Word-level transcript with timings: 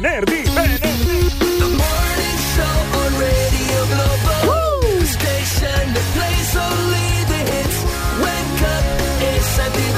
venerdì, 0.00 0.42
venerdì. 0.50 1.32
The 1.38 1.64
morning 1.64 2.38
show 2.54 2.98
on 2.98 3.18
Radio 3.18 3.86
Globo. 3.86 4.98
The 4.98 5.06
station 5.06 5.92
that 5.92 6.06
plays 6.14 6.56
only 6.56 7.24
the 7.28 7.40
hits. 7.52 7.78
Wake 8.20 8.62
up 8.62 8.84
e 9.20 9.40
senti. 9.54 9.92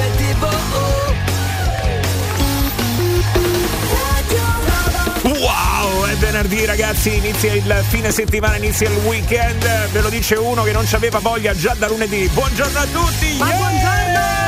Wow, 5.38 6.04
è 6.06 6.15
venerdì 6.15 6.65
ragazzi, 6.65 7.17
inizia 7.17 7.53
il 7.53 7.85
fine 7.88 8.10
settimana, 8.13 8.56
inizia 8.56 8.88
il 8.88 8.97
weekend. 9.04 9.90
Ve 9.90 10.01
lo 10.01 10.08
dice 10.08 10.37
uno 10.37 10.63
che 10.63 10.72
non 10.72 10.87
ci 10.87 10.94
aveva 10.94 11.19
voglia 11.19 11.54
già 11.54 11.74
da 11.74 11.88
lunedì. 11.88 12.28
Buongiorno 12.33 12.78
a 12.78 12.87
tutti! 12.87 13.37
Ma 13.37 13.47
buongiorno! 13.47 14.46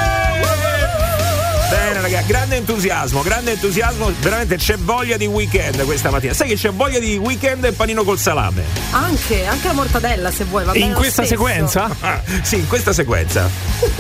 Bene 1.71 2.01
ragazzi, 2.01 2.27
grande 2.27 2.57
entusiasmo, 2.57 3.21
grande 3.21 3.53
entusiasmo, 3.53 4.11
veramente 4.21 4.57
c'è 4.57 4.77
voglia 4.79 5.19
di 5.19 5.27
weekend 5.27 5.85
questa 5.85 6.09
mattina. 6.11 6.33
Sai 6.33 6.49
che 6.49 6.55
c'è 6.55 6.71
voglia 6.71 6.99
di 6.99 7.19
weekend 7.19 7.63
e 7.65 7.73
panino 7.73 8.05
col 8.05 8.19
salame? 8.19 8.65
Anche, 8.93 9.45
anche 9.45 9.67
la 9.67 9.75
mortadella 9.75 10.31
se 10.31 10.45
vuoi, 10.45 10.65
va 10.65 10.73
bene 10.73 10.87
In 10.87 10.93
questa 10.95 11.25
stesso. 11.25 11.43
sequenza? 11.43 11.95
Ah, 12.01 12.23
sì, 12.41 12.57
in 12.57 12.67
questa 12.69 12.95
sequenza. 12.95 13.51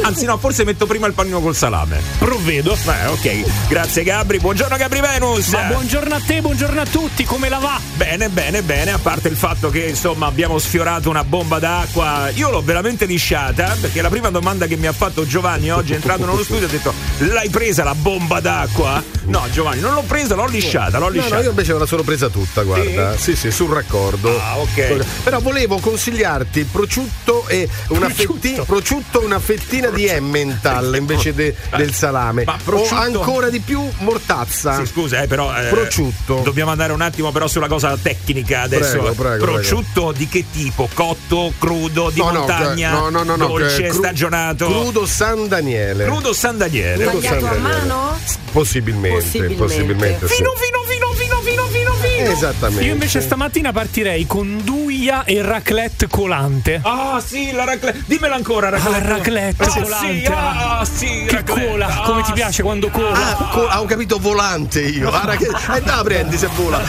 Anzi 0.00 0.24
no, 0.24 0.38
forse 0.38 0.64
metto 0.64 0.86
prima 0.86 1.06
il 1.08 1.12
panino 1.12 1.40
col 1.40 1.54
salame. 1.54 2.00
Provvedo. 2.18 2.74
Beh, 2.84 3.06
ok. 3.08 3.68
Grazie 3.68 4.02
Gabri, 4.02 4.38
buongiorno 4.38 4.74
Gabri 4.76 5.00
Venus. 5.00 5.48
Ma 5.48 5.64
buongiorno 5.64 6.14
a 6.14 6.20
te, 6.24 6.40
buongiorno 6.40 6.80
a 6.80 6.86
tutti, 6.86 7.24
come 7.24 7.50
la 7.50 7.58
va? 7.58 7.78
Bene, 7.96 8.30
bene, 8.30 8.62
bene, 8.62 8.92
a 8.92 8.98
parte 8.98 9.28
il 9.28 9.36
fatto 9.36 9.68
che 9.68 9.80
insomma 9.80 10.24
abbiamo 10.26 10.58
sfiorato 10.58 11.10
una 11.10 11.22
bomba 11.24 11.58
d'acqua, 11.58 12.30
io 12.32 12.48
l'ho 12.48 12.62
veramente 12.62 13.04
lisciata 13.04 13.76
perché 13.78 14.00
la 14.00 14.08
prima 14.08 14.30
domanda 14.30 14.66
che 14.66 14.76
mi 14.76 14.86
ha 14.86 14.92
fatto 14.92 15.26
Giovanni 15.26 15.70
oggi 15.70 15.92
entrando 15.94 16.24
nello 16.24 16.42
studio 16.42 16.66
ha 16.66 16.70
detto 16.70 16.94
l'hai 17.18 17.50
presa 17.58 17.82
la 17.82 17.94
bomba 17.96 18.38
d'acqua? 18.38 19.02
No 19.24 19.42
Giovanni, 19.50 19.80
non 19.80 19.92
l'ho 19.92 20.02
presa, 20.06 20.36
l'ho 20.36 20.46
lisciata, 20.46 20.98
l'ho 20.98 21.06
No, 21.06 21.10
lisciata. 21.10 21.34
no, 21.34 21.42
io 21.42 21.50
invece 21.50 21.72
me 21.72 21.80
la 21.80 21.86
sono 21.86 22.02
presa 22.02 22.28
tutta, 22.28 22.62
guarda. 22.62 23.16
Sì, 23.18 23.34
sì, 23.34 23.50
sul 23.50 23.68
raccordo. 23.70 24.30
Ah, 24.40 24.58
ok. 24.58 25.04
Però 25.24 25.40
volevo 25.40 25.78
consigliarti 25.80 26.60
il 26.60 26.66
prosciutto 26.66 27.46
e 27.48 27.68
una, 27.88 28.06
Prosciutto. 28.06 28.38
fetti- 28.40 28.62
prosciutto 28.64 29.20
e 29.20 29.24
una 29.24 29.40
fettina 29.40 29.88
di 29.88 30.06
Emmental 30.06 30.94
invece 30.96 31.34
de- 31.34 31.54
del 31.76 31.92
salame. 31.92 32.44
Ma 32.44 32.56
prosciutto- 32.62 32.94
O 32.94 32.98
ancora 33.00 33.48
di 33.50 33.58
più 33.58 33.82
mortazza. 33.98 34.76
Sì, 34.78 34.86
scusa, 34.86 35.20
eh, 35.22 35.26
però. 35.26 35.52
eh, 35.54 35.66
Prosciutto. 35.68 36.40
Dobbiamo 36.44 36.70
andare 36.70 36.92
un 36.92 37.00
attimo, 37.02 37.32
però, 37.32 37.48
sulla 37.48 37.66
cosa 37.68 37.98
tecnica 38.00 38.62
adesso. 38.62 38.98
Prego, 38.98 39.12
prego, 39.14 39.44
prosciutto 39.44 40.12
di 40.12 40.28
che 40.28 40.44
tipo? 40.50 40.88
Cotto, 40.94 41.52
crudo, 41.58 42.10
di 42.10 42.20
No, 42.20 42.30
no, 42.30 42.38
montagna? 42.38 42.92
no, 42.92 43.08
no, 43.10 43.24
no, 43.24 43.34
no, 43.36 43.46
dolce, 43.48 43.88
cru- 43.88 43.98
stagionato? 43.98 44.66
Crudo 44.66 45.04
San 45.06 45.48
Daniele. 45.48 46.04
Crudo 46.04 46.32
San 46.32 46.56
Daniele. 46.56 47.04
Crudo 47.04 47.20
San 47.26 47.46
a 47.48 47.58
mano? 47.58 48.18
Possibilmente, 48.50 49.16
Possibilmente. 49.20 49.62
possibilmente. 49.62 50.26
sì. 50.28 50.34
Fino, 50.36 50.52
fino, 50.56 50.82
fino, 50.86 51.12
fino, 51.12 51.40
fino, 51.42 51.66
fino, 51.66 51.92
fino. 51.94 52.30
Esattamente. 52.30 52.84
Io 52.84 52.92
invece 52.92 53.20
stamattina 53.20 53.72
partirei 53.72 54.26
con 54.26 54.60
duia 54.64 55.24
e 55.24 55.42
raclette 55.42 56.08
colante. 56.08 56.80
Ah, 56.82 57.22
sì, 57.24 57.52
la 57.52 57.64
raclette. 57.64 58.02
Dimmela 58.06 58.34
ancora, 58.34 58.70
raclette. 58.70 58.96
Ah, 59.04 59.08
raclette 59.16 59.64
ah, 59.64 59.80
colante. 59.82 60.24
Sì, 60.24 60.32
ah, 60.32 60.84
sì, 60.90 61.24
Che 61.26 61.34
raclette. 61.36 61.66
cola, 61.68 61.86
Ah, 61.86 62.02
come 62.04 62.22
ti 62.22 62.32
piace 62.32 62.62
quando 62.62 62.88
cola? 62.88 63.12
Ah, 63.12 63.48
co- 63.52 63.68
ah, 63.68 63.80
ho 63.82 63.84
capito 63.84 64.18
volante 64.18 64.80
io. 64.80 65.10
Ah, 65.10 65.36
che... 65.36 65.46
Eh, 65.78 65.80
no, 65.84 66.02
prendi 66.02 66.38
se 66.38 66.48
vola. 66.56 66.80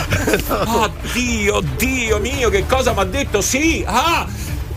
Oh, 0.66 0.90
Dio, 1.12 1.62
Dio 1.76 2.20
mio, 2.20 2.50
che 2.50 2.66
cosa 2.66 2.94
mi 2.94 3.00
ha 3.00 3.04
detto? 3.04 3.42
Sì, 3.42 3.84
ah, 3.86 4.26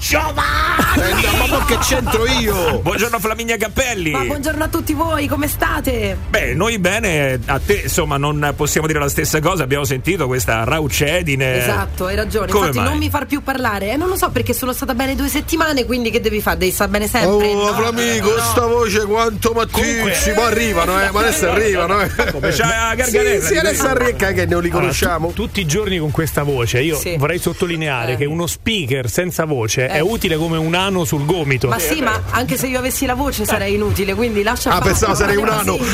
Giovanni! 0.02 1.22
Eh, 1.22 1.48
ma 1.48 1.64
che 1.64 1.78
c'entro 1.78 2.26
io? 2.26 2.80
Buongiorno 2.80 3.20
Flaminia 3.20 3.56
Cappelli. 3.56 4.10
Ma 4.10 4.24
buongiorno 4.24 4.64
a 4.64 4.68
tutti 4.68 4.94
voi, 4.94 5.28
come 5.28 5.46
state? 5.46 6.16
Beh, 6.28 6.54
noi 6.54 6.80
bene, 6.80 7.38
a 7.46 7.60
te 7.64 7.82
insomma 7.84 8.16
non 8.16 8.52
possiamo 8.56 8.88
dire 8.88 8.98
la 8.98 9.08
stessa 9.08 9.38
cosa, 9.38 9.62
abbiamo 9.62 9.84
sentito 9.84 10.26
questa 10.26 10.64
raucedine. 10.64 11.62
Esatto, 11.62 12.06
hai 12.06 12.16
ragione. 12.16 12.48
Come 12.50 12.66
Infatti 12.66 12.78
mai? 12.82 12.88
non 12.88 12.98
mi 12.98 13.10
far 13.10 13.26
più 13.26 13.42
parlare. 13.44 13.92
E 13.92 13.96
non 13.96 14.08
lo 14.08 14.16
so 14.16 14.28
perché 14.30 14.52
sono 14.52 14.72
stata 14.72 14.92
bene 14.94 15.14
due 15.14 15.28
settimane, 15.28 15.84
quindi 15.86 16.10
che 16.10 16.20
devi 16.20 16.40
fare? 16.40 16.58
Devi 16.58 16.72
stare 16.72 16.90
bene 16.90 17.06
sempre. 17.06 17.28
Oh, 17.52 17.66
No, 17.70 17.72
Flamico, 17.72 18.34
no. 18.34 18.42
sta 18.42 18.66
voce 18.66 19.04
quanto 19.06 19.52
mattizzi, 19.52 20.32
ma 20.34 20.46
arrivano, 20.46 21.00
eh, 21.00 21.10
ma 21.12 21.20
adesso 21.20 21.48
arrivano, 21.48 22.00
eh. 22.00 22.10
Come 22.32 22.50
c'ha 22.50 22.66
la 22.88 22.94
gargarella? 22.96 23.40
Sì, 23.40 23.52
sì, 23.52 23.56
adesso 23.56 23.86
arricca 23.86 24.32
che 24.32 24.46
non 24.46 24.62
li 24.62 24.68
conosciamo. 24.68 25.28
Tu- 25.28 25.42
tutti 25.42 25.60
i 25.60 25.66
giorni 25.66 25.98
con 25.98 26.10
questa 26.10 26.42
voce. 26.42 26.80
Io 26.80 26.98
Sì. 26.98 27.16
vorrei 27.16 27.38
sottolineare 27.38 28.12
Eh. 28.12 28.16
che 28.16 28.24
uno 28.24 28.46
speaker 28.48 29.08
senza 29.08 29.44
voce 29.44 29.90
è 29.92 29.96
Eh. 29.96 30.00
utile 30.00 30.36
come 30.36 30.56
un 30.56 30.74
ano 30.74 31.04
sul 31.04 31.24
gomito. 31.24 31.68
Ma 31.68 31.78
sì, 31.78 32.00
ma 32.00 32.20
anche 32.30 32.56
se 32.56 32.66
io 32.66 32.78
avessi 32.78 33.06
la 33.06 33.14
voce 33.14 33.44
sarei 33.44 33.74
inutile, 33.74 34.14
quindi 34.14 34.42
lascia 34.42 34.70
Ah, 34.70 34.80
pensavo 34.80 35.14
sarei 35.14 35.36
un 35.36 35.48
ano. 35.48 35.76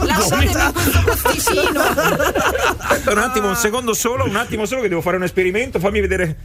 Lasciatemi 0.00 0.52
questo 0.52 1.02
posticino. 1.04 1.80
Aspetta 1.80 3.12
un 3.12 3.18
attimo, 3.18 3.48
un 3.48 3.56
secondo 3.56 3.92
solo, 3.94 4.24
un 4.24 4.36
attimo 4.36 4.64
solo 4.66 4.80
che 4.82 4.88
devo 4.88 5.00
fare 5.00 5.16
un 5.16 5.22
esperimento, 5.24 5.78
fammi 5.78 6.00
vedere. 6.00 6.36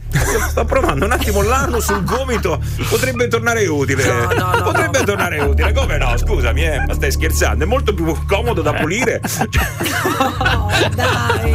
Sto 0.50 0.64
provando 0.64 1.04
un 1.04 1.12
attimo 1.12 1.42
l'anno 1.42 1.80
sul 1.80 2.04
gomito, 2.04 2.60
potrebbe 2.88 3.28
tornare 3.28 3.66
utile. 3.66 4.04
No, 4.04 4.32
no, 4.32 4.54
no, 4.54 4.62
potrebbe 4.62 4.98
no. 4.98 5.04
tornare 5.04 5.38
utile. 5.40 5.72
Come 5.72 5.98
no? 5.98 6.16
Scusami, 6.16 6.64
eh, 6.64 6.84
ma 6.86 6.94
stai 6.94 7.10
scherzando, 7.12 7.64
è 7.64 7.66
molto 7.66 7.94
più 7.94 8.04
comodo 8.26 8.62
da 8.62 8.72
pulire. 8.74 9.20
Oh, 10.18 10.70
dai. 10.94 11.50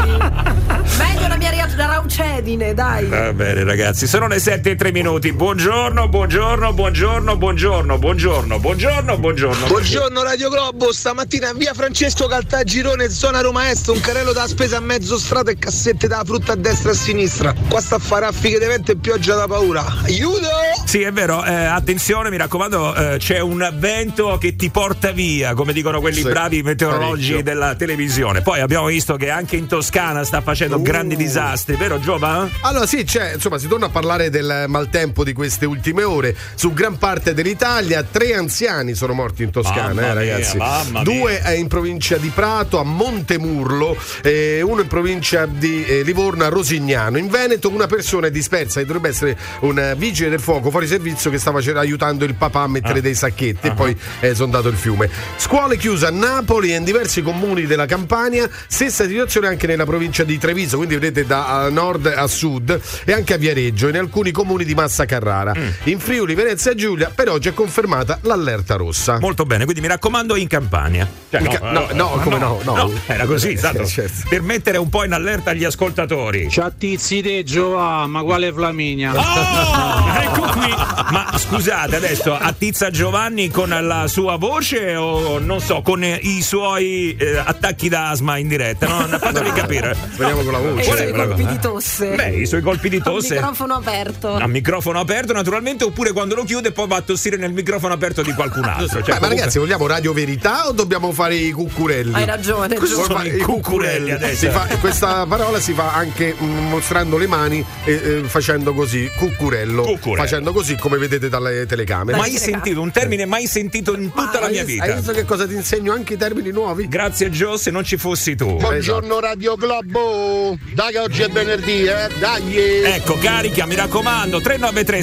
Meglio 0.97 1.27
la 1.27 1.37
mia 1.37 1.49
raucedine, 1.75 2.73
dai. 2.73 3.05
Va 3.07 3.33
bene 3.33 3.63
ragazzi, 3.63 4.07
sono 4.07 4.27
le 4.27 4.39
7 4.39 4.71
e 4.71 4.75
3 4.75 4.91
minuti. 4.91 5.10
Buongiorno, 5.19 6.07
buongiorno, 6.07 6.71
buongiorno, 6.71 7.35
buongiorno, 7.35 7.97
buongiorno, 7.99 8.59
buongiorno, 8.59 9.17
buongiorno. 9.17 9.67
Buongiorno 9.67 10.23
Radio 10.23 10.49
Globo, 10.49 10.93
stamattina 10.93 11.49
in 11.49 11.57
via 11.57 11.73
Francesco 11.73 12.27
Caltagirone, 12.27 13.09
zona 13.09 13.41
Roma 13.41 13.69
Est, 13.69 13.89
un 13.89 13.99
carrello 13.99 14.31
da 14.31 14.47
spesa 14.47 14.77
a 14.77 14.79
mezzo 14.79 15.17
strato 15.17 15.49
e 15.49 15.57
cassette 15.59 16.07
da 16.07 16.23
frutta 16.25 16.53
a 16.53 16.55
destra 16.55 16.91
e 16.91 16.93
a 16.93 16.95
sinistra. 16.95 17.53
Qua 17.67 17.81
sta 17.81 17.95
a 17.95 17.99
fare 17.99 18.25
raffiche 18.25 18.57
di 18.57 18.65
vento 18.65 18.93
e 18.93 18.95
pioggia 18.95 19.35
da 19.35 19.47
paura. 19.47 19.85
Aiuto! 20.05 20.47
Sì, 20.85 21.01
è 21.01 21.11
vero, 21.11 21.43
eh, 21.43 21.53
attenzione, 21.53 22.29
mi 22.29 22.37
raccomando, 22.37 22.95
eh, 22.95 23.17
c'è 23.17 23.39
un 23.39 23.69
vento 23.79 24.37
che 24.39 24.55
ti 24.55 24.69
porta 24.69 25.11
via, 25.11 25.53
come 25.55 25.73
dicono 25.73 25.99
quelli 25.99 26.21
Sì, 26.21 26.29
bravi 26.29 26.63
meteorologi 26.63 27.31
parecchio. 27.31 27.43
della 27.43 27.75
televisione. 27.75 28.41
Poi 28.41 28.61
abbiamo 28.61 28.85
visto 28.85 29.17
che 29.17 29.29
anche 29.29 29.57
in 29.57 29.67
Toscana 29.67 30.23
sta 30.23 30.39
facendo 30.39 30.77
Uh. 30.77 30.81
grandi 30.81 31.17
disastri, 31.17 31.75
vero 31.75 31.99
Giova? 31.99 32.47
Allora 32.61 32.85
sì, 32.85 33.03
c'è, 33.03 33.33
insomma, 33.33 33.57
si 33.57 33.67
torna 33.67 33.87
a 33.87 33.89
parlare 33.89 34.29
del 34.29 34.65
maltempo 34.67 34.90
di 35.23 35.33
queste 35.33 35.65
ultime 35.65 36.03
ore. 36.03 36.35
Su 36.55 36.73
gran 36.73 36.97
parte 36.97 37.33
dell'Italia, 37.33 38.03
tre 38.03 38.33
anziani 38.35 38.93
sono 38.93 39.13
morti 39.13 39.43
in 39.43 39.49
Toscana, 39.49 39.89
eh, 39.89 40.03
mia, 40.03 40.13
ragazzi. 40.13 40.57
mamma 40.57 41.01
Due 41.01 41.41
eh, 41.43 41.55
in 41.55 41.67
provincia 41.67 42.17
di 42.17 42.29
Prato, 42.29 42.77
a 42.77 42.83
Montemurlo, 42.83 43.97
e 44.21 44.61
uno 44.61 44.81
in 44.81 44.87
provincia 44.87 45.45
di 45.45 45.85
eh, 45.85 46.03
Livorno, 46.03 46.43
a 46.43 46.49
Rosignano. 46.49 47.17
In 47.17 47.29
Veneto 47.29 47.69
una 47.69 47.87
persona 47.87 48.27
è 48.27 48.31
dispersa 48.31 48.79
e 48.79 48.85
dovrebbe 48.85 49.09
essere 49.09 49.37
un 49.61 49.79
eh, 49.79 49.95
vigile 49.95 50.29
del 50.29 50.39
fuoco 50.39 50.69
fuori 50.69 50.87
servizio 50.87 51.31
che 51.31 51.37
stava 51.37 51.59
aiutando 51.59 52.25
il 52.25 52.35
papà 52.35 52.61
a 52.61 52.67
mettere 52.67 52.99
Ah. 52.99 53.01
dei 53.01 53.15
sacchetti 53.15 53.67
e 53.67 53.71
poi 53.71 53.97
è 54.19 54.27
esondato 54.27 54.67
il 54.67 54.75
fiume. 54.75 55.09
Scuole 55.37 55.77
chiuse 55.77 56.05
a 56.05 56.11
Napoli 56.11 56.73
e 56.73 56.75
in 56.75 56.83
diversi 56.83 57.21
comuni 57.21 57.65
della 57.65 57.85
Campania, 57.85 58.49
stessa 58.67 59.07
situazione 59.07 59.47
anche 59.47 59.67
nella 59.67 59.85
provincia 59.85 60.23
di 60.23 60.37
Treviso, 60.37 60.77
quindi 60.77 60.95
vedete 60.95 61.25
da 61.25 61.69
nord 61.69 62.05
a 62.07 62.27
sud 62.27 62.79
e 63.05 63.13
anche 63.13 63.33
a 63.33 63.37
Viareggio, 63.37 63.87
in 63.87 63.97
alcuni 63.97 64.31
comuni 64.31 64.65
di 64.65 64.73
Massa 64.81 65.05
Carrara. 65.05 65.53
Mm. 65.55 65.67
In 65.83 65.99
Friuli, 65.99 66.33
Venezia 66.33 66.71
e 66.71 66.75
Giulia 66.75 67.11
per 67.13 67.29
oggi 67.29 67.49
è 67.49 67.53
confermata 67.53 68.17
l'allerta 68.21 68.75
rossa. 68.75 69.19
Molto 69.19 69.45
bene, 69.45 69.63
quindi 69.63 69.81
mi 69.81 69.87
raccomando 69.87 70.35
in 70.35 70.47
Campania. 70.47 71.07
Cioè, 71.29 71.39
In 71.39 71.47
ca- 71.49 71.71
no, 71.71 71.87
no, 71.93 72.09
come 72.23 72.39
no, 72.39 72.59
no. 72.63 72.91
Era 73.05 73.25
così, 73.25 73.51
esatto. 73.53 73.85
Certo. 73.85 74.27
Per 74.27 74.41
mettere 74.41 74.77
un 74.79 74.89
po' 74.89 75.03
in 75.03 75.13
allerta 75.13 75.53
gli 75.53 75.63
ascoltatori. 75.63 76.49
Ciattizi 76.49 77.21
te 77.21 77.43
Giova, 77.43 78.07
ma 78.07 78.23
quale 78.23 78.51
Flaminia? 78.51 79.13
Oh, 79.15 80.19
ecco 80.19 80.41
qui. 80.59 80.69
Ma 81.11 81.31
scusate, 81.37 81.95
adesso 81.95 82.35
attizza 82.35 82.89
Giovanni 82.89 83.49
con 83.51 83.69
la 83.69 84.07
sua 84.07 84.37
voce 84.37 84.95
o 84.95 85.37
non 85.37 85.59
so, 85.59 85.81
con 85.83 86.03
eh, 86.03 86.19
i 86.23 86.41
suoi 86.41 87.15
eh, 87.19 87.37
attacchi 87.37 87.87
d'asma 87.87 88.37
in 88.37 88.47
diretta? 88.47 88.87
No? 88.87 89.17
Fatemi 89.19 89.51
capire. 89.53 89.95
Speriamo 90.13 90.41
con 90.41 90.51
la 90.53 90.59
E 90.59 90.61
i 90.61 90.73
voce. 90.73 90.89
È 90.89 90.95
suoi 90.95 91.11
colpi 91.13 91.45
di 91.45 91.59
tosse. 91.59 92.15
Beh, 92.15 92.29
i 92.29 92.45
suoi 92.47 92.61
colpi 92.61 92.89
di 92.89 92.99
tosse. 92.99 93.35
microfono 93.35 93.73
aperto. 93.75 94.33
A 94.33 94.47
microfono 94.47 94.69
aperto, 94.77 95.33
naturalmente, 95.33 95.83
oppure 95.83 96.11
quando 96.11 96.35
lo 96.35 96.43
chiude 96.43 96.71
poi 96.71 96.87
va 96.87 96.97
a 96.97 97.01
tossire 97.01 97.37
nel 97.37 97.51
microfono 97.51 97.93
aperto 97.93 98.21
di 98.21 98.33
qualcun 98.33 98.63
altro. 98.63 98.87
Cioè, 98.87 98.99
ma 98.99 99.03
comunque- 99.17 99.27
ragazzi, 99.29 99.59
vogliamo 99.59 99.87
radio 99.87 100.13
verità 100.13 100.67
o 100.67 100.71
dobbiamo 100.71 101.11
fare 101.11 101.35
i 101.35 101.51
cuccurelli? 101.51 102.13
Hai 102.13 102.25
ragione, 102.25 102.75
Cosa 102.75 103.03
sono 103.03 103.23
i 103.23 103.37
cuccurelli 103.39 104.11
adesso? 104.11 104.35
Si 104.45 104.49
fa- 104.49 104.67
questa 104.79 105.25
parola 105.25 105.59
si 105.59 105.73
fa 105.73 105.93
anche 105.93 106.35
mm, 106.39 106.69
mostrando 106.69 107.17
le 107.17 107.27
mani 107.27 107.65
e 107.83 107.91
eh, 107.93 108.23
facendo 108.25 108.73
così, 108.73 109.09
cuccurello, 109.17 109.83
Cuccurello. 109.83 110.21
facendo 110.21 110.53
così 110.53 110.75
come 110.75 110.97
vedete 110.97 111.27
dalle 111.29 111.65
telecamere. 111.65 112.17
mai 112.17 112.31
Dai, 112.31 112.39
sentito, 112.39 112.81
un 112.81 112.91
termine 112.91 113.25
mai 113.25 113.47
sentito 113.47 113.93
in 113.95 114.11
tutta 114.13 114.39
la 114.39 114.45
Hai 114.47 114.51
mia 114.53 114.63
vis- 114.63 114.79
Hai 114.79 114.87
vita. 114.87 114.99
visto 114.99 115.11
che 115.13 115.25
cosa 115.25 115.47
ti 115.47 115.53
insegno 115.55 115.93
anche 115.93 116.13
i 116.13 116.17
termini 116.17 116.51
nuovi? 116.51 116.87
Grazie 116.87 117.29
Gio, 117.29 117.57
se 117.57 117.71
non 117.71 117.83
ci 117.83 117.97
fossi 117.97 118.35
tu. 118.35 118.55
Buongiorno 118.57 119.19
Radio 119.19 119.55
Globo, 119.55 120.57
dai 120.73 120.91
che 120.91 120.99
oggi 120.99 121.21
è 121.23 121.29
venerdì, 121.29 121.83
eh? 121.85 122.09
Dai! 122.19 122.57
Ecco, 122.83 123.17
carica, 123.17 123.65
mi 123.65 123.75
raccomando, 123.75 124.39
393 124.61 125.01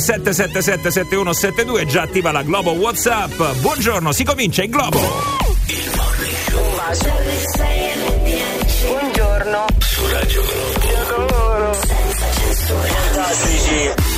già 1.84 2.02
attiva 2.02 2.30
la 2.30 2.42
Globo 2.42 2.70
WhatsApp. 2.72 3.58
Buongiorno, 3.60 4.12
si 4.12 4.22
comincia 4.22 4.62
in 4.62 4.70
Globo. 4.70 5.00
Buongiorno. 8.86 9.66
Su 9.78 10.06
Radio 10.10 10.42
Globo. 11.08 11.72
Fantastici. 13.12 14.17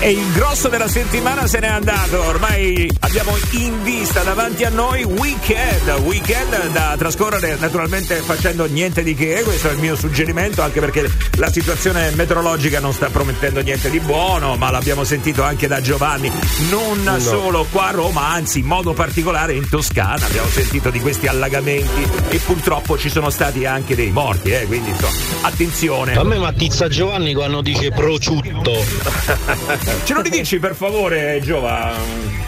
E 0.00 0.10
il 0.12 0.32
grosso 0.32 0.68
della 0.68 0.86
settimana 0.86 1.48
se 1.48 1.58
n'è 1.58 1.66
andato. 1.66 2.22
Ormai 2.22 2.88
abbiamo 3.00 3.36
in 3.50 3.82
vista 3.82 4.22
davanti 4.22 4.62
a 4.62 4.68
noi 4.68 5.02
weekend. 5.02 5.88
Weekend 6.04 6.68
da 6.68 6.94
trascorrere 6.96 7.56
naturalmente 7.58 8.14
facendo 8.16 8.66
niente 8.66 9.02
di 9.02 9.14
che. 9.14 9.42
Questo 9.42 9.68
è 9.70 9.72
il 9.72 9.78
mio 9.78 9.96
suggerimento, 9.96 10.62
anche 10.62 10.78
perché 10.78 11.10
la 11.36 11.50
situazione 11.50 12.10
meteorologica 12.12 12.78
non 12.78 12.92
sta 12.92 13.08
promettendo 13.08 13.60
niente 13.60 13.90
di 13.90 13.98
buono, 13.98 14.54
ma 14.56 14.70
l'abbiamo 14.70 15.02
sentito 15.02 15.42
anche 15.42 15.66
da 15.66 15.80
Giovanni. 15.80 16.30
Non 16.70 17.20
solo 17.20 17.66
qua 17.68 17.88
a 17.88 17.90
Roma, 17.90 18.28
anzi 18.28 18.60
in 18.60 18.66
modo 18.66 18.92
particolare 18.92 19.54
in 19.54 19.68
Toscana. 19.68 20.26
Abbiamo 20.26 20.48
sentito 20.48 20.90
di 20.90 21.00
questi 21.00 21.26
allagamenti 21.26 22.06
e 22.28 22.38
purtroppo 22.38 22.96
ci 22.96 23.08
sono 23.08 23.30
stati 23.30 23.66
anche 23.66 23.96
dei 23.96 24.12
morti, 24.12 24.52
eh, 24.52 24.64
quindi 24.66 24.90
insomma, 24.90 25.48
attenzione. 25.48 26.14
A 26.14 26.22
me 26.22 26.38
mattizza 26.38 26.86
Giovanni 26.86 27.34
quando 27.34 27.62
dice 27.62 27.90
prosciutto. 27.90 29.86
Ce 30.04 30.14
lo 30.14 30.20
ridici 30.22 30.58
per 30.58 30.74
favore, 30.74 31.40
Giova? 31.42 32.47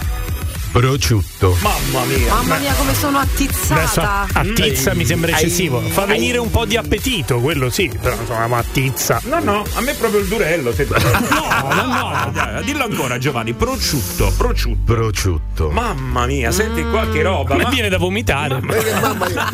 Prosciutto. 0.73 1.57
Mamma 1.63 2.05
mia. 2.07 2.33
Mamma 2.33 2.57
mia, 2.59 2.73
come 2.75 2.95
sono 2.95 3.19
Adesso 3.19 4.01
attizzata. 4.01 4.27
attizza 4.33 4.95
mi 4.95 5.05
sembra 5.05 5.35
Ai- 5.35 5.43
eccessivo. 5.43 5.81
Fa 5.81 6.03
ai- 6.03 6.09
venire 6.09 6.39
un 6.39 6.49
po' 6.49 6.65
di 6.65 6.77
appetito, 6.77 7.41
quello 7.41 7.71
sì, 7.71 7.91
però 8.01 8.15
insomma, 8.15 8.47
ma 8.47 8.59
attizza. 8.59 9.21
No, 9.25 9.41
no, 9.41 9.65
a 9.75 9.81
me 9.81 9.91
è 9.91 9.95
proprio 9.97 10.21
il 10.21 10.29
durello. 10.29 10.73
Se... 10.73 10.87
No, 11.31 11.75
no, 11.75 11.85
no. 11.85 12.31
Dai, 12.33 12.65
Dillo 12.65 12.85
ancora, 12.85 13.19
Giovanni. 13.19 13.53
Prosciutto, 13.53 14.33
prosciutto. 14.37 14.95
Prosciutto. 14.95 15.71
Mamma 15.71 16.27
mia, 16.27 16.51
senti 16.53 16.83
qualche 16.89 17.23
roba. 17.23 17.55
A 17.55 17.57
me 17.57 17.63
ma- 17.65 17.69
viene 17.71 17.89
da 17.89 17.99
vomitare. 17.99 18.61
Mamma 18.61 19.27
mia. 19.29 19.49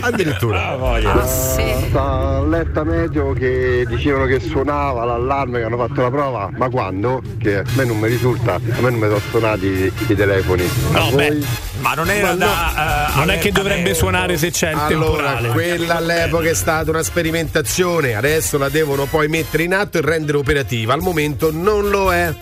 Addirittura. 0.00 0.68
Ah, 0.68 0.76
voglia. 0.76 1.26
Sì. 1.26 1.62
Sta 1.88 2.42
letta 2.42 2.84
medio 2.84 3.32
che 3.32 3.84
dicevano 3.88 4.26
che 4.26 4.38
suonava 4.40 5.04
l'allarme 5.04 5.58
che 5.60 5.64
hanno 5.64 5.76
fatto 5.78 6.02
la 6.02 6.10
prova, 6.10 6.50
ma 6.56 6.68
quando? 6.68 7.22
Che 7.38 7.58
a 7.58 7.64
me 7.74 7.84
non 7.84 7.98
mi 7.98 8.08
risulta, 8.08 8.54
a 8.54 8.60
me 8.80 8.90
non 8.90 8.94
mi 8.94 9.06
sono 9.06 9.20
suonati 9.30 9.76
i 9.86 10.14
telefoni. 10.14 10.68
No, 10.90 11.10
beh, 11.12 11.38
Ma 11.80 11.94
non 11.94 12.10
era 12.10 12.28
Ma 12.28 12.34
da. 12.34 13.08
eh, 13.12 13.16
non 13.16 13.30
è 13.30 13.38
che 13.38 13.52
dovrebbe 13.52 13.94
suonare 13.94 14.36
se 14.36 14.50
c'è 14.50 14.70
il 14.72 14.78
Allora, 14.78 15.34
temporale. 15.36 15.48
quella 15.50 15.96
all'epoca 15.96 16.48
è 16.48 16.54
stata 16.54 16.90
una 16.90 17.02
sperimentazione, 17.02 18.14
adesso 18.14 18.58
la 18.58 18.68
devono 18.68 19.06
poi 19.06 19.28
mettere 19.28 19.62
in 19.62 19.74
atto 19.74 19.98
e 19.98 20.00
rendere 20.02 20.38
operativa. 20.38 20.92
Al 20.94 21.00
momento 21.00 21.50
non 21.52 21.88
lo 21.88 22.12
è. 22.12 22.34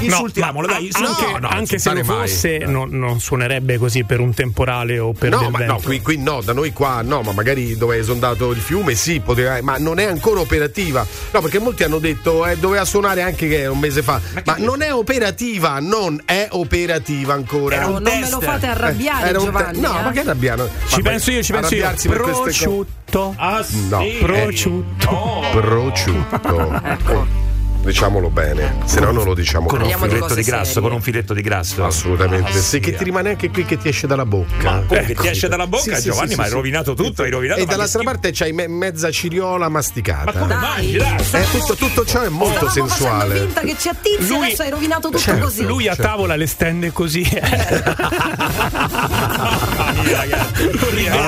Insultiamolo, 0.00 0.66
ma 0.66 0.72
dai. 0.74 0.90
anche, 0.92 1.30
no, 1.32 1.38
no, 1.38 1.48
anche 1.48 1.78
se 1.78 1.92
lo 1.94 2.04
fosse, 2.04 2.58
non, 2.58 2.90
non 2.90 3.20
suonerebbe 3.20 3.78
così 3.78 4.04
per 4.04 4.20
un 4.20 4.34
temporale 4.34 4.98
o 4.98 5.12
per 5.12 5.30
No, 5.30 5.38
del 5.38 5.50
ma 5.50 5.58
vento. 5.58 5.72
no, 5.74 5.80
qui, 5.80 6.00
qui 6.00 6.18
no, 6.18 6.40
da 6.42 6.52
noi 6.52 6.72
qua 6.72 7.00
no, 7.02 7.22
ma 7.22 7.32
magari 7.32 7.76
dove 7.76 7.96
è 7.96 7.98
esondato 7.98 8.50
il 8.50 8.58
fiume 8.60 8.94
sì, 8.94 9.20
poteva, 9.20 9.60
ma 9.62 9.76
non 9.78 9.98
è 9.98 10.04
ancora 10.04 10.40
operativa. 10.40 11.06
No, 11.32 11.40
perché 11.40 11.58
molti 11.58 11.84
hanno 11.84 11.98
detto 11.98 12.44
eh, 12.46 12.56
doveva 12.56 12.84
suonare 12.84 13.22
anche 13.22 13.48
che 13.48 13.66
un 13.66 13.78
mese 13.78 14.02
fa, 14.02 14.20
ma, 14.44 14.56
non 14.58 14.82
è 14.82 14.92
operativa, 14.92 15.78
non 15.80 16.20
è 16.24 16.48
operativa 16.50 17.34
ancora. 17.34 17.76
Era 17.76 17.86
un 17.86 17.92
non 17.94 18.02
me 18.02 18.20
test. 18.20 18.32
lo 18.32 18.40
fate 18.40 18.66
arrabbiare, 18.66 19.28
Era 19.28 19.38
un 19.38 19.44
te- 19.46 19.50
Giovanni. 19.52 19.80
no, 19.80 19.98
eh. 19.98 20.02
ma 20.02 20.10
che 20.10 20.20
arrabbiano? 20.20 20.68
Ci 20.88 21.00
Ma 21.02 21.08
penso 21.10 21.30
io, 21.30 21.42
ci 21.42 21.52
penso 21.52 21.74
io. 21.74 21.92
Prosciutto. 22.08 23.34
Ah, 23.36 23.62
sì. 23.62 23.88
No, 23.88 24.04
prosciutto. 24.20 25.08
Oh. 25.08 25.50
Prosciutto. 25.60 26.32
Oh, 27.06 27.43
Diciamolo 27.84 28.30
bene, 28.30 28.76
se 28.86 28.98
no 28.98 29.10
non 29.10 29.24
lo 29.24 29.34
diciamo 29.34 29.66
Con 29.66 29.82
un 29.82 29.88
Parliamo 29.88 30.06
di 30.06 30.14
filetto 30.14 30.34
di 30.34 30.42
grasso, 30.42 30.64
serie. 30.64 30.82
con 30.82 30.92
un 30.92 31.02
filetto 31.02 31.34
di 31.34 31.42
grasso. 31.42 31.84
Assolutamente. 31.84 32.50
Ah, 32.50 32.60
sì. 32.62 32.80
che 32.80 32.94
ti 32.96 33.04
rimane 33.04 33.28
anche 33.28 33.50
qui 33.50 33.66
che 33.66 33.76
ti 33.76 33.88
esce 33.88 34.06
dalla 34.06 34.24
bocca. 34.24 34.70
Ma 34.70 34.82
come 34.86 35.04
che 35.04 35.12
Ecco. 35.12 35.20
ti 35.22 35.28
esce 35.28 35.48
dalla 35.48 35.66
bocca, 35.66 35.96
Sì, 35.96 36.04
Giovanni? 36.04 36.30
sì, 36.30 36.36
ma 36.36 36.42
hai 36.44 36.48
sì. 36.48 36.54
rovinato 36.54 36.94
tutto, 36.94 37.22
hai 37.22 37.30
rovinato. 37.30 37.60
E 37.60 37.64
dall'altra 37.66 37.84
che 37.84 37.90
schifo. 37.90 38.04
parte 38.10 38.30
c'hai 38.32 38.52
me- 38.52 38.68
mezza 38.68 39.10
ciriola 39.10 39.68
masticata. 39.68 40.32
Ma 40.32 40.38
come? 40.38 40.54
Dai, 40.58 40.96
Eh, 40.96 41.44
tutto, 41.50 41.74
tutto 41.74 42.04
ciò 42.06 42.22
è 42.22 42.28
molto 42.30 42.68
Stavamo 42.70 42.88
sensuale. 42.88 43.40
finta 43.40 43.60
che 43.60 43.76
ci 43.78 43.88
attizzi, 43.88 44.28
Lui- 44.28 44.44
adesso 44.46 44.62
hai 44.62 44.70
rovinato 44.70 45.08
tutto 45.08 45.18
Certo. 45.18 45.44
così. 45.44 45.62
Lui 45.64 45.86
a 45.86 45.94
tavola 45.94 46.36
le 46.36 46.46
stende 46.46 46.90
così. 46.90 47.22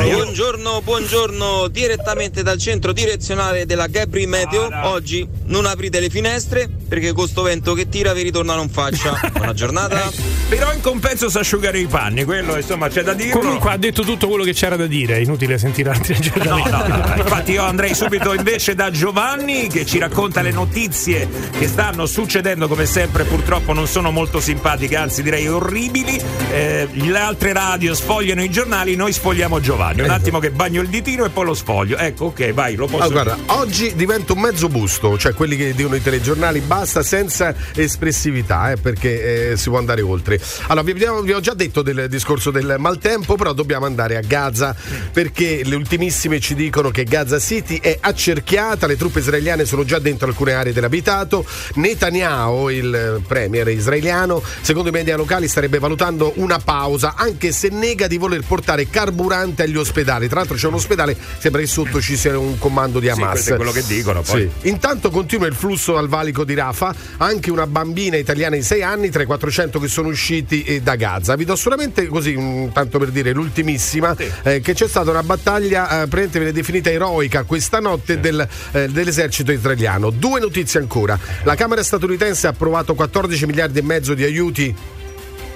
Buongiorno, 0.06 0.81
buongiorno, 0.82 1.69
direttamente 1.69 2.43
dal 2.43 2.59
centro 2.59 2.93
direzionale 2.93 3.67
della 3.67 3.87
Gabri 3.88 4.26
Meteo. 4.26 4.69
Ah. 4.69 4.88
Oggi 4.91 5.26
non 5.47 5.67
aprite 5.67 6.00
le 6.00 6.09
finestre 6.09 6.44
perché 6.88 7.12
con 7.12 7.26
sto 7.26 7.43
vento 7.43 7.75
che 7.75 7.88
tira 7.88 8.12
vi 8.12 8.22
ritornano 8.22 8.62
in 8.62 8.70
faccia. 8.70 9.19
Buona 9.32 9.52
giornata. 9.52 10.10
Però 10.48 10.72
in 10.72 10.81
compenso 10.81 11.28
sa 11.28 11.40
asciugare 11.40 11.78
i 11.78 11.87
panni, 11.87 12.25
quello 12.25 12.56
insomma 12.56 12.88
c'è 12.88 13.02
da 13.02 13.14
dirlo. 13.14 13.40
Comunque 13.40 13.70
ha 13.72 13.76
detto 13.76 14.02
tutto 14.02 14.28
quello 14.28 14.44
che 14.44 14.52
c'era 14.52 14.76
da 14.76 14.87
dire, 14.87 15.16
è 15.16 15.19
inutile 15.19 15.58
sentire 15.58 15.90
altri 15.90 16.14
aggiornamenti. 16.14 16.70
no, 16.70 16.87
no, 16.87 16.96
no. 16.96 17.14
Infatti 17.16 17.52
io 17.52 17.64
andrei 17.64 17.94
subito 17.94 18.32
invece 18.32 18.75
da 18.75 18.90
Giovanni 18.90 19.66
che 19.69 19.84
ci 19.84 19.98
racconta 19.98 20.43
le 20.43 20.52
notizie 20.52 21.28
che 21.58 21.66
stanno 21.66 22.06
succedendo 22.06 22.69
come 22.69 22.87
sempre 22.87 23.25
purtroppo 23.25 23.72
non 23.72 23.88
sono 23.88 24.12
molto 24.12 24.38
simpatiche, 24.38 24.96
anzi 24.96 25.22
direi 25.22 25.49
orribili. 25.49 26.20
Eh, 26.52 26.88
le 26.92 27.19
altre 27.19 27.52
radio 27.52 27.94
sfogliano 27.94 28.42
i 28.42 28.50
giornali, 28.50 28.94
noi 28.94 29.12
sfogliamo 29.12 29.58
Giovanni. 29.58 30.02
Un 30.02 30.10
attimo 30.10 30.38
che 30.38 30.50
bagno 30.50 30.81
il 30.81 30.88
ditino 30.88 31.25
e 31.25 31.31
poi 31.31 31.44
lo 31.44 31.54
sfoglio. 31.54 31.96
Ecco, 31.96 32.26
ok, 32.26 32.52
vai, 32.52 32.76
lo 32.76 32.87
posso 32.87 33.04
Ah, 33.04 33.08
guarda, 33.08 33.37
oggi 33.46 33.94
diventa 33.96 34.32
un 34.32 34.40
mezzo 34.40 34.69
busto, 34.69 35.19
cioè 35.19 35.34
quelli 35.34 35.56
che 35.56 35.75
dicono 35.75 35.96
i 35.96 36.02
telegiornali 36.02 36.36
basta 36.61 37.03
senza 37.03 37.55
espressività, 37.75 38.73
eh, 38.73 38.77
perché 38.77 39.53
eh, 39.53 39.56
si 39.56 39.69
può 39.69 39.79
andare 39.79 40.03
oltre. 40.03 40.41
Allora, 40.69 40.85
vi, 40.85 40.93
vi 40.93 41.33
ho 41.33 41.41
già 41.41 41.55
detto 41.55 41.83
del 41.83 42.09
discorso 42.09 42.50
del 42.50 42.77
maltempo, 42.79 43.37
però 43.37 43.53
dobbiamo 43.53 43.87
andare 43.87 44.17
a 44.17 44.21
Gaza 44.21 44.75
perché 45.12 45.62
le 45.65 45.75
ultimissime 45.75 46.41
ci 46.41 46.55
dicono 46.55 46.91
che 46.91 47.05
Gaza 47.05 47.38
City 47.38 47.79
è 47.81 47.99
accerchiata, 48.00 48.87
le 48.87 48.97
truppe 48.97 49.21
israeliane 49.21 49.65
sono 49.65 49.85
già 49.85 49.99
dentro 49.99 50.27
alcune 50.29 50.53
aree 50.53 50.73
dell'abitato. 50.73 51.44
Netanyahu, 51.75 52.69
il 52.69 53.23
premier 53.27 53.69
israeliano, 53.69 54.43
secondo 54.61 54.88
i 54.88 54.93
media 54.93 55.17
locali 55.17 55.49
starebbe 55.49 55.79
valutando 55.79 56.33
una 56.37 56.59
pausa, 56.59 57.15
anche 57.17 57.53
se 57.53 57.69
nega 57.69 58.06
di 58.06 58.19
voler 58.19 58.43
portare 58.47 58.88
carburante 58.88 59.62
agli 59.62 59.77
ospedali. 59.77 60.29
Tra 60.29 60.38
l'altro 60.38 60.56
c'è 60.56 60.67
un 60.67 60.75
ospedale, 60.75 61.17
sembra 61.38 61.61
che 61.61 61.67
sotto 61.67 62.00
ci 62.00 62.17
sia 62.17 62.38
un 62.38 62.59
comando 62.59 62.99
di 62.99 63.06
Sì, 63.06 63.12
Hamas. 63.12 63.31
questo 63.33 63.53
è 63.53 63.56
quello 63.56 63.73
che 63.73 63.85
dicono, 63.87 64.23
poi. 64.23 64.50
Sì. 64.61 64.69
Intanto 64.69 65.11
continua 65.11 65.47
il 65.47 65.55
flusso 65.55 65.97
al 65.97 66.09
valico 66.26 66.44
di 66.44 66.55
Rafa, 66.55 66.94
anche 67.19 67.50
una 67.50 67.67
bambina 67.67 68.17
italiana 68.17 68.56
di 68.56 68.62
6 68.62 68.82
anni 68.82 69.11
tra 69.11 69.23
i 69.23 69.26
400 69.26 69.78
che 69.78 69.88
sono 69.88 70.08
usciti 70.08 70.62
eh, 70.64 70.81
da 70.81 70.96
Gaza. 70.96 71.37
Vi 71.37 71.44
do 71.44 71.55
solamente 71.55 72.06
così, 72.06 72.34
un- 72.34 72.70
tanto 72.73 72.99
per 72.99 73.11
dire, 73.11 73.32
l'ultimissima, 73.32 74.17
eh, 74.43 74.61
che 74.61 74.75
c'è 74.75 74.88
stata 74.88 75.11
una 75.11 75.23
battaglia, 75.23 75.84
eh, 75.84 75.88
praticamente 76.08 76.38
viene 76.38 76.52
definita 76.52 76.90
eroica 76.90 77.44
questa 77.44 77.78
notte 77.78 78.19
del, 78.19 78.46
eh, 78.73 78.88
dell'esercito 78.88 79.52
israeliano. 79.52 80.11
Due 80.11 80.40
notizie 80.40 80.80
ancora. 80.80 81.18
La 81.45 81.54
Camera 81.54 81.83
statunitense 81.83 82.47
ha 82.47 82.50
approvato 82.50 82.95
14 82.95 83.47
miliardi 83.47 83.78
e 83.78 83.83
mezzo 83.83 84.14
di 84.14 84.25
aiuti 84.25 84.75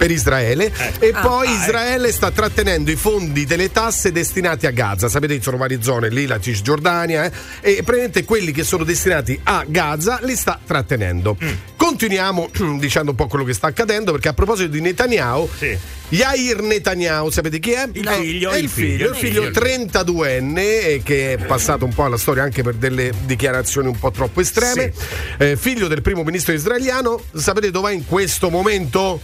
per 0.00 0.10
Israele 0.10 0.72
e 0.98 1.12
poi 1.12 1.46
Ah, 1.46 1.50
Israele 1.50 2.10
sta 2.10 2.30
trattenendo 2.30 2.90
i 2.90 2.96
fondi 2.96 3.44
delle 3.44 3.70
tasse 3.70 4.10
destinati 4.12 4.66
a 4.66 4.70
Gaza. 4.70 5.10
Sapete 5.10 5.34
che 5.34 5.40
ci 5.40 5.44
sono 5.44 5.58
varie 5.58 5.82
zone 5.82 6.08
lì, 6.08 6.24
la 6.26 6.40
Cisgiordania, 6.40 7.26
eh, 7.26 7.32
e 7.60 7.74
praticamente 7.82 8.24
quelli 8.24 8.50
che 8.50 8.64
sono 8.64 8.82
destinati 8.82 9.38
a 9.42 9.62
Gaza 9.68 10.18
li 10.22 10.34
sta 10.36 10.58
trattenendo. 10.64 11.36
Mm. 11.44 11.48
Continuiamo 11.76 12.48
dicendo 12.80 13.10
un 13.10 13.16
po' 13.16 13.26
quello 13.26 13.44
che 13.44 13.52
sta 13.52 13.66
accadendo 13.66 14.12
perché 14.12 14.28
a 14.28 14.32
proposito 14.32 14.70
di 14.70 14.80
Netanyahu, 14.80 15.50
Sì. 15.58 15.76
Yair 16.12 16.62
Netanyahu, 16.62 17.28
sapete 17.30 17.58
chi 17.58 17.72
è? 17.72 17.86
Il 17.92 18.08
figlio, 18.08 18.50
è 18.50 18.56
il 18.56 18.64
il 18.64 18.70
figlio, 18.70 18.88
figlio, 18.96 19.08
il 19.10 19.14
figlio 19.16 19.42
il 19.42 19.54
figlio. 19.54 20.02
32enne 20.02 20.56
eh, 20.58 21.00
che 21.04 21.34
è 21.34 21.44
passato 21.44 21.84
un 21.84 21.92
po' 21.92 22.04
alla 22.04 22.16
storia 22.18 22.42
anche 22.42 22.62
per 22.62 22.74
delle 22.74 23.12
dichiarazioni 23.26 23.88
un 23.88 23.98
po' 23.98 24.10
troppo 24.10 24.40
estreme. 24.40 24.92
Eh, 25.36 25.56
figlio 25.58 25.88
del 25.88 26.00
primo 26.00 26.22
ministro 26.24 26.54
israeliano, 26.54 27.22
sapete 27.34 27.70
dov'è 27.70 27.92
in 27.92 28.06
questo 28.06 28.48
momento? 28.50 29.20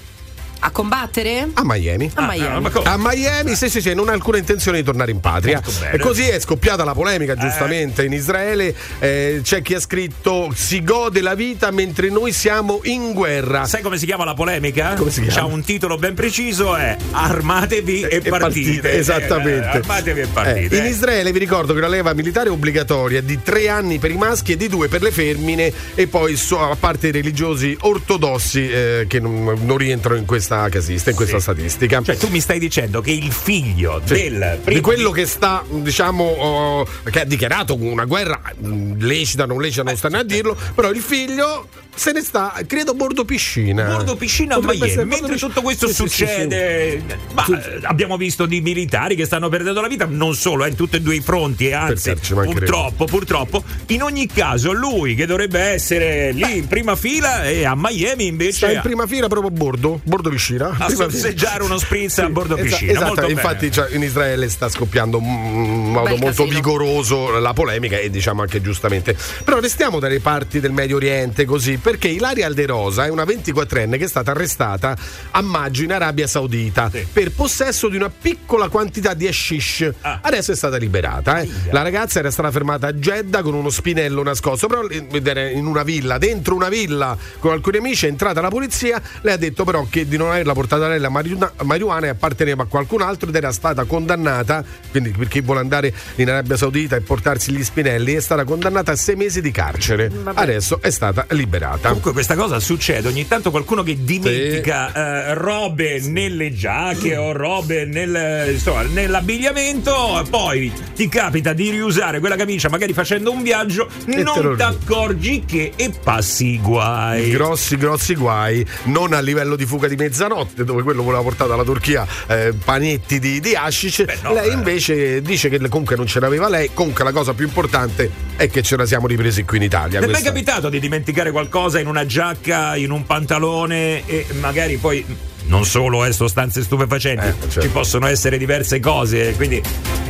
A 0.58 0.70
combattere? 0.70 1.48
A 1.54 1.62
Miami. 1.64 2.10
A 2.14 2.26
Miami. 2.26 2.60
ma 2.60 2.70
come? 2.70 2.88
A 2.88 2.96
Miami, 2.98 3.54
sì, 3.54 3.68
sì, 3.68 3.80
sì, 3.80 3.94
non 3.94 4.08
ha 4.08 4.12
alcuna 4.12 4.38
intenzione 4.38 4.78
di 4.78 4.84
tornare 4.84 5.10
in 5.10 5.20
patria. 5.20 5.62
E 5.92 5.98
così 5.98 6.22
è 6.22 6.40
scoppiata 6.40 6.82
la 6.84 6.94
polemica, 6.94 7.36
giustamente, 7.36 8.04
in 8.04 8.12
Israele. 8.12 8.74
Eh, 8.98 9.40
c'è 9.42 9.62
chi 9.62 9.74
ha 9.74 9.80
scritto: 9.80 10.50
si 10.54 10.82
gode 10.82 11.20
la 11.20 11.34
vita 11.34 11.70
mentre 11.70 12.08
noi 12.08 12.32
siamo 12.32 12.80
in 12.84 13.12
guerra. 13.12 13.66
Sai 13.66 13.82
come 13.82 13.98
si 13.98 14.06
chiama 14.06 14.24
la 14.24 14.34
polemica? 14.34 14.94
Come 14.94 15.10
si 15.10 15.22
chiama? 15.22 15.40
C'ha 15.40 15.44
un 15.46 15.62
titolo 15.62 15.96
ben 15.96 16.14
preciso, 16.14 16.74
è 16.74 16.96
Armatevi 17.12 18.02
e, 18.02 18.20
E 18.24 18.28
partite. 18.28 18.92
esattamente. 18.98 19.66
Eh, 19.72 19.78
armatevi 19.78 20.20
e 20.20 20.26
partite. 20.26 20.76
Eh, 20.76 20.78
in 20.78 20.86
Israele 20.86 21.32
vi 21.32 21.38
ricordo 21.38 21.74
che 21.74 21.80
la 21.80 21.88
leva 21.88 22.12
militare 22.14 22.48
è 22.48 22.52
obbligatoria 22.52 23.20
di 23.20 23.40
tre 23.42 23.68
anni 23.68 23.98
per 23.98 24.10
i 24.10 24.16
maschi 24.16 24.52
e 24.52 24.56
di 24.56 24.68
due 24.68 24.88
per 24.88 25.02
le 25.02 25.10
femmine, 25.10 25.72
e 25.94 26.06
poi 26.06 26.38
a 26.58 26.76
parte 26.78 27.08
i 27.08 27.10
religiosi 27.12 27.76
ortodossi 27.80 28.68
eh, 28.68 29.04
che 29.08 29.20
non, 29.20 29.56
non 29.64 29.76
rientrano 29.76 30.18
in 30.18 30.24
questa 30.24 30.45
questa 30.46 30.68
casista, 30.68 31.10
in 31.10 31.16
questa 31.16 31.40
statistica. 31.40 32.00
Cioè, 32.02 32.16
tu 32.16 32.28
mi 32.28 32.40
stai 32.40 32.58
dicendo 32.60 33.00
che 33.00 33.10
il 33.10 33.32
figlio 33.32 34.00
del 34.04 34.60
di 34.64 34.80
quello 34.80 35.10
che 35.10 35.26
sta, 35.26 35.64
diciamo, 35.68 36.24
oh, 36.24 36.88
che 37.10 37.20
ha 37.20 37.24
dichiarato 37.24 37.74
una 37.74 38.04
guerra 38.04 38.40
mh, 38.56 38.98
lecita, 38.98 39.44
non 39.44 39.60
lecita, 39.60 39.82
non 39.82 39.96
stanno 39.96 40.18
a 40.18 40.22
dirlo, 40.22 40.56
però 40.74 40.90
il 40.90 41.00
figlio 41.00 41.68
se 41.96 42.12
ne 42.12 42.20
sta, 42.20 42.52
credo, 42.66 42.92
a 42.92 42.94
bordo 42.94 43.24
piscina. 43.24 43.84
Bordo 43.84 44.16
piscina 44.16 44.54
a 44.54 44.58
Potrebbe 44.60 44.74
Miami. 44.84 44.90
essere 44.92 45.06
bordo 45.06 45.26
Mentre 45.26 45.46
tutto 45.46 45.62
questo 45.62 45.86
Sì, 45.88 45.94
sì, 45.94 46.02
sì, 46.02 46.08
succede, 46.08 47.02
ma, 47.34 47.44
eh, 47.46 47.80
abbiamo 47.82 48.16
visto 48.16 48.46
di 48.46 48.60
militari 48.60 49.16
che 49.16 49.24
stanno 49.24 49.48
perdendo 49.48 49.80
la 49.80 49.88
vita, 49.88 50.06
non 50.08 50.34
solo, 50.34 50.64
eh, 50.64 50.68
in 50.68 50.74
tutti 50.76 50.96
e 50.96 51.00
due 51.00 51.14
i 51.16 51.20
fronti, 51.20 51.68
eh, 51.68 51.72
anzi, 51.74 52.12
purtroppo, 52.32 53.06
purtroppo. 53.06 53.64
In 53.86 54.02
ogni 54.02 54.26
caso, 54.26 54.72
lui 54.72 55.14
che 55.14 55.26
dovrebbe 55.26 55.58
essere 55.60 56.32
lì 56.32 56.58
in 56.58 56.66
prima 56.68 56.94
fila 56.96 57.44
e 57.48 57.64
a 57.64 57.74
Miami 57.76 58.26
invece 58.26 58.66
Sta 58.66 58.72
in 58.72 58.80
prima 58.82 59.06
fila 59.06 59.28
proprio 59.28 59.50
a 59.50 59.54
bordo, 59.54 60.00
bordo 60.04 60.28
piscina. 60.30 60.74
a 60.78 60.88
sorseggiare 60.90 61.62
uno 61.62 61.78
spritz 61.78 62.18
a 62.18 62.28
bordo 62.28 62.56
Esa- 62.56 62.64
piscina. 62.64 62.92
esatto, 62.92 63.06
molto 63.06 63.30
infatti 63.30 63.70
cioè, 63.70 63.88
in 63.94 64.02
Israele 64.02 64.48
sta 64.48 64.68
scoppiando 64.68 65.18
in 65.18 65.90
modo 65.92 66.08
Bel 66.10 66.18
molto 66.20 66.42
casino. 66.44 66.46
vigoroso 66.58 67.38
la 67.38 67.52
polemica 67.52 67.96
e 67.96 68.10
diciamo 68.10 68.42
anche 68.42 68.60
giustamente. 68.60 69.16
Però 69.44 69.58
restiamo 69.60 69.98
dalle 69.98 70.20
parti 70.20 70.60
del 70.60 70.72
Medio 70.72 70.96
Oriente 70.96 71.44
così, 71.44 71.78
perché 71.86 72.08
Ilaria 72.08 72.46
Alderosa 72.48 73.04
è 73.04 73.10
una 73.10 73.22
24enne 73.22 73.96
che 73.96 74.06
è 74.06 74.08
stata 74.08 74.32
arrestata 74.32 74.96
a 75.30 75.40
maggio 75.40 75.84
in 75.84 75.92
Arabia 75.92 76.26
Saudita 76.26 76.90
Sì. 76.92 77.06
per 77.12 77.30
possesso 77.30 77.88
di 77.88 77.94
una 77.94 78.10
piccola 78.10 78.68
quantità 78.68 79.14
di 79.14 79.28
hashish. 79.28 79.88
Ah. 80.00 80.18
Adesso 80.20 80.50
è 80.50 80.56
stata 80.56 80.78
liberata. 80.78 81.38
eh. 81.42 81.48
La 81.70 81.82
ragazza 81.82 82.18
era 82.18 82.32
stata 82.32 82.50
fermata 82.50 82.88
a 82.88 82.92
Jeddah 82.92 83.40
con 83.42 83.54
uno 83.54 83.70
spinello 83.70 84.24
nascosto, 84.24 84.66
però 84.66 84.82
era 85.22 85.48
in 85.48 85.64
una 85.64 85.84
villa, 85.84 86.18
dentro 86.18 86.56
una 86.56 86.68
villa 86.68 87.16
con 87.38 87.52
alcuni 87.52 87.76
amici, 87.76 88.06
è 88.06 88.08
entrata 88.08 88.40
la 88.40 88.48
polizia, 88.48 89.00
lei 89.20 89.34
ha 89.34 89.36
detto 89.36 89.62
però 89.62 89.86
che 89.88 90.08
di 90.08 90.16
non 90.16 90.30
averla 90.30 90.54
portata 90.54 90.88
lei 90.88 90.98
la 90.98 91.08
marijuana, 91.08 91.52
marijuana 91.62 92.06
e 92.06 92.08
apparteneva 92.08 92.64
a 92.64 92.66
qualcun 92.66 93.00
altro 93.02 93.28
ed 93.28 93.36
era 93.36 93.52
stata 93.52 93.84
condannata, 93.84 94.64
quindi 94.90 95.10
per 95.10 95.28
chi 95.28 95.40
vuole 95.40 95.60
andare 95.60 95.94
in 96.16 96.28
Arabia 96.30 96.56
Saudita 96.56 96.96
e 96.96 97.00
portarsi 97.00 97.52
gli 97.52 97.62
spinelli, 97.62 98.14
è 98.14 98.20
stata 98.20 98.42
condannata 98.42 98.90
a 98.90 98.96
sei 98.96 99.14
mesi 99.14 99.40
di 99.40 99.52
carcere. 99.52 100.10
Adesso 100.34 100.80
è 100.82 100.90
stata 100.90 101.26
liberata. 101.28 101.74
Comunque 101.80 102.12
questa 102.12 102.34
cosa 102.34 102.60
succede 102.60 103.08
ogni 103.08 103.26
tanto 103.26 103.50
qualcuno 103.50 103.82
che 103.82 103.96
dimentica 104.02 104.92
eh, 104.92 105.34
robe 105.34 106.00
nelle 106.00 106.52
giacche 106.52 107.16
o 107.16 107.32
robe 107.32 107.84
nel, 107.84 108.52
insomma, 108.52 108.82
nell'abbigliamento, 108.82 110.26
poi 110.30 110.72
ti 110.94 111.08
capita 111.08 111.52
di 111.52 111.70
riusare 111.70 112.20
quella 112.20 112.36
camicia 112.36 112.68
magari 112.68 112.92
facendo 112.92 113.30
un 113.30 113.42
viaggio, 113.42 113.88
lo 114.06 114.22
non 114.22 114.56
ti 114.56 114.62
accorgi 114.62 115.44
che 115.46 115.72
e 115.76 115.92
passi 116.02 116.54
i 116.54 116.60
guai. 116.60 117.30
Grossi, 117.30 117.76
grossi 117.76 118.14
guai, 118.14 118.66
non 118.84 119.12
a 119.12 119.20
livello 119.20 119.56
di 119.56 119.66
fuga 119.66 119.88
di 119.88 119.96
mezzanotte, 119.96 120.64
dove 120.64 120.82
quello 120.82 121.02
voleva 121.02 121.22
portare 121.22 121.50
dalla 121.50 121.64
Turchia 121.64 122.06
eh, 122.26 122.52
panetti 122.64 123.18
di, 123.18 123.40
di 123.40 123.54
hashish. 123.54 124.04
Beh, 124.04 124.18
no, 124.22 124.32
lei 124.32 124.50
eh. 124.50 124.52
invece 124.52 125.22
dice 125.22 125.48
che 125.48 125.58
comunque 125.68 125.96
non 125.96 126.06
ce 126.06 126.20
l'aveva 126.20 126.48
lei. 126.48 126.70
Comunque 126.72 127.04
la 127.04 127.12
cosa 127.12 127.34
più 127.34 127.46
importante 127.46 128.25
è 128.36 128.48
che 128.48 128.62
ce 128.62 128.76
la 128.76 128.86
siamo 128.86 129.06
ripresi 129.06 129.44
qui 129.44 129.56
in 129.58 129.62
Italia. 129.64 129.98
Ti 130.00 130.06
è 130.06 130.10
mai 130.10 130.22
capitato 130.22 130.68
di 130.68 130.78
dimenticare 130.80 131.30
qualcosa 131.30 131.78
in 131.80 131.86
una 131.86 132.04
giacca, 132.06 132.76
in 132.76 132.90
un 132.90 133.04
pantalone 133.06 134.06
e 134.06 134.26
magari 134.40 134.76
poi 134.76 135.04
non 135.48 135.64
solo 135.64 136.04
eh, 136.04 136.12
sostanze 136.12 136.62
stupefacenti, 136.62 137.24
Eh, 137.24 137.34
certo. 137.42 137.60
ci 137.62 137.68
possono 137.68 138.06
essere 138.06 138.36
diverse 138.36 138.80
cose, 138.80 139.34
quindi 139.36 139.62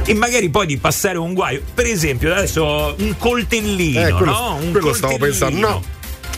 e 0.09 0.15
magari 0.15 0.49
poi 0.51 0.67
di 0.67 0.77
passare 0.79 1.19
un 1.19 1.35
guaio, 1.35 1.61
per 1.75 1.85
esempio 1.87 2.33
adesso 2.33 2.95
un 2.99 3.17
coltellino, 3.19 4.07
Eh, 4.07 4.13
quello, 4.13 4.31
no? 4.33 4.59
Un 4.63 4.71
quello 4.71 4.93
stavo 4.95 5.19
coltellino. 5.19 5.19
pensando. 5.49 5.69
No. 5.69 5.83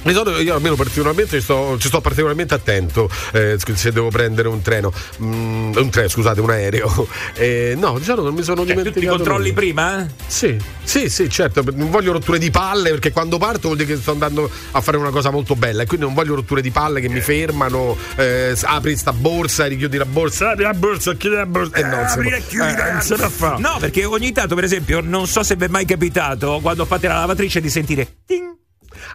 Io 0.04 0.54
almeno 0.54 0.74
particolarmente 0.76 1.36
ci 1.38 1.42
sto, 1.42 1.76
ci 1.78 1.88
sto 1.88 2.00
particolarmente 2.00 2.54
attento 2.54 3.10
eh, 3.32 3.56
se 3.74 3.92
devo 3.92 4.08
prendere 4.10 4.48
un 4.48 4.62
treno, 4.62 4.92
mm, 5.22 5.76
un 5.76 5.90
treno, 5.90 6.08
scusate, 6.08 6.40
un 6.40 6.50
aereo. 6.50 6.86
Eh, 7.38 7.74
no, 7.76 7.98
di 7.98 8.04
solito 8.04 8.24
non 8.24 8.34
mi 8.34 8.42
sono 8.42 8.64
Cioè, 8.64 8.74
dimenticato. 8.74 9.00
ti 9.00 9.06
controlli 9.06 9.48
nulla. 9.50 9.54
prima? 9.54 10.06
Sì, 10.26 10.56
sì, 10.82 11.08
sì, 11.08 11.28
certo. 11.28 11.62
Non 11.74 11.90
voglio 11.90 12.12
rotture 12.12 12.38
di 12.38 12.50
palle 12.50 12.90
perché 12.90 13.12
quando 13.12 13.38
parto 13.38 13.68
vuol 13.68 13.76
dire 13.76 13.94
che 13.94 14.00
sto 14.00 14.12
andando 14.12 14.50
a 14.72 14.80
fare 14.80 14.96
una 14.96 15.10
cosa 15.10 15.30
molto 15.30 15.54
bella 15.54 15.82
e 15.82 15.86
quindi 15.86 16.06
non 16.06 16.14
voglio 16.14 16.34
rotture 16.34 16.60
di 16.62 16.70
palle 16.70 17.00
che 17.00 17.08
mi 17.08 17.20
fermano. 17.20 17.96
eh, 18.16 18.56
apri 18.62 18.96
sta 18.96 19.12
borsa, 19.12 19.66
richiudi 19.66 19.96
la 19.98 20.04
borsa, 20.04 20.50
apri 20.50 20.64
la 20.64 20.74
borsa, 20.74 21.14
chiudi 21.14 21.36
la 21.36 21.46
borsa. 21.46 21.76
E 21.76 21.82
non 21.82 22.06
si 22.08 22.18
Apri 22.18 22.28
e 22.32 22.42
chiudi 22.46 22.72
eh, 22.72 22.92
non 22.92 23.00
se 23.02 23.16
la 23.16 23.28
fa. 23.28 23.56
No, 23.58 23.76
perché 23.78 24.04
ogni 24.04 24.32
tanto, 24.32 24.54
per 24.54 24.64
esempio, 24.64 25.00
non 25.00 25.26
so 25.26 25.42
se 25.42 25.54
vi 25.56 25.64
è 25.64 25.68
mai 25.68 25.84
capitato 25.84 26.58
quando 26.60 26.84
fate 26.86 27.06
la 27.08 27.18
lavatrice 27.18 27.60
di 27.60 27.70
sentire 27.70 28.06
ting, 28.26 28.46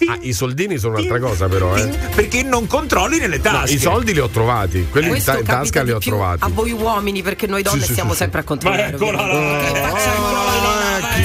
Ah, 0.08 0.18
i 0.22 0.34
soldini 0.34 0.78
sono 0.78 0.96
un'altra 0.98 1.20
cosa, 1.20 1.48
però, 1.48 1.76
eh. 1.76 1.88
perché 2.16 2.44
non 2.44 2.68
controlli 2.68 3.20
nelle 3.20 3.38
No, 3.38 3.44
tasche. 3.44 3.74
I 3.76 3.80
soldi 3.80 4.14
li 4.14 4.20
ho 4.20 4.28
trovati, 4.30 4.88
quelli 4.90 5.10
in, 5.16 5.24
ta- 5.24 5.38
in 5.38 5.46
tasca 5.46 5.84
li 5.84 5.92
ho 5.92 6.00
trovati. 6.00 6.44
a 6.44 6.50
voi 6.50 6.72
uomini 6.72 7.22
perché 7.22 7.48
noi 7.48 7.62
donne 7.62 7.80
Sì, 7.82 7.86
sì, 7.88 7.92
stiamo 7.94 8.12
sì, 8.12 8.18
sempre 8.18 8.40
a 8.42 8.44
controllare. 8.44 8.82
Ma 8.84 8.88
eccola 8.98 9.26
là. 9.26 9.58
Che 9.72 9.80
facciamo 9.80 10.28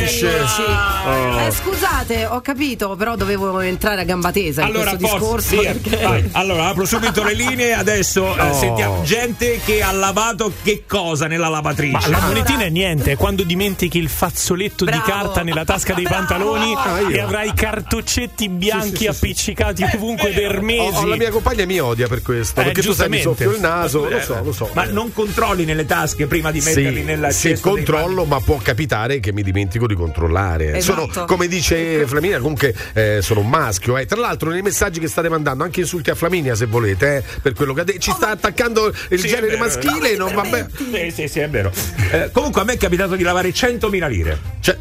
lavatrici? 0.09 0.47
scende? 0.47 1.47
Eh, 1.47 1.51
scusate, 1.51 2.27
ho 2.27 2.41
capito, 2.41 2.97
però 2.97 3.17
dovevo 3.17 3.61
entrare 3.61 4.01
a 4.01 4.05
gamba 4.05 4.31
tesa 4.33 4.65
Allora, 4.65 4.93
in 4.93 4.99
questo 4.99 5.19
forza, 5.19 5.51
discorso. 5.57 5.61
sì, 5.61 5.67
eh, 5.67 5.75
perché- 5.75 6.05
vai. 6.05 6.29
allora 6.33 6.67
apro 6.69 6.85
subito 6.85 7.23
le 7.23 7.35
linee. 7.35 7.73
Adesso 7.75 8.37
eh, 8.37 8.41
Oh. 8.49 8.55
sentiamo 8.55 9.03
gente 9.03 9.61
che 9.65 9.83
ha 9.83 9.93
lavato 9.93 10.53
che 10.63 10.85
cosa 10.87 11.27
nella 11.27 11.49
lavatrice. 11.49 12.09
Ma 12.11 12.19
la 12.19 12.27
monetina 12.27 12.63
è 12.65 12.69
niente, 12.71 13.13
è 13.13 13.17
quando 13.17 13.43
dimentichi 13.45 13.99
il 13.99 14.09
fazzoletto 14.09 14.85
Bravo. 14.85 15.03
di 15.05 15.11
carta 15.11 15.43
nella 15.43 15.65
tasca 15.65 15.95
dei 15.95 16.05
Bravo. 16.05 16.27
pantaloni 16.27 16.75
Ah, 16.75 17.01
e 17.11 17.21
avrai 17.21 17.53
cartoccetti 17.55 18.49
bianchi 18.49 18.89
Sì, 18.89 18.91
sì, 18.91 18.97
sì, 18.97 19.03
sì. 19.03 19.07
appiccicati 19.09 19.85
ovunque 19.95 20.31
per 20.31 20.61
mesi. 20.61 20.97
ho- 20.97 21.07
la 21.07 21.17
mia 21.17 21.31
compagna 21.31 21.65
mi 21.65 21.79
odia 21.79 22.07
per 22.09 22.23
questo, 22.23 22.61
Eh, 22.61 22.65
perché 22.65 22.83
tu 22.83 22.93
sai 22.93 23.09
mi 23.09 23.17
giustamente. 23.19 23.45
soffio 23.45 23.51
il 23.53 23.61
naso, 23.61 24.09
lo 24.09 24.21
so, 24.21 24.41
lo 24.43 24.53
so. 24.53 24.71
Ma 24.75 24.85
non 24.85 25.13
controlli 25.13 25.65
nelle 25.65 25.87
tasche 25.87 26.27
prima 26.27 26.51
di 26.51 26.61
metterli 26.61 27.01
Sì, 27.01 27.05
nella 27.05 27.31
cesta 27.31 27.49
dei 27.49 27.61
controllo, 27.61 28.25
ma 28.25 28.41
può 28.41 28.57
capitare 28.63 29.21
che 29.21 29.33
mi 29.33 29.43
dimentico 29.43 29.87
di 29.87 29.95
controllare. 29.99 30.77
Esatto. 30.77 31.11
Sono, 31.13 31.27
come 31.27 31.47
dice 31.49 32.07
Flaminia, 32.07 32.39
comunque 32.41 32.75
eh, 32.95 33.19
sono 33.21 33.41
un 33.41 33.49
maschio. 33.49 33.97
eh. 33.99 34.07
Tra 34.07 34.19
l'altro, 34.19 34.51
nei 34.51 34.63
messaggi 34.63 35.01
che 35.01 35.09
state 35.09 35.29
mandando, 35.29 35.65
anche 35.65 35.81
insulti 35.81 36.11
a 36.11 36.15
Flaminia 36.15 36.55
se 36.55 36.67
volete, 36.67 37.17
eh, 37.19 37.23
per 37.43 37.53
quello 37.53 37.75
che 37.75 37.81
ha 37.81 37.85
detto. 37.85 37.99
Ci 37.99 38.13
sta 38.13 38.31
attaccando 38.31 38.87
il 39.11 39.19
Sì, 39.21 39.29
genere 39.29 39.49
vero. 39.57 39.59
maschile, 39.59 40.17
non 40.17 40.33
va 40.35 40.43
bene. 40.43 40.69
Sì, 40.75 41.11
sì, 41.15 41.29
sì, 41.29 41.41
è 41.41 41.49
vero. 41.51 41.71
Eh, 42.13 42.31
comunque 42.33 42.61
a 42.63 42.65
me 42.65 42.73
è 42.75 42.77
capitato 42.79 43.17
di 43.17 43.23
lavare 43.23 43.51
100.000 43.51 44.09
lire. 44.09 44.39
Cioè, 44.61 44.77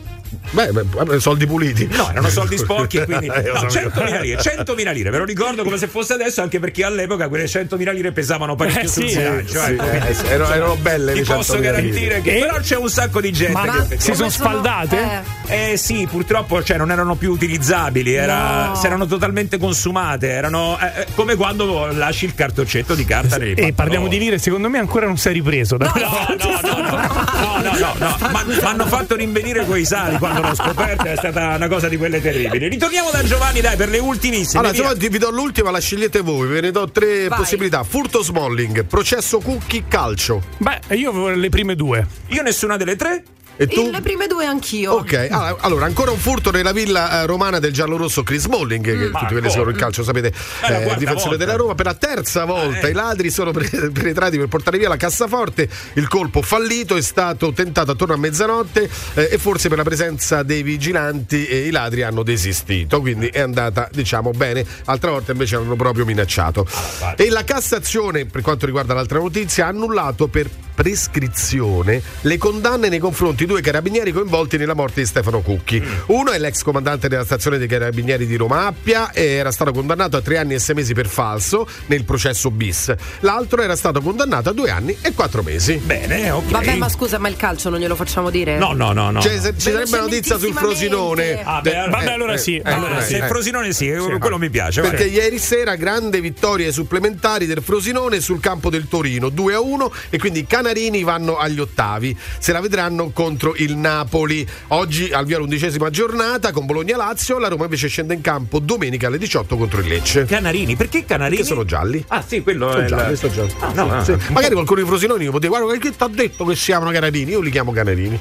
beh, 0.51 0.71
beh, 0.71 1.19
soldi 1.19 1.45
puliti. 1.45 1.87
No, 1.91 2.09
erano 2.09 2.29
soldi 2.29 2.57
sporchi 2.57 2.97
e 2.97 3.05
quindi 3.05 3.27
Eh, 3.27 3.41
no, 3.53 3.69
so 3.69 3.79
io. 3.79 3.89
100.000 3.89 4.21
lire, 4.21 4.41
100.000 4.41 4.91
lire, 4.93 5.09
ve 5.09 5.17
lo 5.17 5.25
ricordo 5.25 5.63
come 5.63 5.77
se 5.77 5.87
fosse 5.87 6.13
adesso 6.13 6.41
anche 6.41 6.59
perché 6.59 6.83
all'epoca 6.83 7.27
quelle 7.27 7.45
100.000 7.45 7.93
lire 7.93 8.11
pesavano 8.11 8.55
parecchio 8.55 8.81
Eh, 8.81 8.87
sul 8.87 9.07
sì, 9.09 9.17
bilancio, 9.17 9.59
Sì, 9.63 9.71
ecco, 9.71 9.83
eh, 10.07 10.13
sì, 10.13 10.25
erano, 10.27 10.53
erano 10.53 10.75
belle 10.75 11.13
Ti 11.13 11.21
posso 11.21 11.53
100.000 11.55 11.61
garantire 11.61 11.99
lire. 11.99 12.21
che 12.21 12.37
E- 12.37 12.39
però 12.39 12.59
c'è 12.59 12.75
un 12.77 12.89
sacco 12.89 13.21
di 13.21 13.31
gente 13.31 13.51
Ma 13.53 13.85
che 13.87 13.99
si 13.99 14.13
sono 14.13 14.29
sfaldate? 14.29 14.99
Eh, 15.47 15.71
Eh 15.71 15.77
sì, 15.77 16.07
purtroppo 16.09 16.61
cioè, 16.63 16.77
non 16.77 16.91
erano 16.91 17.15
più 17.15 17.31
utilizzabili, 17.31 18.13
era, 18.13 18.67
No. 18.67 18.75
si 18.75 18.85
erano 18.85 19.05
totalmente 19.05 19.57
consumate, 19.57 20.29
erano 20.29 20.77
eh, 20.79 21.01
eh, 21.01 21.05
come 21.15 21.35
quando 21.35 21.87
lasci 21.91 22.25
il 22.25 22.35
cartoccetto 22.35 22.95
di 22.95 23.05
carta 23.05 23.37
nei 23.37 23.53
E 23.53 23.73
parliamo 23.73 24.07
di 24.07 24.17
lire, 24.19 24.37
secondo 24.39 24.69
me 24.69 24.77
ancora 24.77 25.05
non 25.05 25.17
sei 25.17 25.33
ripreso. 25.33 25.77
da 25.77 25.87
quella 25.89 26.07
No, 26.09 26.25
volta. 26.27 26.47
no, 26.47 26.59
no, 26.61 26.89
no, 26.89 26.97
no, 26.97 27.61
no, 27.61 27.77
no, 27.77 27.93
no. 27.97 28.29
Ma 28.31 28.43
mi 28.45 28.55
hanno 28.61 28.85
fatto 28.87 29.15
rinvenire 29.15 29.63
quei 29.65 29.85
sali 29.85 30.17
quando 30.37 30.47
l'ho 30.49 30.55
scoperto, 30.55 31.03
è 31.03 31.15
stata 31.15 31.55
una 31.55 31.67
cosa 31.67 31.87
di 31.87 31.97
quelle 31.97 32.21
terribili. 32.21 32.67
Ritorniamo 32.67 33.09
da 33.11 33.23
Giovanni, 33.23 33.61
dai, 33.61 33.75
per 33.75 33.89
le 33.89 33.99
ultimissime. 33.99 34.59
Allora. 34.59 34.73
Giovanni, 34.73 35.09
vi 35.09 35.17
do 35.17 35.29
l'ultima, 35.31 35.71
la 35.71 35.79
scegliete 35.79 36.21
voi, 36.21 36.47
ve 36.47 36.61
ne 36.61 36.71
do 36.71 36.89
tre 36.89 37.27
Vai. 37.27 37.39
possibilità. 37.39 37.83
Furto 37.83 38.21
Smalling, 38.21 38.85
processo 38.85 39.39
Cucchi, 39.39 39.85
calcio. 39.87 40.43
Beh, 40.57 40.95
io 40.95 41.29
le 41.29 41.49
prime 41.49 41.75
due. 41.75 42.05
Io 42.27 42.41
nessuna 42.41 42.77
delle 42.77 42.95
tre. 42.95 43.23
E 43.57 43.67
tu? 43.67 43.89
Le 43.89 44.01
prime 44.01 44.27
due 44.27 44.45
anch'io. 44.45 44.93
Ok, 44.93 45.27
allora, 45.31 45.55
allora, 45.61 45.85
ancora 45.85 46.11
un 46.11 46.19
furto 46.19 46.51
nella 46.51 46.71
villa 46.71 47.21
eh, 47.21 47.25
romana 47.25 47.59
del 47.59 47.73
giallorosso 47.73 48.21
Chris 48.23 48.43
Smalling, 48.43 48.83
che 48.85 49.09
tutti 49.09 49.25
quelli 49.25 49.41
che 49.41 49.49
seguono 49.49 49.71
il 49.71 49.77
calcio 49.77 50.03
sapete, 50.03 50.27
eh, 50.27 50.33
quarta 50.61 50.95
difensore 50.95 51.29
volta. 51.29 51.37
della 51.37 51.55
Roma. 51.57 51.75
Per 51.75 51.85
la 51.85 51.93
terza 51.95 52.45
volta 52.45 52.87
eh. 52.87 52.91
i 52.91 52.93
ladri 52.93 53.29
sono 53.31 53.51
penetrati 53.51 54.37
per 54.37 54.47
portare 54.47 54.77
via 54.77 54.87
la 54.89 54.97
cassaforte. 54.97 55.67
Il 55.93 56.07
colpo 56.07 56.41
fallito 56.41 56.95
è 56.95 57.01
stato 57.01 57.51
tentato 57.51 57.91
attorno 57.91 58.13
a 58.13 58.17
mezzanotte 58.17 58.89
eh, 59.15 59.29
e 59.31 59.37
forse 59.37 59.69
per 59.69 59.77
la 59.79 59.83
presenza 59.83 60.43
dei 60.43 60.61
vigilanti 60.61 61.47
eh, 61.47 61.65
i 61.65 61.71
ladri 61.71 62.03
hanno 62.03 62.21
desistito. 62.23 63.01
Quindi 63.01 63.27
è 63.27 63.39
andata, 63.39 63.89
diciamo, 63.91 64.31
bene. 64.31 64.63
Altra 64.85 65.09
volta 65.11 65.31
invece 65.31 65.55
hanno 65.55 65.75
proprio 65.75 66.05
minacciato. 66.05 66.67
Ah, 67.01 67.15
E 67.17 67.29
la 67.29 67.43
Cassazione, 67.43 68.25
per 68.25 68.41
quanto 68.41 68.65
riguarda 68.65 68.93
l'altra 68.93 69.17
notizia, 69.17 69.65
ha 69.65 69.69
annullato 69.69 70.27
per 70.27 70.47
prescrizione 70.75 71.99
le 72.21 72.37
condanne 72.37 72.87
nei 72.87 72.99
confronti 72.99 73.46
due 73.47 73.61
carabinieri 73.61 74.11
coinvolti 74.11 74.57
nella 74.57 74.75
morte 74.75 74.99
di 75.01 75.07
Stefano 75.07 75.41
Cucchi. 75.41 75.83
Uno 76.07 76.29
è 76.31 76.37
l'ex 76.37 76.61
comandante 76.61 77.07
della 77.07 77.23
stazione 77.25 77.57
dei 77.57 77.67
carabinieri 77.67 78.27
di 78.27 78.35
Roma 78.35 78.67
Appia 78.67 79.11
e 79.11 79.23
era 79.25 79.51
stato 79.51 79.71
condannato 79.71 80.17
a 80.17 80.21
tre 80.21 80.37
anni 80.37 80.53
e 80.53 80.59
sei 80.59 80.75
mesi 80.75 80.93
per 80.93 81.07
falso 81.07 81.67
nel 81.87 82.03
processo 82.03 82.51
bis. 82.51 82.93
L'altro 83.21 83.61
era 83.63 83.75
stato 83.75 84.01
condannato 84.01 84.49
a 84.49 84.53
due 84.53 84.69
anni 84.69 84.95
e 85.01 85.13
quattro 85.13 85.41
mesi. 85.41 85.77
Bene, 85.77 86.29
ok. 86.29 86.51
Vabbè, 86.51 86.75
ma 86.75 86.89
scusa, 86.89 87.17
ma 87.17 87.27
il 87.29 87.35
calcio 87.37 87.69
non 87.69 87.79
glielo 87.79 87.95
facciamo 87.95 88.29
dire? 88.29 88.57
No, 88.59 88.73
no, 88.73 88.91
no, 88.91 89.09
no. 89.09 89.21
Cioè, 89.21 89.39
se- 89.39 89.53
ci 89.57 89.71
sarebbe 89.71 89.89
una 89.89 90.01
notizia 90.01 90.37
sul 90.37 90.53
Frosinone. 90.53 91.41
Ah, 91.43 91.61
beh, 91.61 91.69
De- 91.71 91.87
vabbè, 91.89 92.11
allora 92.11 92.37
sì, 92.37 92.61
allora 92.63 92.99
eh, 92.99 93.03
Se 93.03 93.17
eh. 93.17 93.27
Frosinone 93.27 93.71
sì, 93.73 93.89
quello 94.19 94.37
mi 94.37 94.49
piace. 94.49 94.81
vai. 94.81 94.89
Perché 94.91 95.05
ieri 95.05 95.39
sera 95.39 95.75
grande 95.75 96.19
vittorie 96.21 96.71
supplementari 96.71 97.45
del 97.45 97.61
Frosinone 97.63 98.19
sul 98.19 98.39
campo 98.39 98.69
del 98.69 98.87
Torino 98.87 99.29
2 99.29 99.53
a 99.53 99.59
1 99.61 99.91
e 100.09 100.17
quindi 100.17 100.39
i 100.39 100.47
Canarini 100.47 101.03
vanno 101.03 101.37
agli 101.37 101.59
ottavi. 101.59 102.17
Se 102.39 102.51
la 102.51 102.59
vedranno 102.59 103.09
contro 103.37 103.53
il 103.57 103.75
Napoli. 103.77 104.45
Oggi 104.69 105.11
al 105.11 105.25
via 105.25 105.37
l'undicesima 105.37 105.91
giornata 105.91 106.51
con 106.51 106.65
Bologna-Lazio, 106.65 107.37
la 107.37 107.47
Roma 107.47 107.65
invece 107.65 107.87
scende 107.87 108.15
in 108.15 108.21
campo 108.21 108.57
domenica 108.57 109.05
alle 109.07 109.19
18 109.19 109.55
contro 109.55 109.79
il 109.81 109.87
Lecce. 109.87 110.25
Canarini, 110.25 110.75
perché 110.75 111.05
Canarini? 111.05 111.37
Che 111.41 111.47
sono 111.47 111.63
gialli. 111.63 112.03
Ah, 112.07 112.23
sì, 112.25 112.41
quello 112.41 112.71
Sono 112.71 112.83
è. 112.83 112.87
gialli, 112.87 113.11
il- 113.11 113.17
sono 113.17 113.33
gialli. 113.33 113.53
Ah, 113.59 113.71
no, 113.73 113.85
no. 113.85 114.03
Sì. 114.03 114.15
Magari 114.31 114.53
qualcuno 114.55 114.81
di 114.81 114.87
Frosinone 114.87 115.23
mi 115.23 115.29
poteva 115.29 115.59
guarda 115.59 115.77
che 115.79 115.89
ti 115.91 115.95
ha 116.03 116.07
detto 116.07 116.45
che 116.45 116.55
si 116.55 116.65
chiamano 116.65 116.89
Canarini, 116.91 117.31
io 117.31 117.41
li 117.41 117.51
chiamo 117.51 117.71
Canarini. 117.71 118.19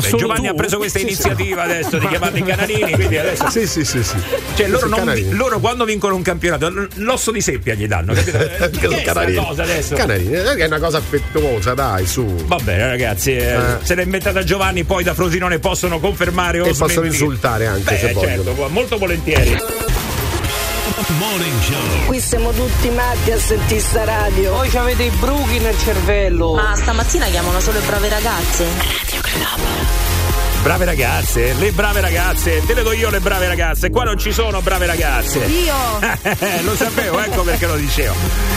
Solo 0.00 0.16
Giovanni 0.16 0.46
tu? 0.46 0.52
ha 0.52 0.54
preso 0.54 0.76
questa 0.78 0.98
Sì, 0.98 1.04
sì. 1.04 1.10
iniziativa 1.10 1.62
adesso 1.62 1.98
di 1.98 2.08
chiamarli 2.08 2.42
Canarini, 2.42 2.92
quindi 2.92 3.18
adesso. 3.18 3.50
Sì, 3.50 3.66
sì, 3.66 3.84
sì, 3.84 4.02
sì. 4.02 4.16
Cioè, 4.54 4.68
loro, 4.68 4.86
Sì, 5.14 5.24
non 5.26 5.36
loro 5.36 5.58
quando 5.60 5.84
vincono 5.84 6.14
un 6.14 6.22
campionato, 6.22 6.70
l'osso 6.96 7.30
di 7.30 7.40
seppia 7.40 7.74
gli 7.74 7.86
danno, 7.86 8.12
capito? 8.14 8.38
Che 8.82 8.88
è 9.02 9.34
cosa 9.34 9.62
adesso? 9.62 9.94
Canarini, 9.94 10.32
eh, 10.34 10.54
è 10.54 10.66
una 10.66 10.78
cosa 10.78 10.98
affettuosa, 10.98 11.74
dai, 11.74 12.06
su. 12.06 12.24
Va 12.46 12.56
bene, 12.62 12.86
ragazzi, 12.86 13.32
eh, 13.36 13.52
Eh. 13.52 13.58
se 13.82 13.94
l'ha 13.94 14.02
inventata 14.02 14.42
Giovanni, 14.42 14.84
poi 14.84 15.04
da 15.04 15.14
Frosinone 15.14 15.58
possono 15.58 16.00
confermare 16.00 16.60
o 16.60 16.64
E 16.64 16.68
possono 16.68 16.88
smentire. 16.88 17.12
insultare 17.14 17.66
anche 17.66 17.92
Beh, 17.92 17.98
se 17.98 18.12
vogliono. 18.12 18.44
certo, 18.44 18.68
molto 18.70 18.98
volentieri. 18.98 19.56
Qui 22.06 22.20
siamo 22.20 22.50
tutti 22.52 22.88
matti 22.90 23.32
a 23.32 23.38
sentire 23.38 23.80
sta 23.80 24.04
radio. 24.04 24.52
Voi 24.52 24.70
avete 24.76 25.04
i 25.04 25.10
bruchi 25.10 25.58
nel 25.58 25.76
cervello. 25.78 26.54
Ma 26.54 26.74
stamattina 26.76 27.26
chiamano 27.26 27.60
solo 27.60 27.78
le 27.78 27.86
brave 27.86 28.08
ragazze. 28.08 30.01
Brave 30.62 30.84
ragazze, 30.84 31.54
le 31.54 31.72
brave 31.72 32.00
ragazze, 32.00 32.64
te 32.64 32.74
le 32.74 32.84
do 32.84 32.92
io 32.92 33.10
le 33.10 33.18
brave 33.18 33.48
ragazze, 33.48 33.90
qua 33.90 34.04
non 34.04 34.16
ci 34.16 34.30
sono 34.30 34.60
brave 34.60 34.86
ragazze. 34.86 35.38
Io! 35.40 35.74
lo 36.62 36.76
sapevo, 36.76 37.18
ecco 37.18 37.42
perché 37.42 37.66
lo 37.66 37.74
dicevo. 37.74 38.14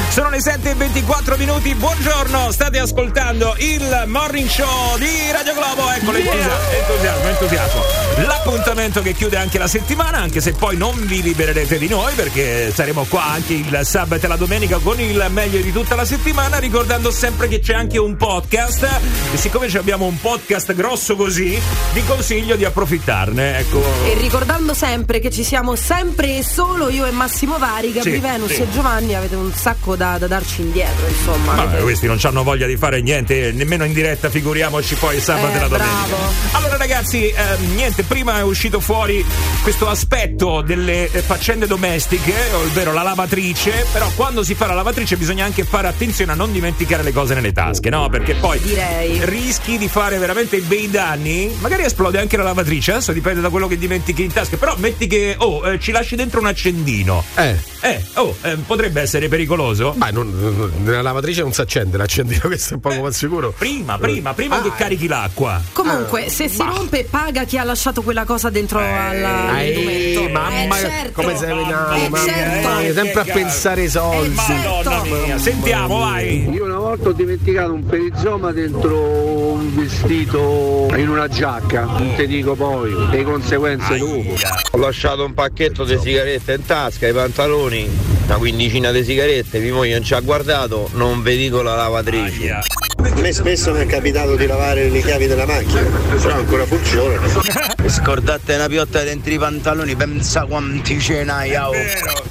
Sono 0.09 0.29
le 0.29 0.39
7 0.39 0.69
e 0.69 0.73
24 0.75 1.35
minuti, 1.35 1.73
buongiorno, 1.73 2.51
state 2.51 2.77
ascoltando 2.77 3.55
il 3.57 4.03
morning 4.05 4.47
show 4.47 4.97
di 4.97 5.31
Radio 5.31 5.53
Globo, 5.55 5.89
ecco 5.89 6.11
l'entusiasmo, 6.11 6.71
entusiasmo, 6.77 7.27
entusiasmo. 7.27 7.81
L'appuntamento 8.27 9.01
che 9.01 9.13
chiude 9.13 9.37
anche 9.37 9.57
la 9.57 9.67
settimana, 9.67 10.19
anche 10.19 10.41
se 10.41 10.53
poi 10.53 10.77
non 10.77 10.93
vi 11.07 11.23
libererete 11.23 11.79
di 11.79 11.87
noi 11.87 12.13
perché 12.13 12.71
saremo 12.71 13.05
qua 13.09 13.25
anche 13.25 13.53
il 13.53 13.79
sabato 13.81 14.25
e 14.25 14.29
la 14.29 14.37
domenica 14.37 14.77
con 14.77 14.99
il 14.99 15.25
meglio 15.31 15.59
di 15.59 15.71
tutta 15.71 15.95
la 15.95 16.05
settimana, 16.05 16.59
ricordando 16.59 17.09
sempre 17.09 17.47
che 17.47 17.59
c'è 17.59 17.73
anche 17.73 17.97
un 17.97 18.15
podcast 18.15 18.87
e 19.33 19.37
siccome 19.37 19.67
ci 19.69 19.77
abbiamo 19.77 20.05
un 20.05 20.19
podcast 20.21 20.73
grosso 20.75 21.15
così, 21.15 21.59
vi 21.95 22.03
consiglio 22.03 22.57
di 22.57 22.65
approfittarne, 22.65 23.57
ecco. 23.59 23.81
E 24.03 24.15
ricordando 24.19 24.73
sempre 24.73 25.19
che 25.21 25.31
ci 25.31 25.45
siamo 25.45 25.75
sempre 25.77 26.39
e 26.39 26.43
solo 26.43 26.89
io 26.89 27.05
e 27.05 27.11
Massimo 27.11 27.57
Vari, 27.57 27.93
Gabri 27.93 28.11
Sì, 28.15 28.17
Venus 28.17 28.51
sì. 28.51 28.61
e 28.63 28.69
Giovanni, 28.69 29.15
avete 29.15 29.35
un 29.35 29.53
sacco 29.53 29.95
da, 29.95 30.17
da 30.17 30.27
darci 30.27 30.59
indietro, 30.59 31.07
insomma. 31.07 31.53
Vabbè, 31.53 31.67
avete- 31.69 31.83
questi 31.83 32.05
non 32.07 32.19
hanno 32.21 32.43
voglia 32.43 32.67
di 32.67 32.75
fare 32.75 33.01
niente, 33.01 33.53
nemmeno 33.53 33.85
in 33.85 33.93
diretta, 33.93 34.29
figuriamoci 34.29 34.95
poi 34.95 35.21
sabato 35.21 35.53
Eh, 35.53 35.55
e 35.55 35.59
la 35.61 35.67
domenica. 35.69 36.05
bravo. 36.07 36.33
Allora 36.51 36.75
ragazzi, 36.75 37.29
ehm, 37.29 37.75
niente, 37.75 38.03
prima 38.03 38.39
è 38.39 38.43
uscito 38.43 38.81
fuori 38.81 39.25
questo 39.63 39.87
aspetto 39.87 40.59
delle 40.61 41.09
eh, 41.09 41.21
faccende 41.21 41.65
domestiche, 41.65 42.33
ovvero 42.55 42.91
la 42.91 43.03
lavatrice, 43.03 43.85
però 43.93 44.11
quando 44.15 44.43
si 44.43 44.53
fa 44.53 44.65
la 44.65 44.73
lavatrice 44.73 45.15
bisogna 45.15 45.45
anche 45.45 45.63
fare 45.63 45.87
attenzione 45.87 46.33
a 46.33 46.35
non 46.35 46.51
dimenticare 46.51 47.03
le 47.03 47.13
cose 47.13 47.33
nelle 47.35 47.53
tasche, 47.53 47.89
no? 47.89 48.09
Perché 48.09 48.35
poi 48.35 48.59
Direi. 48.59 49.23
rischi 49.23 49.77
di 49.77 49.87
fare 49.87 50.17
veramente 50.17 50.57
bei 50.59 50.89
danni, 50.89 51.55
magari 51.61 51.83
esplode 51.85 52.19
anche 52.19 52.37
la 52.37 52.43
lavatrice, 52.43 52.91
adesso 52.91 53.11
dipende 53.13 53.41
da 53.41 53.49
quello 53.49 53.67
che 53.67 53.77
dimentichi 53.77 54.23
in 54.23 54.31
tasca, 54.33 54.57
però 54.57 54.75
metti 54.77 55.07
che, 55.07 55.35
oh, 55.37 55.65
eh, 55.71 55.79
ci 55.79 55.91
lasci 55.91 56.15
dentro 56.15 56.39
un 56.39 56.47
accendino. 56.47 57.23
Eh. 57.35 57.55
Eh, 57.81 58.03
oh, 58.15 58.35
eh, 58.41 58.55
potrebbe 58.65 59.01
essere 59.01 59.27
pericoloso? 59.27 59.93
Beh, 59.95 60.11
non- 60.11 60.31
non- 60.39 60.71
nella 60.83 61.01
lavatrice 61.03 61.41
non 61.41 61.53
si 61.53 61.61
accende 61.61 61.97
l'accendino, 61.97 62.41
questo 62.45 62.75
è 62.75 62.77
poco 62.77 63.01
ma 63.01 63.11
sicuro. 63.11 63.53
Prima, 63.57 63.97
prima, 63.97 64.33
prima 64.33 64.57
Ah, 64.59 64.61
che 64.61 64.71
carichi 64.75 65.07
l'acqua. 65.07 65.61
Comunque, 65.71 66.29
se 66.29 66.47
si 66.49 66.57
rompe, 66.63 67.05
paga 67.09 67.43
chi 67.43 67.57
ha 67.57 67.63
lasciato 67.63 68.01
quella 68.01 68.23
cosa 68.25 68.49
dentro 68.49 68.79
alla- 68.79 69.49
all'indumento. 69.51 70.21
Eh, 70.21 70.29
mamma, 70.29 70.77
Eh, 70.77 70.81
certo. 70.81 71.21
come 71.21 71.35
sei 71.37 71.55
venato, 71.55 71.93
Eh, 71.93 72.09
mamma 72.09 72.17
certo. 72.25 72.69
mia, 72.81 72.93
sempre 72.93 73.21
a 73.21 73.25
pensare 73.25 73.81
ai 73.81 73.89
soldi. 73.89 74.33
Madonna 74.35 75.03
mia, 75.03 75.37
sentiamo, 75.37 75.99
vai. 75.99 76.49
Io 76.49 76.65
una 76.65 76.77
volta 76.79 77.09
ho 77.09 77.13
dimenticato 77.13 77.73
un 77.73 77.85
perizoma 77.85 78.51
dentro 78.51 78.97
un 78.97 79.75
vestito 79.75 80.87
in 80.95 81.09
una 81.09 81.27
giacca, 81.27 81.74
non 81.81 82.13
ti 82.15 82.27
dico 82.27 82.55
poi, 82.55 82.93
le 83.09 83.23
conseguenze 83.23 83.97
dopo. 83.97 84.35
Ho 84.71 84.77
lasciato 84.77 85.25
un 85.25 85.33
pacchetto 85.33 85.83
di 85.83 85.97
sigarette 85.99 86.53
in 86.53 86.65
tasca, 86.65 87.07
i 87.07 87.13
pantaloni, 87.13 87.89
una 88.25 88.37
quindicina 88.37 88.91
di 88.91 89.03
sigarette, 89.03 89.59
mia 89.59 89.73
moglie 89.73 89.93
non 89.93 90.03
ci 90.03 90.13
ha 90.13 90.19
guardato, 90.19 90.89
non 90.93 91.21
vi 91.21 91.37
dico 91.37 91.61
la 91.61 91.75
lavatrice. 91.75 92.83
A 92.97 93.19
me 93.19 93.31
spesso 93.31 93.71
mi 93.71 93.79
è 93.79 93.85
capitato 93.85 94.35
di 94.35 94.47
lavare 94.47 94.89
le 94.89 95.01
chiavi 95.01 95.27
della 95.27 95.45
macchina, 95.45 95.81
però 95.81 96.35
ancora 96.35 96.65
funzionano. 96.65 97.41
Scordate 97.87 98.55
una 98.55 98.67
piotta 98.67 99.03
dentro 99.03 99.31
i 99.31 99.37
pantaloni, 99.37 99.95
pensa 99.95 100.45
quanti 100.45 100.99
ce 100.99 101.23
n'hai. 101.23 101.55
oh. 101.55 101.71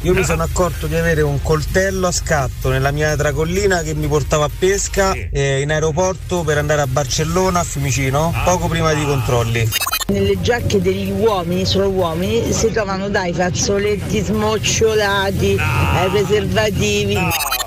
Io 0.01 0.15
mi 0.15 0.25
sono 0.25 0.43
accorto 0.43 0.87
di 0.87 0.97
avere 0.97 1.23
un 1.23 1.41
coltello 1.43 2.09
a 2.09 2.13
scatto 2.13 2.71
nella 2.71 2.91
mia 2.91 3.15
tracollina 3.17 3.83
che 3.83 3.95
mi 3.95 4.09
portava 4.09 4.47
a 4.47 4.51
pesca 4.57 5.13
eh, 5.13 5.61
in 5.61 5.71
aeroporto 5.71 6.43
per 6.43 6.59
andare 6.59 6.81
a 6.81 6.87
Barcellona, 6.87 7.61
a 7.61 7.65
Fiumicino, 7.65 8.35
poco 8.45 8.67
prima 8.67 8.93
dei 8.93 9.05
controlli. 9.35 10.04
Nelle 10.07 10.39
giacche 10.43 10.83
degli 10.83 11.11
uomini, 11.11 11.65
solo 11.65 11.89
uomini, 11.89 12.53
si 12.53 12.71
trovano 12.71 13.09
dai 13.09 13.33
fazzoletti 13.33 14.21
smocciolati, 14.21 15.57
ai 15.59 16.11
preservativi. 16.11 17.17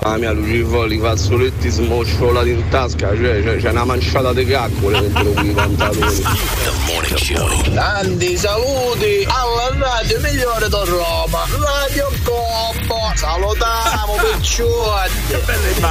La 0.02 0.16
mia 0.16 0.30
Lucifoli, 0.30 0.96
i 0.96 1.00
fazzoletti 1.00 1.68
smosciolati 1.68 2.50
in 2.50 2.62
tasca, 2.68 3.08
cioè 3.16 3.42
c'è, 3.42 3.56
c'è 3.56 3.70
una 3.70 3.84
manciata 3.84 4.32
di 4.32 4.44
caccole 4.46 5.00
dentro 5.00 5.24
quei 5.32 5.50
pantaloni. 5.50 6.22
Tanti 7.74 8.36
saluti 8.36 9.26
alla 9.26 9.76
radio 9.76 10.20
migliore 10.20 10.68
da 10.68 10.84
Roma, 10.84 11.44
Radio 11.50 12.08
Combo, 12.22 12.94
salutiamo 13.16 14.14
picciotti. 14.38 15.16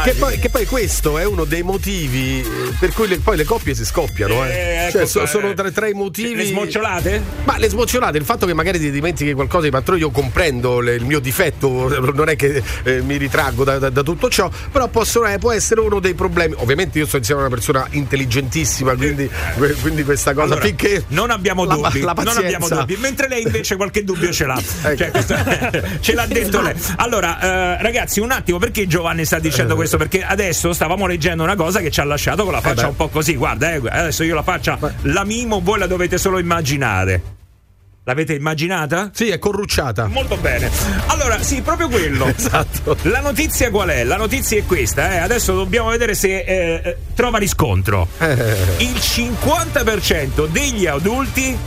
Che 0.04 0.14
poi, 0.14 0.40
che 0.40 0.50
poi 0.50 0.66
questo 0.66 1.18
è 1.18 1.26
uno 1.26 1.44
dei 1.44 1.64
motivi 1.64 2.40
eh, 2.40 2.74
per 2.80 2.94
cui 2.94 3.08
le- 3.08 3.20
poi 3.20 3.36
le 3.36 3.44
coppie 3.44 3.76
si 3.76 3.84
scoppiano. 3.86 4.46
Eh. 4.46 4.50
Eh, 4.50 4.86
ecco 4.88 4.92
cioè, 5.00 5.06
so- 5.06 5.20
qua, 5.20 5.28
sono 5.28 5.50
eh. 5.50 5.54
tra, 5.54 5.70
tra 5.72 5.88
i 5.90 5.94
motivi. 5.94 6.36
Le 6.38 6.46
smocciolate? 6.46 7.22
Ma 7.46 7.58
le 7.58 7.70
smocciolate, 7.70 8.18
il 8.18 8.24
fatto 8.26 8.46
che 8.46 8.54
magari 8.54 8.80
ti 8.80 8.92
dimentichi 8.92 9.34
qualcosa 9.34 9.66
di 9.66 9.72
patrone, 9.72 10.00
io 10.00 10.10
comprendo 10.12 10.80
le- 10.80 10.96
il 10.96 11.06
mio 11.06 11.20
difetto, 11.20 11.68
non 12.14 12.30
è 12.30 12.36
che 12.36 12.62
eh, 12.84 13.02
mi 13.02 13.18
ritraggo 13.18 13.64
da, 13.64 13.78
da- 13.80 13.90
da 13.90 14.04
tutto 14.04 14.30
ciò, 14.30 14.50
però 14.72 14.88
possono, 14.88 15.28
eh, 15.28 15.38
può 15.38 15.52
essere 15.52 15.82
uno 15.82 16.00
dei 16.00 16.14
problemi. 16.14 16.54
Ovviamente 16.58 17.00
io 17.00 17.06
sto 17.06 17.18
insieme 17.18 17.42
a 17.42 17.46
una 17.46 17.54
persona 17.54 17.86
intelligentissima, 17.92 18.96
quindi, 18.96 19.30
quindi 19.82 20.04
questa 20.04 20.34
cosa 20.34 20.46
Allora, 20.54 20.62
finché. 20.62 21.04
non 21.10 21.32
abbiamo 21.32 21.64
la- 21.66 21.76
dubbi, 21.76 22.02
la 22.02 22.14
non 22.24 22.38
abbiamo 22.38 22.68
dubbi, 22.68 22.96
mentre 23.00 23.28
lei 23.28 23.44
invece 23.44 23.76
qualche 23.76 24.04
dubbio 24.04 24.32
ce 24.32 24.46
l'ha. 24.46 24.62
Cioè, 24.98 25.12
questo- 25.12 25.36
ce 26.00 26.14
l'ha 26.14 26.26
detto 26.26 26.62
lei. 26.62 26.74
Allora, 26.98 27.40
eh, 27.78 27.82
ragazzi, 27.82 28.20
un 28.20 28.32
attimo, 28.32 28.58
perché 28.58 28.88
Giovanni 28.88 29.26
sta 29.26 29.40
dicendo 29.40 29.76
questo? 29.76 29.98
Perché 29.98 30.24
adesso 30.24 30.74
stavamo 30.74 31.06
leggendo 31.08 31.44
una 31.44 31.56
cosa 31.56 31.80
che 31.80 31.92
ci 31.92 32.00
ha 32.00 32.04
lasciato 32.04 32.44
con 32.44 32.54
la 32.54 32.62
faccia 32.62 32.84
beh. 32.84 32.88
un 32.90 32.96
po' 32.96 33.08
così. 33.10 33.36
Guarda, 33.36 33.74
eh, 33.74 33.82
adesso 33.90 34.24
io 34.24 34.34
la 34.36 34.44
faccia 34.44 34.78
la 35.02 35.24
mimo, 35.24 35.62
voi 35.62 35.80
la 35.80 35.88
dovete 35.88 36.18
solo 36.28 36.40
immaginare. 36.40 37.22
L'avete 38.04 38.34
immaginata? 38.34 39.12
Sì, 39.14 39.30
è 39.30 39.40
corrucciata. 39.40 40.08
Molto 40.08 40.36
bene. 40.36 40.70
Allora, 41.08 41.42
sì, 41.42 41.62
proprio 41.62 41.88
quello. 41.88 42.26
Esatto. 42.38 42.98
La 43.04 43.22
notizia 43.22 43.70
qual 43.70 43.90
è? 43.90 44.04
La 44.04 44.18
notizia 44.18 44.58
è 44.58 44.66
questa, 44.66 45.14
eh. 45.14 45.18
Adesso 45.20 45.54
dobbiamo 45.56 45.90
vedere 45.90 46.16
se 46.16 46.40
eh, 46.40 46.82
eh, 46.84 46.98
trova 47.14 47.38
riscontro. 47.38 48.10
Eh. 48.20 48.34
Il 48.80 48.96
50% 48.96 50.48
degli 50.48 50.86
adulti 50.86 51.58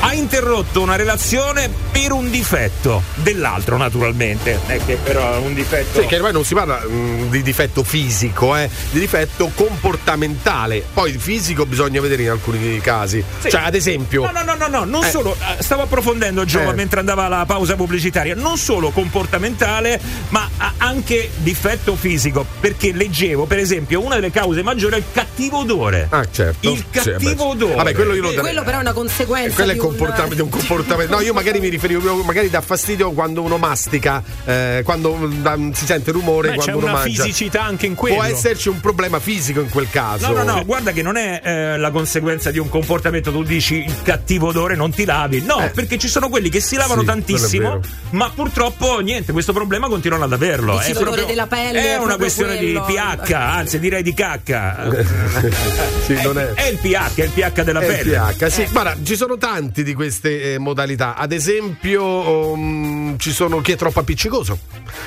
ha 0.00 0.12
interrotto 0.14 0.80
una 0.80 0.96
relazione 0.96 1.68
per 1.90 2.12
un 2.12 2.30
difetto 2.30 3.02
dell'altro, 3.16 3.76
naturalmente. 3.76 4.58
Non 4.66 4.76
è 4.76 4.84
che 4.84 4.96
però 4.96 5.34
è 5.34 5.38
un 5.38 5.54
difetto. 5.54 6.00
Sì, 6.00 6.06
che 6.06 6.16
ormai 6.16 6.32
non 6.32 6.44
si 6.44 6.54
parla 6.54 6.78
mh, 6.80 7.30
di 7.30 7.42
difetto 7.42 7.82
fisico, 7.82 8.56
eh, 8.56 8.68
di 8.90 9.00
difetto 9.00 9.50
comportamentale. 9.54 10.84
Poi 10.92 11.10
il 11.10 11.20
fisico 11.20 11.66
bisogna 11.66 12.00
vedere 12.00 12.22
in 12.22 12.30
alcuni 12.30 12.78
casi. 12.80 13.22
Sì. 13.40 13.50
Cioè, 13.50 13.62
ad 13.62 13.74
esempio. 13.74 14.24
No, 14.24 14.30
no, 14.30 14.42
no, 14.44 14.54
no, 14.54 14.66
no, 14.68 14.84
non 14.84 15.04
Eh. 15.04 15.10
solo. 15.10 15.34
eh, 15.58 15.62
Stavo 15.62 15.82
approfondendo 15.82 16.44
Giova 16.44 16.70
Eh. 16.70 16.74
mentre 16.74 17.00
andava 17.00 17.26
la 17.28 17.44
pausa 17.46 17.74
pubblicitaria. 17.74 18.34
Non 18.34 18.56
solo 18.56 18.90
comportamentale, 18.90 20.00
ma 20.30 20.48
anche 20.78 21.30
difetto 21.38 21.96
fisico. 21.96 22.46
Perché 22.60 22.92
leggevo, 22.92 23.44
per 23.46 23.58
esempio, 23.58 24.00
una 24.02 24.14
delle 24.16 24.30
cause 24.30 24.62
maggiori 24.62 24.94
è 24.94 24.98
il 24.98 25.04
cattivo 25.12 25.58
odore. 25.58 26.06
Ah, 26.10 26.26
certo. 26.30 26.70
Il 26.70 26.76
Sì, 26.78 26.84
cattivo 26.90 27.44
vabbè. 27.48 27.50
odore. 27.50 27.74
Vabbè, 27.74 27.94
quello 27.94 28.14
io 28.14 28.22
lo 28.22 28.30
Eh, 28.30 28.34
Quello 28.36 28.62
però 28.62 28.78
è 28.78 28.80
una 28.80 28.92
conseguenza. 28.92 29.62
è 29.64 29.72
di 29.72 29.78
comportamento, 29.88 30.34
di 30.34 30.40
un 30.40 30.48
comportamento. 30.48 31.14
No, 31.14 31.20
io 31.20 31.32
magari 31.32 31.60
mi 31.60 31.68
riferivo, 31.68 32.22
magari 32.22 32.50
dà 32.50 32.60
fastidio 32.60 33.12
quando 33.12 33.42
uno 33.42 33.56
mastica, 33.58 34.22
eh, 34.44 34.82
quando 34.84 35.28
da- 35.40 35.56
si 35.72 35.84
sente 35.86 36.10
rumore 36.12 36.48
Beh, 36.50 36.56
c'è 36.56 36.62
quando 36.62 36.78
uno 36.78 36.86
una 36.90 36.98
mangia. 36.98 37.22
fisicità 37.22 37.62
anche 37.64 37.86
in 37.86 37.94
quello. 37.94 38.16
Può 38.16 38.24
esserci 38.24 38.68
un 38.68 38.80
problema 38.80 39.18
fisico 39.20 39.60
in 39.60 39.68
quel 39.70 39.88
caso. 39.90 40.26
No, 40.32 40.42
no, 40.42 40.54
no, 40.54 40.64
guarda 40.64 40.92
che 40.92 41.02
non 41.02 41.16
è 41.16 41.40
eh, 41.42 41.76
la 41.78 41.90
conseguenza 41.90 42.50
di 42.50 42.58
un 42.58 42.68
comportamento, 42.68 43.30
tu 43.32 43.42
dici 43.42 43.84
il 43.84 44.02
cattivo 44.02 44.48
odore 44.48 44.74
non 44.76 44.90
ti 44.90 45.04
lavi. 45.04 45.42
No, 45.42 45.60
Eh. 45.60 45.70
perché 45.70 45.98
ci 45.98 46.08
sono 46.08 46.28
quelli 46.28 46.48
che 46.48 46.60
si 46.60 46.76
lavano 46.76 47.00
Sì, 47.00 47.06
tantissimo, 47.06 47.80
ma 48.10 48.30
purtroppo 48.34 48.98
niente, 49.00 49.32
questo 49.32 49.52
problema 49.52 49.88
continuano 49.88 50.24
ad 50.24 50.32
averlo. 50.32 50.76
Dici 50.78 50.90
È, 50.92 50.94
proprio- 50.94 51.24
della 51.26 51.46
pelle, 51.46 51.80
è 51.80 51.94
è 51.94 51.96
una 51.98 52.16
questione 52.16 52.56
quello. 52.56 52.84
di 52.86 52.92
pH, 52.94 53.32
anzi 53.32 53.78
direi 53.78 54.02
di 54.02 54.14
cacca. 54.14 54.86
Sì, 56.04 56.14
non 56.22 56.38
è. 56.38 56.52
È 56.54 56.66
il 56.68 56.78
pH, 56.78 57.16
è 57.20 57.22
il 57.24 57.30
pH 57.30 57.62
della 57.62 57.80
È 57.80 57.86
il 57.86 57.96
pelle. 57.96 58.18
pH, 58.36 58.46
sì. 58.46 58.62
Eh. 58.62 58.68
Guarda, 58.70 58.96
ci 59.02 59.16
sono 59.16 59.36
tanti 59.36 59.77
di 59.82 59.94
queste 59.94 60.54
eh, 60.54 60.58
modalità. 60.58 61.14
Ad 61.16 61.32
esempio, 61.32 62.04
um, 62.52 63.18
ci 63.18 63.32
sono 63.32 63.60
chi 63.60 63.72
è 63.72 63.76
troppo 63.76 64.00
appiccicoso. 64.00 64.58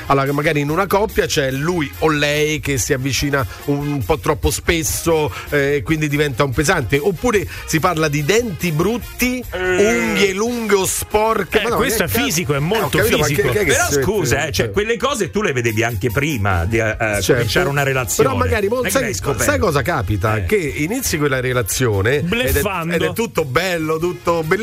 Allora, 0.08 0.32
magari 0.34 0.60
in 0.62 0.70
una 0.70 0.88
coppia 0.88 1.26
c'è 1.26 1.52
lui 1.52 1.90
o 2.00 2.10
lei 2.10 2.60
che 2.60 2.78
si 2.78 2.94
avvicina 2.94 3.46
un 3.66 4.04
po' 4.06 4.18
troppo 4.20 4.52
spesso 4.52 5.32
eh, 5.50 5.76
e 5.76 5.84
quindi 5.84 6.08
diventa 6.08 6.44
un 6.44 6.52
pesante. 6.54 6.98
Oppure 6.98 7.48
si 7.66 7.80
parla 7.80 8.08
di 8.08 8.24
denti 8.24 8.72
brutti, 8.72 9.44
unghie 9.54 10.34
lunghe 10.34 10.76
o 10.76 10.86
sporche. 10.86 11.62
Eh, 11.62 11.70
no, 11.70 11.76
questo 11.78 12.04
che 12.06 12.10
è 12.10 12.14
cazzo- 12.14 12.24
fisico, 12.26 12.54
è 12.54 12.58
Eh, 12.58 12.60
molto 12.60 12.98
capito, 12.98 13.24
fisico. 13.24 13.42
che- 13.44 13.50
che 13.50 13.60
che 13.66 13.72
Però 13.72 13.84
mette- 13.90 14.02
scusa, 14.04 14.46
eh, 14.46 14.52
cioè, 14.52 14.72
quelle 14.72 14.98
cose 14.98 15.30
tu 15.30 15.42
le 15.42 15.54
vedevi 15.54 15.84
anche 15.84 16.10
prima 16.12 16.66
di 16.66 16.78
eh, 16.78 16.96
Certo. 16.98 17.34
cominciare 17.34 17.70
una 17.70 17.84
relazione. 17.84 18.30
Però 18.30 18.40
magari 18.42 18.68
mo, 18.68 18.76
Non 18.78 18.86
è 18.86 18.90
che 18.90 19.14
sai, 19.14 19.36
sai 19.40 19.60
cosa 19.60 19.82
capita? 19.82 20.38
Eh. 20.38 20.46
Che 20.46 20.56
inizi 20.56 21.18
quella 21.18 21.40
relazione 21.40 22.16
ed 22.18 22.32
è, 22.34 22.62
ed 22.90 23.02
è 23.02 23.14
tutto 23.14 23.46
bello, 23.46 23.98
tutto 23.98 24.44
bellissimo. 24.44 24.61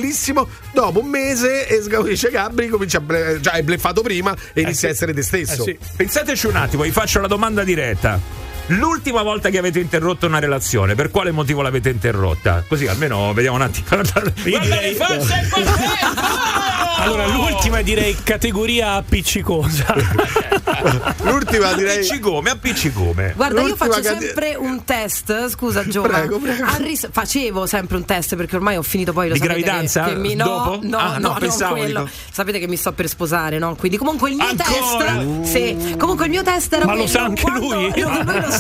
Dopo 0.72 1.00
un 1.00 1.08
mese 1.08 1.66
e 1.66 1.82
sgaurisce 1.82 2.30
Gabri, 2.30 2.68
comincia 2.68 2.98
a 2.98 3.00
ble- 3.00 3.38
già 3.40 3.52
hai 3.52 3.62
bleffato 3.62 4.02
prima 4.02 4.34
e 4.52 4.62
inizi 4.62 4.80
sì. 4.80 4.87
a 4.87 4.88
essere 4.90 5.12
te 5.12 5.22
stesso. 5.22 5.64
Eh 5.64 5.78
sì. 5.78 5.78
Pensateci 5.96 6.46
un 6.46 6.56
attimo, 6.56 6.82
vi 6.82 6.90
faccio 6.90 7.20
la 7.20 7.26
domanda 7.28 7.64
diretta. 7.64 8.47
L'ultima 8.68 9.22
volta 9.22 9.48
che 9.50 9.59
avete 9.59 9.81
interrotto 9.81 10.26
una 10.26 10.38
relazione, 10.38 10.94
per 10.94 11.11
quale 11.11 11.31
motivo 11.31 11.62
l'avete 11.62 11.88
interrotta? 11.90 12.64
Così 12.68 12.87
almeno 12.87 13.33
vediamo 13.33 13.57
un 13.57 13.62
attimo. 13.62 13.87
Guarda 13.88 14.22
direi- 14.42 14.90
le 14.90 14.94
facce 14.94 15.48
Allora, 17.00 17.26
l'ultima 17.28 17.81
direi 17.81 18.16
categoria 18.24 18.94
appiccicosa. 18.94 19.94
L'ultima 21.22 21.72
direi. 21.74 21.96
Appiccicome, 21.98 22.50
appiccicome. 22.50 23.33
Guarda, 23.37 23.61
io 23.61 23.68
L'ultima 23.68 23.90
faccio 23.92 24.02
cade- 24.09 24.26
sempre 24.26 24.54
un 24.57 24.85
test, 24.85 25.48
scusa 25.48 25.87
Giova. 25.87 26.09
Prego, 26.09 26.38
prego. 26.38 26.64
Ris- 26.78 27.09
facevo 27.11 27.66
sempre 27.66 27.96
un 27.96 28.04
test 28.04 28.35
perché 28.37 28.57
ormai 28.57 28.76
ho 28.76 28.83
finito 28.83 29.12
poi 29.12 29.28
lo 29.28 29.35
Di 29.35 29.38
sapete 29.40 29.61
gravidanza? 29.61 30.04
Che, 30.04 30.11
che 30.12 30.16
mi, 30.18 30.35
no, 30.35 30.44
Dopo? 30.44 30.78
no, 30.83 30.98
Ah, 30.98 31.07
no, 31.12 31.12
no, 31.18 31.28
non 31.28 31.37
pensavo, 31.38 31.76
quello. 31.76 32.00
dico. 32.04 32.16
Sapete 32.33 32.59
che 32.59 32.66
mi 32.68 32.76
sto 32.76 32.92
per 32.92 33.09
sposare, 33.09 33.59
no? 33.59 33.76
Quindi 33.76 33.96
comunque 33.96 34.31
il 34.31 34.37
mio 34.37 34.46
Ancora? 34.46 35.14
test 35.18 35.42
sì, 35.42 35.94
comunque 35.96 36.24
il 36.24 36.31
mio 36.33 36.42
test 36.42 36.72
era 36.72 36.85
Ma 36.85 36.94
lo 36.94 37.07
sa 37.07 37.22
anche 37.24 37.42
quando- 37.42 37.61
lui? 37.61 37.92
Lui 37.94 38.24
lo 38.24 38.50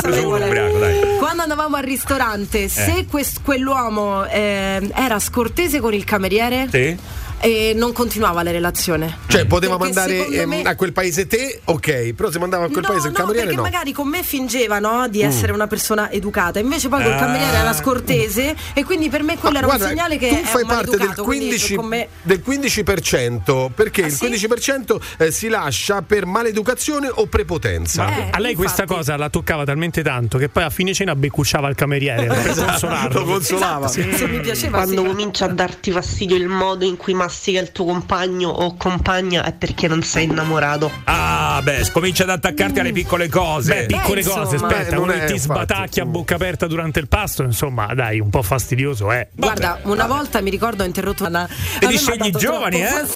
presumo 0.00 0.36
ubriaco, 0.36 0.78
dai. 0.78 1.16
Quando 1.18 1.42
andavamo 1.42 1.76
al 1.76 1.82
ristorante, 1.84 2.68
se 2.68 3.06
quest- 3.10 3.40
quell'uomo 3.42 4.24
eh, 4.26 4.90
era 4.94 5.18
scortese 5.18 5.80
con 5.80 5.94
il 5.94 6.04
cameriere 6.04 6.68
Sì? 6.70 6.96
E 7.40 7.72
non 7.74 7.92
continuava 7.92 8.42
la 8.42 8.50
relazione. 8.50 9.18
Cioè, 9.26 9.44
poteva 9.46 9.76
Perché 9.76 9.94
mandare 9.94 10.26
ehm, 10.28 10.48
me- 10.48 10.62
a 10.62 10.74
quel 10.76 10.92
paese 10.92 11.26
te, 11.26 11.60
ok, 11.64 12.12
però 12.14 12.30
se 12.30 12.38
mandava 12.38 12.64
a 12.64 12.68
quel 12.68 12.82
no, 12.82 12.88
paese 12.88 13.06
il 13.08 13.12
no, 13.12 13.18
cameriere 13.18 13.46
perché 13.46 13.60
no. 13.62 13.66
Mm. 13.68 13.70
magari 13.72 13.92
con 13.92 14.08
me 14.08 14.22
fingeva 14.22 14.78
no, 14.78 15.06
di 15.08 15.22
essere 15.22 15.52
una 15.52 15.66
persona 15.66 16.10
educata, 16.10 16.58
invece 16.58 16.88
poi 16.88 17.02
col 17.02 17.12
Ah. 17.12 17.16
cameriere 17.18 17.56
era 17.56 17.72
scortese 17.72 18.54
e 18.74 18.84
quindi 18.84 19.08
per 19.08 19.22
me 19.22 19.36
quello 19.38 19.58
era 19.58 19.66
Guarda, 19.66 19.84
un 19.84 19.90
segnale 19.90 20.18
che 20.18 20.28
tu 20.28 20.34
fai 20.44 20.64
parte 20.64 20.90
del 20.90 20.98
maleducato, 20.98 21.22
quindi 21.24 21.56
15%, 21.56 21.74
con 21.76 21.86
me 21.86 22.08
del 22.22 22.42
15% 22.44 23.70
perché 23.74 24.02
Ah, 24.02 24.06
il 24.06 24.12
sì? 24.12 24.26
15% 24.26 25.00
eh, 25.18 25.30
si 25.30 25.48
lascia 25.48 26.02
per 26.02 26.26
maleducazione 26.26 27.08
o 27.12 27.26
prepotenza. 27.26 28.08
Eh, 28.08 28.28
A 28.30 28.38
lei 28.38 28.54
questa 28.54 28.82
infatti. 28.82 29.00
cosa 29.00 29.16
la 29.16 29.28
toccava 29.30 29.64
talmente 29.64 30.02
tanto 30.02 30.38
che 30.38 30.48
poi 30.48 30.62
a 30.64 30.70
fine 30.70 30.92
cena 30.94 31.14
beccucciava 31.14 31.68
il 31.68 31.74
cameriere 31.74 32.26
per 32.26 32.54
consolarlo. 32.54 33.20
Lo 33.20 33.24
consolava. 33.24 33.86
Esatto, 33.86 34.16
se 34.16 34.26
mi 34.28 34.40
piaceva 34.40 34.78
Quando 34.78 35.02
sì. 35.02 35.06
comincia 35.08 35.44
a 35.46 35.48
darti 35.48 35.90
fastidio 35.90 36.36
il 36.36 36.48
modo 36.48 36.84
in 36.84 36.96
cui 36.96 37.14
mastica 37.28 37.60
il 37.60 37.72
tuo 37.72 37.84
compagno 37.84 38.48
o 38.48 38.74
compagna 38.76 39.44
è 39.44 39.52
perché 39.52 39.86
non 39.86 40.02
sei 40.02 40.24
innamorato. 40.24 40.90
Ah, 41.04 41.60
beh, 41.62 41.90
comincia 41.92 42.22
ad 42.22 42.30
attaccarti 42.30 42.80
alle 42.80 42.92
piccole 42.92 43.28
cose. 43.28 43.74
Beh, 43.74 43.86
piccole 43.86 44.20
insomma. 44.20 44.44
cose, 44.44 44.56
aspetta, 44.56 44.88
Eh, 44.88 44.94
non 44.94 45.02
uno 45.02 45.12
che 45.12 45.18
ti 45.26 45.32
infatti. 45.32 45.38
sbatacchi 45.40 46.00
a 46.00 46.06
bocca 46.06 46.34
aperta 46.36 46.66
durante 46.66 46.98
il 47.00 47.06
pasto, 47.08 47.42
insomma, 47.42 47.92
dai, 47.94 48.18
un 48.18 48.30
po' 48.30 48.42
fastidioso, 48.42 49.12
eh. 49.12 49.28
Guarda, 49.34 49.78
una 49.82 50.06
volta 50.06 50.40
mi 50.40 50.48
ricordo 50.50 50.82
ho 50.82 50.86
interrotto 50.86 51.26
una 51.26 51.46
E 51.80 51.86
li 51.86 51.98
scegli 51.98 52.30
giovani, 52.30 52.82
eh? 52.82 53.06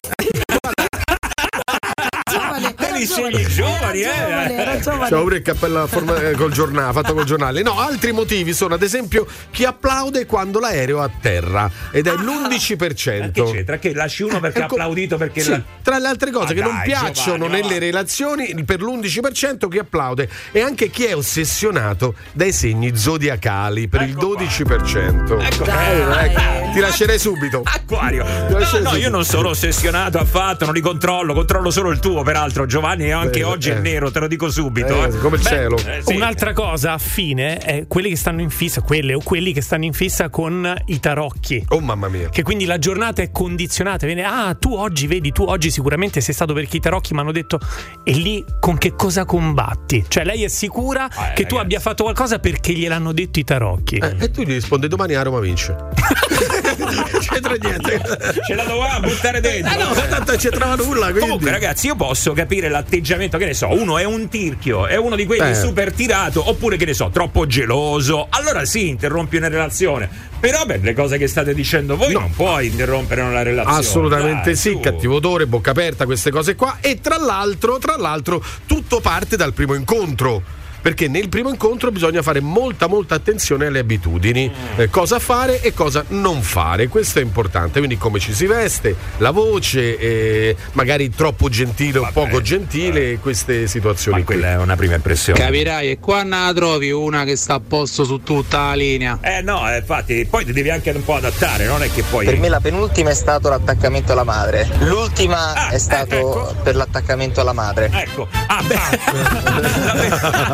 Giovane, 3.07 3.29
E 3.29 3.37
li 3.37 3.43
era 3.43 3.49
scegli 3.49 3.55
giovani, 3.65 4.01
eh? 4.01 4.05
giovane, 4.05 4.57
era 4.57 4.79
giovane. 4.81 5.09
C'ho 5.11 5.23
pure 5.23 5.37
il 5.37 5.43
cappello 5.43 5.83
a 5.83 5.87
forma- 5.87 6.17
eh, 6.21 6.33
col 6.33 6.53
giornale, 6.53 6.93
fatto 6.93 7.15
col 7.15 7.25
giornale. 7.25 7.63
No, 7.63 7.79
altri 7.79 8.13
motivi 8.13 8.53
sono 8.55 8.75
ad 8.75 8.83
esempio 8.83 9.27
chi 9.51 9.65
applaude 9.65 10.27
quando 10.27 10.59
l'aereo 10.61 11.01
è 11.01 11.05
a 11.05 11.11
terra 11.21 11.71
ed 11.91 12.07
è 12.07 12.13
l'11%. 12.15 13.31
Che 13.33 13.43
c'entra? 13.45 13.79
Che 13.79 13.95
lasci 13.95 14.23
uno 14.23 14.41
perché 14.41 14.61
ha 14.61 14.65
Ecco, 14.65 14.75
applaudito 14.75 15.17
perché 15.17 15.41
sì, 15.41 15.51
la- 15.51 15.63
tra 15.83 15.99
le 15.99 16.07
altre 16.09 16.31
cose 16.31 16.55
Ma 16.55 16.61
che 16.61 16.61
non 16.67 16.77
dai, 16.77 16.85
piacciono 16.87 17.37
Giovanni, 17.47 17.61
nelle 17.63 17.75
va. 17.75 17.85
relazioni 17.85 18.65
per 18.65 18.81
l'11% 18.81 19.69
chi 19.69 19.79
applaude 19.79 20.29
e 20.53 20.61
anche 20.61 20.89
chi 20.91 21.05
è 21.05 21.17
ossessionato 21.17 22.15
dai 22.33 22.53
segni 22.53 22.97
zodiacali 22.97 23.89
per 23.89 24.03
il 24.03 24.15
12%. 24.17 25.41
Ecco, 25.41 25.65
Dai. 25.65 26.27
ecco, 26.29 26.73
ti 26.73 26.81
lascerei 26.81 27.19
subito. 27.19 27.63
Acquario. 27.65 28.25
Ti 28.25 28.53
No, 28.53 28.59
lascerei 28.59 28.83
no, 28.83 28.89
subito. 28.91 29.05
io 29.07 29.11
non 29.11 29.25
sono 29.25 29.49
ossessionato 29.49 30.19
affatto, 30.19 30.65
non 30.65 30.75
li 30.75 30.81
controllo, 30.81 31.33
controllo 31.35 31.71
solo 31.71 31.91
il 31.91 31.99
tuo, 31.99 32.23
peraltro, 32.23 32.67
Giovanni, 32.67 32.92
e 33.01 33.11
anche 33.13 33.41
Beh, 33.41 33.45
oggi 33.45 33.71
è 33.71 33.77
eh. 33.77 33.81
nero, 33.81 34.11
te 34.11 34.19
lo 34.21 34.27
dico 34.29 34.51
subito. 34.51 35.05
Eh, 35.05 35.09
eh. 35.09 35.19
come 35.19 35.37
il 35.37 35.43
Beh, 35.43 35.49
cielo. 35.49 35.77
eh, 35.79 36.03
sì. 36.05 36.15
Un'altra 36.15 36.53
cosa 36.53 36.93
a 36.93 36.99
fine 36.99 37.59
è 37.59 37.87
quelli 37.87 38.09
che 38.11 38.17
stanno 38.17 38.41
in 38.41 38.51
fissa, 38.51 38.81
quelle 38.83 39.15
o 39.15 39.21
quelli 39.23 39.53
che 39.53 39.61
stanno 39.61 39.85
in 39.85 39.93
fissa 39.93 40.29
con 40.31 40.75
i 40.87 41.01
tarocchi. 41.01 41.65
Oh 41.69 41.81
mamma 41.81 42.09
mia. 42.09 42.29
Che 42.29 42.43
quindi 42.43 42.65
la 42.65 42.79
giornata 42.79 43.23
è 43.23 43.31
condizionata. 43.31 44.07
Viene, 44.07 44.25
ah, 44.25 44.55
tu 44.55 44.73
oggi 44.75 45.07
vedi, 45.07 45.33
tu 45.33 45.43
oggi 45.45 45.71
sicuramente 45.71 46.21
sei 46.21 46.35
stato 46.35 46.53
perché 46.53 46.77
i 46.77 46.81
tarocchi 46.81 47.15
mi 47.15 47.21
hanno 47.21 47.33
detto, 47.33 47.59
e 48.05 48.13
lì 48.13 48.45
con 48.61 48.79
che 48.79 48.95
cosa 48.95 49.25
combatti? 49.25 50.05
Cioè, 50.09 50.25
lei 50.25 50.43
è 50.45 50.49
sicura 50.49 51.05
Ah, 51.05 51.33
che 51.33 51.43
tu 51.45 51.57
ragazzi. 51.57 51.57
abbia 51.59 51.81
fatto 51.81 52.03
qualcosa 52.05 52.39
perché 52.39 52.73
gliel'hanno 52.73 53.13
detto 53.13 53.39
i 53.39 53.45
tarocchi. 53.45 53.97
Eh, 53.97 54.15
e 54.19 54.31
tu 54.31 54.43
gli 54.43 54.53
rispondi 54.53 54.89
domani 54.89 55.15
a 55.15 55.23
Roma 55.23 55.41
vince. 55.41 55.77
c'entra 57.21 57.55
niente. 57.61 58.01
Ce 58.47 58.55
la 58.55 58.65
doveva 58.65 59.01
buttare 59.01 59.41
dentro. 59.41 59.73
Eh 59.73 59.83
no, 59.83 59.93
tanto 60.09 60.35
c'entrava 60.37 60.75
nulla. 60.77 61.07
Quindi. 61.07 61.21
Comunque, 61.21 61.51
ragazzi, 61.51 61.87
io 61.87 61.95
posso 61.97 62.33
capire 62.33 62.69
l'atteggiamento, 62.69 63.39
che 63.39 63.47
ne 63.47 63.55
so, 63.55 63.69
uno 63.73 63.99
è 63.99 64.05
un 64.05 64.29
tirchio, 64.29 64.87
è 64.87 64.97
uno 64.97 65.17
di 65.17 65.25
quelli 65.27 65.51
Eh. 65.51 65.55
super 65.55 65.93
tirato, 65.93 66.49
oppure 66.49 66.77
che 66.77 66.85
ne 66.85 66.95
so, 66.95 67.11
troppo 67.11 67.47
geloso. 67.47 68.27
Allora 68.31 68.65
sì, 68.65 68.89
interrompi 68.89 69.37
una 69.37 69.49
relazione. 69.49 70.31
Però 70.41 70.65
per 70.67 70.81
le 70.83 70.93
cose 70.93 71.19
che 71.19 71.29
state 71.29 71.55
dicendo 71.55 71.97
voi 71.97 72.13
No. 72.13 72.21
non 72.21 72.31
puoi 72.33 72.67
interrompere 72.67 73.21
una 73.21 73.43
relazione. 73.43 73.79
Assolutamente 73.79 74.43
Dai, 74.51 74.57
sì, 74.57 74.71
su. 74.73 74.81
cattivo 74.81 75.17
odore, 75.17 75.47
bocca 75.47 75.71
aperta, 75.71 76.05
queste 76.05 76.31
cose 76.31 76.57
qua. 76.57 76.79
E 76.81 77.01
tra 77.01 77.17
l'altro, 77.17 77.79
tra 77.79 77.97
l'altro, 77.97 78.43
tutto 78.67 79.01
parte 79.01 79.37
dal 79.37 79.53
primo 79.53 79.75
incontro. 79.75 80.43
Perché 80.83 81.07
nel 81.09 81.29
primo 81.29 81.49
incontro 81.49 81.91
bisogna 81.93 82.23
fare 82.23 82.41
molta 82.41 82.89
molta 82.89 83.15
attenzione 83.15 83.67
alle 83.67 83.79
abitudini, 83.79 84.51
Mm. 84.53 84.81
eh, 84.81 84.89
cosa 84.91 85.19
fare 85.21 85.61
e 85.63 85.73
cosa 85.73 86.05
non 86.09 86.43
fare, 86.43 86.89
questo 86.89 87.21
è 87.21 87.23
importante, 87.23 87.79
quindi 87.79 87.97
come 87.97 88.19
ci 88.19 88.33
si 88.35 88.47
veste, 88.47 88.95
la 89.19 89.31
voce, 89.31 89.97
eh, 89.97 90.57
magari 90.73 91.09
troppo 91.11 91.49
gentile 91.49 91.99
o 91.99 92.09
poco 92.13 92.41
gentile, 92.43 93.19
queste 93.19 93.67
situazioni 93.69 94.19
Ma 94.19 94.25
qui. 94.25 94.35
quella 94.35 94.53
è 94.53 94.57
una 94.57 94.75
prima 94.77 94.95
impressione. 94.97 95.39
Capirai, 95.39 95.91
e 95.91 95.99
qua 96.01 96.25
la 96.25 96.53
trovi 96.55 96.91
una 96.91 97.23
che 97.25 97.37
sta 97.37 97.55
a 97.55 97.61
posto 97.61 98.05
su 98.05 98.23
tutta 98.23 98.67
la 98.67 98.75
linea. 98.75 99.19
Eh 99.23 99.41
no, 99.43 99.71
eh, 99.73 99.79
infatti, 99.79 100.27
poi 100.29 100.45
ti 100.45 100.53
devi 100.53 100.71
anche 100.71 100.91
un 100.91 101.05
po' 101.05 101.15
adattare, 101.15 101.67
non 101.67 101.83
è 101.83 101.91
che 101.93 102.03
poi. 102.03 102.25
Per 102.25 102.39
me 102.39 102.49
la 102.49 102.61
penultima 102.61 103.11
è 103.11 103.15
stato 103.15 103.49
l'attaccamento 103.49 104.13
alla 104.13 104.25
madre. 104.25 104.69
L'ultima 104.81 105.53
Ah, 105.55 105.69
è 105.71 105.79
stato 105.79 106.15
eh, 106.15 106.19
ecco. 106.19 106.55
per 106.63 106.75
l'attaccamento 106.77 107.41
alla 107.41 107.53
madre. 107.53 107.89
Ecco, 107.93 108.27
ah 108.49 108.63
beh, 108.67 108.77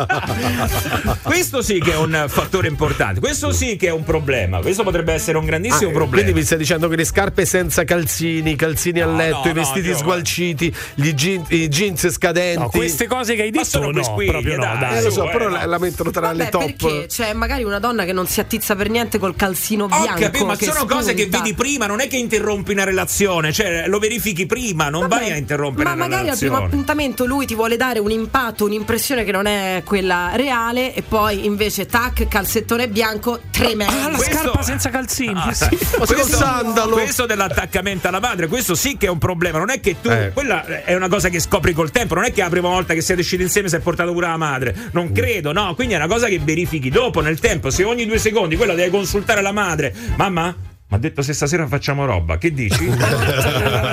pe- 0.05 0.18
Questo 1.23 1.61
sì 1.61 1.79
che 1.79 1.93
è 1.93 1.97
un 1.97 2.25
fattore 2.27 2.67
importante, 2.67 3.19
questo 3.19 3.51
sì 3.51 3.75
che 3.75 3.87
è 3.87 3.91
un 3.91 4.03
problema, 4.03 4.59
questo 4.59 4.83
potrebbe 4.83 5.13
essere 5.13 5.37
un 5.37 5.45
grandissimo 5.45 5.89
Ah, 5.89 5.93
problema. 5.93 6.23
Quindi 6.23 6.33
mi 6.39 6.45
stai 6.45 6.57
dicendo 6.57 6.87
che 6.87 6.95
le 6.95 7.05
scarpe 7.05 7.45
senza 7.45 7.83
calzini, 7.83 8.51
i 8.51 8.55
calzini 8.55 8.99
a 9.01 9.07
letto, 9.07 9.41
no, 9.45 9.49
i 9.49 9.53
vestiti 9.53 9.89
no, 9.89 9.97
sgualciti, 9.97 10.75
gli 10.95 11.13
jean- 11.13 11.45
i 11.49 11.67
jeans 11.67 12.09
scadenti. 12.09 12.59
No, 12.59 12.69
queste 12.69 13.07
cose 13.07 13.35
che 13.35 13.43
hai 13.43 13.51
detto 13.51 13.65
sono 13.65 13.85
no, 13.87 13.91
quisquiglie, 13.93 14.31
proprio 14.31 14.55
no, 14.57 14.63
dai. 14.79 14.97
Eh, 14.97 15.01
lo 15.03 15.09
so, 15.11 15.25
su, 15.25 15.29
però 15.31 15.47
eh, 15.47 15.51
la, 15.51 15.59
no. 15.61 15.65
la 15.67 15.77
mettono 15.77 16.11
tra 16.11 16.31
le 16.31 16.43
Beh, 16.45 16.49
top. 16.49 16.61
perché 16.65 17.05
c'è 17.07 17.33
magari 17.33 17.63
una 17.63 17.79
donna 17.79 18.05
che 18.05 18.13
non 18.13 18.27
si 18.27 18.39
attizza 18.39 18.75
per 18.75 18.89
niente 18.89 19.17
col 19.19 19.35
calzino 19.35 19.85
Ho 19.85 19.87
bianco. 19.87 20.19
capito, 20.21 20.45
ma 20.45 20.55
che 20.55 20.65
sono 20.65 20.85
cose 20.85 21.13
che 21.13 21.21
spunta. 21.23 21.41
vedi 21.41 21.53
prima, 21.53 21.85
non 21.85 21.99
è 22.01 22.07
che 22.07 22.17
interrompi 22.17 22.71
una 22.71 22.83
relazione, 22.83 23.51
cioè 23.53 23.87
lo 23.87 23.99
verifichi 23.99 24.45
prima, 24.45 24.89
non 24.89 25.01
Vabbè, 25.07 25.15
vai 25.21 25.31
a 25.31 25.35
interrompere 25.35 25.83
Ma 25.85 25.93
una 25.93 26.03
magari 26.05 26.29
al 26.29 26.37
primo 26.37 26.55
relazione. 26.55 26.65
appuntamento 26.65 27.25
lui 27.25 27.45
ti 27.45 27.55
vuole 27.55 27.77
dare 27.77 27.99
un 27.99 28.11
impatto, 28.11 28.65
un'impressione 28.65 29.23
che 29.23 29.31
non 29.31 29.45
è 29.45 29.81
quella 29.85 30.08
reale, 30.33 30.93
e 30.93 31.01
poi 31.01 31.45
invece 31.45 31.85
tac, 31.85 32.27
calzettone 32.27 32.87
bianco, 32.89 33.41
tremendo. 33.51 33.93
Ah, 33.93 34.09
la 34.09 34.15
Questo- 34.17 34.37
scarpa 34.37 34.61
senza 34.61 34.89
calzini. 34.89 35.33
Ah, 35.35 35.53
sì. 35.53 35.67
questo, 35.97 36.37
sandalo. 36.37 36.91
questo 36.93 37.25
dell'attaccamento 37.25 38.07
alla 38.07 38.19
madre, 38.19 38.47
questo 38.47 38.75
sì 38.75 38.97
che 38.97 39.05
è 39.07 39.09
un 39.09 39.17
problema. 39.17 39.57
Non 39.57 39.69
è 39.69 39.79
che 39.79 39.95
tu, 40.01 40.09
Eh. 40.09 40.31
quella 40.33 40.65
è 40.83 40.93
una 40.95 41.07
cosa 41.07 41.29
che 41.29 41.39
scopri 41.39 41.73
col 41.73 41.91
tempo. 41.91 42.15
Non 42.15 42.23
è 42.25 42.31
che 42.31 42.41
la 42.41 42.49
prima 42.49 42.69
volta 42.69 42.93
che 42.93 43.01
siete 43.01 43.21
usciti 43.21 43.43
insieme 43.43 43.69
si 43.69 43.75
è 43.75 43.79
portato 43.79 44.11
pure 44.13 44.27
la 44.27 44.37
madre. 44.37 44.75
Non 44.91 45.11
credo, 45.11 45.51
no. 45.51 45.73
Quindi 45.75 45.93
è 45.93 45.97
una 45.97 46.07
cosa 46.07 46.27
che 46.27 46.39
verifichi 46.39 46.89
dopo, 46.89 47.21
nel 47.21 47.39
tempo. 47.39 47.69
Se 47.69 47.83
ogni 47.83 48.05
due 48.05 48.17
secondi 48.19 48.55
quella 48.55 48.73
deve 48.73 48.89
consultare 48.89 49.41
la 49.41 49.51
madre, 49.51 49.93
mamma. 50.15 50.55
Mi 50.91 50.95
ha 50.97 50.99
detto 50.99 51.21
se 51.21 51.33
stasera 51.33 51.67
facciamo 51.67 52.05
roba, 52.05 52.39
che 52.39 52.51
dici? 52.51 52.83
è 52.89 52.89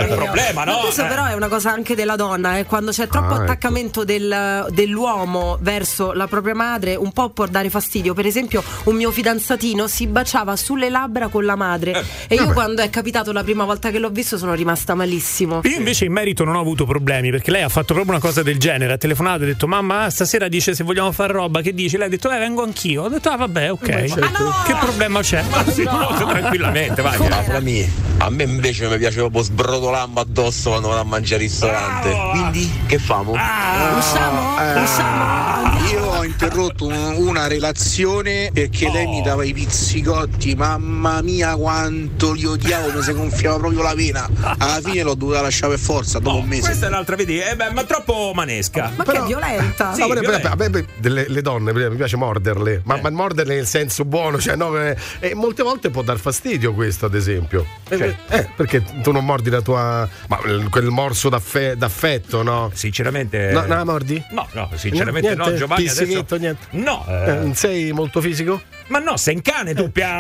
il 0.09 0.15
problema, 0.15 0.65
Ma 0.65 0.73
no? 0.73 0.79
questo 0.79 1.05
Eh. 1.05 1.09
però 1.09 1.27
è 1.27 1.35
una 1.35 1.49
cosa 1.49 1.71
anche 1.71 1.95
della 1.95 2.17
donna, 2.17 2.57
eh, 2.57 2.65
quando 2.65 2.91
c'è 2.91 3.07
troppo 3.07 3.35
Ah, 3.35 3.35
ecco. 3.35 3.43
attaccamento 3.43 4.03
del- 4.03 4.67
dell'uomo 4.71 5.59
verso 5.61 6.13
la 6.15 6.27
propria 6.27 6.55
madre, 6.55 6.95
un 6.95 7.13
po' 7.13 7.29
può 7.29 7.45
dare 7.47 7.69
fastidio. 7.69 8.15
Per 8.15 8.25
esempio, 8.25 8.65
un 8.85 8.95
mio 8.97 9.11
fidanzatino 9.11 9.87
si 9.89 10.07
baciava 10.07 10.57
sulle 10.57 10.89
labbra 10.89 11.29
con 11.29 11.45
la 11.45 11.55
madre 11.55 11.91
Eh, 11.93 12.05
e 12.29 12.35
io 12.37 12.51
quando 12.55 12.81
è 12.81 12.89
capitato 12.89 13.31
la 13.31 13.43
prima 13.45 13.65
volta 13.65 13.91
che 13.91 13.99
l'ho 13.99 14.09
visto 14.09 14.39
sono 14.39 14.55
rimasta 14.55 14.95
malissimo. 14.95 15.61
Io 15.65 15.77
invece 15.77 16.07
in 16.07 16.13
merito 16.13 16.45
non 16.45 16.55
ho 16.57 16.61
avuto 16.61 16.87
problemi 16.87 17.31
perché 17.31 17.51
lei 17.51 17.61
ha 17.63 17.69
fatto 17.69 17.93
proprio 17.93 18.13
una 18.15 18.23
cosa 18.23 18.43
del 18.43 18.57
genere. 18.57 18.95
Ha 18.95 18.97
telefonato 18.97 19.41
e 19.43 19.45
ha 19.45 19.49
detto: 19.49 19.67
Mamma, 19.67 20.09
stasera 20.09 20.49
dice 20.49 20.75
se 20.75 20.83
vogliamo 20.83 21.13
fare 21.13 21.35
roba. 21.35 21.61
Che 21.61 21.75
dici? 21.75 21.99
Lei 21.99 22.07
ha 22.07 22.11
detto: 22.11 22.31
Eh, 22.31 22.39
vengo 22.39 22.63
anch'io. 22.63 23.03
Ho 23.03 23.09
detto: 23.11 23.29
Ah, 23.29 23.37
vabbè, 23.37 23.71
ok. 23.73 23.85
Che 24.65 24.75
problema 24.81 25.21
c'è? 25.21 25.45
Sì, 25.73 25.83
no, 25.85 26.09
tranquillamente, 26.27 26.85
vai. 26.95 27.45
Fra 27.45 27.61
me, 27.61 27.91
a 28.19 28.31
me 28.31 28.43
invece 28.45 28.89
mi 28.89 28.99
piace 28.99 29.17
proprio 29.19 29.43
sbrotolarmi 29.43 30.19
addosso 30.19 30.71
quando 30.71 30.89
vado 30.89 31.01
a 31.01 31.05
mangiare 31.05 31.43
al 31.43 31.49
ristorante. 31.49 32.09
Bravo. 32.09 32.31
Quindi 32.31 32.71
che 32.87 32.99
famo? 32.99 33.33
Usciamo? 33.33 34.59
Eh. 34.61 34.81
Usciamo? 34.83 35.85
Io 35.91 36.05
ho 36.05 36.25
interrotto 36.25 36.87
un- 36.87 37.15
una 37.17 37.47
relazione 37.47 38.51
perché 38.53 38.91
lei 38.91 39.07
mi 39.07 39.23
dava 39.23 39.45
i 39.45 39.53
pizzicotti, 39.53 40.55
mamma 40.55 41.23
mia 41.23 41.55
quanto 41.57 42.33
li 42.33 42.45
odiavo, 42.45 42.93
mi 42.93 43.03
si 43.03 43.13
gonfiava 43.13 43.59
proprio 43.59 43.83
la 43.83 43.95
vena. 43.95 44.29
Alla 44.59 44.81
fine 44.83 45.03
l'ho 45.03 45.15
dovuta 45.15 45.41
lasciare 45.41 45.75
per 45.75 45.83
forza 45.83 46.19
dopo 46.19 46.39
un 46.39 46.47
mese. 46.47 46.63
Questa 46.63 46.87
è 46.87 46.91
l'altra, 46.91 47.17
vedi? 47.17 47.39
Eh, 47.39 47.55
beh, 47.57 47.71
ma 47.73 47.85
troppo 47.85 48.33
manesca. 48.35 48.91
Ma 48.97 49.05
che 49.05 49.19
è 49.19 49.23
violenta? 49.23 49.93
Sì, 49.95 50.01
No, 50.01 50.09
però, 50.09 50.21
violento. 50.21 50.47
a 50.49 50.55
me- 50.57 50.65
a 50.67 50.69
me 50.71 50.85
delle- 50.99 51.27
le 51.29 51.43
donne 51.43 51.73
mi 51.73 51.97
piace 51.97 52.17
morderle, 52.17 52.83
ma, 52.85 52.99
ma 53.01 53.11
morderle 53.11 53.55
nel 53.55 53.67
senso 53.67 54.05
buono, 54.05 54.39
cioè 54.41 54.57
no, 54.57 54.77
eh, 54.81 54.97
e 55.21 55.35
molte 55.35 55.63
volte 55.63 55.91
può 55.91 56.03
dar 56.03 56.19
fastidio 56.19 56.73
questo, 56.77 57.07
ad 57.07 57.15
esempio. 57.17 57.67
Eh, 57.89 58.15
eh, 58.29 58.49
perché 58.55 58.81
tu 59.03 59.11
non 59.11 59.25
mordi 59.25 59.51
la 59.51 59.61
tua. 59.61 60.09
Ma 60.29 60.39
eh, 60.47 60.69
quel 60.71 60.87
morso 60.91 61.29
d'affe- 61.29 61.75
d'affetto, 61.77 62.45
no? 62.45 62.71
Sinceramente. 62.73 63.51
No, 63.51 63.63
no, 63.63 63.67
la 63.75 63.85
mordi? 63.85 64.23
No, 64.31 64.47
no, 64.53 64.71
sinceramente 64.77 65.35
Niente? 65.35 65.51
no, 65.51 65.57
Giovanni. 65.57 65.89
Adesso... 65.89 66.37
niente? 66.37 66.67
No, 66.71 67.05
Eh, 67.09 67.49
eh, 67.49 67.55
sei 67.55 67.91
molto 67.93 68.21
fisico? 68.21 68.63
Ma 68.89 68.99
no, 68.99 69.17
sei 69.17 69.35
in 69.35 69.43
cane 69.43 69.75
tu, 69.75 69.91
pia... 69.91 70.19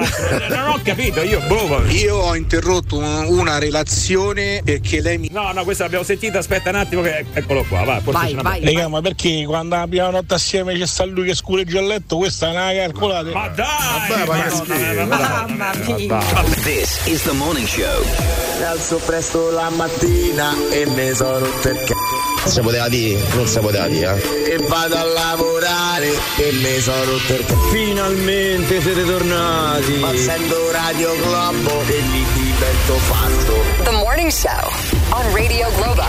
non 0.49 0.69
ho 0.69 0.81
capito, 0.83 1.23
io 1.23 1.41
boh. 1.47 1.83
Io 1.89 2.17
ho 2.17 2.35
interrotto 2.35 2.97
un- 2.99 3.25
una 3.29 3.59
relazione 3.59 4.61
perché 4.65 5.01
lei 5.01 5.19
mi. 5.19 5.29
No, 5.31 5.53
no, 5.53 5.65
questa 5.65 5.85
l'abbiamo 5.85 6.05
sentita, 6.05 6.39
aspetta 6.39 6.71
un 6.71 6.77
attimo 6.77 7.03
che 7.03 7.25
eccolo 7.33 7.65
qua, 7.69 7.85
va, 7.85 8.01
Vai, 8.05 8.35
vai. 8.35 8.65
Raga, 8.65 8.89
ma 8.89 9.01
perché 9.01 9.45
quando 9.47 9.77
la 9.77 9.87
prima 9.89 10.11
notte 10.11 10.35
assieme 10.35 10.75
c'è 10.77 10.87
sta 10.87 11.05
lui 11.05 11.27
che 11.27 11.35
scureggia 11.35 11.81
il 11.81 11.87
letto, 11.87 12.17
questa 12.17 12.49
è 12.49 12.51
una 12.51 12.73
calcolate? 12.73 13.31
Ma 13.31 13.49
dai! 13.49 14.09
Vabbè, 14.09 14.27
ma 14.27 14.43
che 14.43 14.51
schifo. 14.51 15.05
Mamma 15.07 15.73
mia. 15.87 16.23
This 16.63 17.07
is 17.07 17.23
the 17.23 17.33
morning 17.33 17.67
show. 17.67 18.03
Mi 18.59 18.65
alzo 18.65 18.97
presto 19.05 19.51
la 19.51 19.69
mattina 19.71 20.53
e 20.71 20.87
mi 20.87 21.15
sono 21.15 21.39
rotto 21.39 21.69
il 21.69 21.77
c***o. 21.85 22.16
Si 22.47 22.61
poteva 22.61 22.89
dire? 22.89 23.21
Non 23.35 23.47
si 23.47 23.59
poteva 23.59 23.89
dire, 23.89 24.23
eh? 24.23 24.53
E 24.53 24.59
vado 24.69 24.97
a 24.97 25.03
lavorare 25.05 26.09
e 26.37 26.53
mi 26.53 26.81
sono 26.81 27.05
rotto 27.05 27.35
il 27.35 27.45
c***o. 27.45 27.57
Finalmente 27.71 28.81
siete 28.81 29.05
tornati. 29.05 29.93
Ma 29.99 30.17
sento 30.17 30.71
Radio 30.71 31.15
Globo 31.23 31.83
e 31.87 31.99
lì 31.99 32.25
divento 32.35 32.95
fatto. 32.95 33.83
The 33.83 33.91
Morning 33.91 34.31
Show 34.31 34.71
on 35.11 35.35
Radio 35.35 35.69
Globo. 35.75 36.05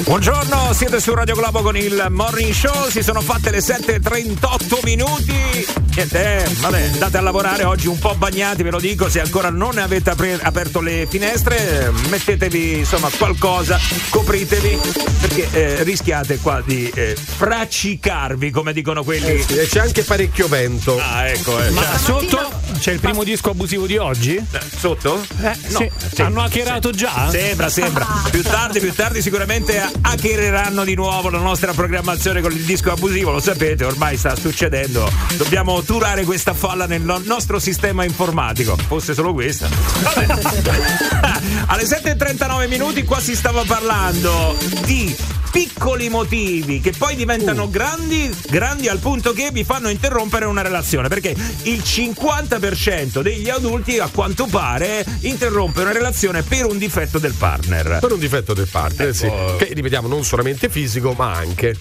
Buongiorno, 0.00 0.72
siete 0.72 1.00
su 1.00 1.14
Radio 1.14 1.34
Globo 1.34 1.62
con 1.62 1.76
il 1.76 2.06
Morning 2.10 2.52
Show, 2.52 2.88
si 2.88 3.02
sono 3.02 3.20
fatte 3.20 3.50
le 3.50 3.58
7.38 3.58 4.80
minuti. 4.82 5.66
Niente, 5.94 6.44
eh, 6.44 6.48
vabbè, 6.60 6.82
andate 6.92 7.18
a 7.18 7.20
lavorare 7.20 7.64
oggi 7.64 7.86
un 7.86 7.98
po' 7.98 8.14
bagnati, 8.14 8.62
ve 8.62 8.70
lo 8.70 8.80
dico, 8.80 9.08
se 9.10 9.20
ancora 9.20 9.50
non 9.50 9.78
avete 9.78 10.10
apre- 10.10 10.38
aperto 10.42 10.80
le 10.80 11.06
finestre, 11.08 11.86
eh, 11.86 11.90
mettetevi 12.08 12.78
insomma 12.78 13.10
qualcosa, 13.16 13.78
copritevi, 14.08 14.78
perché 15.20 15.48
eh, 15.52 15.82
rischiate 15.84 16.38
qua 16.38 16.62
di 16.64 16.90
eh, 16.94 17.14
fraccicarvi, 17.14 18.50
come 18.50 18.72
dicono 18.72 19.04
quelli. 19.04 19.44
E 19.46 19.68
c'è 19.68 19.80
anche 19.80 20.02
parecchio 20.02 20.48
vento. 20.48 20.98
Ah, 20.98 21.28
ecco, 21.28 21.62
eh. 21.62 21.70
Ma 21.70 21.82
cioè, 21.82 21.98
sotto 21.98 22.50
c'è 22.78 22.92
il 22.92 23.00
primo 23.00 23.22
disco 23.22 23.50
abusivo 23.50 23.86
di 23.86 23.98
oggi? 23.98 24.36
eh, 24.36 24.60
sotto? 24.76 25.24
Eh, 25.42 25.52
sì. 25.54 25.90
sì, 26.14 26.22
Hanno 26.22 26.42
hackerato 26.42 26.90
già? 26.90 27.28
Sembra, 27.30 27.68
sembra. 27.68 28.06
Più 28.32 28.42
tardi, 28.42 28.80
più 28.80 28.92
tardi 28.94 29.20
sicuramente 29.20 29.80
hackereranno 30.00 30.84
di 30.84 30.94
nuovo 30.94 31.30
la 31.30 31.38
nostra 31.38 31.72
programmazione 31.72 32.40
con 32.40 32.52
il 32.52 32.62
disco 32.64 32.90
abusivo, 32.92 33.30
lo 33.30 33.40
sapete, 33.40 33.84
ormai 33.84 34.16
sta 34.16 34.34
succedendo. 34.36 35.10
Dobbiamo 35.36 35.82
turare 35.82 36.24
questa 36.24 36.54
falla 36.54 36.86
nel 36.86 37.02
no- 37.02 37.20
nostro 37.24 37.58
sistema 37.58 38.04
informatico. 38.04 38.76
Fosse 38.76 39.14
solo 39.14 39.32
questa. 39.32 39.68
Vabbè. 40.02 40.26
Alle 41.66 41.84
7.39 41.84 42.68
minuti 42.68 43.02
qua 43.04 43.20
si 43.20 43.34
stava 43.34 43.62
parlando 43.64 44.56
di 44.84 45.14
piccoli 45.52 46.08
motivi 46.08 46.80
che 46.80 46.92
poi 46.96 47.14
diventano 47.14 47.68
grandi, 47.68 48.34
grandi 48.48 48.88
al 48.88 48.98
punto 48.98 49.34
che 49.34 49.50
vi 49.52 49.64
fanno 49.64 49.90
interrompere 49.90 50.46
una 50.46 50.62
relazione. 50.62 51.08
Perché 51.08 51.36
il 51.64 51.82
50% 51.84 53.20
degli 53.20 53.50
adulti, 53.50 53.98
a 53.98 54.08
quanto 54.10 54.46
pare, 54.46 55.04
interrompe 55.20 55.82
una 55.82 55.92
relazione 55.92 56.42
per 56.42 56.64
un 56.64 56.78
difetto 56.78 57.18
del 57.18 57.34
partner. 57.34 57.98
Per 58.00 58.12
un 58.12 58.18
difetto 58.18 58.54
del 58.54 58.66
partner, 58.66 59.14
sì. 59.14 59.26
Ecco. 59.26 59.56
Che 59.56 59.74
ripetiamo, 59.74 60.08
non 60.08 60.24
solamente 60.24 60.70
fisico, 60.70 61.12
ma 61.12 61.34
anche. 61.34 61.76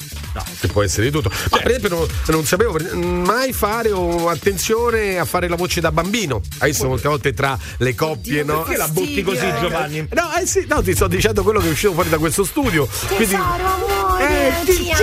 Che 0.60 0.68
può 0.68 0.84
essere 0.84 1.06
di 1.06 1.12
tutto. 1.12 1.30
Ma 1.50 1.58
per 1.58 1.68
esempio, 1.68 1.90
non, 1.90 2.08
non 2.28 2.46
sapevo 2.46 2.78
mai 2.94 3.54
fare 3.54 3.92
oh, 3.92 4.28
attenzione 4.30 5.18
a 5.18 5.26
fare 5.26 5.48
la 5.48 5.56
voce 5.56 5.80
da 5.80 5.92
bambino. 5.92 6.42
Hai 6.60 6.72
visto 6.72 6.88
molte 6.88 7.08
volte 7.08 7.34
tra 7.34 7.58
le 7.78 7.96
coppie, 7.96 8.44
no? 8.44 8.64
Perché 8.64 8.78
la 8.78 8.88
butti 8.90 9.24
così. 9.24 9.50
Giovanni? 9.60 10.08
No, 10.12 10.34
eh 10.36 10.46
sì, 10.46 10.66
no, 10.68 10.82
ti 10.82 10.94
sto 10.94 11.08
dicendo 11.08 11.44
quello 11.44 11.60
che 11.60 11.68
è 11.68 11.72
uscito 11.72 11.94
fuori 11.94 12.10
da 12.10 12.18
questo 12.18 12.44
studio. 12.44 12.88
Quindi. 13.16 13.61
Amore, 13.66 14.30
Eh, 14.48 14.66
ti 14.66 14.74
giri 14.74 14.94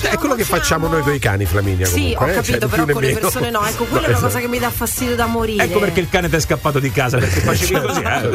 ti 0.00 0.06
È 0.06 0.16
quello 0.16 0.34
che 0.34 0.44
facciamo 0.44 0.86
amo. 0.86 0.94
noi 0.96 1.04
con 1.04 1.14
i 1.14 1.18
cani, 1.18 1.44
Flaminia. 1.44 1.86
Sì, 1.86 2.14
comunque, 2.16 2.24
ho 2.26 2.28
eh, 2.28 2.34
capito, 2.34 2.58
cioè, 2.60 2.68
però 2.68 2.86
con 2.92 3.02
le 3.02 3.12
persone 3.12 3.50
no. 3.50 3.64
Ecco, 3.66 3.84
quella 3.84 4.00
No, 4.00 4.06
è 4.06 4.08
una 4.08 4.16
esatto. 4.18 4.26
cosa 4.26 4.38
che 4.40 4.48
mi 4.48 4.58
dà 4.58 4.70
fastidio 4.70 5.14
da 5.16 5.26
morire. 5.26 5.64
Ecco 5.64 5.78
perché 5.78 6.00
il 6.00 6.08
cane 6.08 6.28
ti 6.28 6.36
è 6.36 6.40
scappato 6.40 6.78
di 6.78 6.90
casa 6.90 7.18
perché 7.18 7.40
facevi 7.40 7.80
così, 7.80 8.00
eh. 8.00 8.30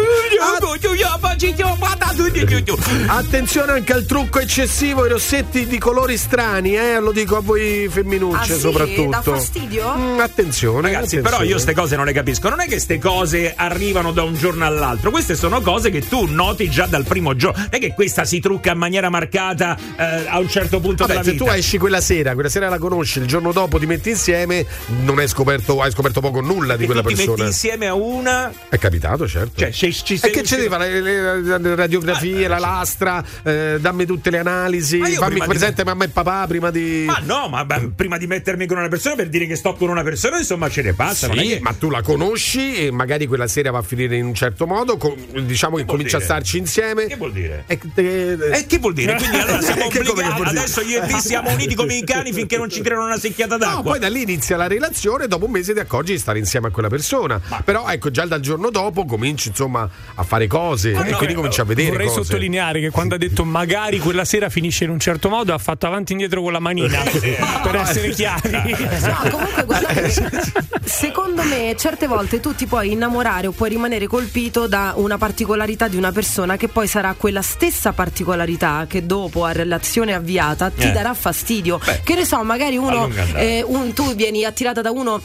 Attenzione 3.07 3.71
anche 3.73 3.93
al 3.93 4.05
trucco 4.05 4.39
eccessivo, 4.39 5.05
i 5.05 5.09
rossetti 5.09 5.65
di 5.67 5.77
colori 5.77 6.17
strani, 6.17 6.75
eh? 6.77 6.99
Lo 6.99 7.11
dico 7.11 7.35
a 7.37 7.41
voi 7.41 7.87
femminucce 7.89 8.53
Ah, 8.53 8.55
sì? 8.55 8.59
soprattutto. 8.59 9.09
Dà 9.09 9.21
fastidio? 9.21 9.93
Mm, 9.97 10.19
attenzione. 10.19 10.81
Ragazzi, 10.81 11.17
attenzione. 11.17 11.29
però 11.29 11.43
io 11.43 11.51
queste 11.53 11.73
cose 11.73 11.95
non 11.95 12.05
le 12.05 12.13
capisco. 12.13 12.49
Non 12.49 12.59
è 12.59 12.63
che 12.63 12.69
queste 12.71 12.99
cose 12.99 13.53
arrivano 13.55 14.11
da 14.11 14.23
un 14.23 14.35
giorno 14.35 14.65
all'altro. 14.65 15.11
Queste 15.11 15.35
sono 15.35 15.61
cose 15.61 15.89
che 15.89 16.07
tu 16.07 16.25
noti 16.29 16.69
già 16.69 16.85
dal 16.85 17.03
primo 17.03 17.35
giorno. 17.35 17.59
Non 17.59 17.69
è 17.71 17.79
che 17.79 17.93
questa 17.93 18.23
si 18.25 18.39
trucca 18.39 18.71
in 18.71 18.77
maniera 18.77 19.09
marcata 19.19 19.77
eh, 19.97 20.25
a 20.27 20.39
un 20.39 20.47
certo 20.49 20.79
punto 20.79 21.03
Vabbè, 21.05 21.11
della 21.19 21.23
se 21.23 21.31
vita. 21.33 21.43
tu 21.45 21.51
esci 21.51 21.77
quella 21.77 22.01
sera, 22.01 22.33
quella 22.33 22.49
sera 22.49 22.69
la 22.69 22.77
conosci, 22.77 23.19
il 23.19 23.25
giorno 23.25 23.51
dopo 23.51 23.77
ti 23.77 23.85
metti 23.85 24.09
insieme, 24.09 24.65
non 25.03 25.19
hai 25.19 25.27
scoperto, 25.27 25.81
hai 25.81 25.91
scoperto 25.91 26.21
poco 26.21 26.39
nulla 26.41 26.75
di 26.77 26.83
e 26.83 26.85
quella 26.85 27.01
tu 27.01 27.09
ti 27.09 27.13
metti 27.15 27.25
persona. 27.27 27.47
insieme 27.47 27.87
a 27.87 27.93
una. 27.93 28.51
È 28.69 28.77
capitato, 28.77 29.27
certo. 29.27 29.59
Cioè, 29.59 29.71
ci, 29.71 29.91
ci 29.93 30.13
e 30.13 30.17
sei 30.17 30.31
che 30.31 30.43
ci 30.43 30.55
fare? 30.67 31.01
Le, 31.01 31.41
le- 31.41 31.57
le 31.59 31.75
radiografie, 31.75 32.47
la 32.47 32.59
lastra, 32.59 33.23
eh, 33.43 33.77
dammi 33.79 34.05
tutte 34.05 34.29
le 34.29 34.37
analisi, 34.39 34.97
Ma 34.97 35.07
fammi 35.09 35.17
prima 35.31 35.45
di- 35.45 35.49
presente 35.49 35.83
mamma 35.83 36.03
e 36.05 36.09
papà 36.09 36.47
prima 36.47 36.71
di. 36.71 37.03
Ma 37.05 37.21
no, 37.25 37.47
ma 37.49 37.65
beh, 37.65 37.91
prima 37.95 38.17
di 38.17 38.27
mettermi 38.27 38.65
con 38.65 38.77
una 38.77 38.87
persona 38.87 39.15
per 39.15 39.27
dire 39.29 39.45
che 39.45 39.55
sto 39.55 39.73
con 39.73 39.89
una 39.89 40.03
persona, 40.03 40.37
insomma, 40.37 40.69
ce 40.69 40.81
ne 40.81 40.93
passa. 40.93 41.29
Sì, 41.31 41.37
che- 41.39 41.59
ma 41.61 41.73
tu 41.73 41.89
la 41.89 42.01
conosci 42.01 42.75
e 42.75 42.91
magari 42.91 43.27
quella 43.27 43.47
sera 43.47 43.71
va 43.71 43.79
a 43.79 43.81
finire 43.81 44.15
in 44.15 44.25
un 44.25 44.33
certo 44.33 44.65
modo, 44.65 44.97
co- 44.97 45.15
diciamo 45.41 45.75
che 45.75 45.83
vuol 45.83 45.97
comincia 45.97 46.17
dire? 46.17 46.29
a 46.29 46.33
starci 46.33 46.57
insieme. 46.57 47.05
Che 47.07 47.15
vuol 47.17 47.31
dire? 47.33 47.63
E, 47.67 47.79
te- 47.93 48.33
Eh, 48.51 48.65
che 48.65 48.77
vuol 48.77 48.93
dire? 48.93 49.08
Quindi 49.15 49.37
allora 49.37 49.61
siamo 49.61 49.89
siamo 49.91 50.11
obbligati. 50.11 50.41
Adesso 50.57 50.81
io 50.81 51.03
e 51.03 51.07
te 51.07 51.19
siamo 51.19 51.51
uniti 51.51 51.75
come 51.75 51.95
i 51.95 52.03
cani 52.03 52.31
finché 52.33 52.57
non 52.57 52.69
ci 52.69 52.81
tirano 52.81 53.05
una 53.05 53.17
secchiata 53.17 53.57
No, 53.57 53.65
d'acqua. 53.65 53.81
poi 53.83 53.99
da 53.99 54.09
lì 54.09 54.21
inizia 54.23 54.57
la 54.57 54.67
relazione, 54.67 55.27
dopo 55.27 55.45
un 55.45 55.51
mese 55.51 55.73
ti 55.73 55.79
accorgi 55.79 56.13
di 56.13 56.19
stare 56.19 56.39
insieme 56.39 56.67
a 56.67 56.71
quella 56.71 56.89
persona. 56.89 57.39
Però 57.63 57.87
ecco, 57.87 58.11
già 58.11 58.25
dal 58.25 58.39
giorno 58.39 58.69
dopo 58.69 59.05
cominci 59.05 59.49
insomma 59.49 59.87
a 60.15 60.23
fare 60.23 60.47
cose 60.47 60.91
e 60.91 61.13
quindi 61.13 61.33
cominci 61.33 61.61
a 61.61 61.63
vedere 61.63 61.89
Vorrei 61.91 62.07
cose. 62.07 62.23
sottolineare 62.23 62.79
che 62.79 62.89
quando 62.89 63.15
ha 63.15 63.17
detto 63.17 63.43
magari 63.45 63.99
quella 63.99 64.25
sera 64.25 64.49
finisce 64.49 64.83
in 64.85 64.89
un 64.89 64.99
certo 64.99 65.29
modo, 65.29 65.53
ha 65.53 65.57
fatto 65.57 65.85
avanti 65.87 66.11
e 66.11 66.15
indietro 66.15 66.41
con 66.41 66.51
la 66.51 66.59
manina 66.59 67.01
per 67.63 67.75
essere 67.75 68.09
chiari. 68.09 68.57
No, 69.09 69.29
comunque 69.29 69.63
guardate, 69.65 70.11
secondo 70.83 71.43
me 71.43 71.75
certe 71.77 72.07
volte 72.07 72.39
tu 72.39 72.53
ti 72.53 72.65
puoi 72.65 72.91
innamorare 72.91 73.47
o 73.47 73.51
puoi 73.51 73.69
rimanere 73.69 74.07
colpito 74.07 74.67
da 74.67 74.93
una 74.95 75.17
particolarità 75.17 75.87
di 75.87 75.95
una 75.97 76.11
persona 76.11 76.57
che 76.57 76.67
poi 76.67 76.87
sarà 76.87 77.13
quella 77.17 77.41
stessa 77.41 77.91
particolarità 77.93 78.85
che 78.87 78.98
dopo 79.05 79.45
a 79.45 79.51
relazione 79.51 80.13
avviata 80.13 80.69
ti 80.69 80.87
Eh. 80.87 80.91
darà 80.91 81.13
fastidio. 81.13 81.79
che 82.03 82.15
ne 82.15 82.25
so, 82.25 82.43
magari 82.43 82.77
uno, 82.77 83.09
eh, 83.35 83.63
un- 83.65 83.93
tu 83.93 84.13
vieni 84.15 84.43
attirata 84.45 84.81
da 84.81 84.91
uno 84.91 85.21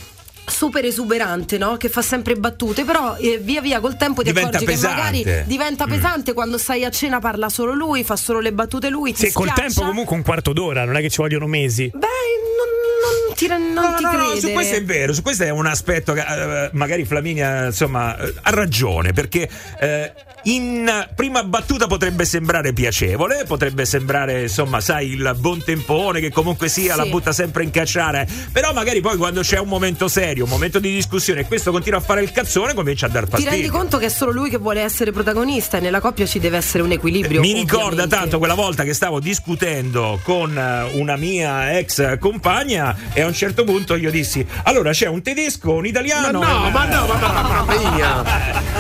super 0.46 0.84
esuberante, 0.84 1.56
no? 1.56 1.76
Che 1.78 1.88
fa 1.88 2.02
sempre 2.02 2.34
battute, 2.36 2.84
però 2.84 3.16
eh, 3.16 3.38
via 3.38 3.60
via 3.62 3.80
col 3.80 3.96
tempo 3.96 4.20
ti 4.22 4.28
Diventa 4.28 4.58
accorgi 4.58 4.64
pesante. 4.66 4.96
che 4.96 5.24
magari 5.24 5.44
diventa 5.46 5.86
Mm. 5.86 5.90
pesante 5.90 6.32
quando 6.34 6.58
stai 6.58 6.84
a 6.84 6.90
cena 6.90 7.18
parla 7.18 7.48
solo 7.48 7.72
lui, 7.72 8.04
fa 8.04 8.16
solo 8.16 8.40
le 8.40 8.52
battute 8.52 8.90
lui, 8.90 9.14
ti 9.14 9.26
Sì, 9.26 9.32
col 9.32 9.48
schiaccia. 9.48 9.62
tempo 9.74 9.84
comunque 9.90 10.14
un 10.16 10.22
quarto 10.22 10.52
d'ora, 10.52 10.84
non 10.84 10.96
è 10.96 11.00
che 11.00 11.08
ci 11.08 11.22
vogliono 11.22 11.46
mesi. 11.46 11.90
Beh, 11.92 11.98
non, 11.98 12.68
non 13.02 13.23
ti, 13.34 13.46
non 13.46 13.72
No, 13.72 13.94
ti 13.96 14.02
no, 14.02 14.12
no, 14.12 14.18
credere. 14.18 14.40
su 14.40 14.50
questo 14.52 14.74
è 14.76 14.84
vero, 14.84 15.12
su 15.12 15.22
questo 15.22 15.44
è 15.44 15.50
un 15.50 15.66
aspetto 15.66 16.12
che 16.12 16.20
eh, 16.20 16.70
magari 16.72 17.04
Flaminia 17.04 17.66
insomma 17.66 18.16
eh, 18.18 18.32
ha 18.42 18.50
ragione 18.50 19.12
perché 19.12 19.48
eh, 19.80 20.12
in 20.46 21.08
prima 21.14 21.42
battuta 21.42 21.86
potrebbe 21.86 22.24
sembrare 22.26 22.72
piacevole, 22.74 23.44
potrebbe 23.46 23.84
sembrare 23.86 24.42
insomma 24.42 24.80
sai 24.80 25.12
il 25.12 25.34
buon 25.38 25.62
tempone 25.64 26.20
che 26.20 26.30
comunque 26.30 26.68
sia 26.68 26.92
Sì. 26.92 26.98
la 26.98 27.06
butta 27.06 27.32
sempre 27.32 27.62
in 27.64 27.70
cacciare, 27.70 28.26
però 28.52 28.72
magari 28.74 29.00
poi 29.00 29.16
quando 29.16 29.40
c'è 29.40 29.58
un 29.58 29.68
momento 29.68 30.06
serio, 30.08 30.44
un 30.44 30.50
momento 30.50 30.78
di 30.78 30.92
discussione 30.92 31.40
e 31.40 31.44
questo 31.46 31.70
continua 31.70 31.98
a 31.98 32.02
fare 32.02 32.22
il 32.22 32.30
cazzone 32.30 32.74
comincia 32.74 33.06
a 33.06 33.08
dar 33.08 33.24
Ti 33.24 33.30
fastidio. 33.30 33.52
rendi 33.52 33.68
conto 33.68 33.96
che 33.98 34.06
è 34.06 34.08
solo 34.10 34.32
lui 34.32 34.50
che 34.50 34.58
vuole 34.58 34.82
essere 34.82 35.12
protagonista 35.12 35.78
e 35.78 35.80
nella 35.80 36.00
coppia 36.00 36.26
ci 36.26 36.38
deve 36.38 36.58
essere 36.58 36.82
un 36.82 36.92
equilibrio. 36.92 37.40
Mi 37.40 37.54
ricorda 37.54 38.06
tanto 38.06 38.38
quella 38.38 38.54
volta 38.54 38.84
che 38.84 38.92
stavo 38.92 39.20
discutendo 39.20 40.20
con 40.22 40.56
eh, 40.56 40.90
una 40.98 41.16
mia 41.16 41.78
ex 41.78 42.18
compagna 42.18 42.94
e 43.14 43.23
a 43.24 43.28
un 43.28 43.34
certo 43.34 43.64
punto 43.64 43.96
io 43.96 44.10
dissi 44.10 44.46
allora 44.64 44.90
c'è 44.92 45.06
un 45.06 45.22
tedesco, 45.22 45.74
un 45.74 45.86
italiano 45.86 46.38
Ma 46.40 46.46
no, 46.46 46.70
ma 46.70 46.84
no, 46.84 47.06
ma 47.06 47.18
no, 47.18 47.32
mamma 47.64 47.90
mia. 47.90 48.22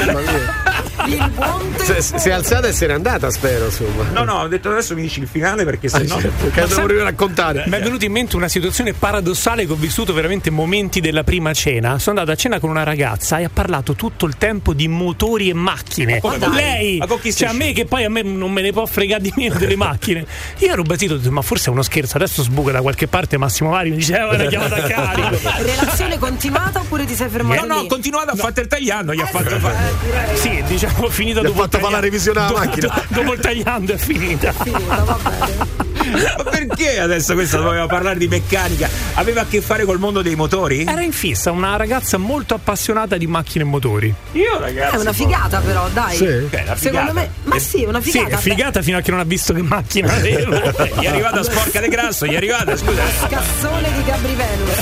Mamma 0.04 0.20
mia. 0.20 0.63
Il 1.06 1.30
buon 1.34 1.74
Se- 1.82 2.00
se- 2.00 2.18
Si 2.18 2.28
è 2.28 2.32
alzata 2.32 2.68
e 2.68 2.72
se 2.72 2.86
n'è 2.86 2.92
andata, 2.92 3.30
spero, 3.30 3.66
insomma. 3.66 4.04
No, 4.12 4.24
no, 4.24 4.40
ho 4.40 4.48
detto 4.48 4.70
adesso 4.70 4.94
mi 4.94 5.02
dici 5.02 5.20
il 5.20 5.26
finale 5.28 5.64
perché 5.64 5.88
se 5.88 6.02
no. 6.04 6.18
certo, 6.20 6.50
che 6.50 6.60
devo 6.62 6.74
proprio 6.74 7.02
raccontare. 7.04 7.64
Mi 7.66 7.76
è 7.76 7.80
venuto 7.82 8.04
in 8.04 8.12
mente 8.12 8.36
una 8.36 8.48
situazione 8.48 8.92
paradossale 8.92 9.66
che 9.66 9.72
ho 9.72 9.76
vissuto 9.76 10.12
veramente 10.12 10.50
momenti 10.50 11.00
della 11.00 11.24
prima 11.24 11.52
cena. 11.52 11.98
Sono 11.98 12.18
andato 12.18 12.36
a 12.36 12.40
cena 12.40 12.58
con 12.58 12.70
una 12.70 12.82
ragazza 12.82 13.38
e 13.38 13.44
ha 13.44 13.50
parlato 13.52 13.94
tutto 13.94 14.26
il 14.26 14.36
tempo 14.36 14.72
di 14.72 14.88
motori 14.88 15.48
e 15.50 15.54
macchine. 15.54 16.20
Ma 16.22 16.36
dai, 16.38 16.52
Lei, 16.54 16.96
ma 16.98 17.06
con 17.06 17.20
chi 17.20 17.32
cioè 17.34 17.48
a 17.48 17.52
me 17.52 17.72
che 17.72 17.84
poi 17.84 18.04
a 18.04 18.10
me 18.10 18.22
non 18.22 18.50
me 18.52 18.62
ne 18.62 18.72
può 18.72 18.86
fregare 18.86 19.22
di 19.22 19.32
meno 19.36 19.56
delle 19.58 19.76
macchine. 19.76 20.24
Io 20.58 20.72
ero 20.72 20.82
basito, 20.82 21.14
ho 21.14 21.16
detto, 21.18 21.30
ma 21.30 21.42
forse 21.42 21.68
è 21.68 21.70
uno 21.72 21.82
scherzo. 21.82 22.16
Adesso 22.16 22.42
sbuca 22.42 22.72
da 22.72 22.80
qualche 22.80 23.06
parte 23.08 23.36
Massimo 23.36 23.70
Vari 23.70 23.90
mi 23.90 23.96
diceva 23.96 24.32
una 24.34 24.44
chiamata 24.46 24.76
a 24.76 24.80
carico. 24.82 25.38
Relazione 25.62 26.18
continuata 26.18 26.80
oppure 26.80 27.04
ti 27.04 27.14
sei 27.14 27.28
fermato 27.28 27.60
No, 27.66 27.74
no, 27.74 27.80
lì? 27.80 27.86
ho 27.86 27.88
continuato 27.88 28.30
a 28.30 28.34
fare 28.36 28.60
il 28.62 28.66
tagliando, 28.66 29.12
gli 29.14 29.20
ha 29.20 29.26
fatto 29.26 29.58
fare. 29.58 29.76
Sì, 30.36 30.62
diciamo 30.66 31.08
finita 31.08 31.40
dopo 31.40 31.60
fatto 31.62 31.78
fare 31.78 31.92
la 31.92 32.00
revisione 32.00 32.38
alla 32.40 32.48
Dopo- 32.48 32.60
macchina. 32.60 32.86
do- 32.86 33.02
Dopo 33.20 33.32
il 33.34 33.40
tagliando 33.40 33.92
è 33.92 33.96
finita. 33.96 34.52
Ma 36.04 36.44
perché 36.44 37.00
adesso 37.00 37.34
questo 37.34 37.56
doveva 37.60 37.86
parlare 37.86 38.18
di 38.18 38.28
meccanica? 38.28 38.88
Aveva 39.14 39.40
a 39.42 39.46
che 39.48 39.60
fare 39.60 39.84
col 39.84 39.98
mondo 39.98 40.22
dei 40.22 40.34
motori? 40.36 40.84
Era 40.86 41.00
in 41.02 41.12
fissa, 41.12 41.50
una 41.50 41.76
ragazza 41.76 42.18
molto 42.18 42.54
appassionata 42.54 43.16
di 43.16 43.26
macchine 43.26 43.64
e 43.64 43.66
motori. 43.66 44.14
Io 44.32 44.58
ragazzi. 44.58 44.96
È 44.96 44.98
una 44.98 45.12
figata 45.12 45.60
però, 45.60 45.88
dai. 45.92 46.16
Sì. 46.16 46.24
È 46.26 46.62
una 46.62 46.76
Secondo 46.76 47.12
me, 47.14 47.30
ma 47.44 47.58
sì, 47.58 47.84
è 47.84 47.88
una 47.88 48.00
Sì, 48.02 48.10
figata. 48.10 48.36
è 48.36 48.38
figata 48.38 48.82
fino 48.82 48.98
a 48.98 49.00
che 49.00 49.10
non 49.10 49.20
ha 49.20 49.24
visto 49.24 49.52
che 49.54 49.62
macchina 49.62 50.12
aveva. 50.12 50.58
Gli 50.98 51.04
è 51.04 51.06
arrivata 51.08 51.42
sporca 51.42 51.80
di 51.80 51.88
grasso, 51.88 52.26
gli 52.26 52.32
è 52.32 52.36
arrivata, 52.36 52.76
scusa. 52.76 53.02
Cassone 53.28 53.90
di 53.92 54.04
Gabri 54.04 54.34
Venus. 54.34 54.78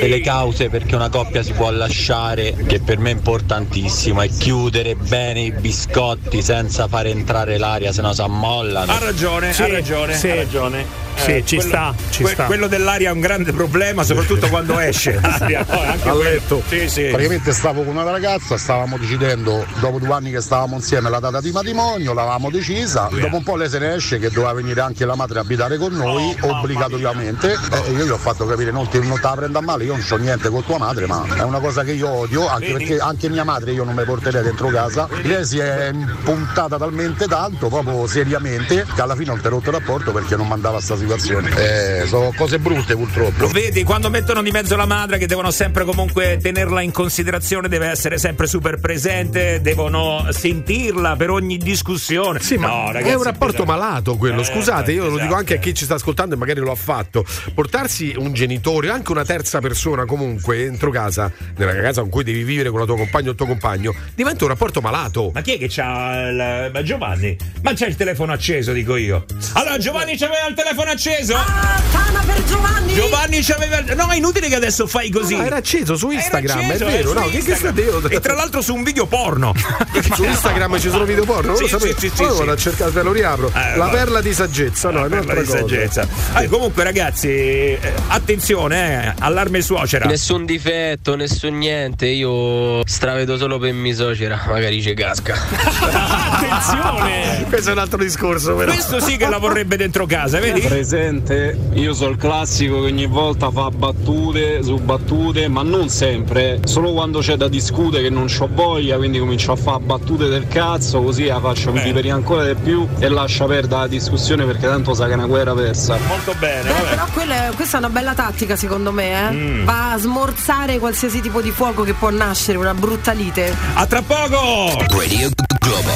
Delle 0.00 0.20
cause 0.20 0.68
perché 0.68 0.94
una 0.94 1.08
coppia 1.08 1.42
si 1.42 1.52
può 1.52 1.70
lasciare, 1.70 2.54
che 2.66 2.80
per 2.80 2.98
me 2.98 3.10
è 3.10 3.14
importantissimo, 3.14 4.20
è 4.22 4.28
chiudere 4.28 4.94
bene 4.96 5.40
i 5.40 5.52
biscotti 5.52 6.42
senza 6.42 6.88
fare 6.88 7.10
entrare 7.10 7.58
l'aria, 7.58 7.92
sennò 7.92 8.12
si 8.12 8.20
ammollano. 8.22 8.92
Ha 8.92 8.98
ragione, 8.98 9.52
Sì, 9.52 9.62
ha 9.62 9.68
ragione, 9.68 10.14
sì. 10.14 10.28
ha 10.30 10.34
ragione. 10.34 11.04
Sì, 11.16 11.42
ci 11.46 11.60
sta, 11.62 11.94
ci 12.10 12.26
sta. 12.26 12.44
Quello 12.44 12.66
dell'aria 12.66 13.08
è 13.08 13.12
un 13.12 13.20
grande 13.20 13.50
problema, 13.52 14.02
soprattutto 14.04 14.48
quando 14.48 14.78
esce 14.78 15.14
l'aria. 15.18 15.64
Poi 15.64 15.78
anche 15.86 16.08
a 16.08 16.12
quello- 16.12 16.28
letto. 16.28 16.62
Sì, 16.68 16.88
sì. 16.90 17.04
Praticamente 17.04 17.52
stavo 17.54 17.82
con 17.84 17.96
una 17.96 18.10
ragazza, 18.10 18.58
stavamo 18.58 18.98
decidendo, 18.98 19.64
dopo 19.80 19.98
due 19.98 20.12
anni 20.12 20.30
che 20.30 20.42
stavamo 20.42 20.74
insieme, 20.76 21.08
la 21.08 21.18
data 21.18 21.40
di 21.40 21.50
matrimonio, 21.52 22.12
l'avevamo 22.12 22.50
decisa. 22.50 23.08
Dopo 23.10 23.36
un 23.36 23.42
po' 23.42 23.56
lei 23.56 23.70
se 23.70 23.78
ne 23.78 23.94
esce 23.94 24.18
che 24.18 24.28
doveva 24.28 24.52
venire 24.52 24.82
anche 24.82 25.06
la 25.06 25.14
madre 25.14 25.38
a 25.38 25.40
abitare 25.42 25.78
con 25.78 25.94
noi, 25.94 26.36
obbligatoriamente. 26.38 27.52
E 27.86 27.92
io 27.92 28.04
gli 28.04 28.10
ho 28.10 28.18
fatto 28.18 28.44
capire, 28.44 28.70
non 28.70 28.86
ti, 28.88 28.98
non 28.98 29.14
te 29.18 29.22
la 29.22 29.34
prenda 29.36 29.58
a 29.60 29.62
male, 29.62 29.84
io 29.86 29.92
non 29.92 30.04
c'ho 30.06 30.16
niente 30.16 30.50
con 30.50 30.64
tua 30.64 30.78
madre, 30.78 31.06
ma 31.06 31.24
è 31.36 31.42
una 31.42 31.60
cosa 31.60 31.82
che 31.84 31.92
io 31.92 32.08
odio, 32.08 32.48
anche 32.48 32.72
perché 32.72 32.98
anche 32.98 33.28
mia 33.28 33.44
madre 33.44 33.72
io 33.72 33.84
non 33.84 33.94
mi 33.94 34.04
porterei 34.04 34.42
dentro 34.42 34.68
casa. 34.68 35.08
Lei 35.22 35.44
si 35.44 35.58
è 35.58 35.92
puntata 36.22 36.76
talmente 36.76 37.26
tanto, 37.26 37.68
proprio 37.68 38.06
seriamente, 38.06 38.84
che 38.94 39.00
alla 39.00 39.14
fine 39.14 39.30
ho 39.30 39.34
interrotto 39.34 39.70
il 39.70 39.76
rapporto 39.76 40.12
perché 40.12 40.36
non 40.36 40.48
mandava 40.48 40.80
sta 40.80 40.96
situazione. 40.96 41.50
Eh, 41.56 42.06
sono 42.06 42.32
cose 42.36 42.58
brutte 42.58 42.96
purtroppo. 42.96 43.46
Vedi, 43.48 43.84
quando 43.84 44.10
mettono 44.10 44.42
di 44.42 44.50
mezzo 44.50 44.74
la 44.76 44.86
madre, 44.86 45.18
che 45.18 45.26
devono 45.26 45.50
sempre 45.50 45.84
comunque 45.84 46.38
tenerla 46.42 46.80
in 46.80 46.90
considerazione, 46.90 47.68
deve 47.68 47.86
essere 47.86 48.18
sempre 48.18 48.46
super 48.46 48.80
presente, 48.80 49.60
devono 49.60 50.26
sentirla 50.30 51.14
per 51.16 51.30
ogni 51.30 51.58
discussione. 51.58 52.40
Sì, 52.40 52.56
ma 52.56 52.66
no, 52.66 52.92
ragazzi, 52.92 53.12
è 53.12 53.14
un 53.14 53.22
rapporto 53.22 53.62
pesante. 53.62 53.80
malato 53.80 54.16
quello. 54.16 54.40
Eh, 54.40 54.44
Scusate, 54.44 54.92
io 54.92 55.02
lo 55.02 55.08
esatto. 55.10 55.22
dico 55.22 55.34
anche 55.34 55.54
a 55.54 55.58
chi 55.58 55.74
ci 55.74 55.84
sta 55.84 55.94
ascoltando 55.94 56.34
e 56.34 56.38
magari 56.38 56.60
lo 56.60 56.72
ha 56.72 56.76
fatto. 56.76 57.24
Portarsi 57.54 58.14
un 58.18 58.32
genitore 58.32 58.90
o 58.90 58.92
anche 58.92 59.12
una 59.12 59.24
terza 59.24 59.60
persona 59.60 59.75
comunque 60.06 60.56
dentro 60.56 60.90
casa, 60.90 61.30
nella 61.56 61.74
casa 61.80 62.00
con 62.00 62.10
cui 62.10 62.24
devi 62.24 62.42
vivere 62.42 62.70
con 62.70 62.80
la 62.80 62.86
tua 62.86 62.96
compagna 62.96 63.28
o 63.28 63.30
il 63.30 63.36
tuo 63.36 63.46
compagno, 63.46 63.94
diventa 64.14 64.44
un 64.44 64.50
rapporto 64.50 64.80
malato. 64.80 65.30
Ma 65.34 65.40
chi 65.42 65.54
è 65.54 65.58
che 65.58 65.66
c'ha 65.68 66.28
il. 66.28 66.70
Ma 66.72 66.82
Giovanni? 66.82 67.36
Ma 67.62 67.72
c'è 67.72 67.86
il 67.86 67.96
telefono 67.96 68.32
acceso, 68.32 68.72
dico 68.72 68.96
io. 68.96 69.24
Allora, 69.54 69.78
Giovanni 69.78 70.16
c'aveva 70.16 70.46
il 70.48 70.54
telefono 70.54 70.90
acceso? 70.90 71.34
Tana 71.34 72.22
per 72.26 72.44
Giovanni! 72.44 72.94
Giovanni 72.94 73.40
c'aveva 73.42 73.78
il. 73.78 73.94
No, 73.96 74.08
è 74.10 74.16
inutile 74.16 74.48
che 74.48 74.54
adesso 74.56 74.86
fai 74.86 75.10
così. 75.10 75.36
No, 75.36 75.44
era 75.44 75.56
acceso 75.56 75.96
su 75.96 76.08
Era 76.10 76.20
Instagram, 76.20 76.58
acceso, 76.70 76.86
è 76.86 76.90
vero, 76.90 77.12
no? 77.12 77.28
Che, 77.28 77.38
che 77.42 77.54
sta? 77.54 77.72
E 78.08 78.20
tra 78.20 78.34
l'altro 78.34 78.60
su 78.62 78.74
un 78.74 78.82
video 78.82 79.06
porno. 79.06 79.54
Su 80.16 80.24
Instagram 80.24 80.78
ci 80.78 80.88
sono 80.88 81.04
video 81.04 81.24
porno, 81.24 81.52
non 81.52 81.60
lo 81.60 81.66
Sì, 81.66 81.72
sapevo. 81.72 81.98
sì, 81.98 82.08
sì, 82.08 82.22
Poi 82.22 82.30
sì, 82.32 82.38
vado 82.38 82.44
sì. 82.44 82.48
a 82.50 82.56
cercare, 82.56 82.92
te 82.92 83.02
lo 83.02 83.12
riapro. 83.12 83.48
Eh, 83.48 83.76
la 83.76 83.84
va. 83.86 83.90
perla 83.90 84.20
di 84.20 84.32
saggezza, 84.32 84.90
no, 84.90 85.00
è 85.04 85.08
Per 85.08 85.12
un'altra 85.12 85.34
la 85.34 85.40
di 85.40 85.46
cosa. 85.46 85.58
saggezza. 85.58 86.08
Ah, 86.32 86.46
comunque, 86.46 86.84
ragazzi, 86.84 87.28
eh, 87.28 87.80
attenzione, 88.08 89.04
eh, 89.06 89.14
allarme 89.18 89.60
suocera. 89.66 90.06
Nessun 90.06 90.44
difetto, 90.44 91.16
nessun 91.16 91.58
niente, 91.58 92.06
io 92.06 92.86
stravedo 92.86 93.36
solo 93.36 93.58
per 93.58 93.72
mia 93.72 93.92
suocera, 93.92 94.40
magari 94.46 94.80
ci 94.80 94.94
casca. 94.94 95.34
Attenzione! 95.34 97.46
Questo 97.50 97.70
è 97.70 97.72
un 97.72 97.80
altro 97.80 97.98
discorso, 97.98 98.54
però. 98.54 98.70
Questo 98.70 99.00
sì 99.00 99.16
che 99.16 99.28
la 99.28 99.38
vorrebbe 99.38 99.76
dentro 99.76 100.06
casa, 100.06 100.38
vedi? 100.38 100.60
Presente, 100.60 101.58
io 101.72 101.94
sono 101.94 102.10
il 102.10 102.16
classico 102.16 102.82
che 102.82 102.86
ogni 102.86 103.06
volta 103.06 103.50
fa 103.50 103.68
battute 103.70 104.62
su 104.62 104.76
battute, 104.76 105.48
ma 105.48 105.62
non 105.62 105.88
sempre, 105.88 106.60
solo 106.64 106.92
quando 106.92 107.18
c'è 107.18 107.34
da 107.34 107.48
discutere 107.48 108.04
che 108.04 108.10
non 108.10 108.28
ho 108.38 108.48
voglia, 108.52 108.96
quindi 108.96 109.18
comincio 109.18 109.50
a 109.50 109.56
fare 109.56 109.82
battute 109.82 110.28
del 110.28 110.46
cazzo, 110.46 111.02
così 111.02 111.26
la 111.26 111.40
faccio 111.40 111.72
vivere 111.72 112.08
ancora 112.10 112.44
di 112.44 112.54
più 112.54 112.86
e 113.00 113.08
lascia 113.08 113.46
perdere 113.46 113.80
la 113.80 113.86
discussione 113.88 114.44
perché 114.44 114.68
tanto 114.68 114.94
sa 114.94 115.06
che 115.06 115.12
è 115.12 115.14
una 115.14 115.26
guerra 115.26 115.54
persa. 115.54 115.98
Molto 116.06 116.34
bene, 116.38 116.70
Beh, 116.70 116.88
però 116.88 117.06
quella 117.12 117.50
questa 117.56 117.78
è 117.78 117.80
una 117.80 117.90
bella 117.90 118.14
tattica 118.14 118.54
secondo 118.54 118.92
me, 118.92 119.28
eh? 119.28 119.32
Mm. 119.32 119.55
Va 119.64 119.92
a 119.92 119.98
smorzare 119.98 120.78
qualsiasi 120.78 121.20
tipo 121.20 121.40
di 121.40 121.50
fuoco 121.50 121.82
che 121.82 121.94
può 121.94 122.10
nascere, 122.10 122.58
una 122.58 122.74
brutta 122.74 123.12
lite. 123.12 123.54
A 123.74 123.86
tra 123.86 124.02
poco! 124.02 124.76
Radio 124.88 125.30
Globo. 125.58 125.90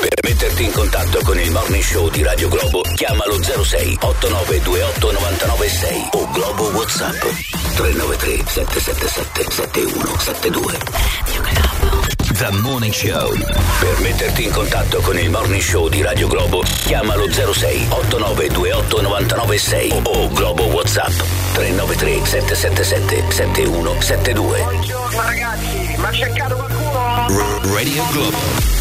Per 0.00 0.18
metterti 0.22 0.64
in 0.64 0.72
contatto 0.72 1.20
con 1.24 1.38
il 1.38 1.50
morning 1.50 1.82
show 1.82 2.08
di 2.10 2.22
Radio 2.22 2.48
Globo, 2.48 2.82
chiamalo 2.94 3.42
06 3.42 3.98
8928 4.00 5.12
996 5.12 6.08
o 6.12 6.28
Globo 6.32 6.64
WhatsApp 6.70 7.20
393 7.74 8.44
777 8.46 9.50
7172. 9.50 11.65
The 12.36 12.50
Morning 12.60 12.92
Show. 12.92 13.34
Per 13.80 14.00
metterti 14.00 14.44
in 14.44 14.50
contatto 14.50 15.00
con 15.00 15.18
il 15.18 15.30
morning 15.30 15.62
show 15.62 15.88
di 15.88 16.02
Radio 16.02 16.28
Globo, 16.28 16.62
chiamalo 16.84 17.30
06 17.30 17.86
8928 17.88 19.00
996 19.00 20.02
o 20.04 20.10
o 20.10 20.28
Globo 20.28 20.64
WhatsApp 20.64 21.12
393 21.54 22.26
777 22.26 23.30
7172. 23.32 24.58
Buongiorno 24.60 25.20
ragazzi, 25.22 25.96
ma 25.96 26.12
cercato 26.12 26.56
qualcuno? 26.56 27.74
Radio 27.74 28.04
Globo. 28.10 28.75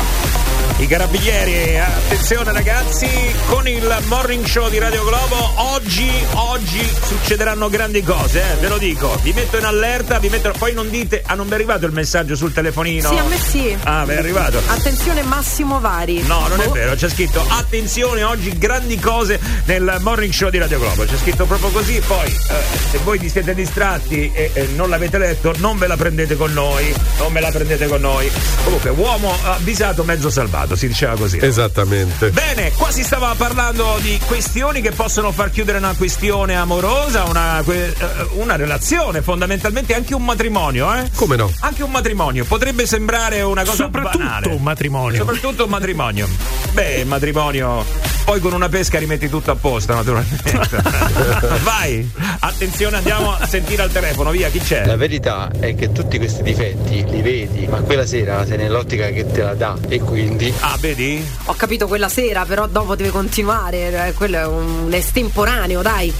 I 0.78 0.88
carabinieri, 0.88 1.78
attenzione 1.78 2.52
ragazzi, 2.52 3.08
con 3.48 3.66
il 3.66 3.98
morning 4.08 4.46
show 4.46 4.70
di 4.70 4.78
Radio 4.78 5.06
Globo 5.06 5.54
oggi, 5.56 6.12
oggi 6.34 6.86
succederanno 7.02 7.70
grandi 7.70 8.04
cose, 8.04 8.42
eh, 8.42 8.56
ve 8.60 8.68
lo 8.68 8.78
dico. 8.78 9.18
Vi 9.22 9.32
metto 9.32 9.58
in 9.58 9.64
allerta, 9.64 10.20
vi 10.20 10.28
metto, 10.28 10.52
poi 10.58 10.74
non 10.74 10.90
dite, 10.90 11.24
ah 11.26 11.34
non 11.34 11.46
vi 11.46 11.54
è 11.54 11.56
arrivato 11.56 11.86
il 11.86 11.94
messaggio 11.94 12.36
sul 12.36 12.52
telefonino? 12.52 13.08
Sì, 13.08 13.18
a 13.18 13.24
me 13.24 13.38
sì. 13.38 13.78
Ah, 13.84 14.04
vi 14.04 14.16
è 14.16 14.18
arrivato. 14.18 14.62
Attenzione 14.68 15.24
Massimo 15.24 15.80
Vari. 15.80 16.22
No, 16.24 16.46
non 16.50 16.60
è 16.60 16.66
Boh. 16.66 16.74
vero, 16.74 16.94
c'è 16.96 17.08
scritto 17.08 17.42
attenzione 17.48 18.24
oggi 18.24 18.58
grandi 18.58 19.00
cose 19.00 19.40
nel 19.66 20.00
morning 20.02 20.34
show 20.34 20.50
di 20.50 20.58
Radio 20.58 20.80
Globo. 20.80 21.06
C'è 21.06 21.18
scritto 21.18 21.46
proprio 21.46 21.70
così, 21.70 22.02
poi 22.06 22.28
eh, 22.28 22.90
se 22.92 22.98
voi 23.04 23.18
vi 23.18 23.30
siete 23.30 23.56
distratti 23.56 24.30
e 24.34 24.50
eh, 24.52 24.68
non 24.76 24.90
l'avete 24.90 25.18
letto, 25.18 25.54
non 25.58 25.78
ve 25.78 25.88
la 25.88 25.96
prendete 25.96 26.36
con 26.36 26.52
noi, 26.52 26.94
non 27.18 27.32
ve 27.32 27.40
la 27.40 27.50
prendete 27.50 27.88
con 27.88 28.02
noi. 28.02 28.30
Comunque, 28.66 28.90
uomo 28.90 29.34
avvisato, 29.42 30.04
mezzo 30.04 30.30
salvato, 30.30 30.64
si 30.76 30.88
diceva 30.88 31.16
così. 31.16 31.38
Esattamente. 31.40 32.32
Bene, 32.32 32.72
qua 32.72 32.90
si 32.92 33.04
stava 33.04 33.34
parlando 33.38 33.98
di 34.02 34.20
questioni 34.26 34.82
che 34.82 34.92
possono 34.92 35.32
far 35.32 35.52
chiudere 35.52 35.78
una 35.78 35.94
questione 35.96 36.56
amorosa, 36.56 37.24
una, 37.26 37.62
que- 37.64 37.90
eh, 37.90 37.96
una 38.34 38.56
relazione, 38.56 39.22
fondamentalmente 39.22 39.94
anche 39.94 40.16
un 40.16 40.24
matrimonio, 40.24 40.94
eh? 40.94 41.10
Come 41.16 41.36
no? 41.36 41.52
Anche 41.60 41.84
un 41.84 41.92
matrimonio. 41.92 42.46
Potrebbe 42.46 42.86
sembrare 42.88 43.42
una 43.42 43.64
cosa 43.64 43.84
Soprattutto 43.84 44.18
banale. 44.18 44.48
un 44.48 44.62
matrimonio. 44.64 45.18
Soprattutto 45.20 45.66
un 45.66 45.70
matrimonio. 45.70 46.28
Beh, 46.72 47.04
matrimonio. 47.06 48.14
Poi 48.26 48.40
con 48.40 48.54
una 48.54 48.70
pesca 48.70 48.98
rimetti 48.98 49.30
tutto 49.30 49.52
a 49.52 49.56
posto, 49.56 49.94
naturalmente. 49.94 50.52
Vai, 51.62 52.10
attenzione, 52.40 52.98
andiamo 52.98 53.32
a 53.36 53.46
sentire 53.46 53.84
al 53.84 53.92
telefono, 53.92 54.32
via, 54.32 54.50
chi 54.50 54.60
c'è? 54.60 54.84
La 54.86 54.96
verità 54.96 55.52
è 55.60 55.76
che 55.76 55.92
tutti 55.92 56.18
questi 56.18 56.42
difetti 56.42 57.06
li 57.08 57.22
vedi, 57.22 57.68
ma 57.68 57.78
quella 57.82 58.06
sera 58.06 58.44
sei 58.46 58.58
nell'ottica 58.58 59.10
che 59.10 59.28
te 59.28 59.44
la 59.44 59.54
dà 59.54 59.78
e 59.88 60.00
quindi. 60.00 60.52
Ah, 60.62 60.78
vedi? 60.80 61.24
Ho 61.46 61.54
capito 61.54 61.88
quella 61.88 62.10
sera, 62.10 62.44
però 62.46 62.68
dopo 62.68 62.96
deve 62.96 63.10
continuare. 63.10 64.08
eh, 64.08 64.14
Quello 64.14 64.38
è 64.38 64.46
un 64.46 64.90
estemporaneo, 64.94 65.82
dai. 65.82 66.12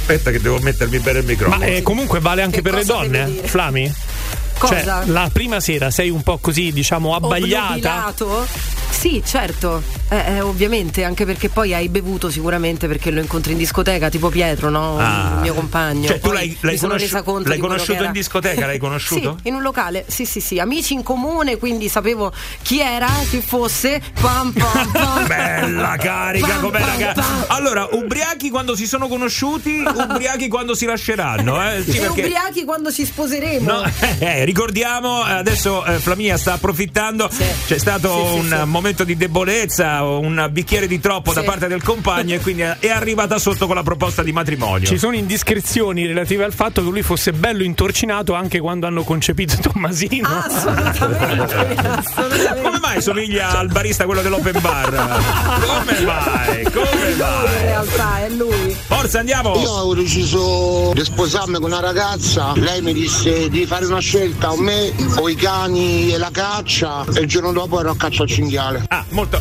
Aspetta 0.00 0.30
che 0.30 0.40
devo 0.40 0.58
mettermi 0.58 0.98
bene 0.98 1.18
il 1.20 1.24
microfono. 1.24 1.58
Ma 1.64 1.66
eh, 1.66 1.82
comunque 1.82 2.20
vale 2.20 2.42
anche 2.42 2.56
Che 2.56 2.62
per 2.62 2.74
le 2.74 2.84
donne? 2.84 3.26
Flami? 3.44 3.92
Cosa? 4.58 5.02
Cioè, 5.02 5.06
la 5.06 5.28
prima 5.32 5.60
sera 5.60 5.90
sei 5.90 6.10
un 6.10 6.22
po' 6.22 6.38
così, 6.38 6.72
diciamo, 6.72 7.14
abbagliata. 7.14 7.66
Obnubilato? 7.66 8.46
Sì, 8.90 9.22
certo. 9.24 9.82
Eh, 10.08 10.36
eh, 10.36 10.40
ovviamente, 10.40 11.04
anche 11.04 11.26
perché 11.26 11.48
poi 11.50 11.74
hai 11.74 11.88
bevuto 11.88 12.30
sicuramente 12.30 12.88
perché 12.88 13.10
lo 13.10 13.20
incontri 13.20 13.52
in 13.52 13.58
discoteca, 13.58 14.08
tipo 14.08 14.30
Pietro, 14.30 14.70
no? 14.70 14.98
Ah. 14.98 15.32
Il 15.34 15.40
mio 15.42 15.54
compagno. 15.54 16.06
Cioè, 16.06 16.18
tu 16.18 16.28
Poi 16.28 16.34
l'hai, 16.34 16.56
l'hai 16.60 16.78
l'hai 16.80 16.98
di 16.98 17.08
quello 17.22 17.58
conosciuto 17.58 18.04
in 18.04 18.12
discoteca? 18.12 18.66
L'hai 18.66 18.78
conosciuto? 18.80 19.36
Sì, 19.42 19.48
in 19.48 19.54
un 19.54 19.62
locale, 19.62 20.06
sì, 20.08 20.24
sì, 20.24 20.40
sì. 20.40 20.58
Amici 20.58 20.94
in 20.94 21.02
comune, 21.02 21.58
quindi 21.58 21.88
sapevo 21.88 22.32
chi 22.62 22.80
era, 22.80 23.08
chi 23.28 23.42
fosse. 23.42 24.00
Pam, 24.18 24.52
pam, 24.52 24.90
pam. 24.90 25.26
Bella 25.26 25.96
carica, 25.98 26.46
Pam, 26.46 26.60
com'è 26.60 26.80
pam, 26.80 27.12
pam. 27.14 27.44
Allora, 27.48 27.88
ubriachi 27.92 28.48
quando 28.48 28.74
si 28.74 28.86
sono 28.86 29.08
conosciuti, 29.08 29.84
ubriachi 29.84 30.48
quando 30.48 30.74
si 30.74 30.86
lasceranno, 30.86 31.62
eh? 31.70 31.82
Sì, 31.84 31.98
perché. 31.98 32.22
ubriachi 32.22 32.64
quando 32.64 32.90
ci 32.90 33.04
sposeremo. 33.04 33.70
No, 33.70 33.84
eh, 34.20 34.44
ricordiamo, 34.46 35.26
eh, 35.26 35.32
adesso 35.32 35.84
eh, 35.84 35.98
Flamia 35.98 36.38
sta 36.38 36.52
approfittando, 36.54 37.28
c'è 37.66 37.78
stato 37.78 38.08
Sì, 38.08 38.30
sì, 38.32 38.38
un 38.38 38.56
sì. 38.62 38.66
momento 38.68 39.02
di 39.04 39.16
debolezza, 39.16 40.02
un 40.04 40.48
bicchiere 40.52 40.86
di 40.86 41.00
troppo 41.00 41.32
da 41.32 41.40
Sì. 41.40 41.46
parte 41.46 41.66
del 41.66 41.82
compagno 41.82 42.34
e 42.36 42.40
quindi 42.40 42.62
è 42.62 42.88
arrivata 42.88 43.38
sotto 43.38 43.66
con 43.66 43.74
la 43.74 43.82
proposta 43.82 44.22
di 44.22 44.32
matrimonio. 44.32 44.86
Ci 44.86 44.98
sono 44.98 45.16
indiscrezioni 45.16 46.06
relative 46.06 46.44
al 46.44 46.52
fatto 46.52 46.82
che 46.82 46.88
lui 46.90 47.02
fosse 47.02 47.32
bello 47.32 47.64
intorcinato 47.64 48.34
anche 48.34 48.60
quando 48.60 48.86
hanno 48.86 49.02
concepito 49.02 49.56
Tommasino. 49.60 50.28
Assolutamente, 50.28 51.56
assolutamente. 51.88 52.60
Come 52.62 52.78
mai 52.80 53.02
somiglia 53.02 53.58
al 53.58 53.68
barista 53.68 54.04
quello 54.04 54.22
dell'open 54.22 54.58
bar? 54.60 55.20
Come 55.66 56.00
mai? 56.04 56.62
Come 56.72 57.10
In 57.10 57.16
mai? 57.18 57.60
realtà 57.62 58.24
è 58.24 58.28
lui. 58.30 58.76
Forza, 58.86 59.18
andiamo! 59.18 59.54
Io 59.56 59.74
avevo 59.74 59.94
deciso 59.94 60.92
di 60.94 61.02
sposarmi 61.04 61.54
con 61.54 61.64
una 61.64 61.80
ragazza, 61.80 62.52
lei 62.54 62.80
mi 62.82 62.92
disse 62.92 63.48
di 63.48 63.66
fare 63.66 63.84
una 63.86 63.98
scelta, 64.00 64.34
o 64.44 64.56
me 64.56 64.92
o 65.16 65.28
i 65.28 65.34
cani 65.34 66.12
e 66.12 66.18
la 66.18 66.30
caccia, 66.30 67.04
e 67.14 67.20
il 67.20 67.26
giorno 67.26 67.52
dopo 67.52 67.80
ero 67.80 67.90
a 67.90 67.96
caccia 67.96 68.22
al 68.22 68.28
cinghiale. 68.28 68.84
Ah, 68.88 69.04
molto. 69.10 69.40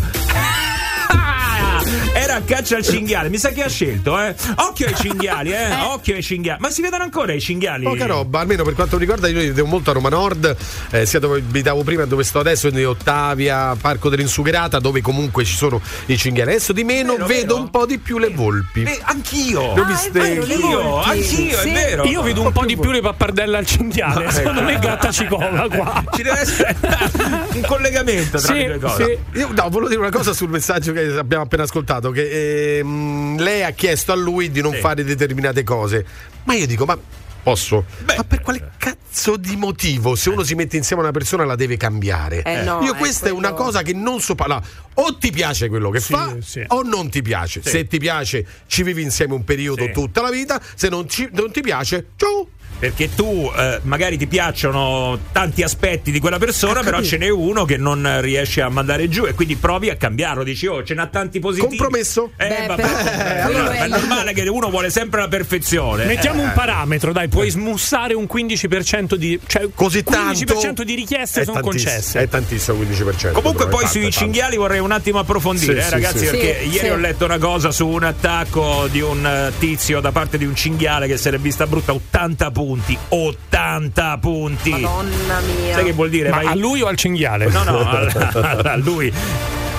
Era 2.14 2.36
a 2.36 2.42
caccia 2.42 2.78
al 2.78 2.84
cinghiale, 2.84 3.30
mi 3.30 3.38
sa 3.38 3.50
che 3.50 3.64
ha 3.64 3.70
scelto, 3.70 4.20
eh? 4.20 4.34
Occhio 4.56 4.88
ai 4.88 4.96
cinghiali, 4.96 5.52
eh? 5.52 5.72
Occhio 5.84 6.16
ai 6.16 6.24
cinghiali. 6.24 6.60
Ma 6.62 6.70
si 6.70 6.82
vedono 6.82 7.04
ancora 7.04 7.34
i 7.34 7.40
cinghiali? 7.42 7.84
Poca 7.84 8.06
roba, 8.06 8.40
almeno 8.40 8.64
per 8.64 8.74
quanto 8.74 8.96
mi 8.96 9.02
riguarda, 9.02 9.28
io 9.28 9.38
vedevo 9.40 9.68
molto 9.68 9.92
a 9.92 9.94
Roma 9.94 10.10
Nord, 10.10 10.56
eh, 10.92 11.06
sia 11.06 11.20
dove 11.20 11.40
abitavo 11.40 11.84
prima 11.84 12.04
e 12.04 12.08
dove 12.08 12.24
sto 12.24 12.40
adesso, 12.40 12.68
quindi 12.70 12.86
Ottavia, 12.86 13.76
Parco 13.80 14.10
dell'Insugherata, 14.10 14.80
dove 14.80 15.02
comunque 15.02 15.44
ci 15.44 15.56
sono 15.56 15.80
i 16.08 16.18
cinghiali. 16.18 16.52
Adesso 16.52 16.74
di 16.74 16.84
meno 16.84 17.14
Vero, 17.14 17.26
vedo 17.28 17.54
vero. 17.54 17.58
un 17.66 17.70
po' 17.70 17.86
di 17.86 17.98
più 18.00 18.18
le 18.18 18.30
volpi. 18.30 18.84
Eh, 18.84 19.00
anch'io! 19.04 19.74
Le 19.76 19.82
ho 19.82 19.84
Ah, 19.84 19.88
è 19.88 19.92
viste- 19.92 20.20
Anch'io, 20.20 20.82
volpi. 20.82 21.10
anch'io, 21.10 21.58
Sì. 21.60 21.70
è 21.70 21.74
vero. 21.74 22.04
Io 22.06 22.22
vedo 22.24 22.42
un 22.42 22.52
po' 22.52 22.66
di 22.66 22.78
più 22.78 22.92
le 22.92 23.02
pappardelle 23.02 23.58
al 23.58 23.66
cinghiale. 23.66 24.32
Secondo 24.32 24.62
me 24.64 24.80
gatta 24.80 25.12
cicola 25.12 25.68
qua. 25.70 26.04
Ci 26.16 26.24
deve 26.24 26.40
essere 26.40 26.76
un 27.54 27.62
collegamento 27.68 28.38
tra 28.40 28.54
Sì, 28.54 28.54
le 28.54 28.78
due 28.80 28.90
cose. 28.90 29.20
sì. 29.34 29.40
Io 29.40 29.50
no, 29.52 29.70
volevo 29.70 29.88
dire 29.90 30.00
una 30.00 30.12
cosa 30.12 30.34
sul 30.34 30.50
messaggio 30.50 30.92
che 30.94 31.02
abbiamo 31.18 31.44
appena 31.44 31.64
ascoltato, 31.64 31.74
che 32.12 32.78
ehm, 32.80 33.40
lei 33.40 33.64
ha 33.64 33.72
chiesto 33.72 34.12
a 34.12 34.16
lui 34.16 34.50
di 34.52 34.62
non 34.62 34.74
Sì. 34.74 34.80
fare 34.80 35.04
determinate 35.04 35.64
cose. 35.64 36.06
Ma 36.44 36.54
io 36.54 36.66
dico, 36.68 36.86
ma 36.86 36.98
posso? 37.44 37.86
ma 38.06 38.24
per 38.24 38.42
quale 38.42 38.72
cazzo 38.78 39.38
di 39.38 39.56
motivo 39.56 40.16
se 40.16 40.30
uno 40.32 40.42
si 40.44 40.56
mette 40.56 40.78
insieme 40.78 41.02
a 41.04 41.06
una 41.06 41.14
persona 41.14 41.46
la 41.46 41.56
deve 41.56 41.78
cambiare? 41.78 42.42
Eh, 42.44 42.64
no, 42.64 42.82
io 42.82 42.94
eh, 42.94 42.98
questa 42.98 43.28
è 43.28 43.32
una 43.32 43.50
quello- 43.50 43.66
cosa 43.66 43.82
che 43.84 43.94
non 43.94 44.20
so 44.20 44.34
parlare. 44.36 44.66
O 44.96 45.18
ti 45.18 45.32
piace 45.32 45.68
quello 45.70 45.90
che 45.90 46.00
Sì, 46.00 46.14
fa 46.14 46.36
sì. 46.42 46.64
o 46.68 46.82
non 46.84 47.10
ti 47.10 47.22
piace. 47.22 47.62
Se 47.64 47.86
ti 47.88 48.00
piace 48.00 48.46
ci 48.68 48.82
vivi 48.84 49.02
insieme 49.04 49.34
un 49.34 49.44
periodo 49.44 49.84
Sì. 49.86 49.92
tutta 49.92 50.22
la 50.22 50.30
vita, 50.32 50.62
se 50.76 50.90
non, 50.90 51.08
ci- 51.10 51.30
non 51.34 51.52
ti 51.52 51.62
piace, 51.62 52.08
ciao. 52.16 52.48
Perché 52.78 53.14
tu 53.16 53.50
eh, 53.58 53.80
magari 53.84 54.18
ti 54.18 54.28
piacciono 54.28 55.18
tanti 55.32 55.64
aspetti 55.64 56.12
di 56.12 56.20
quella 56.20 56.38
persona, 56.38 56.82
però 56.82 57.02
ce 57.02 57.18
n'è 57.18 57.30
uno 57.30 57.66
che 57.66 57.78
non 57.78 58.20
riesce 58.22 58.62
a 58.62 58.70
mandare 58.70 59.08
giù 59.10 59.26
e 59.26 59.34
quindi 59.34 59.56
provi 59.56 59.90
a 59.90 59.96
cambiarlo. 59.96 60.44
Dici, 60.44 60.68
oh, 60.68 60.84
ce 60.84 60.94
n'ha 60.94 61.08
tanti 61.08 61.40
positivi. 61.40 61.78
Compromesso? 61.78 62.32
Eh, 62.38 62.48
Beh, 62.48 62.66
vabbè, 62.68 62.82
però, 62.84 62.98
eh, 63.24 63.40
allora, 63.40 63.72
è- 63.74 63.88
normale 63.88 64.34
che 64.34 64.42
uno 64.48 64.70
vuole 64.70 64.90
sempre 64.90 65.22
la 65.22 65.28
perfezione. 65.28 66.06
Mettiamo 66.06 66.42
Eh. 66.42 66.46
un 66.46 66.52
parametro, 66.54 67.12
dai, 67.14 67.28
puoi 67.28 67.50
smussare 67.50 68.14
un 68.14 68.28
15% 68.32 69.16
di. 69.16 69.40
cioè 69.46 69.68
Così 69.74 70.04
15% 70.04 70.62
tanto 70.62 70.84
di 70.84 70.96
richieste 70.96 71.42
è 71.42 71.46
sono 71.46 71.62
concesse. 71.62 72.20
È 72.20 72.28
tantissimo 72.28 72.78
15%. 72.84 73.32
Comunque 73.32 73.68
poi 73.68 73.88
sui 73.88 74.02
tanto, 74.02 74.10
tanto. 74.10 74.18
cinghiali 74.18 74.58
vorrei 74.58 74.80
un 74.80 74.92
attimo 74.92 75.20
approfondire, 75.20 75.74
Sì, 75.74 75.80
eh, 75.80 75.84
sì, 75.84 75.90
ragazzi, 75.92 76.18
sì. 76.20 76.26
perché 76.26 76.60
Sì, 76.62 76.68
ieri 76.70 76.88
sì. 76.88 76.92
ho 76.94 76.98
letto 76.98 77.26
una 77.26 77.38
cosa 77.38 77.72
su 77.72 77.88
un 77.88 78.04
attacco 78.04 78.88
di 78.92 79.00
un 79.02 79.26
eh, 79.26 79.52
tizio 79.58 80.00
da 80.02 80.12
parte 80.12 80.38
di 80.38 80.46
un 80.46 80.56
cinghiale 80.56 81.08
che 81.08 81.18
se 81.18 81.32
l'è 81.32 81.38
vista 81.40 81.66
brutta 81.68 81.94
80 81.94 82.52
punti. 82.52 82.64
80 82.74 84.18
punti. 84.20 84.70
Madonna 84.72 85.39
mia. 85.39 85.74
Sai 85.76 85.84
che 85.84 85.93
vuol 85.93 86.09
dire? 86.09 86.30
Ma 86.30 86.38
Vai- 86.38 86.47
a 86.47 86.55
lui 86.55 86.82
o 86.82 86.88
al 86.88 86.97
cinghiale? 86.97 87.47
No, 87.47 87.63
no, 87.63 87.80
a, 87.80 88.72
a 88.72 88.76
lui. 88.78 89.13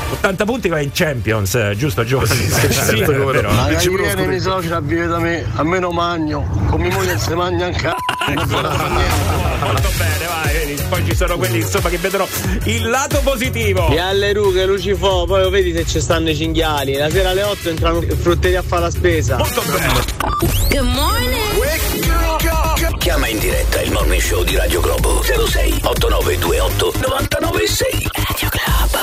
80 0.09 0.45
punti 0.45 0.69
va 0.69 0.81
in 0.81 0.91
Champions, 0.93 1.55
eh, 1.57 1.75
giusto 1.77 2.05
Giovanni? 2.05 2.49
Sì, 2.49 2.73
certo, 2.73 3.05
come 3.05 3.17
no. 3.17 3.27
vero. 3.27 3.51
Ma 3.51 3.77
ci 3.77 3.89
viene 3.89 4.11
conosco 4.11 4.29
mi 4.29 4.41
suocera 4.41 4.77
a 4.77 4.81
vive 4.81 5.07
da 5.07 5.19
me, 5.19 5.45
a 5.55 5.63
me 5.65 5.79
non 5.81 5.95
magno, 5.95 6.47
con 6.69 6.81
mia 6.81 6.93
moglie 6.93 7.19
si 7.19 7.35
mangia 7.35 7.65
anche. 7.67 7.95
Molto 8.27 9.89
bene, 9.97 10.27
vai, 10.27 10.53
vedi, 10.55 10.83
poi 10.89 11.05
ci 11.05 11.15
sono 11.15 11.37
quelli 11.37 11.59
insomma 11.59 11.89
che 11.89 11.99
vedono 11.99 12.29
il 12.65 12.89
lato 12.89 13.21
positivo. 13.23 13.89
E 13.89 13.99
alle 13.99 14.33
rughe, 14.33 14.65
lucifò, 14.65 15.25
poi 15.25 15.43
lo 15.43 15.51
vedi 15.51 15.73
se 15.73 15.85
ci 15.87 16.01
stanno 16.01 16.31
i 16.31 16.37
cinghiali. 16.37 16.95
La 16.95 17.11
sera 17.11 17.31
alle 17.31 17.43
8 17.43 17.69
entrano 17.69 18.03
in 18.03 18.17
frutteria 18.17 18.61
a 18.61 18.63
fare 18.63 18.83
la 18.83 18.91
spesa. 18.91 19.37
Molto 19.37 19.63
bene. 19.63 19.93
Good 20.71 20.87
morning. 20.87 22.06
Chiama 23.07 23.29
in 23.29 23.39
diretta 23.39 23.81
il 23.83 23.93
morning 23.93 24.21
show 24.21 24.43
di 24.43 24.57
Radio 24.57 24.81
Globo 24.81 25.23
06 25.23 25.83
8928 25.85 26.93
996 27.07 28.11
Radio 28.13 28.49
Globo. 28.49 28.99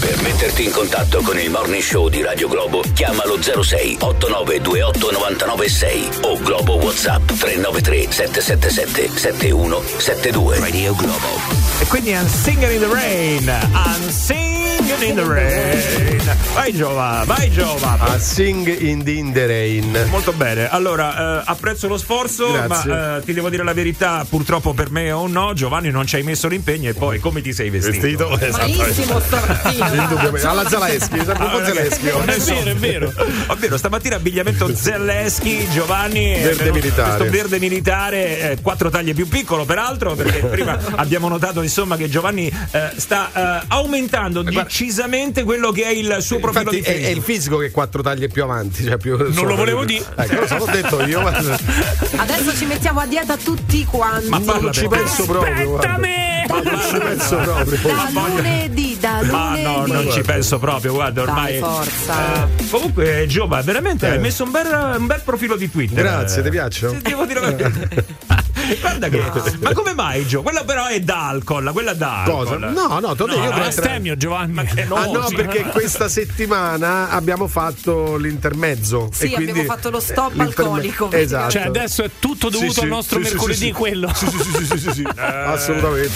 Per 0.00 0.22
metterti 0.22 0.64
in 0.64 0.72
contatto 0.72 1.22
con 1.22 1.38
il 1.38 1.50
morning 1.50 1.80
show 1.80 2.08
di 2.08 2.20
Radio 2.20 2.48
Globo, 2.48 2.82
chiamalo 2.94 3.40
06 3.40 3.98
8928 4.00 5.10
996 5.12 6.08
o 6.22 6.36
Globo 6.38 6.74
WhatsApp 6.78 7.30
393 7.30 8.10
777 8.10 9.18
7172. 9.18 10.58
Radio 10.58 10.94
Globo. 10.96 11.38
E 11.78 11.86
quindi 11.86 12.10
I'm 12.10 12.26
singing 12.26 12.72
in 12.72 12.80
the 12.80 12.92
rain. 12.92 13.48
I'm 13.72 14.10
singing 14.10 14.63
in 15.02 15.14
the 15.16 15.24
rain. 15.24 16.22
Vai 16.52 16.72
Giova, 16.72 17.22
vai 17.26 17.50
Giova. 17.50 17.96
A 17.98 18.18
Sing 18.18 18.66
in 18.80 19.02
the, 19.02 19.10
in 19.12 19.32
the 19.32 19.46
Rain. 19.46 20.06
Molto 20.10 20.32
bene, 20.32 20.68
allora 20.68 21.40
eh, 21.40 21.42
apprezzo 21.46 21.88
lo 21.88 21.96
sforzo, 21.98 22.52
Grazie. 22.52 22.90
ma 22.90 23.16
eh, 23.16 23.22
ti 23.24 23.32
devo 23.32 23.48
dire 23.50 23.64
la 23.64 23.72
verità, 23.72 24.24
purtroppo 24.28 24.72
per 24.72 24.90
me 24.90 25.10
o 25.10 25.26
no, 25.26 25.52
Giovanni 25.54 25.90
non 25.90 26.06
ci 26.06 26.16
hai 26.16 26.22
messo 26.22 26.48
l'impegno 26.48 26.90
e 26.90 26.94
poi 26.94 27.18
come 27.18 27.40
ti 27.40 27.52
sei 27.52 27.70
vestito? 27.70 28.28
Vestito? 28.36 28.58
Malissimo 28.58 29.20
stamattina. 29.24 29.94
Indubbiamente. 29.94 30.46
Alla 30.46 30.68
Zaleschi, 30.68 31.16
sempre 31.24 31.44
un 31.44 31.50
po' 31.50 31.56
Ah, 31.58 31.64
Zaleschi. 31.64 32.06
È 32.06 32.38
vero, 32.38 32.70
è 32.70 32.74
vero. 32.76 33.12
Ovvero 33.48 33.76
stamattina 33.76 34.16
abbigliamento 34.16 34.74
Zelleschi, 34.74 35.68
Giovanni 35.70 36.32
è 36.32 36.42
Verde 36.42 36.72
militare. 36.72 37.16
questo 37.16 37.36
verde 37.36 37.58
militare, 37.58 38.50
eh, 38.52 38.58
quattro 38.62 38.90
taglie 38.90 39.14
più 39.14 39.28
piccolo 39.28 39.64
peraltro, 39.64 40.14
perché 40.14 40.38
prima 40.46 40.78
abbiamo 40.96 41.28
notato 41.28 41.62
insomma 41.62 41.96
che 41.96 42.08
Giovanni 42.08 42.46
eh, 42.70 42.90
sta 42.96 43.60
eh, 43.62 43.64
aumentando 43.68 44.42
di 44.42 44.52
Guarda, 44.52 44.70
precisamente 44.74 45.44
quello 45.44 45.70
che 45.70 45.84
è 45.84 45.90
il 45.90 46.16
suo 46.18 46.40
profilo 46.40 46.72
Infatti 46.72 46.80
di 46.80 46.82
è, 46.82 46.88
è 46.88 46.94
Facebook. 46.94 47.16
il 47.16 47.22
fisico 47.22 47.58
che 47.58 47.66
è 47.66 47.70
quattro 47.70 48.02
taglie 48.02 48.26
più 48.26 48.42
avanti. 48.42 48.82
Cioè 48.82 48.96
più 48.96 49.16
Non 49.16 49.46
lo 49.46 49.54
volevo 49.54 49.84
dire. 49.84 50.04
Ecco, 50.16 50.40
lo 50.40 50.46
so, 50.48 50.56
l'ho 50.56 50.64
detto 50.64 51.04
io. 51.04 51.20
Ma, 51.22 51.28
Adesso 51.28 52.56
ci 52.56 52.64
mettiamo 52.64 52.98
a 52.98 53.06
dieta 53.06 53.36
tutti 53.36 53.84
quanti. 53.84 54.28
ma 54.30 54.38
non 54.38 54.72
ci 54.72 54.88
penso 54.88 55.26
proprio. 55.26 55.76
Ma 55.76 56.60
non 56.60 56.80
ci 56.90 56.98
penso 56.98 57.36
proprio. 57.36 57.78
Da 57.86 58.08
lunedì, 58.28 58.96
da 58.98 59.22
Ma 59.22 59.48
lunedì. 59.50 59.62
no, 59.62 59.86
non 59.86 60.10
ci 60.10 60.22
penso 60.22 60.58
proprio, 60.58 60.92
guarda, 60.92 61.22
ormai. 61.22 61.52
Dai, 61.52 61.60
forza. 61.60 62.44
Eh, 62.44 62.68
comunque, 62.68 63.24
Giova, 63.28 63.62
veramente 63.62 64.08
hai 64.08 64.18
messo 64.18 64.42
un 64.42 64.50
bel, 64.50 64.96
un 64.98 65.06
bel 65.06 65.22
profilo 65.24 65.54
di 65.54 65.70
Twitter. 65.70 66.02
Grazie, 66.02 66.42
ti 66.42 66.50
piacciono? 66.50 66.94
Sì, 66.94 67.02
devo 67.02 67.24
dire 67.26 67.40
la 67.40 67.50
verità. 67.52 68.42
Guarda 68.80 69.08
che. 69.08 69.22
Ma 69.60 69.72
come 69.72 69.94
mai, 69.94 70.26
Gio? 70.26 70.42
Quella 70.42 70.64
però 70.64 70.86
è 70.86 71.00
d'alcol, 71.00 71.70
quella 71.72 71.92
d'alcol. 71.94 72.44
Cosa? 72.44 72.56
No, 72.56 72.98
no, 73.00 73.14
te 73.14 73.22
l'ho 73.22 73.26
detto, 73.26 73.38
io 73.38 73.48
No, 73.50 73.54
tra- 73.54 73.66
è 73.66 73.70
stemmio 73.70 74.16
Giovanni. 74.16 74.54
no, 74.86 74.94
Ah 74.96 75.06
no, 75.06 75.28
perché 75.34 75.62
questa 75.72 76.08
settimana 76.08 77.08
abbiamo 77.10 77.46
fatto 77.48 78.16
l'intermezzo. 78.16 79.08
Sì, 79.12 79.26
e 79.26 79.30
quindi 79.30 79.50
abbiamo 79.52 79.68
fatto 79.72 79.90
lo 79.90 80.00
stop 80.00 80.32
l'interme- 80.34 80.64
alcolico. 80.70 81.10
Esatto. 81.12 81.50
Cioè, 81.50 81.62
adesso 81.62 82.02
è 82.04 82.10
tutto 82.18 82.48
dovuto 82.48 82.72
Sì, 82.72 82.80
al 82.80 82.86
nostro 82.88 83.18
sì, 83.22 83.28
mercoledì, 83.30 83.58
sì, 83.58 83.64
sì. 83.66 83.72
quello. 83.72 84.12
Sì, 84.14 84.26
sì, 84.28 84.38
sì, 84.42 84.64
sì, 84.66 84.78
sì, 84.78 84.90
sì. 84.92 85.04
Assolutamente. 85.16 86.12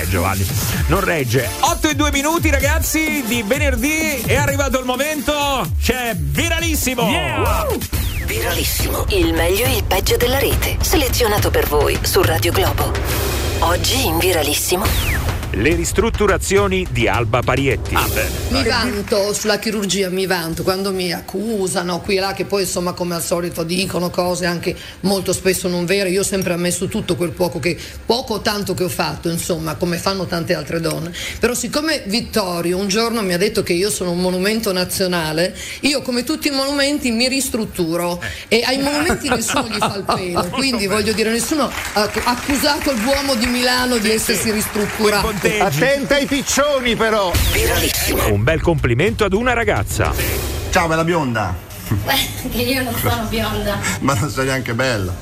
Eh, 0.00 0.08
Giovanni, 0.08 0.46
non 0.88 1.00
regge. 1.00 1.48
8 1.60 1.88
e 1.88 1.94
2 1.94 2.10
minuti, 2.12 2.50
ragazzi, 2.50 3.22
di 3.26 3.42
venerdì. 3.46 4.20
È 4.24 4.36
arrivato 4.36 4.78
il 4.78 4.84
momento. 4.84 5.66
C'è 5.80 6.14
viralissimo. 6.16 7.02
Yeah! 7.08 7.66
Viralissimo. 8.24 9.04
Il 9.08 9.32
meglio 9.32 9.64
e 9.64 9.76
il 9.76 9.84
peggio 9.84 10.16
della 10.16 10.38
rete. 10.38 10.76
Selezionato 10.80 11.50
per 11.50 11.66
voi 11.66 11.98
su 12.02 12.22
Radio 12.22 12.52
Globo. 12.52 12.92
Oggi 13.60 14.06
in 14.06 14.18
Viralissimo. 14.18 15.31
Le 15.54 15.74
ristrutturazioni 15.74 16.86
di 16.90 17.06
Alba 17.06 17.42
Parietti. 17.42 17.94
Mi 18.48 18.64
vanto 18.64 19.34
sulla 19.34 19.58
chirurgia, 19.58 20.08
mi 20.08 20.24
vanto 20.24 20.62
quando 20.62 20.92
mi 20.92 21.12
accusano 21.12 22.00
qui 22.00 22.16
e 22.16 22.20
là, 22.20 22.32
che 22.32 22.46
poi 22.46 22.62
insomma 22.62 22.92
come 22.92 23.16
al 23.16 23.22
solito 23.22 23.62
dicono 23.62 24.08
cose 24.08 24.46
anche 24.46 24.74
molto 25.00 25.34
spesso 25.34 25.68
non 25.68 25.84
vere. 25.84 26.08
Io 26.08 26.20
ho 26.20 26.24
sempre 26.24 26.54
ammesso 26.54 26.86
tutto 26.86 27.16
quel 27.16 27.32
poco 27.32 27.58
che 27.58 27.78
poco 28.06 28.34
o 28.34 28.40
tanto 28.40 28.72
che 28.72 28.84
ho 28.84 28.88
fatto, 28.88 29.28
insomma, 29.28 29.74
come 29.74 29.98
fanno 29.98 30.24
tante 30.24 30.54
altre 30.54 30.80
donne. 30.80 31.12
Però 31.38 31.52
siccome 31.52 32.02
Vittorio 32.06 32.78
un 32.78 32.88
giorno 32.88 33.20
mi 33.20 33.34
ha 33.34 33.38
detto 33.38 33.62
che 33.62 33.74
io 33.74 33.90
sono 33.90 34.12
un 34.12 34.20
monumento 34.20 34.72
nazionale, 34.72 35.54
io 35.80 36.00
come 36.00 36.24
tutti 36.24 36.48
i 36.48 36.52
monumenti 36.52 37.10
mi 37.10 37.28
ristrutturo 37.28 38.22
e 38.48 38.62
ai 38.64 38.78
monumenti 38.78 39.28
nessuno 39.28 39.68
gli 39.68 39.76
fa 39.76 39.96
il 39.96 40.04
pelo. 40.04 40.48
Quindi 40.56 40.86
voglio 40.86 41.12
dire, 41.12 41.30
nessuno 41.30 41.70
ha 41.92 42.10
accusato 42.24 42.90
il 42.90 43.00
Duomo 43.00 43.34
di 43.34 43.46
Milano 43.46 43.98
di 43.98 44.10
essersi 44.10 44.50
ristrutturato. 44.50 45.40
Attenta 45.42 46.14
ai 46.14 46.26
piccioni 46.26 46.94
però. 46.94 47.32
Un 48.30 48.44
bel 48.44 48.60
complimento 48.60 49.24
ad 49.24 49.32
una 49.32 49.52
ragazza. 49.54 50.12
Ciao 50.70 50.86
bella 50.86 51.02
bionda. 51.02 51.52
che 52.50 52.58
io 52.58 52.82
non 52.84 52.94
sono 52.94 53.24
bionda. 53.28 53.76
Ma 54.00 54.14
non 54.14 54.30
sei 54.30 54.44
neanche 54.46 54.72
bella. 54.72 55.12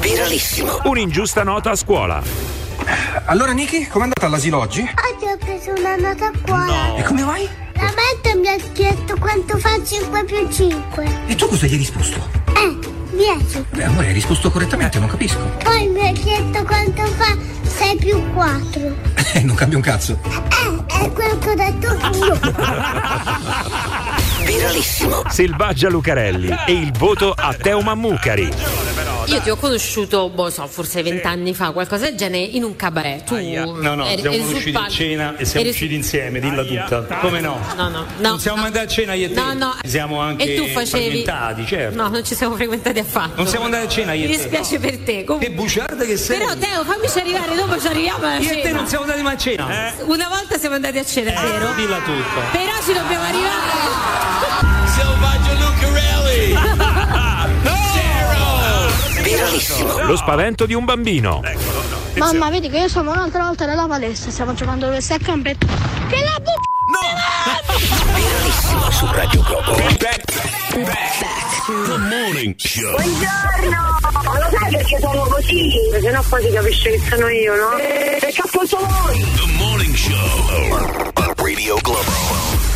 Viralissimo. 0.00 0.80
Un'ingiusta 0.84 1.42
nota 1.44 1.70
a 1.70 1.76
scuola. 1.76 2.22
Allora 3.24 3.52
Niki, 3.52 3.86
com'è 3.86 4.02
andata 4.02 4.26
all'asilo 4.26 4.58
oggi? 4.58 4.80
Oggi 4.80 5.24
ho 5.24 5.38
preso 5.38 5.72
una 5.78 5.96
nota 5.96 6.30
qua. 6.44 6.94
E 6.98 7.02
come 7.04 7.22
vai? 7.22 7.48
La 7.72 7.90
maestra 7.96 8.34
mi 8.36 8.48
ha 8.48 8.56
chiesto 8.72 9.16
quanto 9.18 9.56
fa 9.56 9.82
5 9.82 10.24
più 10.24 10.46
5. 10.50 11.20
E 11.26 11.34
tu 11.36 11.48
cosa 11.48 11.64
gli 11.66 11.72
hai 11.72 11.78
risposto? 11.78 12.28
Eh, 12.54 12.93
10. 13.16 13.64
Beh 13.70 13.84
amore, 13.84 14.06
hai 14.08 14.12
risposto 14.12 14.50
correttamente, 14.50 14.98
non 14.98 15.08
capisco. 15.08 15.38
Poi 15.62 15.86
mi 15.88 16.08
ha 16.08 16.12
chiesto 16.12 16.62
quanto 16.64 17.02
fa 17.06 17.36
6 17.62 17.96
più 17.96 18.32
4. 18.32 19.12
Eh, 19.34 19.40
non 19.42 19.54
cambia 19.56 19.76
un 19.78 19.82
cazzo. 19.82 20.18
Eh, 20.24 21.04
è 21.04 21.10
quello 21.12 21.38
che 21.38 21.50
ho 21.50 21.54
detto 21.54 22.24
io. 22.24 22.38
Viralissimo. 24.44 25.22
Selvaggia 25.28 25.88
Lucarelli 25.88 26.54
e 26.66 26.72
il 26.72 26.92
voto 26.92 27.32
a 27.36 27.54
Teo 27.54 27.80
Mammucari. 27.80 28.50
Io 29.26 29.40
ti 29.40 29.48
ho 29.48 29.56
conosciuto, 29.56 30.28
boh, 30.28 30.50
so, 30.50 30.66
forse 30.66 31.02
vent'anni 31.02 31.54
fa, 31.54 31.70
qualcosa 31.70 32.04
del 32.04 32.14
genere, 32.14 32.44
in 32.44 32.62
un 32.62 32.76
cabaret. 32.76 33.24
Tu 33.24 33.36
No, 33.80 33.94
no, 33.94 34.04
eri- 34.06 34.20
siamo 34.20 34.36
eri 34.36 34.44
sul 34.44 34.52
usciti 34.52 34.68
in 34.68 34.74
palco. 34.74 34.90
cena 34.90 35.36
e 35.38 35.44
siamo 35.46 35.60
Eri- 35.60 35.68
usciti 35.70 35.94
insieme, 35.94 36.40
dilla 36.40 36.62
tutta. 36.62 37.02
Come 37.20 37.40
no? 37.40 37.58
No, 37.74 37.88
no, 37.88 38.04
no. 38.18 38.28
non 38.28 38.38
siamo 38.38 38.58
mai 38.58 38.66
andati 38.66 38.84
a 38.84 38.88
cena 38.88 39.14
io 39.14 39.26
e 39.26 39.32
te? 39.32 39.40
No, 39.40 39.52
no. 39.54 39.74
Siamo 39.82 40.20
anche 40.20 40.52
E 40.52 40.56
tu 40.56 40.66
facevi. 40.66 41.04
frequentati, 41.24 41.66
certo. 41.66 41.96
No, 42.02 42.08
non 42.08 42.22
ci 42.22 42.34
siamo 42.34 42.54
frequentati 42.54 42.98
affatto. 43.04 43.32
Non 43.36 43.46
siamo 43.46 43.64
andati 43.66 43.84
a 43.84 43.88
cena 43.88 44.12
io 44.12 44.24
e 44.24 44.28
Mi 44.28 44.36
dispiace 44.36 44.78
per 44.78 44.98
te. 44.98 45.24
Comunque- 45.24 45.48
Che 45.48 45.54
bugiarda 45.54 46.04
che 46.04 46.16
sei. 46.16 46.38
Però 46.38 46.54
Teo, 46.56 46.84
fammici 46.84 47.18
arrivare, 47.18 47.54
dopo 47.54 47.80
ci 47.80 47.86
arriviamo 47.86 48.26
alla 48.26 48.38
Io 48.38 48.50
e 48.50 48.54
te 48.56 48.62
cena. 48.62 48.76
non 48.78 48.86
siamo 48.86 49.04
andati 49.04 49.22
mai 49.22 49.34
a 49.34 49.38
cena. 49.38 49.92
Una 50.04 50.28
volta 50.28 50.58
siamo 50.58 50.74
andati 50.74 50.98
a 50.98 51.04
cena, 51.04 51.30
è 51.30 51.46
vero? 51.46 51.72
Dilla 51.74 51.98
tutta. 51.98 52.40
Però 52.52 52.72
ci 52.84 52.92
dobbiamo 52.92 53.24
arrivare. 53.24 53.72
Selvaggio 54.94 55.52
Lucarelli! 55.58 56.54
Viralissimo. 59.22 60.02
Lo 60.04 60.16
spavento 60.16 60.66
di 60.66 60.74
un 60.74 60.84
bambino. 60.84 61.40
Mamma, 62.16 62.50
vedi 62.50 62.68
che 62.68 62.78
io 62.78 62.88
sono 62.88 63.10
un'altra 63.10 63.44
volta 63.44 63.66
nella 63.66 63.86
palestra. 63.86 64.30
Stiamo 64.30 64.54
giocando 64.54 64.88
questo 64.88 65.14
a 65.14 65.18
campetto. 65.18 65.66
Che 66.08 66.16
la 66.22 66.40
bu- 67.00 68.12
Viralissimo 68.14 68.90
su 68.90 69.06
Radio 69.12 69.42
Globo. 69.42 69.74
The 71.86 71.96
Morning 71.98 72.54
Show. 72.58 72.90
Buongiorno! 72.90 73.98
Lo 74.22 74.58
sai 74.58 74.70
perché 74.72 74.98
sono 75.00 75.20
così? 75.22 75.70
Se 76.00 76.10
no 76.10 76.22
poi 76.28 76.42
si 76.42 76.50
capisce 76.52 76.90
che 76.90 77.00
sono 77.08 77.28
io, 77.28 77.54
no? 77.54 77.76
Perché 77.76 78.42
appunto 78.44 78.78
voi! 78.78 79.20
The 79.20 79.52
Morning 79.56 79.94
Show. 79.94 81.13
Radio 81.44 81.76
Globo. 81.82 82.10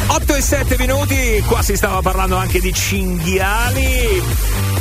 8 0.09 0.35
e 0.35 0.41
7 0.41 0.77
minuti, 0.79 1.43
qua 1.47 1.63
si 1.63 1.77
stava 1.77 2.01
parlando 2.03 2.37
anche 2.37 2.61
di 2.61 2.73
cinghiali. 2.73 4.23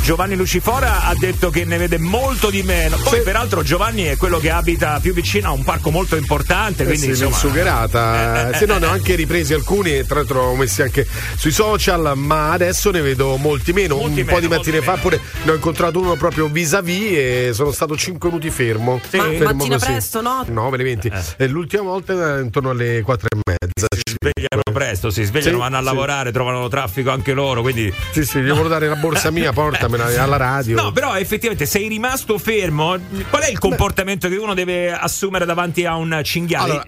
Giovanni 0.02 0.36
Lucifora 0.36 1.04
ha 1.04 1.14
detto 1.14 1.50
che 1.50 1.64
ne 1.64 1.76
vede 1.76 1.98
molto 1.98 2.50
di 2.50 2.62
meno. 2.62 2.96
Poi, 2.96 3.20
peraltro, 3.22 3.62
Giovanni 3.62 4.04
è 4.04 4.16
quello 4.16 4.38
che 4.38 4.50
abita 4.50 4.98
più 5.00 5.12
vicino 5.12 5.48
a 5.48 5.52
un 5.52 5.64
parco 5.64 5.90
molto 5.90 6.16
importante. 6.16 6.82
Eh 6.84 6.86
Quindi, 6.86 7.04
sì, 7.04 7.08
insomma, 7.10 7.36
sugherata. 7.36 8.52
Se 8.54 8.64
no, 8.64 8.78
ne 8.78 8.86
ho 8.86 8.90
anche 8.90 9.14
ripresi 9.16 9.52
alcuni 9.52 9.98
e 9.98 10.06
tra 10.06 10.16
l'altro 10.16 10.40
ho 10.42 10.56
messi 10.56 10.80
anche 10.82 11.06
sui 11.36 11.50
social, 11.52 12.12
ma 12.16 12.52
adesso 12.52 12.90
ne 12.90 13.00
vedo 13.02 13.36
molti 13.36 13.72
meno. 13.72 13.96
Molti 13.96 14.20
un 14.20 14.26
meno, 14.26 14.32
po' 14.32 14.40
di 14.40 14.48
mattine 14.48 14.80
fa 14.80 14.92
meno. 14.92 15.02
pure 15.02 15.20
ne 15.42 15.50
ho 15.50 15.54
incontrato 15.54 15.98
uno 16.00 16.14
proprio 16.16 16.46
vis-à-vis 16.48 17.10
e 17.12 17.50
sono 17.52 17.70
stato 17.70 17.96
5 17.96 18.28
minuti 18.30 18.50
fermo. 18.50 18.94
Ma 18.94 19.00
Fermo 19.08 19.44
mattina 19.44 19.74
così. 19.78 19.90
presto, 19.90 20.22
no? 20.22 20.44
9 20.46 20.74
alle 20.74 20.84
20. 20.84 21.12
E 21.36 21.46
l'ultima 21.48 21.82
volta 21.82 22.36
eh, 22.36 22.40
intorno 22.40 22.70
alle 22.70 23.02
4 23.02 23.28
e 23.30 23.36
mezza. 23.44 23.77
Si 23.88 24.14
svegliano 24.20 24.62
presto, 24.72 25.10
si 25.10 25.24
svegliano, 25.24 25.56
Sì, 25.56 25.60
vanno 25.60 25.76
a 25.76 25.80
sì. 25.80 25.84
lavorare, 25.84 26.32
trovano 26.32 26.68
traffico 26.68 27.10
anche 27.10 27.32
loro. 27.32 27.62
Quindi. 27.62 27.92
Sì, 28.12 28.24
sì, 28.24 28.40
volevo 28.40 28.68
dare 28.68 28.88
la 28.88 28.96
borsa 28.96 29.30
mia, 29.30 29.52
portamela 29.54 30.06
alla 30.22 30.36
radio. 30.36 30.80
No, 30.80 30.92
però 30.92 31.16
effettivamente 31.16 31.66
sei 31.66 31.88
rimasto 31.88 32.38
fermo. 32.38 32.96
Qual 33.28 33.42
è 33.42 33.50
il 33.50 33.58
comportamento 33.58 34.28
che 34.28 34.36
uno 34.36 34.54
deve 34.54 34.92
assumere 34.92 35.44
davanti 35.44 35.84
a 35.84 35.96
un 35.96 36.20
cinghiale? 36.22 36.70
Allora, 36.70 36.84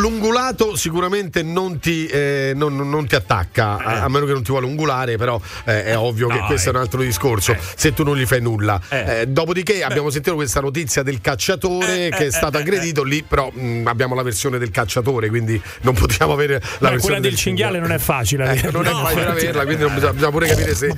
l'ungulato 0.00 0.76
sicuramente 0.76 1.42
non 1.42 1.78
ti, 1.78 2.06
eh, 2.06 2.52
non, 2.54 2.76
non 2.76 3.06
ti 3.06 3.14
attacca, 3.14 3.76
a, 3.78 4.02
a 4.02 4.08
meno 4.08 4.26
che 4.26 4.32
non 4.32 4.42
ti 4.42 4.50
vuole 4.50 4.66
ungulare, 4.66 5.16
però 5.16 5.40
eh, 5.64 5.84
è 5.84 5.96
ovvio 5.96 6.28
che 6.28 6.38
No, 6.40 6.46
questo 6.46 6.70
è 6.70 6.72
un 6.72 6.78
altro 6.80 7.02
discorso, 7.02 7.56
se 7.76 7.92
tu 7.92 8.02
non 8.02 8.16
gli 8.16 8.26
fai 8.26 8.40
nulla. 8.40 8.80
Eh. 8.88 9.20
Eh, 9.20 9.26
dopodiché 9.26 9.82
abbiamo 9.82 10.10
sentito 10.10 10.34
questa 10.34 10.60
notizia 10.60 11.02
del 11.02 11.20
cacciatore 11.20 12.08
che 12.10 12.26
è 12.26 12.30
stato 12.30 12.56
aggredito, 12.58 13.02
lì 13.02 13.22
però 13.22 13.50
mh, 13.50 13.86
abbiamo 13.86 14.14
la 14.14 14.22
versione 14.22 14.58
del 14.58 14.70
cacciatore, 14.70 15.28
quindi 15.28 15.60
non 15.82 15.94
potremmo 16.10 16.32
avere 16.32 16.54
la 16.54 16.60
Beh, 16.60 16.66
versione 16.78 17.00
quella 17.00 17.20
del 17.20 17.34
cinghiale 17.36 17.78
non 17.78 17.92
è 17.92 17.98
facile. 17.98 18.44
Averla. 18.48 18.70
non 18.70 18.86
è 18.86 18.90
facile 18.90 19.26
averla, 19.26 19.64
quindi 19.64 19.82
non 19.84 19.94
bisogna, 19.94 20.12
bisogna 20.12 20.30
pure 20.30 20.46
capire 20.48 20.74
se. 20.74 20.94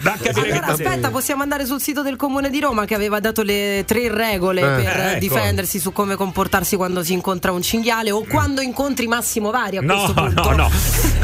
Da 0.00 0.16
capire 0.22 0.32
che 0.32 0.52
Allora, 0.52 0.66
aspetta, 0.66 1.10
possiamo 1.10 1.42
andare 1.42 1.64
sul 1.66 1.80
sito 1.80 2.02
del 2.02 2.16
comune 2.16 2.50
di 2.50 2.60
Roma 2.60 2.84
che 2.84 2.94
aveva 2.94 3.18
dato 3.20 3.42
le 3.42 3.84
tre 3.86 4.12
regole 4.12 4.60
Eh, 4.60 4.82
per 4.82 4.96
ecco. 5.06 5.18
difendersi 5.18 5.78
su 5.80 5.92
come 5.92 6.14
comportarsi 6.16 6.76
quando 6.76 7.02
si 7.02 7.12
incontra 7.12 7.52
un 7.52 7.62
cinghiale 7.62 8.10
o 8.10 8.24
quando 8.24 8.60
incontri 8.60 9.06
Massimo 9.06 9.50
Vari 9.50 9.78
a 9.78 9.80
No, 9.80 9.94
questo 9.94 10.12
punto. 10.14 10.42
no, 10.50 10.56
no, 10.56 10.70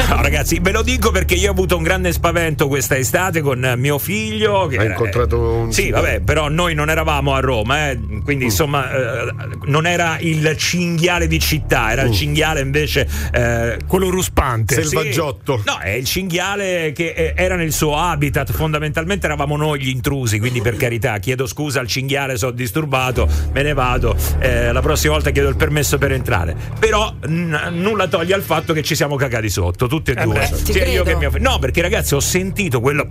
no, 0.09 0.23
ragazzi, 0.23 0.59
ve 0.61 0.73
lo 0.73 0.83
dico 0.83 1.11
perché 1.11 1.35
io 1.35 1.49
ho 1.49 1.53
avuto 1.53 1.77
un 1.77 1.83
grande 1.83 2.13
spavento 2.13 2.69
questa 2.69 2.97
estate 2.97 3.41
con 3.41 3.65
eh, 3.65 3.77
mio 3.77 3.99
figlio. 3.99 4.67
Che 4.67 4.75
era- 4.77 4.85
incontrato 4.85 5.39
un 5.41 5.73
Sì, 5.73 5.83
cinghiale? 5.83 6.07
vabbè, 6.07 6.21
però 6.23 6.49
noi 6.49 6.75
non 6.75 6.89
eravamo 6.91 7.35
a 7.35 7.41
Roma, 7.41 7.91
eh, 7.91 7.99
quindi 8.25 8.45
insomma 8.45 8.91
eh, 8.91 9.33
non 9.65 9.87
era 9.87 10.17
il 10.21 10.32
cinghiale 10.57 11.27
di 11.27 11.39
città, 11.39 11.91
era 11.93 12.03
il 12.03 12.13
cinghiale 12.13 12.61
invece. 12.61 13.07
eh, 13.33 13.79
Quello 13.87 14.11
ruspante. 14.11 14.83
sì. 14.83 14.89
Selvaggiotto. 14.89 15.63
No, 15.65 15.79
è 15.79 15.91
il 15.91 16.05
cinghiale 16.05 16.93
che 16.93 17.13
eh, 17.17 17.33
era 17.37 17.57
nel 17.57 17.73
suo 17.73 17.97
habitat, 17.97 18.53
fondamentalmente 18.53 19.27
eravamo 19.27 19.57
noi 19.57 19.81
gli 19.81 19.89
intrusi, 19.89 20.39
quindi 20.39 20.61
per 20.61 20.77
carità 20.77 21.19
chiedo 21.19 21.47
scusa 21.47 21.81
al 21.81 21.87
cinghiale 21.87 22.37
se 22.37 22.47
ho 22.47 22.51
disturbato, 22.51 23.29
me 23.53 23.63
ne 23.63 23.73
vado, 23.75 24.17
eh, 24.39 24.73
la 24.73 24.81
prossima 24.81 25.13
volta 25.15 25.31
chiedo 25.31 25.49
il 25.49 25.57
permesso 25.57 25.99
per 25.99 26.13
entrare. 26.13 26.57
Però 26.79 27.15
n- 27.27 27.69
nulla 27.73 28.07
toglie 28.09 28.35
al 28.35 28.43
fatto 28.43 28.73
che 28.73 28.83
ci 28.83 28.95
siamo 28.95 29.17
cagati 29.17 29.49
sotto, 29.49 29.87
tutti 29.87 30.13
e 30.13 30.15
due. 30.15 30.35
beh, 30.35 30.73
figlio. 30.73 31.05
No, 31.39 31.59
perché 31.59 31.83
ragazzi 31.83 32.15
ho 32.15 32.21
sentito 32.21 32.81
quello... 32.81 33.07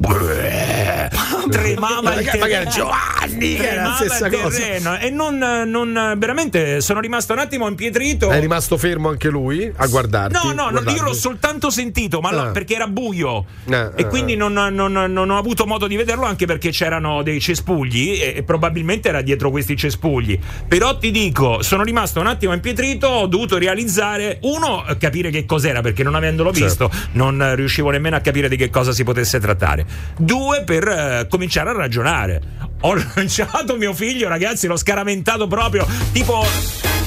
tremava 1.49 2.13
il 2.15 2.25
terreno. 2.29 2.69
Giovanni, 2.69 3.55
che 3.55 3.69
era 3.69 3.83
la 3.83 3.93
stessa 3.95 4.29
cosa. 4.29 4.99
E 4.99 5.09
non, 5.09 5.37
non- 5.37 6.13
veramente 6.17 6.81
sono 6.81 6.99
rimasto 6.99 7.33
un 7.33 7.39
attimo 7.39 7.67
impietrito. 7.67 8.29
È 8.29 8.39
rimasto 8.39 8.77
fermo 8.77 9.09
anche 9.09 9.29
lui 9.29 9.71
a 9.75 9.87
guardarti? 9.87 10.33
No, 10.33 10.53
no, 10.53 10.63
no, 10.65 10.71
Guardarti? 10.71 10.99
io 10.99 11.03
l'ho 11.05 11.13
soltanto 11.13 11.69
sentito, 11.69 12.19
ma 12.21 12.29
no, 12.31 12.39
Ah. 12.41 12.51
perché 12.51 12.75
era 12.75 12.87
buio. 12.87 13.45
Ah, 13.69 13.91
e 13.95 14.03
ah, 14.03 14.07
quindi 14.07 14.35
non, 14.35 14.53
non- 14.53 14.91
non 14.91 15.29
ho 15.29 15.37
avuto 15.37 15.65
modo 15.65 15.87
di 15.87 15.95
vederlo 15.95 16.25
anche 16.25 16.45
perché 16.45 16.69
c'erano 16.71 17.21
dei 17.23 17.39
cespugli 17.39 18.19
e, 18.21 18.33
e 18.37 18.43
probabilmente 18.43 19.09
era 19.09 19.21
dietro 19.21 19.49
questi 19.51 19.75
cespugli. 19.75 20.37
Però 20.67 20.97
ti 20.97 21.11
dico, 21.11 21.61
sono 21.61 21.83
rimasto 21.83 22.19
un 22.19 22.27
attimo 22.27 22.53
impietrito, 22.53 23.07
ho 23.07 23.27
dovuto 23.27 23.57
realizzare, 23.57 24.39
uno, 24.41 24.83
capire 24.99 25.29
che 25.29 25.45
cos'era 25.45 25.81
perché 25.81 26.03
non 26.03 26.15
avendolo 26.15 26.51
Certo. 26.53 26.87
visto 26.87 27.09
non 27.13 27.55
riuscivo 27.55 27.89
nemmeno 27.89 28.15
a 28.15 28.19
capire 28.19 28.49
di 28.49 28.55
che 28.55 28.69
cosa 28.69 28.91
si 28.91 29.03
potesse 29.03 29.39
trattare. 29.39 29.85
Due, 30.17 30.63
per 30.63 30.87
eh, 30.87 31.27
cominciare 31.41 31.69
a 31.71 31.73
ragionare. 31.73 32.41
Ho 32.81 32.93
lanciato 33.15 33.75
mio 33.75 33.93
figlio, 33.93 34.27
ragazzi, 34.27 34.67
l'ho 34.67 34.77
scaraventato 34.77 35.47
proprio, 35.47 35.87
tipo... 36.11 36.45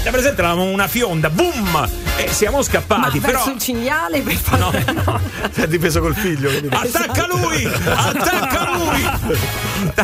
Hai 0.04 0.10
presente 0.10 0.42
Eravamo 0.42 0.64
una 0.64 0.86
fionda, 0.86 1.30
boom! 1.30 1.88
E 2.18 2.28
siamo 2.30 2.58
Ma 2.58 2.62
scappati. 2.62 3.20
però 3.20 3.38
verso 3.38 3.52
il 3.52 3.58
cinghiale 3.58 4.20
per 4.20 4.34
fare. 4.36 4.84
Si 5.50 5.60
è 5.62 5.66
difeso 5.66 6.00
col 6.00 6.14
figlio. 6.14 6.50
Attacca 6.68 7.26
lui! 7.26 7.64
Attacca 7.64 8.70
lui! 8.74 9.38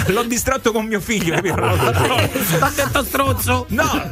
L'ho 0.14 0.22
distratto 0.22 0.72
con 0.72 0.87
mio 0.87 1.01
figlio, 1.01 1.35
capito? 1.35 1.55
Sta 2.45 2.72
detto 2.74 3.05
strozzo. 3.05 3.66
No! 3.68 4.09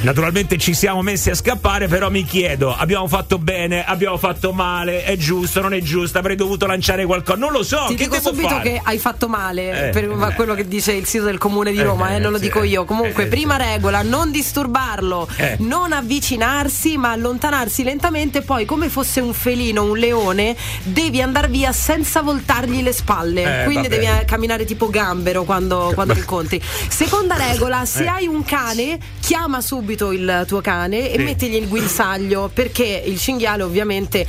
Naturalmente 0.00 0.56
ci 0.56 0.72
siamo 0.72 1.02
messi 1.02 1.28
a 1.28 1.34
scappare, 1.34 1.86
però 1.86 2.08
mi 2.08 2.24
chiedo, 2.24 2.74
abbiamo 2.74 3.06
fatto 3.06 3.38
bene, 3.38 3.84
abbiamo 3.84 4.16
fatto 4.16 4.52
male, 4.54 5.04
è 5.04 5.16
giusto, 5.18 5.60
non 5.60 5.74
è 5.74 5.80
giusto, 5.82 6.16
avrei 6.16 6.34
dovuto 6.36 6.64
lanciare 6.66 7.04
qualcosa, 7.04 7.38
non 7.38 7.52
lo 7.52 7.62
so, 7.62 7.84
Ti 7.88 7.94
che 7.94 8.04
dico 8.04 8.16
devo 8.16 8.28
subito 8.30 8.48
fare? 8.48 8.62
che 8.62 8.80
hai 8.82 8.98
fatto 8.98 9.13
male 9.28 9.88
Eh, 9.88 9.90
per 9.90 10.04
eh. 10.04 10.34
quello 10.34 10.54
che 10.54 10.66
dice 10.68 10.92
il 10.92 11.06
sito 11.06 11.24
del 11.24 11.38
comune 11.38 11.72
di 11.72 11.78
Eh, 11.78 11.82
Roma, 11.82 12.14
eh, 12.14 12.18
non 12.18 12.30
lo 12.32 12.36
sì, 12.38 12.44
dico 12.44 12.62
eh. 12.62 12.66
io. 12.68 12.84
Comunque, 12.84 13.24
Eh, 13.24 13.26
prima 13.26 13.56
regola: 13.56 14.02
non 14.02 14.30
disturbarlo, 14.30 15.28
non 15.58 15.92
avvicinarsi, 15.92 16.96
ma 16.96 17.10
allontanarsi 17.12 17.82
lentamente. 17.82 18.42
Poi, 18.42 18.64
come 18.64 18.88
fosse 18.88 19.20
un 19.20 19.32
felino, 19.32 19.82
un 19.84 19.96
leone, 19.98 20.56
devi 20.82 21.20
andare 21.22 21.48
via 21.48 21.72
senza 21.72 22.22
voltargli 22.22 22.82
le 22.82 22.92
spalle. 22.92 23.62
Quindi 23.64 23.88
vabbè. 23.88 24.00
devi 24.00 24.24
camminare 24.26 24.64
tipo 24.64 24.88
gambero 24.88 25.44
quando, 25.44 25.92
quando 25.94 26.14
incontri. 26.14 26.60
Seconda 26.88 27.36
regola: 27.36 27.84
se 27.86 28.06
hai 28.06 28.26
un 28.26 28.44
cane, 28.44 28.98
chiama 29.20 29.60
subito 29.60 30.12
il 30.12 30.44
tuo 30.46 30.60
cane 30.60 31.10
e 31.10 31.16
Sì. 31.18 31.22
mettigli 31.24 31.56
il 31.56 31.68
guinzaglio 31.68 32.50
perché 32.52 33.02
il 33.06 33.18
cinghiale, 33.18 33.62
ovviamente, 33.62 34.26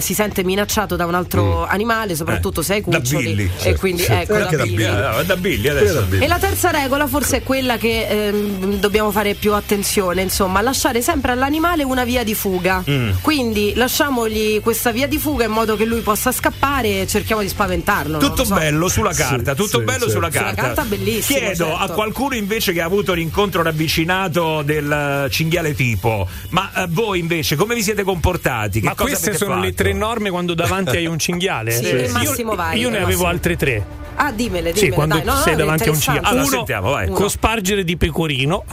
si 0.00 0.14
sente 0.14 0.42
minacciato 0.44 0.96
da 0.96 1.06
un 1.06 1.14
altro 1.14 1.64
animale, 1.66 2.14
soprattutto 2.16 2.62
se 2.62 2.74
hai 2.74 2.80
Mm. 2.86 2.92
Cuccioli. 2.92 3.24
Billy. 3.34 3.50
E 3.62 3.76
quindi 3.76 4.02
ecco 4.22 4.32
Perché 4.34 4.56
da 4.56 4.64
Billy. 4.64 4.84
Eh, 4.84 5.24
da 5.24 5.36
Billy 5.36 5.68
adesso. 5.68 6.06
E 6.18 6.26
la 6.26 6.38
terza 6.38 6.70
regola 6.70 7.06
forse 7.06 7.38
è 7.38 7.42
quella 7.42 7.76
che 7.76 8.06
ehm, 8.06 8.78
dobbiamo 8.78 9.10
fare 9.10 9.34
più 9.34 9.52
attenzione, 9.54 10.22
insomma, 10.22 10.60
lasciare 10.60 11.02
sempre 11.02 11.32
all'animale 11.32 11.82
una 11.84 12.04
via 12.04 12.24
di 12.24 12.34
fuga. 12.34 12.82
Mm. 12.88 13.10
Quindi 13.20 13.72
lasciamogli 13.74 14.60
questa 14.60 14.92
via 14.92 15.06
di 15.06 15.18
fuga 15.18 15.44
in 15.44 15.50
modo 15.52 15.76
che 15.76 15.84
lui 15.84 16.00
possa 16.00 16.32
scappare 16.32 17.02
e 17.02 17.06
cerchiamo 17.06 17.42
di 17.42 17.48
spaventarlo. 17.48 18.18
Tutto 18.18 18.44
so. 18.44 18.54
bello 18.54 18.88
sulla 18.88 19.12
carta, 19.12 19.52
Sì, 19.54 19.56
tutto 19.62 19.78
sì, 19.78 19.84
bello 19.84 20.04
sì. 20.04 20.10
sulla 20.10 20.30
Sulla 20.30 20.42
carta. 20.44 20.62
carta 20.62 20.82
bellissimo, 20.84 21.38
Chiedo 21.38 21.64
certo. 21.66 21.76
a 21.76 21.88
qualcuno 21.90 22.34
invece 22.34 22.72
che 22.72 22.80
ha 22.80 22.84
avuto 22.84 23.12
l'incontro 23.14 23.62
ravvicinato 23.62 24.62
del 24.62 24.90
eh, 25.26 25.30
cinghiale 25.30 25.74
tipo, 25.74 26.26
ma 26.50 26.70
eh, 26.74 26.86
voi 26.88 27.18
invece 27.18 27.56
come 27.56 27.74
vi 27.74 27.82
siete 27.82 28.02
comportati? 28.02 28.80
Che 28.80 28.86
Ma 28.86 28.94
cosa 28.94 29.08
queste 29.10 29.28
avete 29.30 29.44
sono 29.44 29.60
le 29.60 29.68
fatto? 29.70 29.82
tre 29.82 29.92
norme 29.92 30.30
quando 30.30 30.54
davanti 30.54 30.96
hai 30.96 31.06
un 31.06 31.18
cinghiale? 31.18 31.70
Sì, 31.72 31.86
Io- 31.86 32.10
Massimo 32.10 32.54
vai, 32.54 32.78
Io 32.80 32.90
ne 32.90 32.98
avevo 32.98 33.26
altre 33.26 33.56
tre. 33.56 34.04
Ah, 34.16 34.32
dimmele, 34.32 34.68
Sì, 34.70 34.74
dimmele, 34.74 34.94
quando 34.94 35.14
dai. 35.16 35.24
No, 35.24 35.34
no, 35.34 35.40
sei 35.40 35.52
è 35.52 35.56
davanti 35.56 35.88
a 35.88 35.92
un 35.92 36.00
cinghiale. 36.00 36.18
interessante. 36.18 36.28
Allora, 36.28 36.46
Uno, 36.46 36.56
sentiamo, 36.56 36.90
vai. 36.90 37.08
cospargere 37.10 37.84
di 37.84 37.96
pecorino. 37.96 38.64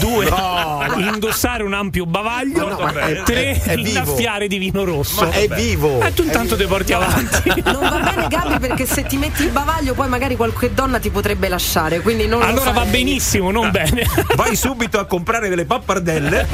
Due, 0.00 0.28
indossare 1.12 1.62
un 1.62 1.72
ampio 1.72 2.04
bavaglio. 2.06 2.68
No, 2.68 2.86
è- 2.88 3.22
tre, 3.24 3.52
è- 3.52 3.62
è 3.62 3.74
vivo. 3.76 3.88
innaffiare 3.88 4.46
di 4.48 4.58
vino 4.58 4.84
rosso. 4.84 5.24
Ma 5.24 5.30
è 5.30 5.48
vivo. 5.48 6.00
E 6.02 6.12
tu 6.12 6.22
intanto 6.22 6.56
ti 6.56 6.64
porti 6.64 6.92
avanti. 6.92 7.48
Non 7.70 7.80
va 7.88 7.98
bene 8.00 8.26
Gabi 8.28 8.58
perché 8.58 8.84
se 8.86 9.04
ti 9.04 9.16
metti 9.16 9.42
il 9.44 9.50
bavaglio 9.50 9.94
poi 9.94 10.08
magari 10.08 10.36
qualche 10.36 10.72
donna 10.74 10.98
ti 10.98 11.08
potrebbe 11.10 11.48
lasciare, 11.48 12.00
quindi 12.00 12.26
non 12.26 12.40
lo 12.40 12.46
Allora 12.46 12.70
va 12.72 12.84
benissimo, 12.84 13.50
non 13.50 13.70
bene. 13.70 14.04
Vai 14.36 14.56
subito 14.56 14.98
a 14.98 15.04
comprare 15.04 15.48
delle 15.48 15.64
pappardelle. 15.64 16.46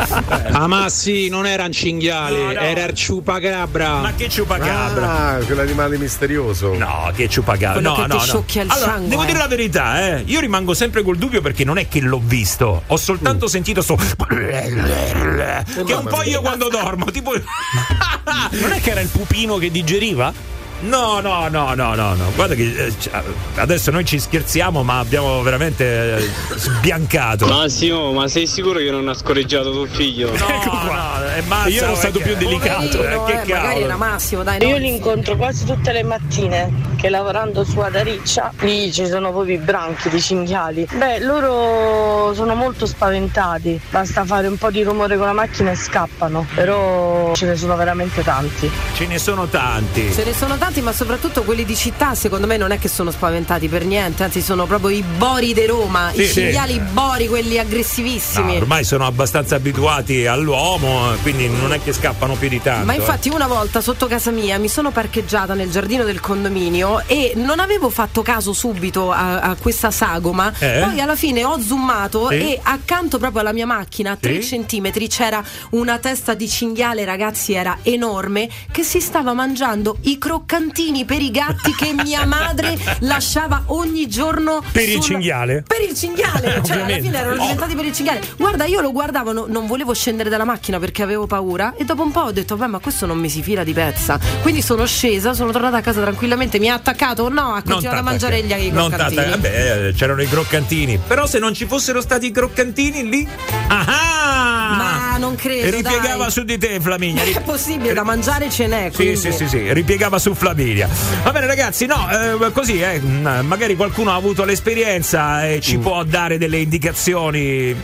Ah 0.52 0.66
ma 0.66 0.88
sì, 0.88 1.28
non 1.28 1.46
era 1.46 1.64
un 1.64 1.72
cinghiale, 1.72 2.38
No, 2.38 2.52
no. 2.52 2.60
era 2.60 2.84
il 2.84 2.94
ciupacabra. 2.94 3.96
Ma 4.00 4.12
che 4.14 4.28
ciupacabra? 4.28 5.10
Ah, 5.36 5.36
quell'animale 5.44 5.96
misterioso. 5.98 6.74
No, 6.76 7.10
che 7.14 7.28
ciupacabra. 7.28 7.80
No, 7.80 7.96
no, 8.06 8.06
no. 8.06 8.35
Sciocchia 8.36 8.62
il 8.62 8.70
allora, 8.70 8.92
sangue. 8.92 9.08
devo 9.08 9.24
dire 9.24 9.38
la 9.38 9.46
verità, 9.46 10.06
eh. 10.06 10.22
Io 10.26 10.40
rimango 10.40 10.74
sempre 10.74 11.02
col 11.02 11.16
dubbio 11.16 11.40
perché 11.40 11.64
non 11.64 11.78
è 11.78 11.88
che 11.88 12.00
l'ho 12.00 12.20
visto. 12.22 12.82
Ho 12.86 12.96
soltanto 12.96 13.46
sentito 13.46 13.82
sto. 13.82 13.96
che 13.96 14.50
è 14.50 15.96
un 15.96 16.06
po' 16.08 16.22
io 16.22 16.40
quando 16.40 16.68
dormo. 16.68 17.06
Tipo. 17.10 17.32
Non 17.32 18.72
è 18.72 18.80
che 18.80 18.90
era 18.90 19.00
il 19.00 19.08
pupino 19.08 19.56
che 19.56 19.70
digeriva? 19.70 20.32
No, 20.80 21.20
no, 21.20 21.48
no, 21.48 21.74
no, 21.74 21.94
no, 21.94 22.14
no. 22.14 22.30
Guarda 22.34 22.54
che 22.54 22.62
eh, 22.86 22.92
c- 22.96 23.10
adesso 23.56 23.90
noi 23.90 24.04
ci 24.04 24.18
scherziamo, 24.18 24.82
ma 24.82 24.98
abbiamo 24.98 25.40
veramente 25.42 26.16
eh, 26.18 26.30
sbiancato. 26.54 27.46
Massimo, 27.46 28.12
ma 28.12 28.28
sei 28.28 28.46
sicuro 28.46 28.78
che 28.78 28.90
non 28.90 29.08
ha 29.08 29.14
scorreggiato 29.14 29.72
tuo 29.72 29.86
figlio? 29.86 30.30
No, 30.36 30.46
no, 30.46 31.24
è 31.34 31.40
mazza, 31.46 31.68
Io 31.70 31.82
ero 31.82 31.92
eh, 31.92 31.96
stato 31.96 32.18
più 32.18 32.36
delicato. 32.36 32.98
Poverino, 32.98 33.26
Eh, 33.26 33.42
che 33.44 33.50
eh, 33.52 33.54
magari 33.54 33.82
era 33.82 33.96
Massimo, 33.96 34.42
dai. 34.42 34.58
no. 34.60 34.66
Io 34.68 34.76
li 34.76 34.88
incontro 34.88 35.36
quasi 35.36 35.64
tutte 35.64 35.92
le 35.92 36.02
mattine 36.02 36.70
che 36.96 37.08
lavorando 37.08 37.64
su 37.64 37.78
Adariccia, 37.80 38.52
lì 38.60 38.92
ci 38.92 39.06
sono 39.06 39.30
proprio 39.32 39.54
i 39.54 39.58
branchi 39.58 40.08
di 40.10 40.20
cinghiali. 40.20 40.86
Beh, 40.92 41.20
loro 41.20 42.32
sono 42.34 42.54
molto 42.54 42.84
spaventati, 42.86 43.80
basta 43.90 44.24
fare 44.24 44.46
un 44.46 44.56
po' 44.58 44.70
di 44.70 44.82
rumore 44.82 45.16
con 45.16 45.26
la 45.26 45.32
macchina 45.32 45.70
e 45.70 45.74
scappano, 45.74 46.46
però 46.54 47.32
ce 47.34 47.46
ne 47.46 47.56
sono 47.56 47.76
veramente 47.76 48.22
tanti. 48.22 48.70
Ce 48.94 49.06
ne 49.06 49.18
sono 49.18 49.46
tanti. 49.46 50.12
Ce 50.12 50.24
ne 50.24 50.32
sono 50.34 50.56
tanti, 50.56 50.64
ma 50.66 50.92
soprattutto 50.92 51.42
quelli 51.44 51.64
di 51.64 51.76
città, 51.76 52.14
secondo 52.16 52.46
me 52.46 52.56
non 52.56 52.72
è 52.72 52.78
che 52.78 52.88
sono 52.88 53.10
spaventati 53.12 53.68
per 53.68 53.84
niente, 53.84 54.24
anzi 54.24 54.42
sono 54.42 54.66
proprio 54.66 54.90
i 54.90 55.02
bori 55.02 55.54
di 55.54 55.64
Roma, 55.64 56.10
Sì, 56.12 56.22
i 56.22 56.26
sì. 56.26 56.32
cinghiali 56.40 56.78
bori, 56.92 57.28
quelli 57.28 57.54
No, 57.54 57.60
aggressivissimi. 57.62 58.56
ormai 58.56 58.82
sono 58.84 59.06
abbastanza 59.06 59.54
abituati 59.54 60.26
all'uomo, 60.26 61.12
eh, 61.14 61.16
quindi 61.18 61.48
non 61.48 61.72
è 61.72 61.80
che 61.82 61.92
scappano 61.92 62.34
più 62.34 62.48
di 62.48 62.60
tanto. 62.60 62.84
Ma 62.84 62.94
eh. 62.94 62.96
infatti 62.96 63.28
una 63.28 63.46
volta 63.46 63.80
sotto 63.80 64.06
casa 64.06 64.30
mia 64.32 64.58
mi 64.58 64.68
sono 64.68 64.90
parcheggiata 64.90 65.54
nel 65.54 65.70
giardino 65.70 66.02
del 66.04 66.20
condominio 66.20 67.02
e 67.06 67.32
non 67.36 67.60
avevo 67.60 67.88
fatto 67.88 68.22
caso 68.22 68.52
subito 68.52 69.12
a, 69.12 69.40
a 69.40 69.54
questa 69.54 69.90
sagoma. 69.92 70.52
Eh? 70.58 70.80
Poi 70.82 71.00
alla 71.00 71.16
fine 71.16 71.44
ho 71.44 71.58
zoomato 71.60 72.28
Sì. 72.28 72.34
e 72.34 72.60
accanto 72.62 73.18
proprio 73.18 73.40
alla 73.40 73.52
mia 73.52 73.66
macchina, 73.66 74.10
a 74.12 74.16
3 74.16 74.42
Sì. 74.42 74.48
centimetri, 74.48 75.06
c'era 75.08 75.42
una 75.70 75.98
testa 75.98 76.34
di 76.34 76.48
cinghiale, 76.48 77.04
ragazzi, 77.04 77.52
era 77.54 77.78
enorme, 77.82 78.48
che 78.72 78.82
si 78.82 79.00
stava 79.00 79.32
mangiando 79.32 79.96
i 80.02 80.18
croccantini 80.56 81.04
per 81.04 81.20
i 81.20 81.30
gatti 81.30 81.74
che 81.74 81.92
mia 81.92 82.24
madre 82.24 82.78
lasciava 83.00 83.64
ogni 83.66 84.08
giorno 84.08 84.62
Per 84.72 84.82
il 84.84 84.92
sul- 84.92 85.02
cinghiale? 85.02 85.62
Per 85.66 85.80
il 85.82 85.94
cinghiale, 85.94 86.62
cioè 86.64 86.80
alla 86.80 86.98
fine 86.98 87.18
erano 87.18 87.36
diventati 87.42 87.74
per 87.74 87.84
il 87.84 87.92
cinghiale. 87.92 88.22
Guarda, 88.38 88.64
io 88.64 88.80
lo 88.80 88.90
guardavo, 88.90 89.32
no- 89.32 89.44
non 89.48 89.66
volevo 89.66 89.92
scendere 89.92 90.30
dalla 90.30 90.44
macchina 90.44 90.78
perché 90.78 91.02
avevo 91.02 91.26
paura 91.26 91.74
e 91.76 91.84
dopo 91.84 92.02
un 92.02 92.10
po' 92.10 92.20
ho 92.20 92.32
detto, 92.32 92.56
beh, 92.56 92.66
ma 92.68 92.78
questo 92.78 93.04
non 93.04 93.18
mi 93.18 93.28
si 93.28 93.42
fila 93.42 93.64
di 93.64 93.72
pezza. 93.74 94.18
Quindi 94.40 94.62
sono 94.62 94.86
scesa, 94.86 95.34
sono 95.34 95.52
tornata 95.52 95.76
a 95.76 95.80
casa 95.82 96.00
tranquillamente, 96.00 96.58
mi 96.58 96.70
ha 96.70 96.74
attaccato 96.74 97.24
o 97.24 97.28
no, 97.28 97.52
ha 97.54 97.62
continuato 97.62 97.98
a 97.98 98.02
mangiare 98.02 98.42
gli 98.42 98.52
i 98.52 98.70
non 98.70 98.88
croccantini. 98.88 99.14
tanta- 99.20 99.36
vabbè, 99.36 99.86
eh, 99.88 99.92
c'erano 99.92 100.22
i 100.22 100.28
croccantini. 100.28 100.98
Però 101.06 101.26
se 101.26 101.38
non 101.38 101.52
ci 101.52 101.66
fossero 101.66 102.00
stati 102.00 102.26
i 102.26 102.30
croccantini 102.30 103.08
lì. 103.08 103.28
Ah! 103.68 104.25
Ma 104.30 105.16
non 105.18 105.34
credo, 105.36 105.70
Ripiegava 105.76 106.16
dai. 106.24 106.30
su 106.30 106.42
di 106.44 106.58
te, 106.58 106.78
Flaminia. 106.80 107.22
È 107.24 107.40
possibile, 107.42 107.92
da 107.94 108.02
mangiare 108.04 108.50
ce 108.50 108.66
n'è. 108.66 108.88
Sì, 108.90 108.96
quindi. 108.96 109.16
sì, 109.16 109.32
sì, 109.32 109.46
sì, 109.48 109.72
ripiegava 109.72 110.18
su 110.18 110.34
Flaminia. 110.34 110.88
Va 111.22 111.32
bene, 111.32 111.46
ragazzi, 111.46 111.86
no, 111.86 112.06
eh, 112.10 112.52
così, 112.52 112.80
eh, 112.80 113.00
magari 113.00 113.76
qualcuno 113.76 114.10
ha 114.10 114.14
avuto 114.14 114.44
l'esperienza 114.44 115.46
e 115.46 115.56
Mm. 115.56 115.60
ci 115.60 115.78
può 115.78 116.02
dare 116.04 116.38
delle 116.38 116.58
indicazioni 116.58 117.74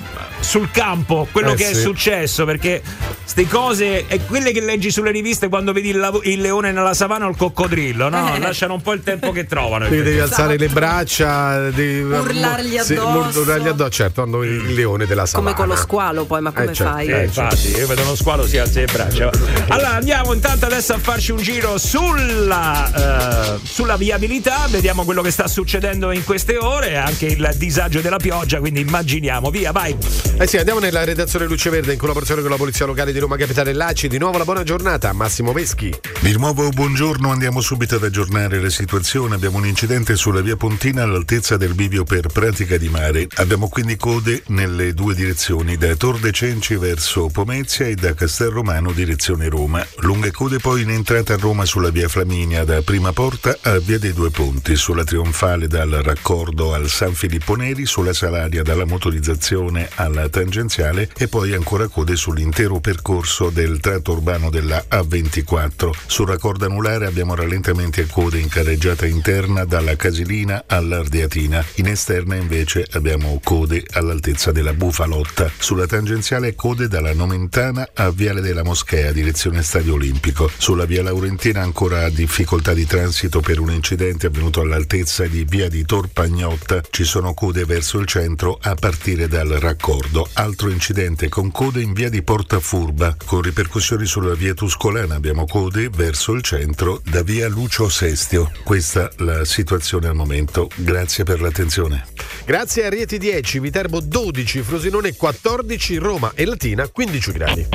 sul 0.43 0.71
campo, 0.71 1.27
quello 1.31 1.53
Eh, 1.53 1.55
che 1.55 1.71
è 1.71 1.75
sì. 1.75 1.81
successo, 1.81 2.45
perché 2.45 2.83
queste 3.23 3.47
cose 3.47 4.07
è 4.07 4.21
quelle 4.27 4.53
che 4.53 4.61
leggi 4.61 4.91
sulle 4.91 5.11
riviste 5.11 5.49
quando 5.49 5.73
vedi 5.73 5.91
il, 5.91 5.99
lav- 5.99 6.25
il 6.27 6.41
leone 6.41 6.73
nella 6.73 6.95
savana 6.95 7.27
o 7.27 7.31
il 7.31 7.37
coccodrillo, 7.37 8.09
no? 8.09 8.35
Eh. 8.35 8.39
Lasciano 8.41 8.75
un 8.75 8.83
po' 8.83 8.93
il 8.93 9.03
tempo 9.03 9.31
che 9.33 9.47
trovano. 9.47 9.87
Quindi 9.87 10.05
devi 10.05 10.17
Esatto. 10.19 10.43
alzare 10.43 10.59
le 10.59 10.69
braccia, 10.69 11.71
devi 11.71 12.01
Urlargli 12.03 12.79
sì, 12.81 12.95
addosso. 12.95 13.41
urlargli 13.41 13.69
addosso, 13.69 13.91
certo, 13.91 14.21
quando 14.23 14.43
il 14.43 14.75
leone 14.75 15.07
della 15.07 15.27
savana. 15.27 15.55
Come 15.55 15.67
con 15.67 15.75
lo 15.75 15.81
squalo, 15.81 16.25
poi, 16.25 16.41
ma 16.41 16.51
come 16.51 16.71
Eh, 16.71 16.75
certo, 16.75 16.93
fai? 16.93 17.07
Eh, 17.07 17.25
infatti, 17.25 17.69
io 17.71 17.87
vedo 17.87 18.03
uno 18.03 18.15
squalo 18.17 18.47
si 18.47 18.59
alza 18.59 18.81
le 18.81 18.87
braccia. 18.87 19.31
Allora 19.69 19.91
andiamo 19.95 20.33
intanto 20.33 20.67
adesso 20.67 20.93
a 20.95 20.99
farci 20.99 21.31
un 21.33 21.39
giro 21.39 21.79
sulla, 21.79 23.55
eh, 23.57 23.59
sulla 23.63 23.97
viabilità, 23.97 24.67
vediamo 24.69 25.05
quello 25.05 25.23
che 25.23 25.31
sta 25.31 25.47
succedendo 25.47 26.11
in 26.11 26.25
queste 26.25 26.57
ore, 26.59 26.97
anche 26.97 27.27
il 27.27 27.51
disagio 27.57 28.01
della 28.01 28.17
pioggia, 28.19 28.59
quindi 28.59 28.81
immaginiamo, 28.81 29.51
via, 29.51 29.73
vai. 29.73 29.97
Eh 30.39 30.49
sì, 30.49 30.57
andiamo 30.57 30.81
nella 30.81 31.05
redazione 31.05 31.47
Luce 31.47 31.71
Verde 31.71 31.93
in 31.93 31.99
collaborazione 31.99 32.41
con 32.41 32.51
la 32.51 32.57
Polizia 32.57 32.85
Locale 32.85 33.13
di 33.13 33.19
Roma 33.21 33.37
Capitale 33.37 33.73
Laci. 33.73 34.09
Di 34.09 34.19
nuovo 34.19 34.39
la 34.39 34.45
buona 34.45 34.65
giornata 34.65 35.13
Massimo 35.13 35.53
Veschi. 35.53 35.95
Di 36.21 36.33
nuovo 36.37 36.69
buongiorno, 36.71 37.31
andiamo 37.31 37.61
subito 37.61 37.95
ad 37.95 38.03
aggiornare 38.03 38.61
la 38.61 38.71
situazione. 38.71 39.37
Abbiamo 39.37 39.59
un 39.59 39.67
incidente 39.67 40.17
sulla 40.17 40.41
via 40.41 40.57
Pontina 40.57 41.05
all'altezza 41.05 41.57
del 41.57 41.75
bivio 41.75 42.03
per 42.03 42.27
pratica 42.27 42.77
di 42.77 42.89
mare. 42.89 43.29
Abbiamo 43.37 43.69
quindi 43.69 43.97
code 43.97 44.43
nelle 44.49 44.95
due 44.95 45.15
direzioni, 45.15 45.77
da 45.77 45.95
Tor 45.95 46.19
de 46.19 46.33
Cenci 46.33 46.75
verso 46.75 47.29
Pomezia 47.29 47.87
e 47.87 47.95
da 47.95 48.13
Castelromano 48.15 48.91
direzione 48.91 49.49
Roma. 49.49 49.87
Lunghe 49.99 50.33
code 50.33 50.59
poi 50.59 50.83
in 50.83 50.91
entrata 50.91 51.35
a 51.35 51.39
Roma 51.39 51.65
sulla 51.65 51.91
via 51.91 52.09
Flaminia 52.09 52.65
da 52.65 52.83
Prima 52.83 53.13
Porta 53.13 53.57
a 53.61 53.79
via 53.79 53.99
dei 53.99 54.13
Due 54.13 54.31
Ponti, 54.31 54.75
sulla 54.75 55.05
Trionfale 55.05 55.69
dal 55.69 55.91
raccordo 56.03 56.75
al 56.75 56.89
San 56.89 57.15
Filippo 57.15 57.55
Neri, 57.55 57.87
sulla 57.87 58.13
Salaria 58.13 58.63
dalla 58.63 58.87
motorizzazione 58.87 59.89
alla 59.95 60.22
tangenziale 60.29 61.09
e 61.17 61.29
poi 61.29 61.53
ancora 61.55 61.89
code 61.89 62.17
sull'intero 62.17 62.81
percorso 62.81 63.51
del 63.51 63.81
tratto 63.81 64.13
urbano 64.13 64.51
della 64.51 64.85
A24. 64.91 65.91
Sul 66.07 66.29
raccordo 66.29 66.65
anulare 66.65 67.07
abbiamo 67.07 67.35
rallentamenti 67.35 68.01
e 68.01 68.07
code 68.07 68.39
in 68.39 68.49
carreggiata 68.49 69.07
interna 69.07 69.65
dalla 69.65 69.97
Casilina 69.97 70.65
all'Ardeatina. 70.67 71.65
In 71.77 71.89
esterna 71.89 72.35
invece 72.35 72.87
abbiamo 72.93 73.41
code 73.43 73.85
all'altezza 73.93 74.53
della 74.53 74.73
Bufalotta. 74.73 75.51
Sulla 75.59 75.87
tangenziale 75.87 76.55
code 76.55 76.89
dalla 76.89 77.15
Nomentana 77.15 77.89
a 77.95 78.11
Viale 78.11 78.41
della 78.41 78.63
Moschea, 78.63 79.13
direzione 79.13 79.63
Stadio 79.63 79.95
Olimpico. 79.95 80.51
Sulla 80.57 80.85
via 80.85 81.03
Laurentina 81.03 81.63
ancora 81.63 82.09
difficoltà 82.09 82.73
di 82.73 82.87
transito 82.87 83.41
per 83.41 83.59
un 83.59 83.71
incidente 83.71 84.27
avvenuto 84.27 84.61
all'altezza 84.61 85.27
di 85.27 85.45
via 85.45 85.69
di 85.69 85.85
Torpagnotta. 85.85 86.83
Ci 86.91 87.05
sono 87.05 87.35
code 87.35 87.65
verso 87.65 87.99
il 87.99 88.07
centro 88.07 88.59
a 88.61 88.75
partire 88.75 89.29
dal 89.29 89.49
raccordo. 89.49 90.12
Altro 90.35 90.69
incidente 90.69 91.29
con 91.29 91.51
code 91.51 91.81
in 91.81 91.93
via 91.93 92.11
di 92.11 92.23
Portafurba. 92.23 93.17
Con 93.25 93.41
ripercussioni 93.41 94.05
sulla 94.05 94.35
via 94.35 94.53
Tuscolana 94.53 95.15
abbiamo 95.15 95.47
code 95.47 95.89
verso 95.89 96.33
il 96.33 96.43
centro 96.43 97.01
da 97.05 97.23
via 97.23 97.49
Lucio 97.49 97.89
Sestio. 97.89 98.51
Questa 98.63 99.11
la 99.19 99.45
situazione 99.45 100.09
al 100.09 100.15
momento. 100.15 100.69
Grazie 100.75 101.25
per 101.25 101.41
l'attenzione. 101.41 102.05
Grazie 102.45 102.85
a 102.85 102.91
Rieti 102.91 103.17
10, 103.17 103.59
Viterbo 103.61 104.01
12, 104.01 104.63
Frosinone 104.63 105.15
14, 105.15 105.97
Roma 105.97 106.33
e 106.35 106.45
Latina 106.45 106.87
15 106.89 107.33
gradi. 107.33 107.69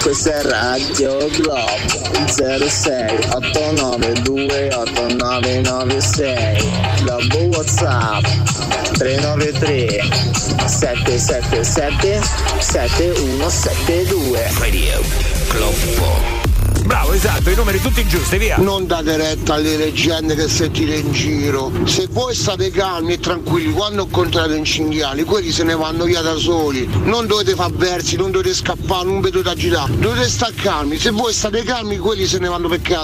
Questa 0.00 0.34
è 0.34 0.42
Radio 0.42 1.16
Globo 1.30 2.02
06 2.26 3.18
892 3.32 4.68
8996 4.74 6.72
Globo 7.02 7.38
Whatsapp 7.56 8.24
393 8.92 10.00
777 10.66 12.20
7172 12.60 14.50
Radio 14.58 15.00
Globo. 15.48 16.43
Bravo, 16.84 17.14
esatto, 17.14 17.48
i 17.48 17.54
numeri 17.54 17.80
tutti 17.80 18.06
giusti, 18.06 18.36
via. 18.36 18.56
Non 18.58 18.86
date 18.86 19.16
retta 19.16 19.54
alle 19.54 19.76
leggende 19.76 20.34
che 20.34 20.48
sentite 20.48 20.96
in 20.96 21.12
giro. 21.12 21.72
Se 21.86 22.06
voi 22.10 22.34
state 22.34 22.70
calmi 22.70 23.14
e 23.14 23.20
tranquilli 23.20 23.72
quando 23.72 24.02
incontrate 24.02 24.52
un 24.52 24.64
cinghiali, 24.64 25.24
quelli 25.24 25.50
se 25.50 25.64
ne 25.64 25.74
vanno 25.74 26.04
via 26.04 26.20
da 26.20 26.36
soli. 26.36 26.86
Non 27.04 27.26
dovete 27.26 27.54
far 27.54 27.72
versi, 27.72 28.16
non 28.16 28.30
dovete 28.30 28.54
scappare, 28.54 29.04
non 29.06 29.22
dovete 29.22 29.48
agitare. 29.48 29.96
Dovete 29.96 30.28
stare 30.28 30.54
calmi. 30.56 30.98
Se 30.98 31.10
voi 31.10 31.32
state 31.32 31.62
calmi, 31.62 31.96
quelli 31.96 32.26
se 32.26 32.38
ne 32.38 32.48
vanno 32.48 32.68
per 32.68 32.82
cazzo. 32.82 33.02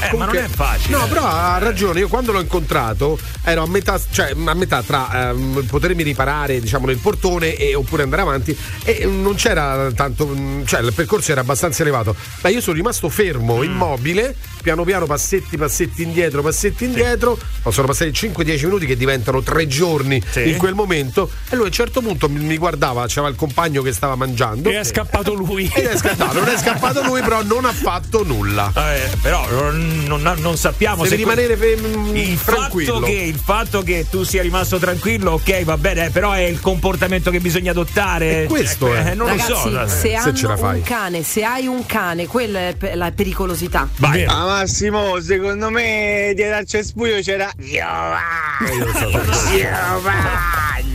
Eh, 0.00 0.16
ma 0.16 0.24
non 0.24 0.36
è 0.36 0.48
facile. 0.48 0.96
No, 0.96 1.06
però 1.06 1.26
ha 1.26 1.58
ragione. 1.58 2.00
Io 2.00 2.08
quando 2.08 2.32
l'ho 2.32 2.40
incontrato 2.40 3.18
ero 3.44 3.62
a 3.62 3.66
metà, 3.66 4.00
cioè 4.10 4.34
a 4.42 4.54
metà 4.54 4.82
tra 4.82 5.30
ehm, 5.30 5.66
potermi 5.68 6.02
riparare, 6.02 6.60
diciamo, 6.60 6.86
nel 6.86 6.98
portone 6.98 7.56
e, 7.56 7.74
oppure 7.74 8.04
andare 8.04 8.22
avanti. 8.22 8.56
E 8.84 9.04
non 9.04 9.34
c'era 9.34 9.92
tanto. 9.94 10.34
cioè 10.64 10.80
il 10.80 10.94
percorso 10.94 11.30
era 11.30 11.42
abbastanza 11.42 11.82
elevato. 11.82 12.16
Ma 12.40 12.48
io 12.48 12.62
sono 12.62 12.76
rimasto 12.76 13.01
fermo, 13.10 13.58
Mm. 13.58 13.64
immobile, 13.64 14.36
piano 14.62 14.84
piano, 14.84 15.04
passetti, 15.06 15.56
passetti 15.58 16.02
indietro, 16.02 16.40
passetti 16.42 16.84
indietro. 16.84 17.38
Ma 17.64 17.70
sono 17.70 17.86
passati 17.88 18.10
5-10 18.10 18.64
minuti 18.64 18.86
che 18.86 18.96
diventano 18.96 19.42
tre 19.42 19.66
giorni 19.66 20.22
Sì. 20.30 20.48
in 20.50 20.56
quel 20.56 20.74
momento. 20.74 21.30
E 21.50 21.54
lui 21.56 21.64
a 21.64 21.66
un 21.66 21.72
certo 21.72 22.00
punto 22.00 22.28
mi, 22.28 22.56
guardava, 22.56 23.06
c'era 23.06 23.28
il 23.28 23.36
compagno 23.36 23.82
che 23.82 23.92
stava 23.92 24.14
mangiando. 24.16 24.70
E 24.70 24.78
è 24.80 24.84
scappato 24.84 25.34
lui. 25.34 25.70
Ed 25.74 25.84
è 25.86 25.96
scappato, 25.96 26.38
non 26.38 26.48
è 26.48 26.56
scappato 26.56 27.02
lui, 27.02 27.20
però 27.20 27.42
non 27.42 27.64
ha 27.64 27.72
fatto 27.72 28.24
nulla. 28.24 28.72
Eh, 28.74 29.10
però 29.20 29.46
non, 29.50 30.04
non- 30.06 30.36
non 30.38 30.56
sappiamo 30.56 31.02
Devi 31.02 31.08
se 31.10 31.16
rimanere 31.16 31.56
fe- 31.56 31.76
il 32.14 32.40
tranquillo. 32.42 32.94
fatto, 32.94 33.04
che, 33.06 33.12
il 33.12 33.38
fatto 33.42 33.82
che 33.82 34.06
tu 34.08 34.22
sia 34.22 34.42
rimasto 34.42 34.78
tranquillo, 34.78 35.32
ok, 35.32 35.64
va 35.64 35.76
bene, 35.76 36.10
però 36.10 36.32
è 36.32 36.42
il 36.42 36.60
comportamento 36.60 37.30
che 37.30 37.40
bisogna 37.40 37.72
adottare. 37.72 38.42
E 38.42 38.46
questo 38.46 38.94
Eh, 38.94 39.10
è. 39.12 39.14
non 39.14 39.26
Ragazzi, 39.28 39.50
lo 39.50 39.56
so. 39.56 39.88
se, 39.88 39.98
se 39.98 40.14
hanno 40.14 40.34
ce 40.34 40.46
la 40.46 40.56
fai. 40.56 40.76
un 40.78 40.82
cane, 40.84 41.22
se 41.22 41.44
hai 41.44 41.66
un 41.66 41.84
cane, 41.86 42.26
quella 42.26 42.58
è 42.60 42.94
la 42.94 43.10
pericolosità. 43.12 43.88
Vai. 43.96 44.24
Ah 44.24 44.44
Massimo, 44.56 45.18
secondo 45.18 45.70
me 45.70 46.32
dietro 46.36 46.56
al 46.58 46.66
cespuglio 46.66 47.22
c'era 47.22 47.50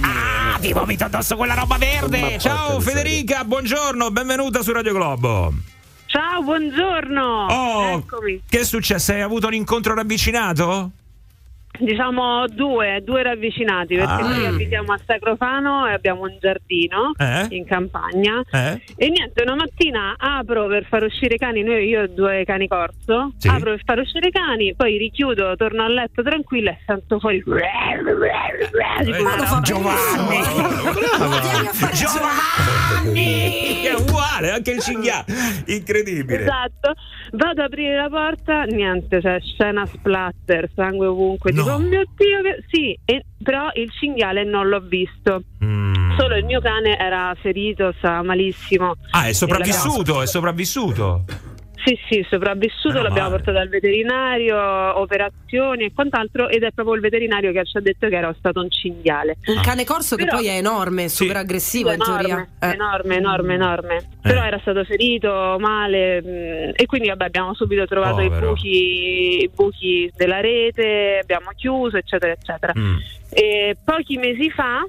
Ah, 0.04 0.60
ti 0.62 0.72
vomito 0.72 1.06
addosso 1.06 1.36
quella 1.36 1.56
roba 1.56 1.78
verde. 1.78 2.38
Ciao 2.38 2.80
Federica, 2.80 3.44
buongiorno, 3.44 4.12
benvenuta 4.12 4.62
su 4.62 4.72
Radio 4.72 4.94
Globo. 4.94 5.52
Ciao, 6.06 6.44
buongiorno. 6.44 7.46
Oh, 7.50 7.88
Eccomi. 7.98 8.42
che 8.48 8.60
è 8.60 8.64
successo? 8.64 9.12
Hai 9.14 9.22
avuto 9.22 9.48
un 9.48 9.56
incontro 9.56 9.96
ravvicinato? 9.96 10.92
Diciamo 11.80 12.46
due, 12.48 13.02
due 13.04 13.24
ravvicinati 13.24 13.96
perché 13.96 14.12
Ah. 14.12 14.20
noi 14.28 14.46
abitiamo 14.46 14.94
a 14.94 15.00
Sacrofano 15.06 15.88
e 15.88 15.94
abbiamo 15.94 16.22
un 16.24 16.36
giardino 16.40 17.12
Eh? 17.18 17.46
in 17.50 17.66
campagna. 17.66 18.42
Eh? 18.52 18.82
E 18.96 19.10
niente, 19.10 19.44
una 19.44 19.56
mattina 19.56 20.16
apro 20.18 20.68
per 20.68 20.86
far 20.90 21.04
uscire 21.04 21.36
i 21.36 21.38
cani, 21.38 21.64
noi 21.64 21.88
io 21.88 22.04
ho 22.04 22.08
due 22.08 22.44
cani 22.46 22.68
corso, 22.68 23.32
Sì. 23.38 23.48
apro 23.48 23.72
per 23.72 23.82
far 23.86 24.00
uscire 24.00 24.28
i 24.28 24.32
cani, 24.32 24.76
poi 24.76 24.98
richiudo, 24.98 25.56
torno 25.56 25.84
a 25.84 25.88
letto 25.88 26.22
tranquilla 26.24 26.72
e 26.72 26.78
sento 26.86 27.20
fuori 27.20 27.38
tipo 27.38 27.52
una- 27.52 27.62
Giovanni! 29.62 30.42
Giovanni! 31.94 33.86
È 33.86 33.94
uguale, 33.94 34.52
anche 34.52 34.72
il 34.72 34.82
cinghiale. 34.82 35.26
Incredibile. 35.68 36.42
Esatto, 36.42 36.94
vado 37.32 37.62
ad 37.62 37.72
aprire 37.72 37.96
la 37.96 38.10
porta, 38.10 38.64
niente, 38.64 39.20
c'è 39.22 39.40
scena 39.42 39.86
splatter, 39.86 40.70
sangue 40.76 41.08
ovunque. 41.08 41.52
No. 41.52 41.64
Dico, 41.68 41.76
oh 41.76 41.80
mio 41.80 42.04
dio, 42.16 42.42
che... 42.42 42.64
sì, 42.70 42.98
e- 43.06 43.26
però 43.44 43.70
il 43.74 43.90
cinghiale 43.92 44.44
non 44.44 44.68
l'ho 44.68 44.80
visto. 44.80 45.44
Mm. 45.64 46.18
Solo 46.18 46.36
il 46.36 46.46
mio 46.46 46.60
cane 46.62 46.98
era 46.98 47.36
ferito, 47.40 47.94
stava 47.98 48.24
malissimo. 48.24 48.96
Ah, 49.12 49.28
è 49.28 49.34
sopravvissuto, 49.34 50.22
è 50.22 50.28
sopravvissuto. 50.28 51.26
Sì, 51.88 51.98
sì, 52.10 52.26
sopravvissuto, 52.30 52.96
Meno 52.96 53.04
l'abbiamo 53.08 53.30
male. 53.30 53.42
portato 53.44 53.64
al 53.64 53.70
veterinario, 53.70 55.00
operazioni 55.00 55.86
e 55.86 55.94
quant'altro, 55.94 56.50
ed 56.50 56.64
è 56.64 56.72
proprio 56.74 56.96
il 56.96 57.02
veterinario 57.02 57.54
che 57.54 57.64
ci 57.64 57.78
ha 57.78 57.80
detto 57.80 58.10
che 58.10 58.16
era 58.18 58.36
stato 58.38 58.60
un 58.62 58.70
cinghiale. 58.70 59.38
Un 59.46 59.62
cane 59.62 59.86
corso 59.86 60.18
che 60.18 60.26
Però- 60.26 60.36
poi 60.36 60.48
è 60.48 60.58
enorme, 60.58 61.08
super 61.08 61.38
aggressivo 61.38 61.88
in 61.94 62.02
enorme, 62.02 62.18
teoria. 62.28 62.48
Eh. 62.60 62.74
enorme, 62.74 63.16
enorme, 63.16 63.54
enorme. 63.54 64.10
Però 64.22 64.44
era 64.44 64.60
stato 64.60 64.84
ferito 64.84 65.56
male 65.60 66.22
mh, 66.22 66.72
e 66.76 66.86
quindi 66.88 67.08
vabbè, 67.08 67.24
abbiamo 67.24 67.54
subito 67.54 67.86
trovato 67.86 68.20
i 68.20 68.30
buchi, 68.30 69.44
i 69.44 69.50
buchi 69.56 70.12
della 70.14 70.42
rete, 70.42 71.20
abbiamo 71.22 71.52
chiuso, 71.56 71.96
eccetera, 71.96 72.34
eccetera. 72.34 72.74
Mm. 72.78 72.96
E 73.30 73.78
pochi 73.82 74.18
mesi 74.18 74.50
fa 74.52 74.84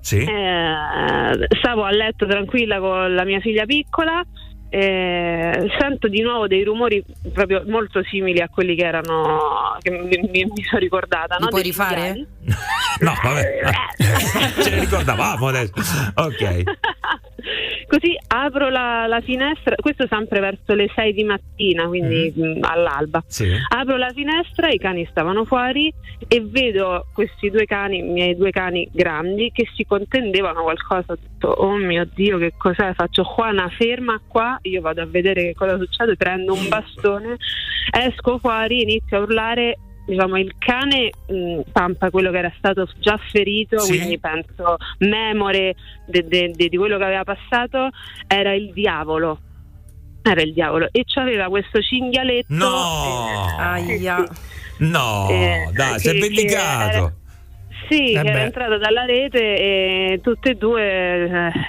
Sì. 0.00 0.22
eh, 0.22 1.46
stavo 1.58 1.84
a 1.84 1.90
letto 1.90 2.26
tranquilla 2.26 2.78
con 2.78 3.14
la 3.14 3.24
mia 3.24 3.40
figlia 3.40 3.66
piccola. 3.66 4.22
Eh, 4.70 5.66
sento 5.78 6.08
di 6.08 6.20
nuovo 6.20 6.46
dei 6.46 6.62
rumori 6.64 7.02
proprio 7.32 7.62
molto 7.66 8.02
simili 8.04 8.40
a 8.40 8.48
quelli 8.48 8.74
che 8.76 8.84
erano 8.84 9.76
che 9.80 9.90
mi, 9.90 10.08
mi- 10.30 10.44
mi 10.44 10.62
sono 10.64 10.78
ricordata 10.80 11.36
Li 11.36 11.44
no? 11.44 11.48
puoi 11.48 11.62
Dei 11.62 11.70
rifare? 11.70 12.26
No, 13.00 13.12
vabbè. 13.22 13.60
Ce 14.60 14.70
ne 14.70 14.80
ricordavamo 14.80 15.46
adesso. 15.48 15.72
Ok. 16.16 16.62
Così 17.86 18.16
apro 18.26 18.68
la, 18.68 19.06
la 19.06 19.20
finestra, 19.20 19.74
questo 19.76 20.06
sempre 20.08 20.40
verso 20.40 20.74
le 20.74 20.90
6 20.94 21.12
di 21.12 21.24
mattina, 21.24 21.86
quindi 21.86 22.32
mh, 22.34 22.58
all'alba. 22.60 23.22
Sì. 23.26 23.50
Apro 23.68 23.96
la 23.96 24.10
finestra, 24.14 24.68
i 24.68 24.78
cani 24.78 25.06
stavano 25.10 25.44
fuori 25.44 25.92
e 26.26 26.40
vedo 26.42 27.06
questi 27.14 27.50
due 27.50 27.64
cani, 27.64 27.98
i 27.98 28.02
miei 28.02 28.36
due 28.36 28.50
cani 28.50 28.88
grandi, 28.92 29.50
che 29.52 29.66
si 29.74 29.84
contendevano 29.84 30.62
qualcosa. 30.62 31.12
Ho 31.12 31.18
detto, 31.20 31.48
oh 31.48 31.76
mio 31.76 32.06
Dio, 32.14 32.38
che 32.38 32.52
cos'è? 32.56 32.92
Faccio 32.94 33.22
Juana, 33.22 33.68
ferma 33.68 34.20
qua, 34.26 34.58
io 34.62 34.80
vado 34.80 35.02
a 35.02 35.06
vedere 35.06 35.42
che 35.42 35.54
cosa 35.54 35.78
succede, 35.78 36.16
prendo 36.16 36.52
un 36.52 36.68
bastone, 36.68 37.36
esco 37.90 38.38
fuori, 38.38 38.82
inizio 38.82 39.18
a 39.18 39.20
urlare. 39.20 39.78
Diciamo, 40.08 40.38
il 40.38 40.54
cane 40.58 41.10
mh, 41.26 41.70
Pampa, 41.70 42.08
quello 42.08 42.30
che 42.30 42.38
era 42.38 42.52
stato 42.56 42.88
già 42.98 43.18
ferito, 43.30 43.78
Sì. 43.80 43.94
quindi 43.96 44.18
penso 44.18 44.76
memore 45.00 45.74
de- 46.06 46.24
de- 46.26 46.50
de- 46.54 46.68
di 46.70 46.76
quello 46.78 46.96
che 46.96 47.04
aveva 47.04 47.24
passato, 47.24 47.90
era 48.26 48.54
il 48.54 48.72
diavolo. 48.72 49.38
Era 50.22 50.40
il 50.40 50.54
diavolo 50.54 50.88
e 50.92 51.04
c'aveva 51.06 51.48
questo 51.48 51.82
cinghialetto. 51.82 52.46
No! 52.54 53.46
eh, 53.58 53.62
Aia. 53.62 54.24
No, 54.78 55.26
Eh, 55.30 55.68
dai, 55.74 55.98
si 55.98 56.08
è 56.08 56.14
vendicato. 56.18 57.17
Sì, 57.88 58.12
Eh 58.12 58.22
che 58.22 58.28
era 58.28 58.40
entrata 58.42 58.76
dalla 58.78 59.04
rete 59.04 59.38
e 59.56 60.20
tutte 60.22 60.50
e 60.50 60.54
due 60.54 60.82
eh, 60.82 61.28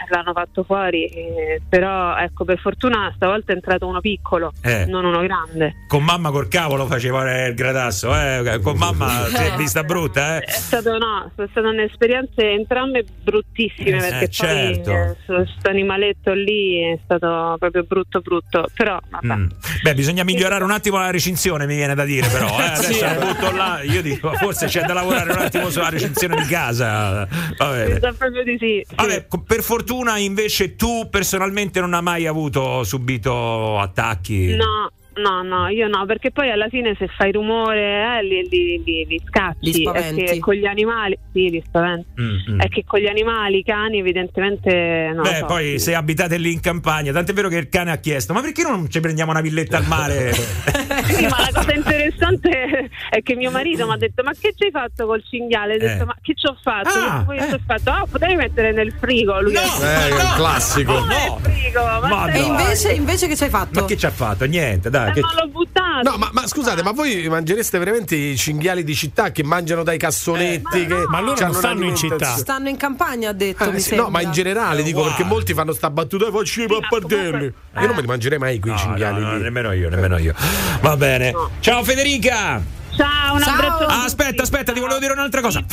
l'hanno 0.09 0.33
fatto 0.33 0.63
fuori. 0.63 1.05
eh, 1.05 1.61
però 1.67 2.15
ecco, 2.17 2.43
per 2.45 2.59
fortuna 2.59 3.11
stavolta 3.15 3.51
è 3.51 3.55
entrato 3.55 3.87
uno 3.87 3.99
piccolo, 4.01 4.51
Eh. 4.61 4.85
non 4.85 5.05
uno 5.05 5.21
grande. 5.21 5.75
Con 5.87 6.03
mamma 6.03 6.29
col 6.31 6.47
cavolo 6.47 6.85
faceva 6.85 7.45
il 7.47 7.53
gradasso, 7.53 8.13
eh? 8.13 8.59
Con 8.61 8.77
mamma 8.77 9.25
si 9.29 9.35
è 9.43 9.53
vista 9.55 9.83
brutta, 9.83 10.37
eh? 10.37 10.39
È 10.41 10.51
stato 10.51 10.97
no, 10.97 11.31
sono 11.35 11.47
state 11.51 11.67
un'esperienze 11.67 12.51
entrambe 12.51 13.05
bruttissime 13.23 13.97
Eh, 13.97 14.09
perché 14.09 14.27
certo. 14.29 14.91
poi 14.91 15.15
questo 15.43 15.69
animaletto 15.69 16.33
lì 16.33 16.81
è 16.93 16.99
stato 17.03 17.55
proprio 17.59 17.83
brutto 17.83 18.19
brutto. 18.19 18.65
Però 18.75 18.97
vabbè. 19.09 19.35
Mm. 19.35 19.47
Beh, 19.83 19.93
bisogna 19.93 20.23
migliorare 20.23 20.63
un 20.63 20.71
attimo 20.71 20.97
la 20.97 21.11
recinzione, 21.11 21.65
mi 21.65 21.75
viene 21.75 21.95
da 21.95 22.03
dire, 22.03 22.27
però. 22.27 22.47
Eh? 22.59 22.63
Adesso 22.79 22.93
Sì, 22.93 22.99
è 22.99 23.11
eh. 23.11 23.17
tutto 23.19 23.51
là. 23.51 23.81
Io 23.83 24.01
dico, 24.01 24.31
forse 24.33 24.65
c'è 24.67 24.81
da 24.81 24.93
lavorare 24.93 25.31
un 25.31 25.39
attimo 25.39 25.69
sulla 25.69 25.85
recinzione 25.89 26.07
di 26.35 26.45
casa. 26.47 27.27
Proprio 27.57 28.43
di 28.43 28.57
sì. 28.59 28.85
sì. 28.87 28.95
Vabbè, 28.95 29.27
per 29.45 29.61
fortuna 29.61 30.17
invece 30.17 30.75
tu 30.75 31.07
personalmente 31.09 31.79
non 31.79 31.93
hai 31.93 32.01
mai 32.01 32.27
avuto 32.27 32.83
subito 32.83 33.79
attacchi. 33.79 34.55
No, 34.55 34.91
no, 35.21 35.41
no, 35.43 35.67
io 35.67 35.87
no, 35.87 36.05
perché 36.05 36.31
poi 36.31 36.49
alla 36.51 36.67
fine 36.69 36.95
se 36.97 37.07
fai 37.17 37.31
rumore 37.31 38.17
eh, 38.19 38.23
li, 38.23 38.47
li, 38.49 38.81
li, 38.83 39.05
li 39.07 39.21
scacci. 39.25 39.71
Li 39.71 39.83
è 39.83 40.13
che 40.13 40.39
con 40.39 40.53
gli 40.55 40.65
animali, 40.65 41.17
sì, 41.31 41.49
li 41.49 41.61
spaventi. 41.65 42.07
Mm, 42.21 42.53
mm. 42.53 42.59
È 42.61 42.67
che 42.69 42.83
con 42.85 42.99
gli 42.99 43.07
animali, 43.07 43.59
i 43.59 43.63
cani, 43.63 43.99
evidentemente 43.99 45.11
no. 45.13 45.21
Beh, 45.21 45.35
so. 45.39 45.45
poi 45.45 45.79
se 45.79 45.95
abitate 45.95 46.37
lì 46.37 46.51
in 46.51 46.59
campagna, 46.61 47.11
tant'è 47.11 47.33
vero 47.33 47.49
che 47.49 47.57
il 47.57 47.69
cane 47.69 47.91
ha 47.91 47.97
chiesto: 47.97 48.33
ma 48.33 48.41
perché 48.41 48.63
non 48.63 48.89
ci 48.89 48.99
prendiamo 48.99 49.31
una 49.31 49.41
villetta 49.41 49.77
al 49.77 49.85
mare? 49.87 50.33
Sì, 51.09 51.23
ma 51.25 51.37
la 51.39 51.49
cosa 51.53 51.73
interessante 51.73 52.89
è 53.09 53.21
che 53.23 53.35
mio 53.35 53.49
marito 53.51 53.85
mi 53.87 53.93
ha 53.93 53.97
detto: 53.97 54.21
Ma 54.23 54.31
che 54.39 54.53
ci 54.55 54.65
hai 54.65 54.71
fatto 54.71 55.05
col 55.07 55.23
cinghiale? 55.27 55.75
Ho 55.75 55.77
detto: 55.77 56.03
Eh. 56.03 56.05
Ma 56.05 56.15
che 56.21 56.33
ci 56.35 56.45
ho 56.45 56.57
fatto? 56.61 56.89
Ah, 56.89 57.23
Poi 57.25 57.37
ci 57.39 57.53
ho 57.53 57.59
fatto: 57.65 57.91
Oh, 57.91 58.05
potevi 58.05 58.35
mettere 58.35 58.71
nel 58.71 58.93
frigo. 58.99 59.41
Lui 59.41 59.53
Eh, 59.53 59.59
è 59.59 60.11
un 60.13 60.33
classico. 60.35 60.93
"Come 60.93 61.07
nel 61.15 61.53
frigo? 61.53 61.81
Ma, 62.07 62.31
E 62.31 62.39
no. 62.39 62.45
invece, 62.47 62.91
invece 62.93 63.27
che 63.27 63.35
ci 63.35 63.43
hai 63.45 63.49
fatto? 63.49 63.79
ma 63.81 63.85
che 63.85 63.97
ci 63.97 64.05
ha 64.05 64.11
fatto? 64.11 64.45
Niente, 64.45 64.89
dai. 64.89 65.08
Eh, 65.09 65.13
che- 65.13 65.21
ma 65.21 65.33
l'ho 65.43 65.47
buttato. 65.49 66.09
No, 66.09 66.17
ma, 66.17 66.29
ma 66.31 66.47
scusate, 66.47 66.81
ma 66.83 66.91
voi 66.91 67.27
mangereste 67.27 67.77
veramente 67.77 68.15
i 68.15 68.37
cinghiali 68.37 68.83
di 68.83 68.95
città 68.95 69.31
che 69.31 69.43
mangiano 69.43 69.83
dai 69.83 69.97
cassonetti? 69.97 70.85
che 70.85 71.05
Ma 71.07 71.19
loro 71.19 71.39
non 71.39 71.53
stanno 71.53 71.83
in 71.85 71.95
città. 71.95 72.35
Stanno 72.37 72.69
in 72.69 72.77
campagna, 72.77 73.29
ha 73.29 73.33
detto, 73.33 73.63
Eh, 73.65 73.71
mi 73.71 73.79
sì, 73.79 73.89
sembra. 73.89 74.05
no, 74.05 74.11
ma 74.11 74.21
in 74.21 74.31
generale 74.31 74.83
dico 74.83 74.99
Uguale. 74.99 75.15
perché 75.17 75.29
molti 75.29 75.53
fanno 75.53 75.73
sta 75.73 75.89
battuta 75.89 76.27
e 76.27 76.31
faccio 76.31 76.61
i 76.63 76.67
pappardelli. 76.67 77.45
Io 77.45 77.85
non 77.87 77.95
me 77.95 78.01
li 78.01 78.07
mangerei 78.07 78.37
mai 78.39 78.59
quei 78.59 78.73
No, 78.73 78.79
cinghiali 78.79 79.19
no, 79.21 79.27
no, 79.31 79.35
lì. 79.37 79.43
nemmeno 79.43 79.71
io, 79.71 79.89
nemmeno 79.89 80.17
io. 80.17 80.33
Va 80.81 80.95
bene. 80.97 81.33
Ciao 81.59 81.83
Federica! 81.83 82.77
Ciao, 82.99 83.35
un 83.35 83.41
Ciao. 83.41 83.53
abbraccio. 83.53 83.85
Ah, 83.85 84.03
aspetta, 84.03 84.43
aspetta, 84.43 84.73
ti 84.73 84.81
volevo 84.81 84.99
dire 84.99 85.13
un'altra 85.13 85.39
cosa. 85.39 85.63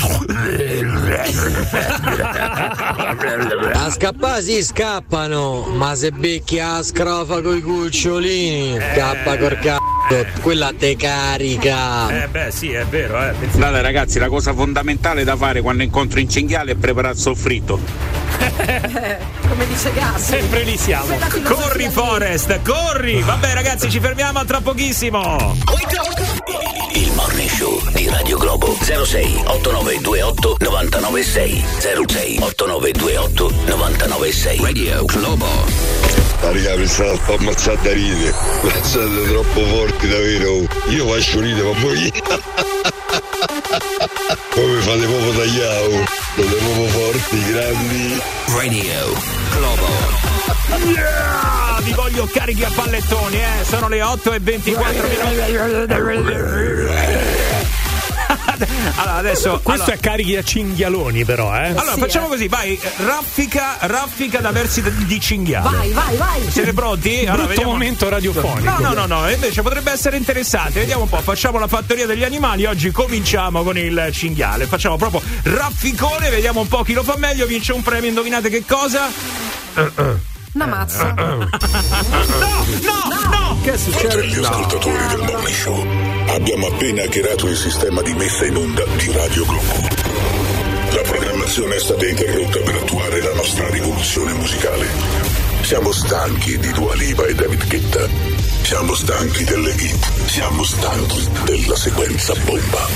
A 3.73 3.91
scappare 3.91 4.43
si 4.43 4.63
scappano, 4.63 5.67
ma 5.73 5.97
se 5.97 6.13
becchi 6.13 6.61
a 6.61 6.81
scrofa 6.85 7.43
coi 7.43 7.63
cucciolini, 7.63 8.79
scappa 8.79 9.37
col 9.39 9.59
c***o, 10.09 10.41
quella 10.41 10.73
te 10.77 10.97
carica. 10.97 12.25
Eh 12.25 12.29
beh, 12.29 12.51
sì, 12.51 12.73
è 12.73 12.85
vero, 12.87 13.23
eh. 13.23 13.35
Guardate 13.53 13.83
ragazzi, 13.83 14.19
la 14.19 14.29
cosa 14.29 14.53
fondamentale 14.55 15.25
da 15.25 15.37
fare 15.37 15.61
quando 15.61 15.83
incontri 15.83 16.23
un 16.23 16.29
cinghiale 16.31 16.73
è 16.73 16.75
preparare 16.75 17.15
il 17.15 17.21
soffritto. 17.21 17.79
Eh, 18.59 19.17
come 19.49 19.67
dice 19.67 19.93
Gas. 19.93 20.23
Sempre 20.23 20.63
lì 20.65 20.77
siamo. 20.77 21.17
Corri 21.45 21.85
lì. 21.85 21.91
Forest, 21.91 22.61
corri! 22.63 23.21
Vabbè 23.23 23.55
ragazzi, 23.55 23.91
ci 23.91 24.01
fermiamo 24.01 24.45
tra 24.45 24.61
pochissimo. 24.61 25.55
Il 26.95 27.13
Morning 27.13 27.49
Show 27.51 27.81
di 27.93 28.09
Radio 28.09 28.39
Globo 28.39 28.75
06 28.81 29.43
8928 29.47 30.57
996 30.61 31.65
06 32.07 32.39
8928 32.41 33.53
996 33.67 34.61
Radio 34.63 35.05
Globo 35.05 35.47
La 36.41 36.53
raga 36.53 36.77
mi 36.77 36.87
sta 36.87 37.05
ammazzando 37.27 37.81
da 37.83 37.93
ride. 37.93 38.35
Siete 38.83 39.29
troppo 39.29 39.61
forti 39.97 40.09
davvero. 40.09 40.67
Io 40.89 41.07
faccio 41.09 41.41
ride, 41.41 41.63
ma 41.63 41.73
voi. 41.81 42.13
Mi 44.57 44.81
fate 44.81 45.07
proprio 45.07 45.33
tagliare. 45.33 46.05
Siete 46.35 46.55
proprio 46.57 46.87
forti, 46.89 47.43
grandi. 47.51 48.21
Radio 48.55 49.15
Globo 49.57 49.87
Yeah! 50.93 51.81
Vi 51.83 51.93
voglio 51.93 52.27
carichi 52.27 52.65
a 52.65 52.71
pallettoni, 52.75 53.37
eh. 53.37 53.65
Sono 53.65 53.89
le 53.89 54.03
8 54.03 54.33
e 54.33 54.41
24 54.41 55.09
minuti. 55.09 55.25
Allora, 58.97 59.15
adesso. 59.17 59.61
Questo 59.63 59.85
allora- 59.85 59.99
è 59.99 60.01
carichi 60.01 60.37
a 60.37 60.43
cinghialoni, 60.43 61.25
però, 61.25 61.55
eh. 61.55 61.69
Allora, 61.69 61.93
Sì, 61.95 62.01
facciamo 62.01 62.27
eh. 62.27 62.31
così, 62.31 62.49
vai, 62.49 62.79
raffica, 62.99 63.77
raffica 63.81 64.41
da 64.41 64.51
versi 64.51 64.83
di, 65.07 65.21
cinghiale. 65.21 65.69
Vai, 65.69 65.93
vai, 65.93 66.17
vai. 66.17 66.51
Siete 66.51 66.73
pronti? 66.73 67.21
Allora, 67.21 67.33
Brutto 67.33 67.49
vediamo. 67.49 67.71
momento 67.73 68.09
radiofonico. 68.09 68.71
No, 68.71 68.79
no, 68.93 69.07
no, 69.07 69.21
no, 69.21 69.31
invece 69.31 69.63
potrebbe 69.63 69.93
essere 69.93 70.17
interessante. 70.17 70.81
Vediamo 70.81 71.03
un 71.03 71.09
po', 71.09 71.21
facciamo 71.21 71.59
la 71.59 71.69
fattoria 71.69 72.07
degli 72.07 72.25
animali. 72.25 72.65
Oggi 72.67 72.91
cominciamo 72.91 73.63
con 73.63 73.77
il 73.79 74.09
cinghiale. 74.13 74.67
Facciamo 74.67 74.97
proprio 74.97 75.23
rafficone, 75.43 76.29
vediamo 76.31 76.61
un 76.61 76.69
po' 76.69 76.83
chi 76.83 76.93
lo 76.93 77.03
fa 77.03 77.17
meglio. 77.17 77.47
Vince 77.47 77.73
un 77.73 77.83
premio, 77.83 78.09
indovinate 78.09 78.49
che 78.49 78.65
cosa? 78.67 79.09
Una 80.57 80.67
mazza. 80.69 81.13
No, 81.13 81.37
no, 82.81 83.29
no! 83.29 83.61
Che 83.63 83.77
succede? 83.77 84.09
Fratelli 84.09 84.37
ascoltatori 84.37 85.07
del 85.09 85.19
Morning 85.19 85.55
Show, 85.55 85.87
abbiamo 86.29 86.69
appena 86.69 87.03
hackerato 87.03 87.47
il 87.49 87.57
sistema 87.59 88.01
di 88.01 88.15
messa 88.15 88.47
in 88.47 88.57
onda 88.57 88.83
di 88.97 89.13
Radio 89.13 89.45
Globo. 89.45 89.89
La 90.95 91.03
programmazione 91.03 91.77
è 91.77 91.79
stata 91.79 92.07
interrotta 92.07 92.59
per 92.61 92.75
attuare 92.75 93.21
la 93.21 93.35
nostra 93.35 93.69
rivoluzione 93.69 94.33
musicale. 94.33 94.87
Siamo 95.61 95.93
stanchi 95.93 96.57
di 96.57 96.73
Dua 96.73 96.95
Lipa 96.95 97.27
e 97.27 97.35
David 97.35 97.69
Guetta. 97.69 98.09
Siamo 98.63 98.95
stanchi 98.95 99.45
delle 99.45 99.73
hit. 99.73 100.11
Siamo 100.25 100.65
stanchi 100.65 101.29
della 101.45 101.77
sequenza 101.77 102.33
bomba. 102.47 102.89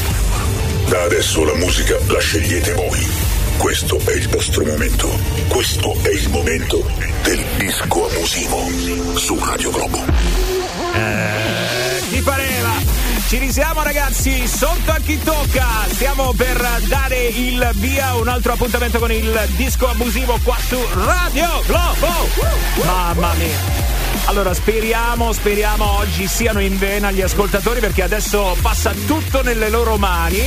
Da 0.89 1.03
adesso 1.03 1.45
la 1.45 1.57
musica 1.57 1.99
la 2.07 2.21
scegliete 2.21 2.73
voi. 2.73 3.40
Questo 3.61 3.99
è 4.07 4.13
il 4.13 4.27
vostro 4.31 4.65
momento. 4.65 5.07
Questo 5.49 5.95
è 6.01 6.09
il 6.09 6.31
momento 6.31 6.83
del 7.23 7.45
disco 7.59 8.09
abusivo 8.09 9.19
su 9.19 9.39
Radio 9.39 9.71
Globo. 9.71 9.99
Eh, 10.95 12.01
Ti 12.09 12.23
pareva? 12.23 12.73
Ci 13.29 13.37
risiamo 13.37 13.83
ragazzi, 13.83 14.49
sotto 14.49 14.91
a 14.91 14.99
chi 15.05 15.23
tocca. 15.23 15.67
Stiamo 15.91 16.33
per 16.33 16.59
dare 16.89 17.27
il 17.27 17.71
via 17.75 18.09
a 18.09 18.17
un 18.17 18.29
altro 18.29 18.55
appuntamento 18.55 18.99
con 18.99 19.13
il 19.13 19.39
disco 19.57 19.89
abusivo 19.89 20.39
qua 20.43 20.57
su 20.67 20.79
Radio 20.95 21.63
Globo. 21.67 22.29
Mamma 22.83 23.35
mia. 23.35 24.00
Allora 24.27 24.55
speriamo, 24.55 25.33
speriamo 25.33 25.99
oggi 25.99 26.29
siano 26.29 26.61
in 26.61 26.79
vena 26.79 27.11
gli 27.11 27.21
ascoltatori 27.21 27.81
perché 27.81 28.03
adesso 28.03 28.57
passa 28.61 28.93
tutto 29.07 29.43
nelle 29.43 29.69
loro 29.71 29.97
mani. 29.97 30.41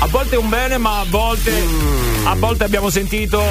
A 0.00 0.06
volte 0.08 0.36
un 0.36 0.48
bene, 0.48 0.76
ma 0.78 1.00
a 1.00 1.04
volte, 1.08 1.52
a 2.24 2.34
volte 2.34 2.64
abbiamo 2.64 2.90
sentito 2.90 3.42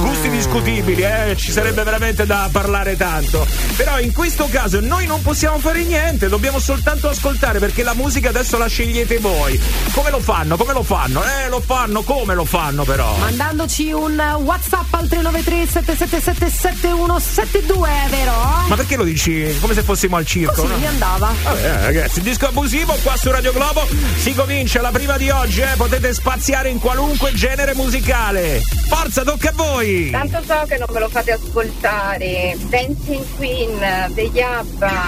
gusti 0.00 0.28
discutibili, 0.30 1.02
eh? 1.02 1.34
ci 1.36 1.52
sarebbe 1.52 1.82
veramente 1.84 2.26
da 2.26 2.48
parlare 2.50 2.96
tanto. 2.96 3.46
Però 3.76 3.98
in 4.00 4.12
questo 4.12 4.48
caso 4.50 4.80
noi 4.80 5.06
non 5.06 5.22
possiamo 5.22 5.58
fare 5.58 5.84
niente, 5.84 6.28
dobbiamo 6.28 6.58
soltanto 6.58 7.08
ascoltare 7.08 7.58
perché 7.60 7.82
la 7.82 7.94
musica 7.94 8.30
adesso 8.30 8.58
la 8.58 8.66
scegliete 8.66 9.18
voi. 9.18 9.60
Come 9.92 10.10
lo 10.10 10.20
fanno? 10.20 10.56
Come 10.56 10.72
lo 10.72 10.82
fanno? 10.82 11.22
Eh, 11.22 11.48
lo 11.48 11.60
fanno, 11.60 12.02
come 12.02 12.34
lo 12.34 12.44
fanno 12.44 12.84
però? 12.84 13.16
Mandandoci 13.18 13.92
un 13.92 14.18
WhatsApp 14.42 14.92
al 14.94 15.08
393 15.08 15.66
777 15.66 16.50
7172, 16.50 17.90
vero? 18.10 18.32
Ma 18.68 18.74
perché 18.74 18.96
lo 18.96 19.04
dici 19.04 19.25
come 19.60 19.74
se 19.74 19.82
fossimo 19.82 20.16
al 20.16 20.24
circo? 20.24 20.62
Così 20.62 20.72
no? 20.72 20.78
mi 20.78 20.86
andava. 20.86 21.34
Vabbè, 21.42 21.80
ragazzi, 21.82 22.20
disco 22.20 22.46
abusivo 22.46 22.96
qua 23.02 23.16
su 23.16 23.30
Radio 23.30 23.52
Globo. 23.52 23.86
Si 24.16 24.32
comincia 24.34 24.80
la 24.80 24.90
prima 24.90 25.16
di 25.16 25.30
oggi, 25.30 25.62
eh? 25.62 25.74
potete 25.76 26.14
spaziare 26.14 26.68
in 26.68 26.78
qualunque 26.78 27.32
genere 27.32 27.74
musicale. 27.74 28.62
Forza, 28.88 29.24
tocca 29.24 29.48
a 29.48 29.52
voi! 29.52 30.10
Tanto 30.10 30.40
so 30.46 30.64
che 30.68 30.78
non 30.78 30.86
me 30.90 31.00
lo 31.00 31.08
fate 31.08 31.32
ascoltare. 31.32 32.56
Dancing 32.68 33.24
Queen 33.36 34.12
degli 34.14 34.40
Abba. 34.40 35.02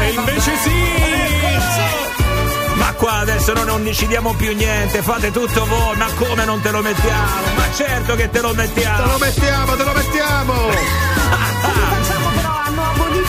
E 0.00 0.08
invece 0.10 0.56
sì! 0.56 2.30
Ma 2.74 2.92
qua 2.94 3.18
adesso 3.18 3.52
noi 3.52 3.66
non 3.66 3.84
decidiamo 3.84 4.34
più 4.34 4.54
niente, 4.54 5.02
fate 5.02 5.30
tutto 5.30 5.66
voi, 5.66 5.96
ma 5.96 6.06
come 6.14 6.44
non 6.44 6.60
te 6.62 6.70
lo 6.70 6.80
mettiamo? 6.80 7.54
Ma 7.54 7.72
certo 7.74 8.14
che 8.14 8.30
te 8.30 8.40
lo 8.40 8.54
mettiamo! 8.54 9.02
Te 9.02 9.10
lo 9.10 9.18
mettiamo, 9.18 9.76
te 9.76 9.84
lo 9.84 9.92
mettiamo! 9.92 11.60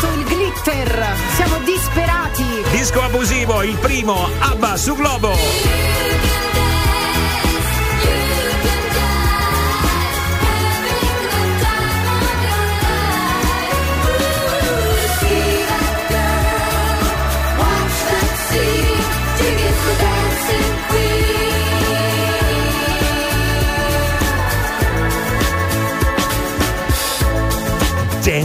Abolito 0.03 0.07
il 0.19 0.25
glitter. 0.25 1.15
Siamo 1.35 1.59
disperati. 1.59 2.43
Disco 2.71 3.01
abusivo, 3.01 3.63
il 3.63 3.77
primo, 3.77 4.27
Abba 4.39 4.75
su 4.75 4.95
Globo! 4.95 6.32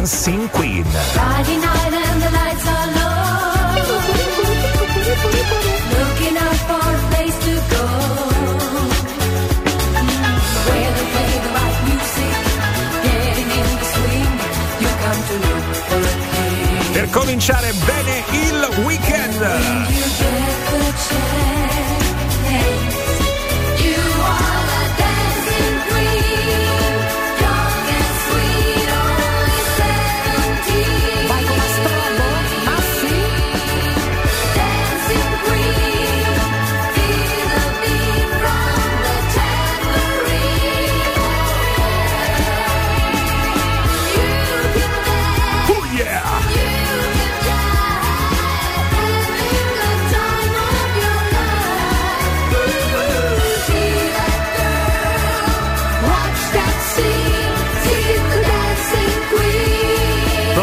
Dancing 0.08 0.48
Queen. 0.48 0.84
Friday 0.84 1.58
night 1.58 1.92
and 1.92 2.22
the 2.22 2.30
lights 2.30 2.66
are 2.66 2.86
low. 2.96 3.08
Looking 5.98 6.36
out 6.38 6.60
for 6.68 6.80
a 6.80 7.00
place 7.12 7.36
to 7.44 7.52
go. 7.74 7.84
Where 10.64 10.92
they 10.96 11.06
play 11.12 11.32
the 11.44 11.50
right 11.58 11.78
music. 11.88 12.36
Getting 13.04 13.50
in 13.60 13.68
the 13.80 13.86
swing. 13.92 14.32
You 14.80 14.90
come 15.04 15.20
to 15.28 15.34
look 15.44 15.66
for 15.88 16.00
a 16.00 16.14
king. 16.32 16.92
Per 16.94 17.08
cominciare 17.10 17.70
bene 17.84 18.16
il 18.32 18.84
weekend. 18.86 20.07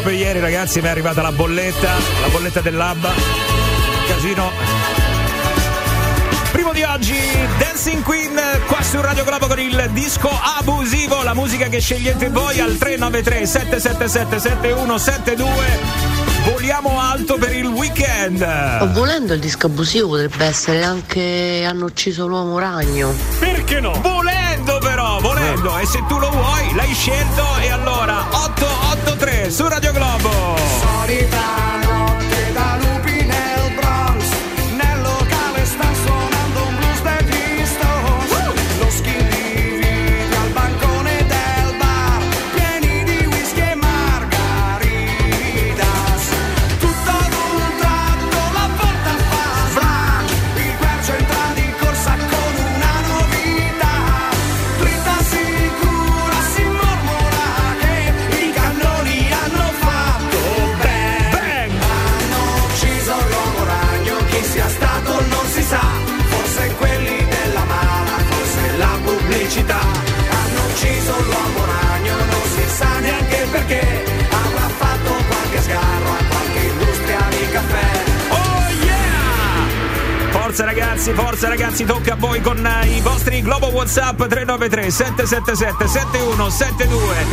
Proprio 0.05 0.23
ieri 0.23 0.39
ragazzi 0.39 0.81
mi 0.81 0.85
è 0.85 0.91
arrivata 0.91 1.23
la 1.23 1.31
bolletta, 1.31 1.89
la 2.21 2.27
bolletta 2.27 2.61
dell'Abba. 2.61 3.11
Casino. 4.07 4.51
Primo 6.51 6.73
di 6.73 6.83
oggi, 6.83 7.17
Dancing 7.57 8.03
Queen 8.03 8.39
qua 8.67 8.83
su 8.83 9.01
Radio 9.01 9.23
Globo 9.23 9.47
con 9.47 9.59
il 9.59 9.89
disco 9.93 10.29
abusivo, 10.59 11.23
la 11.23 11.33
musica 11.33 11.69
che 11.69 11.79
scegliete 11.79 12.29
voi 12.29 12.59
al 12.59 12.77
393 12.77 13.47
777 13.47 14.39
7172. 14.39 15.53
Voliamo 16.51 17.01
alto 17.01 17.39
per 17.39 17.55
il 17.55 17.65
weekend. 17.65 18.41
Ma 18.41 18.85
volendo 18.93 19.33
il 19.33 19.39
disco 19.39 19.65
abusivo 19.65 20.09
potrebbe 20.09 20.45
essere 20.45 20.83
anche 20.83 21.65
hanno 21.67 21.85
ucciso 21.85 22.27
l'uomo 22.27 22.59
ragno. 22.59 23.11
Perché 23.39 23.79
no? 23.79 23.99
Volendo 24.01 24.44
volendo. 25.55 25.77
E 25.79 25.85
se 25.85 26.03
tu 26.07 26.19
lo 26.19 26.29
vuoi, 26.29 26.73
l'hai 26.73 26.93
scelto 26.93 27.45
e 27.61 27.69
allora 27.69 28.25
883 28.31 29.49
su 29.49 29.67
Radio 29.67 29.91
Globo. 29.91 30.55
Solita 30.81 31.74
ragazzi, 80.75 81.13
forza 81.13 81.47
ragazzi, 81.47 81.85
tocca 81.85 82.13
a 82.13 82.15
voi 82.17 82.41
con 82.41 82.65
eh, 82.65 82.87
i 82.87 82.99
vostri 82.99 83.41
Globo 83.41 83.67
WhatsApp 83.67 84.17
393 84.17 84.91
777 84.91 85.87
7172. 85.87 87.25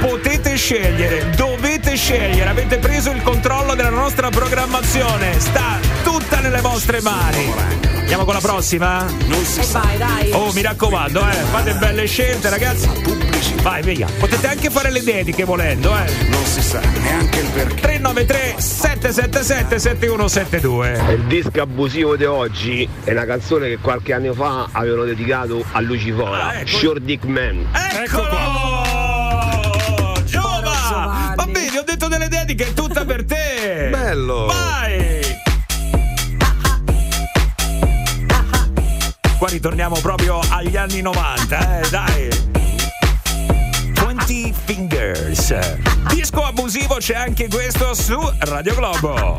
Potete 0.00 0.56
scegliere, 0.56 1.30
dovete 1.30 1.96
scegliere, 1.96 2.50
avete 2.50 2.76
preso 2.76 3.12
il 3.12 3.22
controllo 3.22 3.74
della 3.74 3.88
nostra 3.88 4.28
programmazione, 4.28 5.40
sta 5.40 5.78
tutta 6.02 6.40
nelle 6.40 6.60
vostre 6.60 7.00
mani. 7.00 7.50
Andiamo 7.98 8.24
con 8.24 8.34
la 8.34 8.40
prossima? 8.40 9.06
Non 9.24 9.44
si 9.44 9.72
vai, 9.72 9.96
dai. 9.96 10.30
Oh, 10.32 10.52
mi 10.52 10.60
raccomando, 10.60 11.20
eh, 11.20 11.32
fate 11.50 11.72
belle 11.76 12.06
scelte, 12.06 12.50
ragazzi. 12.50 13.25
Vai, 13.66 13.82
via. 13.82 14.06
Potete 14.20 14.46
anche 14.46 14.70
fare 14.70 14.92
le 14.92 15.02
dediche 15.02 15.42
volendo, 15.42 15.90
eh. 15.96 16.08
Non 16.28 16.44
si 16.44 16.62
sa 16.62 16.80
neanche 17.02 17.40
il 17.40 17.48
perché. 17.48 17.80
393 17.80 18.54
777 18.60 19.78
7172. 19.80 21.14
Il 21.14 21.24
disco 21.24 21.62
abusivo 21.62 22.14
di 22.14 22.24
oggi 22.26 22.88
è 23.02 23.10
una 23.10 23.24
canzone 23.24 23.66
che 23.66 23.78
qualche 23.78 24.12
anno 24.12 24.34
fa 24.34 24.68
avevano 24.70 25.02
dedicato 25.02 25.64
a 25.72 25.80
Lucifora, 25.80 26.52
Short 26.64 27.00
Dick 27.00 27.24
Man. 27.24 27.66
Eccolo! 28.04 28.30
Giova! 30.26 31.32
Va 31.34 31.46
bene, 31.46 31.78
ho 31.80 31.84
detto 31.84 32.06
delle 32.06 32.28
dediche, 32.28 32.68
è 32.68 32.72
tutta 32.72 33.04
per 33.04 33.24
te! 33.24 33.88
Bello! 33.90 34.46
Vai! 34.46 35.22
Qua 39.36 39.48
ritorniamo 39.48 39.98
proprio 40.00 40.38
agli 40.50 40.76
anni 40.76 41.00
90, 41.02 41.80
eh, 41.80 41.88
dai! 41.90 42.55
20 45.36 46.14
Disco 46.14 46.42
abusivo 46.42 46.96
c'è 46.96 47.14
anche 47.14 47.46
questo 47.48 47.92
su 47.94 48.18
Radio 48.40 48.74
Globo. 48.74 49.36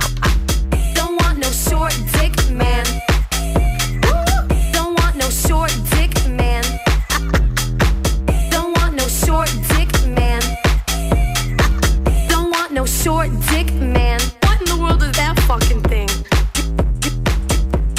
Don't 0.94 1.20
want 1.22 1.38
no 1.40 1.50
short 1.52 1.96
dick 2.12 2.50
man. 2.52 2.84
Don't 4.72 4.98
want 5.00 5.16
no 5.16 5.28
short 5.30 5.74
dick 5.90 6.14
man. 6.28 6.64
Don't 8.50 8.78
want 8.78 8.94
no 8.94 9.08
short 9.08 9.50
dick 9.70 9.90
man. 10.06 10.40
Don't 12.28 12.52
want 12.52 12.72
no 12.72 12.86
short 12.86 13.30
dick 13.50 13.72
man. 13.74 14.20
What 14.42 14.60
in 14.62 14.66
the 14.66 14.78
world 14.80 15.02
is 15.02 15.12
that 15.18 15.38
fucking 15.48 15.82
thing? 15.84 16.10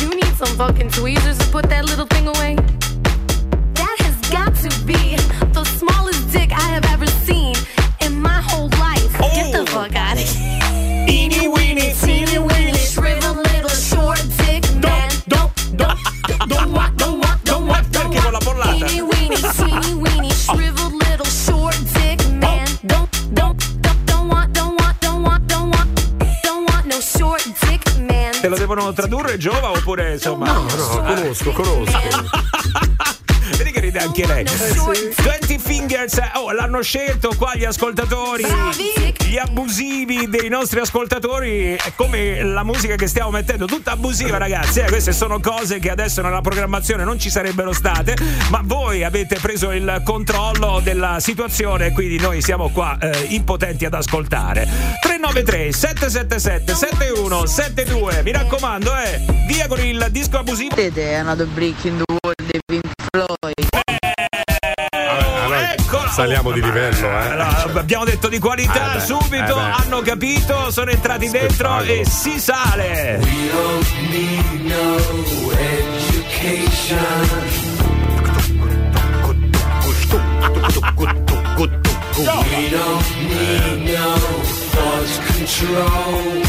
You 0.01 0.15
need 0.15 0.35
some 0.37 0.57
fucking 0.57 0.91
tweezers 0.91 1.37
to 1.39 1.47
put 1.51 1.69
that 1.69 1.85
little 1.85 2.07
thing 2.07 2.29
away. 2.29 2.78
Giova 29.39 29.71
oppure 29.71 30.15
insomma? 30.15 30.51
No, 30.51 30.63
no, 30.63 31.03
conosco, 31.05 31.53
conosco. 31.53 32.01
Vedi 33.57 33.71
che 33.71 33.81
ride 33.81 34.01
anche 34.01 34.27
lei. 34.27 34.45
20 34.45 35.59
Fingers, 35.59 36.19
eh, 36.19 36.33
oh, 36.35 36.51
l'hanno 36.51 36.83
scelto 36.83 37.33
qua 37.37 37.55
gli 37.55 37.65
ascoltatori. 37.65 38.45
Gli 39.29 39.37
abusivi 39.37 40.27
dei 40.27 40.49
nostri 40.49 40.81
ascoltatori. 40.81 41.75
È 41.75 41.93
come 41.95 42.43
la 42.43 42.65
musica 42.65 42.95
che 42.95 43.07
stiamo 43.07 43.31
mettendo, 43.31 43.67
tutta 43.67 43.91
abusiva, 43.91 44.39
ragazzi. 44.39 44.81
eh, 44.81 44.87
queste 44.87 45.13
sono 45.13 45.39
cose 45.39 45.79
che 45.81 45.91
adesso 45.91 46.23
nella 46.23 46.41
programmazione 46.41 47.05
non 47.05 47.19
ci 47.19 47.29
sarebbero 47.29 47.75
state. 47.75 48.17
Ma 48.49 48.63
voi 48.65 49.05
avete 49.05 49.37
preso 49.39 49.71
il 49.73 50.01
controllo 50.03 50.81
della 50.83 51.21
situazione, 51.21 51.93
quindi 51.93 52.19
noi 52.19 52.41
siamo 52.41 52.71
qua 52.71 52.97
eh, 52.99 53.27
impotenti 53.29 53.85
ad 53.85 53.93
ascoltare. 53.93 54.67
393 55.03 55.73
777 55.73 56.75
7172. 56.75 58.23
Mi 58.23 58.33
raccomando, 58.33 58.97
eh, 58.97 59.21
via 59.47 59.67
con 59.67 59.79
il 59.81 60.07
disco 60.11 60.39
abusivo. 60.39 60.75
Vedete, 60.75 61.11
è 61.13 61.19
in 61.19 61.37
the 61.37 62.05
world 62.09 62.18
Saliamo 66.19 66.51
di 66.51 66.61
livello, 66.61 67.07
eh. 67.07 67.79
Abbiamo 67.79 68.05
detto 68.05 68.27
di 68.27 68.41
qualità 68.41 68.97
Eh 68.97 69.01
subito, 69.01 69.57
eh 69.57 69.71
hanno 69.71 70.01
capito, 70.01 70.69
sono 70.73 70.91
entrati 70.91 71.31
dentro 71.31 71.81
e 71.83 72.05
si 72.05 72.41
sale. 72.41 73.21
We 73.23 73.49
don't 73.53 73.87
need 74.11 74.65
no 74.65 74.97
thought 84.73 85.21
control. 85.29 86.43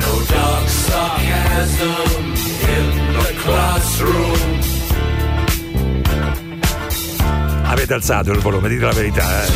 No 0.00 0.12
dark 0.30 0.68
sarcasm 0.68 2.32
in 2.62 2.86
the 3.12 3.34
classroom. 3.42 4.67
Avete 7.70 7.92
alzato 7.92 8.32
il 8.32 8.38
volume, 8.38 8.66
dite 8.70 8.84
la 8.86 8.92
verità, 8.92 9.44
eh. 9.44 9.46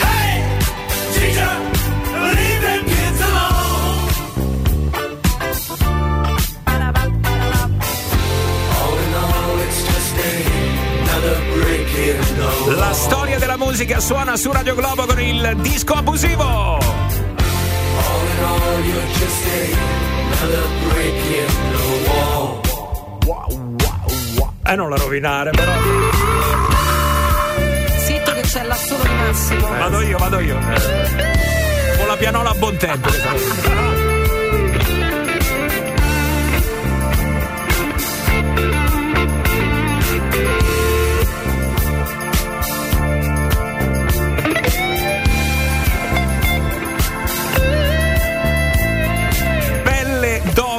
Hey, 0.00 0.42
teacher, 1.14 1.60
La 12.76 12.92
storia 12.92 13.38
della 13.38 13.56
musica 13.56 14.00
suona 14.00 14.36
su 14.36 14.50
Radio 14.50 14.74
Globo 14.74 15.06
con 15.06 15.20
il 15.20 15.56
disco 15.60 15.94
abusivo. 15.94 17.05
In 18.36 18.44
all, 18.44 18.80
you're 18.84 19.08
just 19.16 19.46
another 20.26 20.64
brick 20.90 21.20
in 21.40 21.48
the 21.72 21.84
wall. 22.06 22.60
Eh, 24.66 24.74
non 24.74 24.90
la 24.90 24.96
rovinare, 24.96 25.50
però. 25.52 25.72
Zitto 27.98 28.32
che 28.32 28.40
c'è 28.42 28.62
l'assolo 28.64 29.02
di 29.04 29.14
Massimo. 29.14 29.68
Vado 29.68 30.00
io, 30.02 30.18
vado 30.18 30.40
io. 30.40 30.58
Con 31.96 32.06
la 32.08 32.16
pianola 32.16 32.50
a 32.50 32.54
buon 32.54 32.76
tempo. 32.76 33.08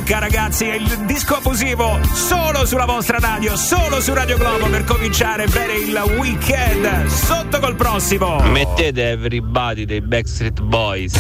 Doca 0.08 0.20
ragazzi, 0.20 0.64
è 0.64 0.76
il 0.76 0.88
disco 1.00 1.36
abusivo 1.36 2.00
solo 2.14 2.66
sulla 2.66 2.86
vostra 2.86 3.20
radio, 3.20 3.58
solo 3.58 4.00
su 4.00 4.14
Radio 4.14 4.38
Globo 4.38 4.68
per 4.68 4.86
cominciare 4.86 5.48
bene 5.48 5.74
il 5.74 6.02
weekend. 6.16 7.08
Sotto 7.08 7.60
col 7.60 7.76
prossimo. 7.76 8.40
Mettete 8.40 9.10
Everybody 9.10 9.84
dei 9.84 10.00
Backstreet 10.00 10.62
Boys. 10.62 11.12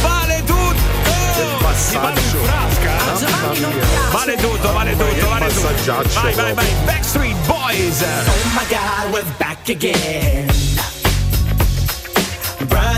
Vale 0.00 0.42
tutto! 0.46 0.80
Passaggio. 1.60 2.38
Vale 4.10 4.36
tutto, 4.36 4.72
vale 4.72 4.96
tutto, 4.96 5.28
vale 5.28 5.48
tutto. 5.48 5.60
Passaggiaccio 5.60 6.20
Vai, 6.22 6.32
vai, 6.32 6.54
vai. 6.54 6.54
proprio. 6.54 6.84
Backstreet 6.86 7.36
Boys. 7.46 8.00
Oh 8.00 8.48
my 8.54 8.64
God, 8.66 9.12
we're 9.12 9.34
back 9.36 9.68
again. 9.68 10.67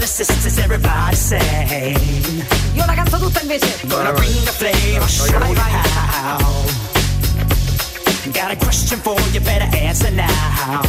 Brothers, 0.01 0.16
sisters, 0.16 0.59
everybody 0.59 1.14
say. 1.14 1.94
Io 2.74 2.86
la 2.86 2.94
canto 2.94 3.18
tutta 3.18 3.42
invece. 3.42 3.86
Gonna 3.86 4.14
bring 4.14 4.32
the 4.46 4.51
flame, 4.51 5.07
show 5.07 5.26
you 5.26 5.55
how. 5.55 6.38
Got 8.32 8.51
a 8.51 8.57
question 8.57 8.98
for 9.01 9.20
you, 9.30 9.40
better 9.40 9.68
answer 9.76 10.11
now. 10.11 10.80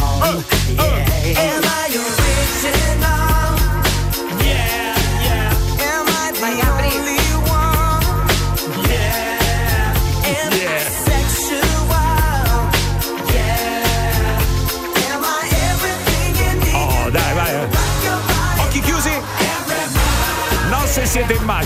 yeah. 0.78 1.40
Am 1.40 1.61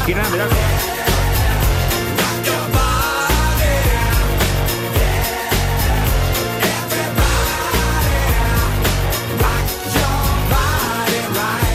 mi 0.07 0.37
raccomando. 0.37 0.95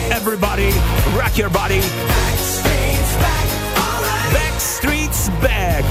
Everybody, 0.10 0.72
rock 1.16 1.38
your 1.38 1.50
body. 1.50 1.82
Backstreet's 4.32 5.30
back. 5.42 5.84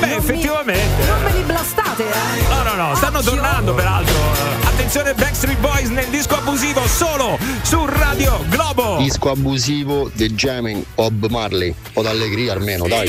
Beh, 0.00 0.16
effettivamente. 0.16 1.06
Non 1.06 1.22
me 1.22 1.32
li 1.32 1.42
blastate, 1.42 2.04
eh? 2.04 2.48
No, 2.48 2.62
no, 2.62 2.74
no, 2.74 2.94
stanno 2.94 3.22
tornando 3.22 3.72
peraltro. 3.72 4.65
Attenzione 4.86 5.14
Backstreet 5.14 5.58
Boys 5.58 5.88
nel 5.88 6.06
disco 6.10 6.36
abusivo 6.36 6.86
solo 6.86 7.36
su 7.62 7.84
Radio 7.86 8.44
Globo. 8.48 8.98
Disco 8.98 9.32
abusivo 9.32 10.08
The 10.14 10.28
Jamming 10.32 10.84
Bob 10.94 11.26
Marley. 11.28 11.74
O 11.94 12.02
d'allegria 12.02 12.52
almeno, 12.52 12.86
dai. 12.86 13.08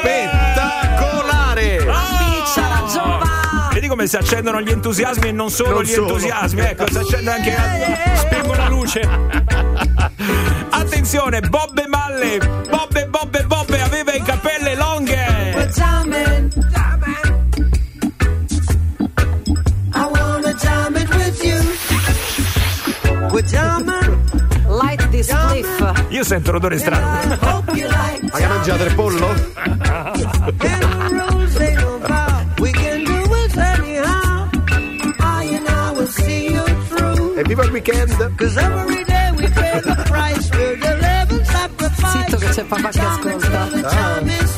Spettacolare! 0.00 1.76
Piccia 1.76 2.68
la 2.68 2.86
giova! 2.90 3.68
Vedi 3.70 3.86
come 3.88 4.06
si 4.06 4.16
accendono 4.16 4.62
gli 4.62 4.70
entusiasmi 4.70 5.28
e 5.28 5.32
non 5.32 5.50
solo 5.50 5.72
Non 5.72 5.82
gli 5.82 5.88
solo. 5.88 6.06
entusiasmi, 6.06 6.60
ecco, 6.62 6.90
si 6.90 6.96
accende 6.96 7.30
anche. 7.30 7.54
Spengo 8.16 8.54
la 8.54 8.68
luce. 8.68 9.00
Attenzione, 10.70 11.42
Bobbe 11.42 11.86
Malle, 11.86 12.38
Bobbe, 12.66 13.06
Bobbe, 13.08 13.44
Bobbe 13.44 13.82
aveva 13.82 14.14
i 14.14 14.22
capelle 14.22 14.74
longhe. 14.74 15.52
Light 24.66 25.08
this 25.08 25.28
cliff. 25.28 25.92
Io 26.10 26.24
sento 26.24 26.52
l'odore 26.52 26.78
strano. 26.78 27.36
Hope 27.40 27.72
you 27.74 27.88
like 27.88 28.28
Ma 28.30 28.38
che 28.38 28.46
mangiate 28.46 28.84
il 28.84 28.94
pollo? 28.94 29.34
E 37.36 37.42
viva 37.44 37.64
il 37.64 37.70
weekend! 37.70 38.32
Zitto 42.10 42.36
che 42.36 42.48
c'è 42.48 42.64
papà 42.64 42.88
che 42.90 43.00
ascolta. 43.00 43.68
The 43.72 44.49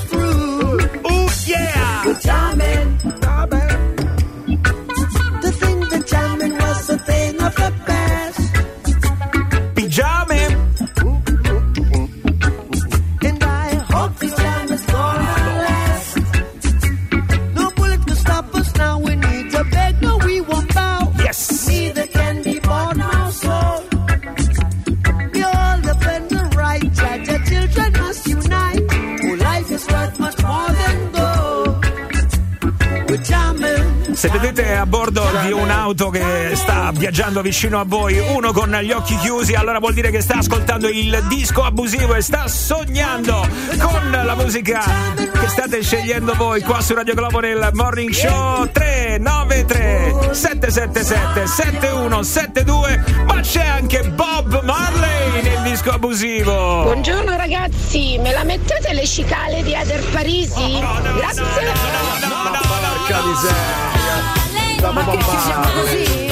di 35.93 36.03
un'auto 36.03 36.11
che 36.11 36.53
sta 36.55 36.91
viaggiando 36.93 37.43
vicino 37.43 37.79
a 37.79 37.85
voi, 37.87 38.19
uno 38.19 38.53
con 38.53 38.71
gli 38.71 38.93
occhi 38.93 39.17
chiusi, 39.17 39.55
allora 39.55 39.79
vuol 39.79 39.93
dire 39.93 40.11
che 40.11 40.21
sta 40.21 40.37
ascoltando 40.39 40.89
il 40.89 41.25
disco 41.29 41.63
abusivo 41.63 42.15
e 42.15 42.23
sta 42.23 42.49
sognando 42.49 43.47
con 43.79 44.11
la 44.11 44.35
musica 44.35 44.83
che 45.15 45.49
state 45.49 45.83
scegliendo 45.83 46.35
voi 46.35 46.63
qua 46.63 46.81
su 46.81 46.95
Radio 46.95 47.15
Globo 47.15 47.41
nel 47.41 47.71
Morning 47.73 48.11
Show 48.11 48.71
393 48.71 50.31
777 50.33 51.47
7172 51.47 53.05
ma 53.27 53.41
c'è 53.41 53.67
anche 53.67 54.03
Bob 54.11 54.63
Marley 54.63 55.43
nel 55.43 55.63
disco 55.63 55.91
abusivo. 55.91 56.83
Buongiorno 56.85 57.37
ragazzi, 57.37 58.19
me 58.19 58.33
la 58.33 58.45
mettete 58.45 58.93
le 58.93 59.07
cicale 59.07 59.63
di 59.63 59.75
Eder 59.75 60.03
Parisi? 60.11 60.79
Grazie. 61.17 61.43
Miseria! 61.43 62.33
Ma 62.43 63.03
che 63.07 63.15
chiusiamo 63.23 64.42
così? 64.91 66.31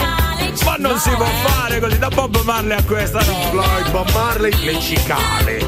Ma 0.64 0.76
non 0.78 0.98
si 0.98 1.11
può 1.11 1.26
fare 1.44 1.80
così 1.80 1.98
da 1.98 2.09
Bob 2.09 2.42
Marley 2.42 2.76
a 2.76 2.82
questa 2.82 3.20
no. 3.20 3.34
Floyd, 3.51 3.90
Bob 3.90 4.11
Marley, 4.12 4.53
le 4.64 4.80
cicale. 4.80 5.64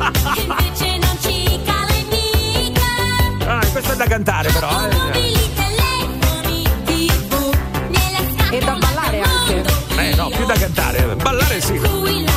Ah, 3.47 3.61
questo 3.71 3.93
è 3.93 3.97
da 3.97 4.07
cantare 4.07 4.51
però. 4.51 4.69
Eh. 4.89 5.51
E 8.51 8.59
da 8.59 8.77
ballare 8.79 9.21
anche. 9.21 9.65
Eh 9.97 10.15
no, 10.15 10.29
più 10.29 10.45
da 10.45 10.55
cantare. 10.55 11.17
Ballare 11.17 11.61
sì. 11.61 12.32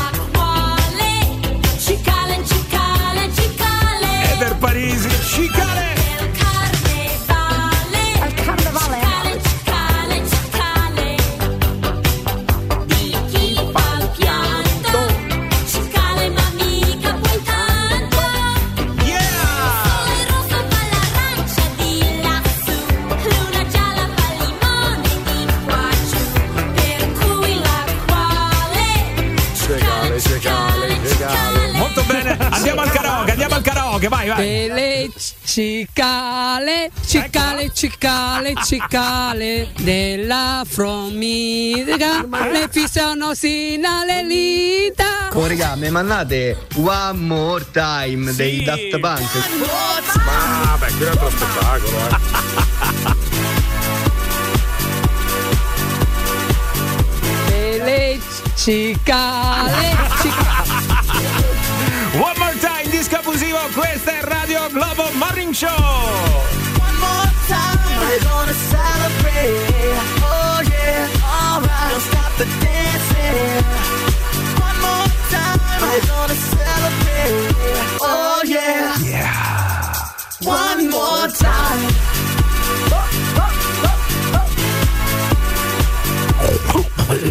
cicale, 29.78 30.20
cicale, 30.20 31.00
cicale. 31.06 31.72
Molto 31.74 32.04
bene, 32.04 32.38
andiamo 32.50 32.82
al 32.82 32.90
karaoke, 32.90 33.32
andiamo 33.32 33.56
al 33.56 33.62
karaoke, 33.62 34.08
vai, 34.08 34.28
vai. 34.28 34.48
E 34.48 34.68
le 34.72 35.12
cicale, 35.44 36.92
cicale, 37.06 37.64
ecco. 37.64 37.74
cicale, 37.74 38.54
cicale 38.64 39.70
della 39.78 40.64
fromiga, 40.66 42.26
le 42.52 42.68
fissano 42.70 43.34
sino 43.34 44.04
le 44.06 44.24
lita. 44.24 45.30
Oh, 45.34 45.48
regà, 45.48 45.76
mi 45.76 45.90
mandate 45.90 46.68
One 46.76 47.20
More 47.20 47.66
Time 47.72 48.34
dei 48.34 48.64
Daft 48.64 49.00
Punk. 49.00 49.32
Vabbè, 50.64 50.98
che 50.98 51.10
altro 51.10 51.30
spettacolo, 51.30 51.98
eh. 52.08 53.24
le 58.56 58.62
cicale, 58.62 59.98
One 62.14 62.38
more 62.38 62.58
time, 62.60 62.90
disco 62.90 63.18
abusivo, 63.18 63.60
questa 63.74 64.12
è 64.12 64.22
Radio 64.22 64.68
Globo 64.72 65.10
Morning 65.14 65.54
Show. 65.54 65.70
One 65.70 66.98
more 67.00 67.32
time, 67.48 68.00
we're 68.00 68.20
gonna 68.24 68.54
celebrate. 68.70 70.25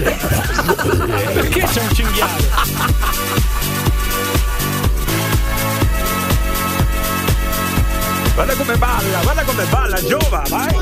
Perché 0.03 1.63
c'è 1.63 1.81
un 1.81 1.95
cinghiale? 1.95 2.49
Guarda 8.35 8.55
come 8.55 8.77
balla, 8.77 9.21
guarda 9.23 9.43
come 9.45 9.65
balla, 9.65 10.03
Giova, 10.03 10.43
vai. 10.49 10.75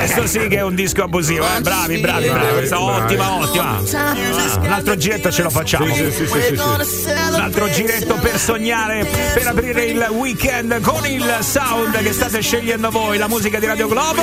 Questo 0.00 0.26
sì 0.26 0.48
che 0.48 0.56
è 0.56 0.62
un 0.62 0.74
disco 0.74 1.02
abusivo, 1.02 1.44
eh? 1.44 1.60
bravi, 1.60 1.98
bravi, 1.98 2.28
bravi. 2.28 2.52
Questa 2.52 2.80
ottima, 2.80 3.32
ottima. 3.40 3.82
Ah, 3.92 4.60
un 4.60 4.72
altro 4.72 4.96
giretto 4.96 5.30
ce 5.30 5.42
lo 5.42 5.50
facciamo. 5.50 5.92
Sì, 5.94 6.10
sì, 6.10 6.26
sì. 6.26 6.54
Un 6.54 7.40
altro 7.40 7.70
giretto 7.70 8.14
per 8.14 8.38
sognare, 8.38 9.04
per 9.34 9.46
aprire 9.46 9.84
il 9.84 10.06
weekend 10.10 10.80
con 10.80 11.06
il 11.06 11.38
sound 11.40 11.96
che 11.98 12.12
state 12.12 12.40
scegliendo 12.40 12.90
voi, 12.90 13.18
la 13.18 13.28
musica 13.28 13.58
di 13.58 13.66
Radio 13.66 13.88
Globo. 13.88 14.22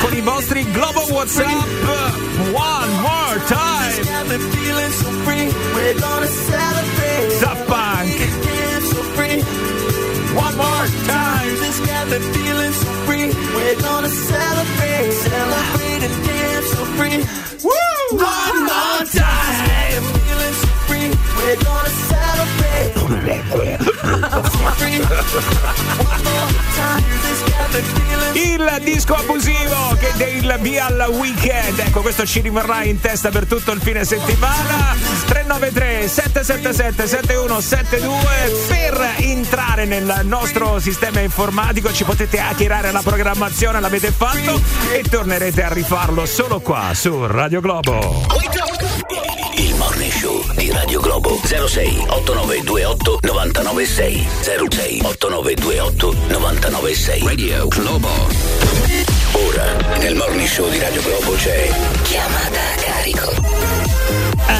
Con 0.00 0.14
i 0.14 0.20
vostri 0.20 0.70
Globo 0.70 1.06
WhatsApp. 1.08 1.48
One 2.52 2.92
more 3.00 3.40
time. 3.46 3.68
Daft 7.40 7.64
Punk. 7.64 8.39
More 10.60 10.88
time. 11.08 11.54
This 11.62 11.78
got 11.88 12.04
me 12.10 12.18
feeling 12.34 12.72
so 12.72 12.90
free. 13.06 13.28
We're 13.56 13.80
gonna 13.80 14.08
celebrate, 14.08 15.12
celebrate 15.12 16.02
and 16.06 16.16
dance 16.26 16.68
so 16.74 16.84
free. 16.96 17.18
Woo! 17.64 18.18
One 18.18 18.58
more 18.70 19.04
time. 19.08 20.02
Feeling 20.26 20.56
so 20.62 20.68
free. 20.86 21.08
We're 21.38 21.60
gonna 21.64 22.09
Il 28.32 28.80
disco 28.82 29.14
abusivo 29.14 29.96
che 29.98 30.12
dà 30.16 30.26
il 30.26 30.58
via 30.60 30.86
al 30.86 31.08
weekend. 31.10 31.78
Ecco, 31.78 32.00
questo 32.00 32.24
ci 32.24 32.40
rimarrà 32.40 32.84
in 32.84 33.00
testa 33.00 33.28
per 33.30 33.46
tutto 33.46 33.72
il 33.72 33.80
fine 33.80 34.04
settimana. 34.04 34.96
393 35.26 36.08
777 36.08 37.06
7172 37.06 38.66
per 38.68 39.14
entrare 39.18 39.84
nel 39.84 40.20
nostro 40.24 40.78
sistema 40.78 41.20
informatico 41.20 41.92
ci 41.92 42.04
potete 42.04 42.38
hackerare 42.40 42.90
la 42.92 43.02
programmazione, 43.02 43.80
l'avete 43.80 44.10
fatto 44.10 44.60
e 44.92 45.02
tornerete 45.02 45.62
a 45.62 45.72
rifarlo 45.72 46.26
solo 46.26 46.60
qua 46.60 46.90
su 46.94 47.26
Radio 47.26 47.60
Globo. 47.60 48.26
Show 50.20 50.44
di 50.54 50.70
Radio 50.70 51.00
Globo. 51.00 51.40
06 51.44 52.04
8928 52.08 53.20
996 53.22 54.26
06 54.44 55.00
8928 55.02 56.14
996 56.28 57.26
Radio 57.26 57.66
Globo. 57.68 58.08
Ora 59.32 59.96
nel 59.96 60.14
morning 60.16 60.46
show 60.46 60.68
di 60.68 60.78
Radio 60.78 61.00
Globo 61.00 61.32
c'è 61.36 61.72
Chiamata 62.02 62.69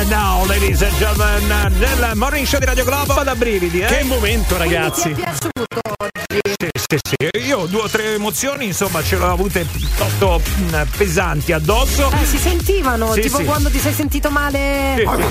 And 0.01 0.09
now, 0.09 0.47
ladies 0.47 0.81
and 0.81 0.97
gentlemen, 0.97 1.47
nel 1.78 2.12
morning 2.16 2.47
show 2.47 2.59
di 2.59 2.64
Radio 2.64 2.85
Globo 2.85 3.22
da 3.22 3.35
brividi, 3.35 3.81
eh? 3.81 3.86
Che 3.86 4.02
momento, 4.05 4.56
ragazzi. 4.56 5.14
Sì, 5.14 6.77
sì, 6.89 6.98
sì. 7.02 7.47
Io 7.47 7.66
due 7.66 7.82
o 7.82 7.89
tre 7.89 8.14
emozioni, 8.14 8.64
insomma, 8.66 9.02
ce 9.02 9.18
le 9.18 9.24
ho 9.24 9.32
avute 9.32 9.64
piuttosto 9.70 10.40
mh, 10.43 10.82
pesanti 10.97 11.52
addosso. 11.52 12.10
Eh, 12.12 12.24
si 12.24 12.39
sentivano, 12.39 13.12
Sì, 13.12 13.20
tipo 13.22 13.39
sì. 13.39 13.44
quando 13.44 13.68
ti 13.68 13.78
sei 13.78 13.93
sentito 13.93 14.31
male. 14.31 14.94
Eccolo. 14.97 15.28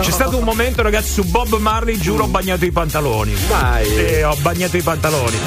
C'è 0.00 0.10
stato 0.10 0.36
un 0.36 0.44
momento, 0.44 0.82
ragazzi, 0.82 1.12
su 1.12 1.24
Bob 1.24 1.56
Marley, 1.58 1.96
giuro, 1.98 2.24
ho 2.24 2.28
bagnato 2.28 2.64
i 2.64 2.72
pantaloni. 2.72 3.34
Dai. 3.48 3.86
Sì, 3.86 4.22
ho 4.22 4.36
bagnato 4.40 4.76
i 4.76 4.82
pantaloni. 4.82 5.38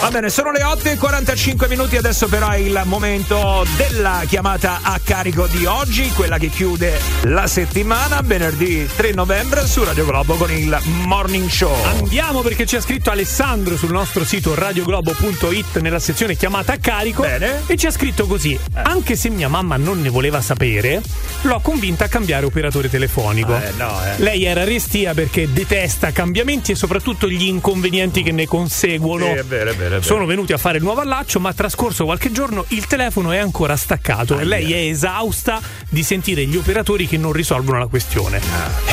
Va 0.00 0.10
bene, 0.10 0.28
sono 0.30 0.52
le 0.52 0.62
8 0.62 0.88
e 0.90 0.96
45 0.96 1.68
minuti, 1.68 1.96
adesso 1.96 2.28
però 2.28 2.50
è 2.50 2.56
il 2.58 2.80
momento 2.84 3.66
della 3.76 4.22
chiamata 4.26 4.80
a 4.82 5.00
carico 5.02 5.46
di 5.46 5.64
oggi, 5.66 5.95
quella 6.14 6.36
che 6.36 6.48
chiude 6.48 7.00
la 7.22 7.46
settimana, 7.46 8.20
venerdì 8.22 8.86
3 8.96 9.12
novembre 9.12 9.66
su 9.66 9.82
Radio 9.82 10.04
Globo 10.04 10.34
con 10.34 10.50
il 10.50 10.78
Morning 11.06 11.48
Show. 11.48 11.74
Andiamo 11.84 12.42
perché 12.42 12.66
ci 12.66 12.76
ha 12.76 12.82
scritto 12.82 13.10
Alessandro 13.10 13.78
sul 13.78 13.92
nostro 13.92 14.22
sito 14.22 14.54
radioglobo.it 14.54 15.78
nella 15.78 15.98
sezione 15.98 16.36
chiamata 16.36 16.74
a 16.74 16.76
carico 16.76 17.22
Bene. 17.22 17.62
e 17.64 17.76
ci 17.78 17.86
ha 17.86 17.90
scritto 17.90 18.26
così: 18.26 18.58
Anche 18.74 19.16
se 19.16 19.30
mia 19.30 19.48
mamma 19.48 19.78
non 19.78 20.02
ne 20.02 20.10
voleva 20.10 20.42
sapere, 20.42 21.00
l'ho 21.42 21.60
convinta 21.60 22.04
a 22.04 22.08
cambiare 22.08 22.44
operatore 22.44 22.90
telefonico. 22.90 23.56
Eh, 23.56 23.72
no, 23.78 23.98
eh. 24.04 24.22
Lei 24.22 24.44
era 24.44 24.64
restia 24.64 25.14
perché 25.14 25.50
detesta 25.50 26.12
cambiamenti 26.12 26.72
e 26.72 26.74
soprattutto 26.74 27.26
gli 27.26 27.44
inconvenienti 27.44 28.22
che 28.22 28.32
ne 28.32 28.46
conseguono. 28.46 29.24
Sì, 29.24 29.30
è 29.30 29.44
vero, 29.44 29.70
è 29.70 29.74
vero, 29.74 29.96
è. 29.96 30.02
Sono 30.02 30.26
venuti 30.26 30.52
a 30.52 30.58
fare 30.58 30.76
il 30.76 30.82
nuovo 30.82 31.00
allaccio, 31.00 31.40
ma 31.40 31.54
trascorso 31.54 32.04
qualche 32.04 32.30
giorno 32.30 32.66
il 32.68 32.86
telefono 32.86 33.32
è 33.32 33.38
ancora 33.38 33.76
staccato 33.76 34.38
e 34.38 34.44
lei 34.44 34.74
è 34.74 34.90
esausta 34.90 35.84
di 35.88 36.02
sentire 36.02 36.44
gli 36.44 36.56
operatori 36.56 37.06
che 37.06 37.16
non 37.16 37.32
risolvono 37.32 37.78
la 37.78 37.86
questione. 37.86 38.40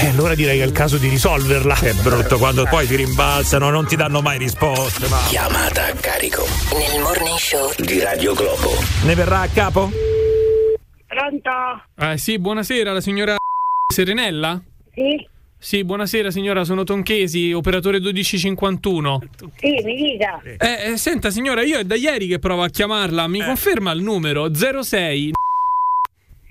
E 0.01 0.07
allora 0.07 0.35
direi 0.35 0.57
che 0.57 0.63
è 0.63 0.65
il 0.65 0.71
caso 0.71 0.97
di 0.97 1.09
risolverla. 1.09 1.75
È 1.79 1.93
brutto 1.93 2.37
quando 2.37 2.65
poi 2.69 2.87
ti 2.87 2.95
rimbalzano, 2.95 3.69
non 3.69 3.85
ti 3.85 3.95
danno 3.95 4.21
mai 4.21 4.37
risposte. 4.37 5.07
Ma 5.07 5.19
Chiamata 5.27 5.87
a 5.87 5.93
carico 5.93 6.45
nel 6.77 7.01
morning 7.01 7.37
show 7.37 7.71
di 7.77 7.99
Radio 7.99 8.33
Globo 8.33 8.71
ne 9.05 9.15
verrà 9.15 9.41
a 9.41 9.47
capo? 9.47 9.91
Pronto? 11.07 11.51
Eh, 11.99 12.17
sì, 12.17 12.39
buonasera, 12.39 12.91
la 12.91 13.01
signora 13.01 13.35
Serenella? 13.91 14.61
Sì? 14.93 15.27
Sì, 15.59 15.83
buonasera 15.85 16.29
signora, 16.29 16.65
sono 16.65 16.83
Tonchesi, 16.83 17.53
operatore 17.53 17.99
1251. 17.99 19.21
Sì, 19.57 19.81
mi 19.83 19.95
dica. 19.95 20.41
Eh, 20.43 20.91
eh, 20.91 20.97
senta 20.97 21.29
signora, 21.29 21.63
io 21.63 21.79
è 21.79 21.83
da 21.83 21.95
ieri 21.95 22.27
che 22.27 22.39
provo 22.39 22.63
a 22.63 22.69
chiamarla, 22.69 23.27
mi 23.27 23.41
conferma 23.41 23.91
il 23.91 24.01
numero 24.01 24.53
06 24.53 25.31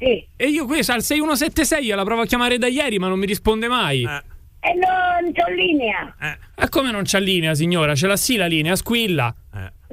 Sì. 0.03 0.27
e 0.37 0.47
io 0.49 0.66
questo 0.66 0.93
al 0.93 1.03
6176 1.03 1.87
la 1.95 2.03
provo 2.05 2.23
a 2.23 2.27
chiamare 2.27 2.59
da 2.59 2.66
ieri 2.66 2.99
ma 2.99 3.07
non 3.09 3.19
mi 3.20 3.27
risponde 3.27 3.69
mai. 3.69 4.03
E 4.03 4.74
non 4.74 5.33
c'ho 5.33 5.53
linea. 5.55 6.15
E 6.57 6.69
come 6.69 6.91
non 6.91 7.03
c'ha 7.05 7.19
linea 7.19 7.55
signora? 7.55 7.95
Ce 7.95 8.07
l'ha 8.07 8.16
sì 8.16 8.37
la 8.37 8.47
linea, 8.47 8.77
squilla. 8.77 9.35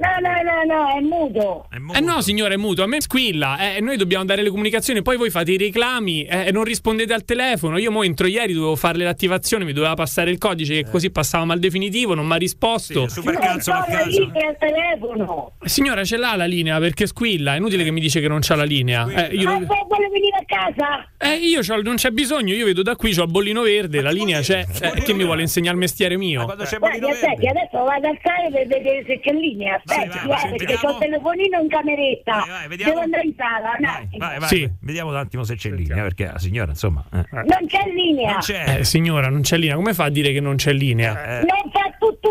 No, 0.00 0.08
no, 0.18 0.30
no, 0.64 0.74
no, 0.74 0.96
è 0.96 1.00
muto. 1.00 1.66
Eh 1.94 2.00
no 2.00 2.22
signora, 2.22 2.54
è 2.54 2.56
muto, 2.56 2.82
a 2.82 2.86
me 2.86 3.02
squilla. 3.02 3.74
Eh, 3.74 3.80
noi 3.82 3.98
dobbiamo 3.98 4.24
dare 4.24 4.42
le 4.42 4.48
comunicazioni, 4.48 5.02
poi 5.02 5.18
voi 5.18 5.28
fate 5.28 5.52
i 5.52 5.58
reclami 5.58 6.24
eh, 6.24 6.46
e 6.46 6.52
non 6.52 6.64
rispondete 6.64 7.12
al 7.12 7.24
telefono. 7.26 7.76
Io 7.76 7.90
mo 7.90 8.02
entro 8.02 8.26
ieri, 8.26 8.54
dovevo 8.54 8.76
farle 8.76 9.04
l'attivazione, 9.04 9.64
mi 9.64 9.74
doveva 9.74 9.92
passare 9.92 10.30
il 10.30 10.38
codice 10.38 10.82
che 10.82 10.90
così 10.90 11.10
passavamo 11.10 11.52
al 11.52 11.58
definitivo, 11.58 12.14
non 12.14 12.26
mi 12.26 12.32
ha 12.32 12.36
risposto. 12.36 13.08
super 13.08 13.34
non 13.34 13.42
cazzo 13.42 13.72
linea 14.06 14.48
al 14.48 14.56
telefono. 14.58 15.52
Signora, 15.64 16.02
ce 16.04 16.16
l'ha 16.16 16.34
la 16.34 16.46
linea 16.46 16.78
perché 16.78 17.06
squilla. 17.06 17.52
È 17.54 17.56
inutile 17.58 17.84
che 17.84 17.90
mi 17.90 18.00
dice 18.00 18.20
che 18.20 18.28
non 18.28 18.38
c'ha 18.40 18.54
la 18.54 18.64
linea. 18.64 19.06
Eh, 19.28 19.34
io, 19.34 19.50
Ma 19.50 19.56
poi 19.58 19.84
vuole 19.86 20.08
venire 20.10 20.38
a 20.38 20.44
casa? 20.46 21.08
eh, 21.18 21.34
io 21.36 21.60
c'ho- 21.60 21.82
non 21.82 21.96
c'è 21.96 22.10
bisogno. 22.10 22.54
Io 22.54 22.64
vedo 22.64 22.82
da 22.82 22.96
qui, 22.96 23.14
c'ho 23.14 23.24
il 23.24 23.30
bollino 23.30 23.60
verde, 23.62 24.00
la 24.00 24.10
linea 24.10 24.40
c'è. 24.40 24.64
Eh, 24.80 25.02
che 25.02 25.12
mi 25.12 25.24
vuole 25.24 25.42
insegnare 25.42 25.74
il 25.74 25.80
mestiere 25.80 26.16
mio? 26.16 26.44
Guardi, 26.44 26.62
aspetti, 26.62 27.46
adesso 27.46 27.84
vado 27.84 28.08
al 28.08 28.18
sale 28.22 28.48
per 28.50 28.66
vedere 28.66 29.04
se 29.06 29.20
c'è 29.20 29.32
linea. 29.32 29.80
Senti, 29.94 30.08
vai, 30.08 30.24
eh, 30.24 30.26
vai, 30.48 30.56
perché 30.56 30.76
c'ho 30.76 30.90
il 30.90 30.96
telefonino 30.98 31.60
in 31.60 31.68
cameretta. 31.68 32.32
Vai, 32.32 32.48
vai, 32.48 32.68
vediamo. 32.68 32.90
Devo 32.92 33.02
andare 33.04 33.22
in 33.26 33.34
sala. 33.36 33.70
attimo. 33.72 34.26
Vai, 34.26 34.38
vai, 34.38 34.48
Sì. 34.48 34.70
vediamo 34.82 35.10
un 35.10 35.16
attimo 35.16 35.42
se 35.44 35.54
c'è 35.56 35.68
in 35.68 35.74
linea, 35.76 36.02
perché 36.02 36.26
la 36.26 36.38
signora, 36.38 36.70
insomma. 36.70 37.04
eh. 37.12 37.24
Non 37.32 37.66
c'è 37.66 37.90
linea. 37.92 38.30
Non 38.32 38.40
c'è. 38.40 38.78
Eh, 38.78 38.84
signora, 38.84 39.28
non 39.28 39.40
c'è 39.42 39.56
linea. 39.56 39.74
Come 39.76 39.94
fa 39.94 40.04
a 40.04 40.10
dire 40.10 40.32
che 40.32 40.40
non 40.40 40.56
c'è 40.56 40.72
linea? 40.72 41.38
Eh, 41.40 41.44
Non 41.44 41.70
fa 41.72 41.90
tu 41.98 42.18
tu. 42.20 42.28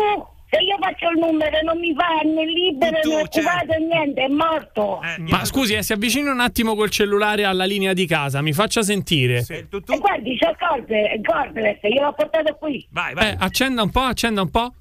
Se 0.52 0.56
io 0.62 0.76
faccio 0.80 1.08
il 1.10 1.18
numero 1.20 1.58
non 1.62 1.78
mi 1.78 1.94
fa 1.94 2.08
né 2.28 2.44
libero 2.44 2.98
Tu, 3.02 3.08
né 3.10 3.20
occupato 3.22 3.72
niente, 3.78 4.24
è 4.24 4.26
morto. 4.26 5.00
eh, 5.00 5.20
Ma 5.30 5.44
scusi, 5.44 5.74
eh, 5.74 5.82
si 5.84 5.92
avvicina 5.92 6.32
un 6.32 6.40
attimo 6.40 6.74
col 6.74 6.90
cellulare 6.90 7.44
alla 7.44 7.64
linea 7.64 7.92
di 7.92 8.04
casa, 8.04 8.42
mi 8.42 8.52
faccia 8.52 8.82
sentire. 8.82 9.42
sì, 9.44 9.68
tu, 9.70 9.80
tu. 9.80 9.92
E 9.92 9.98
guardi, 9.98 10.36
c'ho 10.36 10.50
il 10.50 11.22
cordless, 11.24 11.78
io 11.82 12.02
l'ho 12.02 12.12
portato 12.14 12.56
qui. 12.56 12.84
Vai, 12.90 13.14
vai. 13.14 13.28
Eh, 13.30 13.36
accenda 13.38 13.82
un 13.82 13.90
po', 13.90 14.00
accenda 14.00 14.42
un 14.42 14.50
po'. 14.50 14.74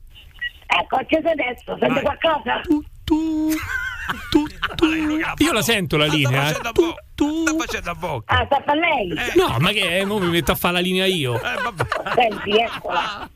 Ecco, 0.71 0.97
acceso 0.97 1.27
adesso, 1.29 1.77
sente 1.79 2.01
Vai. 2.01 2.03
qualcosa? 2.03 2.61
Io 5.37 5.51
la 5.51 5.61
sento 5.61 5.97
la 5.97 6.05
linea. 6.05 6.47
Sta 6.53 6.69
eh. 6.69 6.71
facendo 6.71 6.71
a 6.71 6.73
bocca. 6.73 7.01
Sta 7.15 7.57
facendo 7.57 7.89
a 7.89 7.95
bocca. 7.95 8.33
Ah, 8.35 8.45
sta 8.45 8.59
per 8.61 8.75
lei? 8.75 9.13
No, 9.35 9.57
ma 9.59 9.71
che 9.71 9.99
è? 9.99 10.05
Mo 10.05 10.19
mi 10.19 10.29
metto 10.29 10.51
a 10.51 10.55
fare 10.55 10.75
la 10.75 10.79
linea 10.79 11.05
io. 11.05 11.35
Eh, 11.35 11.61
vabbè. 11.61 11.85
Senti, 12.15 12.51
eccola. 12.59 13.29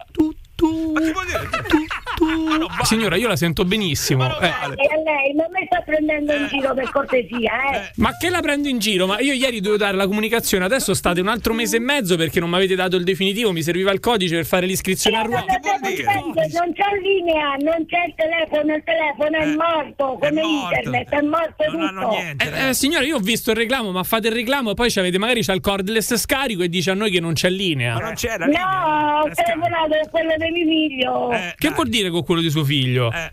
Ma 0.94 1.00
che 1.00 1.12
vuol 1.12 1.26
dire? 1.26 1.50
Ma 1.50 2.03
vale. 2.20 2.84
Signora, 2.84 3.16
io 3.16 3.28
la 3.28 3.36
sento 3.36 3.64
benissimo. 3.66 4.24
Ma 4.24 4.28
non 4.30 4.44
Eh, 4.44 4.54
vale. 4.62 4.76
E 4.76 4.86
a 4.94 4.98
lei 5.04 5.34
non 5.36 5.48
mi 5.52 5.66
sta 5.66 5.82
prendendo 5.82 6.34
in 6.34 6.48
giro 6.48 6.74
per 6.74 6.90
cortesia, 6.92 7.52
eh? 7.74 7.92
Ma 7.96 8.16
che 8.18 8.30
la 8.30 8.40
prendo 8.42 8.68
in 8.68 8.80
giro? 8.80 9.06
Ma 9.08 9.20
io 9.20 9.34
ieri 9.34 9.58
dovevo 9.60 9.78
dare 9.78 9.96
la 9.98 10.06
comunicazione, 10.08 10.66
adesso 10.66 10.94
state 10.94 11.22
un 11.22 11.28
altro 11.28 11.54
mese 11.54 11.78
e 11.78 11.80
mezzo 11.80 12.16
perché 12.18 12.40
non 12.40 12.50
mi 12.50 12.56
avete 12.56 12.76
dato 12.76 12.96
il 12.96 13.04
definitivo, 13.04 13.52
mi 13.52 13.62
serviva 13.64 13.92
il 13.92 14.00
codice 14.00 14.36
per 14.36 14.46
fare 14.46 14.66
l'iscrizione 14.66 15.18
a 15.18 15.22
Eh, 15.22 15.28
non, 15.28 15.32
ruota. 15.32 15.60
vuol 15.62 15.80
dire? 15.94 16.04
non 16.54 16.74
c'è 16.74 16.84
linea, 17.02 17.56
non 17.60 17.86
c'è 17.86 18.06
il 18.08 18.14
telefono, 18.16 18.76
il 18.76 18.84
telefono 18.84 19.38
è 19.38 19.48
Eh, 19.48 19.56
morto, 19.56 20.20
è 20.20 20.30
come 20.30 20.42
morto. 20.42 20.76
internet, 20.76 21.10
è 21.10 21.22
morto 21.22 21.78
Non 21.78 21.90
tutto. 21.96 22.10
niente. 22.10 22.52
Eh, 22.54 22.70
eh, 22.70 22.74
signora, 22.74 23.04
io 23.06 23.16
ho 23.18 23.20
visto 23.20 23.52
il 23.52 23.58
reclamo, 23.58 23.92
ma 23.92 24.04
fate 24.04 24.28
il 24.28 24.34
reclamo 24.34 24.72
e 24.72 24.74
poi 24.74 24.90
ci 24.92 25.00
avete 25.00 25.18
magari 25.18 25.44
c'ha 25.44 25.54
il 25.54 25.62
cordless 25.62 26.16
scarico 26.16 26.64
e 26.64 26.70
dice 26.70 26.92
a 26.92 26.94
noi 26.94 27.12
che 27.12 27.20
non 27.20 27.34
c'è 27.34 27.50
linea. 27.50 27.94
Ma 27.96 28.00
non 28.02 28.14
c'è 28.14 28.38
la 28.38 28.46
linea. 28.46 28.62
No, 28.64 29.20
ho 29.22 29.28
Eh, 29.28 29.34
telefonato 29.34 29.90
con 30.02 30.10
quello 30.12 30.34
di 30.38 30.52
mio 30.52 30.66
figlio. 30.68 31.32
Eh, 31.32 31.54
Che 31.58 31.68
dai. 31.68 31.74
vuol 31.76 31.90
dire 31.90 32.03
con 32.10 32.24
quello 32.24 32.42
di 32.42 32.50
suo 32.50 32.64
figlio? 32.64 33.12
Eh, 33.12 33.32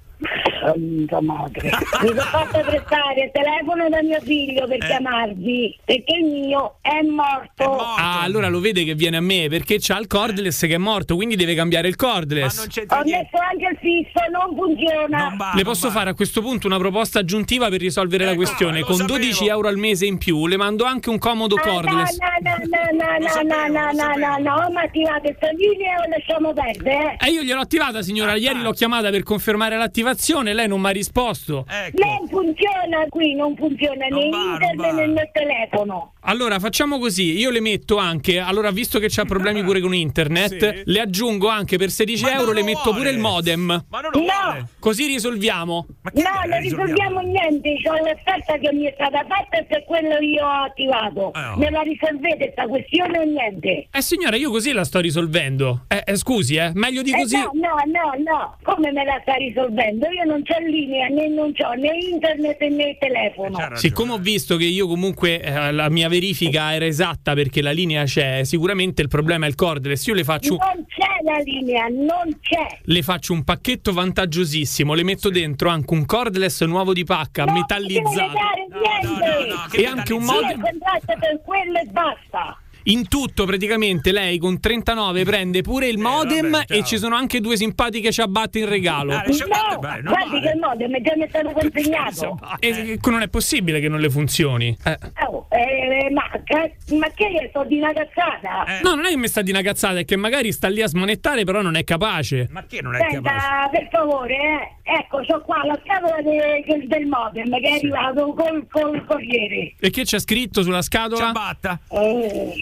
Santa 0.60 1.20
madre. 1.20 1.70
Mi 2.02 2.08
sono 2.08 2.20
fatto 2.20 2.60
prestare 2.60 3.24
il 3.24 3.30
telefono 3.32 3.88
da 3.88 4.02
mio 4.02 4.20
figlio 4.20 4.66
per 4.66 4.82
Eh. 4.82 4.86
chiamarvi, 4.86 5.78
perché 5.84 6.16
il 6.16 6.24
mio 6.26 6.76
è 6.80 7.00
morto. 7.02 7.62
è 7.62 7.66
morto. 7.66 7.78
Ah, 7.96 8.20
allora 8.22 8.48
lo 8.48 8.60
vede 8.60 8.84
che 8.84 8.94
viene 8.94 9.16
a 9.16 9.20
me 9.20 9.46
perché 9.48 9.76
c'ha 9.80 9.98
il 9.98 10.06
cordless 10.06 10.60
che 10.66 10.74
è 10.74 10.78
morto, 10.78 11.16
quindi 11.16 11.36
deve 11.36 11.54
cambiare 11.54 11.88
il 11.88 11.96
Ma 11.98 12.06
cordless. 12.12 12.58
Ho 12.58 13.02
niente. 13.02 13.04
messo 13.04 13.36
anche 13.50 13.68
il 13.70 13.78
fisso, 13.80 14.20
non 14.30 14.54
funziona. 14.56 15.28
Non 15.28 15.36
va, 15.36 15.52
Le 15.54 15.62
posso 15.62 15.88
va. 15.88 15.92
fare 15.94 16.10
a 16.10 16.14
questo 16.14 16.40
punto 16.42 16.66
una 16.66 16.78
proposta 16.78 17.18
aggiuntiva 17.20 17.68
per 17.68 17.80
risolvere 17.80 18.24
la 18.24 18.30
Ecco, 18.32 18.40
questione. 18.42 18.80
lo 18.80 18.86
Con 18.86 18.96
sapevo. 18.96 19.18
12 19.18 19.46
euro 19.48 19.68
al 19.68 19.76
mese 19.76 20.06
in 20.06 20.18
più 20.18 20.46
le 20.46 20.56
mando 20.56 20.84
anche 20.84 21.08
un 21.10 21.18
comodo 21.18 21.56
Ah, 21.56 21.64
no, 21.64 21.72
cordless. 21.72 22.16
no, 22.18 22.26
no, 22.42 22.50
no, 22.50 23.04
no, 23.04 23.18
no, 23.18 23.28
sapevo, 23.28 23.50
no, 23.50 23.66
no, 23.68 23.90
no, 23.92 24.16
no, 24.16 24.56
no, 24.56 24.70
ma 24.72 24.82
attivate 24.82 25.34
sta 25.36 25.48
linea 25.52 25.98
o 26.00 26.08
lasciamo 26.08 26.52
perdere? 26.52 27.16
E 27.20 27.30
io 27.30 27.42
gliel'ho 27.42 27.60
attivata, 27.60 28.02
signora. 28.02 28.34
Ieri 28.36 28.60
l'ho 28.62 28.72
chiamata 28.72 29.10
per 29.10 29.22
confermare 29.22 29.76
l'attivazione. 29.76 30.49
Lei 30.52 30.68
non 30.68 30.80
mi 30.80 30.88
ha 30.88 30.90
risposto. 30.90 31.64
Ecco. 31.68 32.04
Non 32.04 32.28
funziona 32.28 33.06
qui, 33.08 33.34
non 33.34 33.56
funziona 33.56 34.06
Non 34.08 34.18
né 34.20 34.30
va, 34.30 34.52
internet 34.52 34.92
né 34.94 35.06
nel 35.06 35.30
telefono. 35.32 36.12
Allora 36.22 36.58
facciamo 36.58 36.98
così: 36.98 37.38
io 37.38 37.50
le 37.50 37.60
metto 37.60 37.96
anche. 37.96 38.38
Allora, 38.38 38.70
visto 38.70 38.98
che 38.98 39.06
c'ha 39.08 39.24
problemi 39.24 39.62
pure 39.64 39.80
con 39.80 39.94
internet, 39.94 40.48
Sì. 40.76 40.82
le 40.84 41.00
aggiungo 41.00 41.48
anche 41.48 41.76
per 41.78 41.90
16 41.90 42.22
Ma 42.24 42.30
non 42.30 42.38
euro. 42.40 42.52
Le 42.52 42.62
metto 42.62 42.80
vuole. 42.84 42.98
pure 42.98 43.10
il 43.10 43.18
modem. 43.18 43.84
Ma 43.88 44.00
non 44.00 44.10
lo 44.12 44.18
No. 44.20 44.24
vuole. 44.44 44.66
Così 44.78 45.06
risolviamo. 45.06 45.86
Ma 46.02 46.10
che 46.10 46.22
No, 46.22 46.30
non 46.50 46.60
risolviamo 46.60 47.20
niente, 47.20 47.74
c'ho 47.82 47.92
l'offerta 47.96 48.58
che 48.58 48.72
mi 48.72 48.84
è 48.84 48.92
stata 48.94 49.24
fatta 49.28 49.58
e 49.58 49.64
per 49.64 49.84
quello 49.84 50.18
io 50.20 50.44
ho 50.44 50.64
attivato. 50.64 51.32
Eh, 51.34 51.40
no. 51.40 51.56
Me 51.56 51.70
la 51.70 51.80
risolvete 51.82 52.50
sta 52.52 52.66
questione 52.66 53.18
o 53.18 53.22
niente? 53.24 53.86
Eh, 53.90 54.02
signora, 54.02 54.36
io 54.36 54.50
così 54.50 54.72
la 54.72 54.84
sto 54.84 55.00
risolvendo. 55.00 55.84
Eh, 55.88 56.02
eh, 56.06 56.16
scusi, 56.16 56.56
eh. 56.56 56.70
Meglio 56.74 57.02
di 57.02 57.12
Eh, 57.12 57.16
così. 57.18 57.36
no, 57.36 57.50
no, 57.54 57.74
no, 57.86 58.12
no, 58.22 58.56
come 58.62 58.92
me 58.92 59.04
la 59.04 59.18
sta 59.22 59.34
risolvendo? 59.34 60.06
Io 60.08 60.24
non 60.24 60.42
c'ho 60.42 60.58
linea, 60.66 61.08
né 61.08 61.28
non 61.28 61.52
c'ho 61.52 61.72
né 61.72 61.90
internet 62.10 62.60
né 62.62 62.96
telefono. 62.98 63.56
Ragione. 63.58 63.76
Siccome 63.78 64.12
ho 64.12 64.18
visto 64.18 64.56
che 64.56 64.64
io 64.64 64.86
comunque 64.86 65.40
eh, 65.40 65.72
la 65.72 65.88
mia 65.88 66.08
verifica 66.10 66.74
era 66.74 66.84
esatta 66.84 67.32
perché 67.32 67.62
la 67.62 67.70
linea 67.70 68.04
c'è, 68.04 68.44
sicuramente 68.44 69.00
il 69.00 69.08
problema 69.08 69.46
è 69.46 69.48
il 69.48 69.54
cordless. 69.54 70.04
Io 70.08 70.14
le 70.14 70.24
faccio, 70.24 70.56
Non 70.56 70.84
c'è 70.86 71.22
la 71.24 71.38
linea, 71.42 71.86
non 71.86 72.38
c'è. 72.42 72.80
le 72.82 73.02
faccio 73.02 73.32
un 73.32 73.42
pacchetto 73.44 73.94
vantaggiosissimo, 73.94 74.92
le 74.92 75.02
metto 75.04 75.30
dentro 75.30 75.70
anche 75.70 75.94
un 75.94 76.04
cordless 76.04 76.62
nuovo 76.64 76.92
di 76.92 77.04
pacca, 77.04 77.44
Non 77.44 77.54
metallizzato. 77.54 78.10
mi 78.10 78.14
deve 78.14 78.32
dare 78.32 78.66
niente. 79.00 79.48
no, 79.48 79.54
no, 79.54 79.66
che 79.70 79.76
E 79.80 79.86
anche 79.86 80.12
un 80.12 80.22
modem. 80.24 80.60
contratto 80.60 81.14
per 81.18 81.40
quello 81.42 81.78
e 81.78 81.84
basta. 81.90 82.58
In 82.90 83.06
tutto 83.08 83.44
praticamente 83.44 84.10
lei 84.10 84.38
con 84.38 84.58
39 84.58 85.22
prende 85.24 85.60
pure 85.62 85.86
il 85.86 85.98
modem 85.98 86.46
Eh, 86.46 86.50
vabbè, 86.50 86.64
ciao. 86.66 86.78
e 86.78 86.84
ci 86.84 86.98
sono 86.98 87.14
anche 87.14 87.40
due 87.40 87.56
simpatiche 87.56 88.10
ciabatte 88.10 88.58
in 88.58 88.68
regalo. 88.68 89.14
Ah, 89.14 89.22
ciabatte, 89.30 89.74
No, 89.74 89.78
beh, 89.78 90.00
guardi 90.02 90.40
che 90.40 90.48
il 90.54 90.58
modem 90.58 90.94
è 90.96 91.00
già 91.00 91.12
mi 91.16 91.22
è 91.24 91.28
stato 91.28 91.50
consegnato. 91.52 92.38
E 92.58 92.98
non 93.04 93.22
è 93.22 93.28
possibile 93.28 93.78
che 93.78 93.88
non 93.88 94.00
le 94.00 94.10
funzioni. 94.10 94.76
Eh. 94.84 94.98
Oh, 95.28 95.46
eh, 95.50 96.10
ma, 96.10 96.28
che- 96.42 96.76
ma 96.96 97.06
che 97.14 97.24
io 97.26 97.46
sto 97.50 97.64
di 97.64 97.78
una 97.78 97.92
cazzata? 97.92 98.64
Eh. 98.78 98.82
No, 98.82 98.94
non 98.96 99.04
è 99.04 99.10
che 99.10 99.16
mi 99.16 99.28
sta 99.28 99.42
di 99.42 99.50
una 99.50 99.62
cazzata, 99.62 99.98
è 100.00 100.04
che 100.04 100.16
magari 100.16 100.50
sta 100.50 100.68
lì 100.68 100.82
a 100.82 100.88
smanettare, 100.88 101.44
però 101.44 101.62
non 101.62 101.76
è 101.76 101.84
capace. 101.84 102.48
Ma 102.50 102.64
che 102.66 102.82
non 102.82 102.96
è 102.96 102.98
capace? 102.98 103.12
Senta, 103.22 103.68
per 103.70 103.88
favore, 103.92 104.34
eh, 104.34 104.92
ecco, 104.94 105.18
c'ho 105.24 105.40
qua 105.42 105.64
la 105.64 105.78
scatola 105.84 106.20
de- 106.22 106.64
del- 106.66 106.88
del 106.88 107.06
modem 107.06 107.50
che 107.60 107.68
è 107.68 107.72
arrivato 107.76 108.32
col, 108.34 108.66
col 108.68 109.04
corriere. 109.06 109.74
E 109.78 109.90
che 109.90 110.02
c'è 110.02 110.18
scritto 110.18 110.62
sulla 110.62 110.82
scatola? 110.82 111.26
Ciabatta. 111.26 111.78
Eh, 111.88 112.52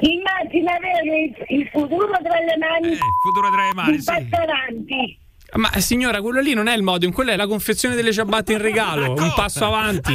immagina 0.00 0.74
avere 0.74 1.32
il, 1.48 1.68
futuro 1.68 2.12
tra 2.22 2.38
le 2.38 2.56
mani 2.58 2.92
Eh, 2.94 2.98
futuro 3.22 3.50
tra 3.50 3.66
le 3.66 3.74
mani, 3.74 3.92
un 3.92 4.00
sì. 4.00 4.04
passo 4.04 4.42
avanti. 4.42 5.18
Ma 5.54 5.70
eh, 5.72 5.80
signora, 5.80 6.20
quello 6.20 6.40
lì 6.40 6.54
non 6.54 6.66
è 6.66 6.76
il 6.76 6.82
modem, 6.82 7.12
quella 7.12 7.32
è 7.32 7.36
la 7.36 7.46
confezione 7.46 7.94
delle 7.94 8.12
ciabatte 8.12 8.52
in 8.52 8.58
regalo. 8.60 9.12
Un 9.12 9.32
passo 9.34 9.64
avanti. 9.64 10.12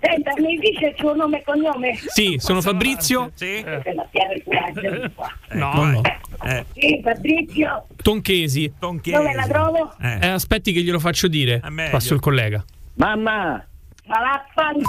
Senta, 0.00 0.32
mi 0.38 0.56
dice 0.58 0.86
il 0.86 0.94
suo 0.96 1.14
nome 1.14 1.38
e 1.40 1.44
cognome? 1.44 1.98
Sì, 2.06 2.36
sono 2.38 2.60
Fabrizio. 2.62 3.30
Sì? 3.34 3.62
Di 3.62 5.10
qua. 5.14 5.32
No, 5.50 5.70
Ecco, 5.70 5.84
no. 5.84 6.02
Eh, 6.44 6.64
Sì, 6.74 7.00
Fabrizio, 7.02 7.86
Tonchesi. 8.02 8.72
Tonchesi. 8.78 9.16
dove 9.16 9.34
la 9.34 9.46
trovo? 9.46 9.94
Eh. 10.00 10.18
Eh, 10.22 10.28
aspetti 10.28 10.72
che 10.72 10.80
glielo 10.82 10.98
faccio 10.98 11.28
dire. 11.28 11.60
Passo 11.90 12.14
il 12.14 12.20
collega. 12.20 12.64
Mamma, 12.94 13.62
Ma 14.10 14.18
vaffanculo. 14.18 14.88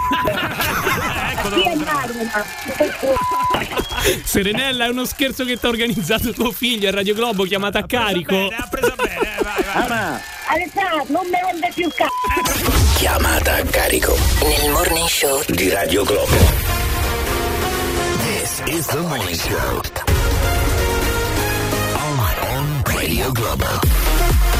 Ecco? 2.77 3.14
Serenella, 4.23 4.85
è 4.85 4.89
uno 4.89 5.06
scherzo 5.06 5.45
che 5.45 5.57
ti 5.60 5.65
ha 5.65 5.69
organizzato 5.69 6.31
tuo 6.34 6.52
figlio 6.52 6.88
a 6.88 6.91
Radio 6.91 7.14
Globo 7.14 7.43
chiamata 7.43 7.80
a 7.80 7.85
carico. 7.85 8.34
Bene, 8.34 8.56
ha 8.56 8.68
preso 8.68 8.95
bene, 8.95 9.38
eh, 9.38 9.43
vai, 9.43 9.88
vai. 9.88 10.19
Alessandro, 10.48 11.06
non 11.10 11.27
mi 11.27 11.38
rende 11.39 11.72
più 11.76 11.88
cazzo. 11.89 12.98
Chiamata 12.98 13.57
a 13.57 13.64
carico 13.64 14.18
Nel 14.41 14.72
morning 14.72 15.07
show 15.07 15.43
di 15.49 15.69
Radio 15.69 16.03
Globo. 16.03 16.35
This 18.23 18.61
is 18.65 18.88
the 18.88 19.02
morning 19.02 19.35
show. 19.35 19.81
On, 21.93 22.19
on 22.49 22.81
Radio 22.85 23.31
Globo. 23.31 24.11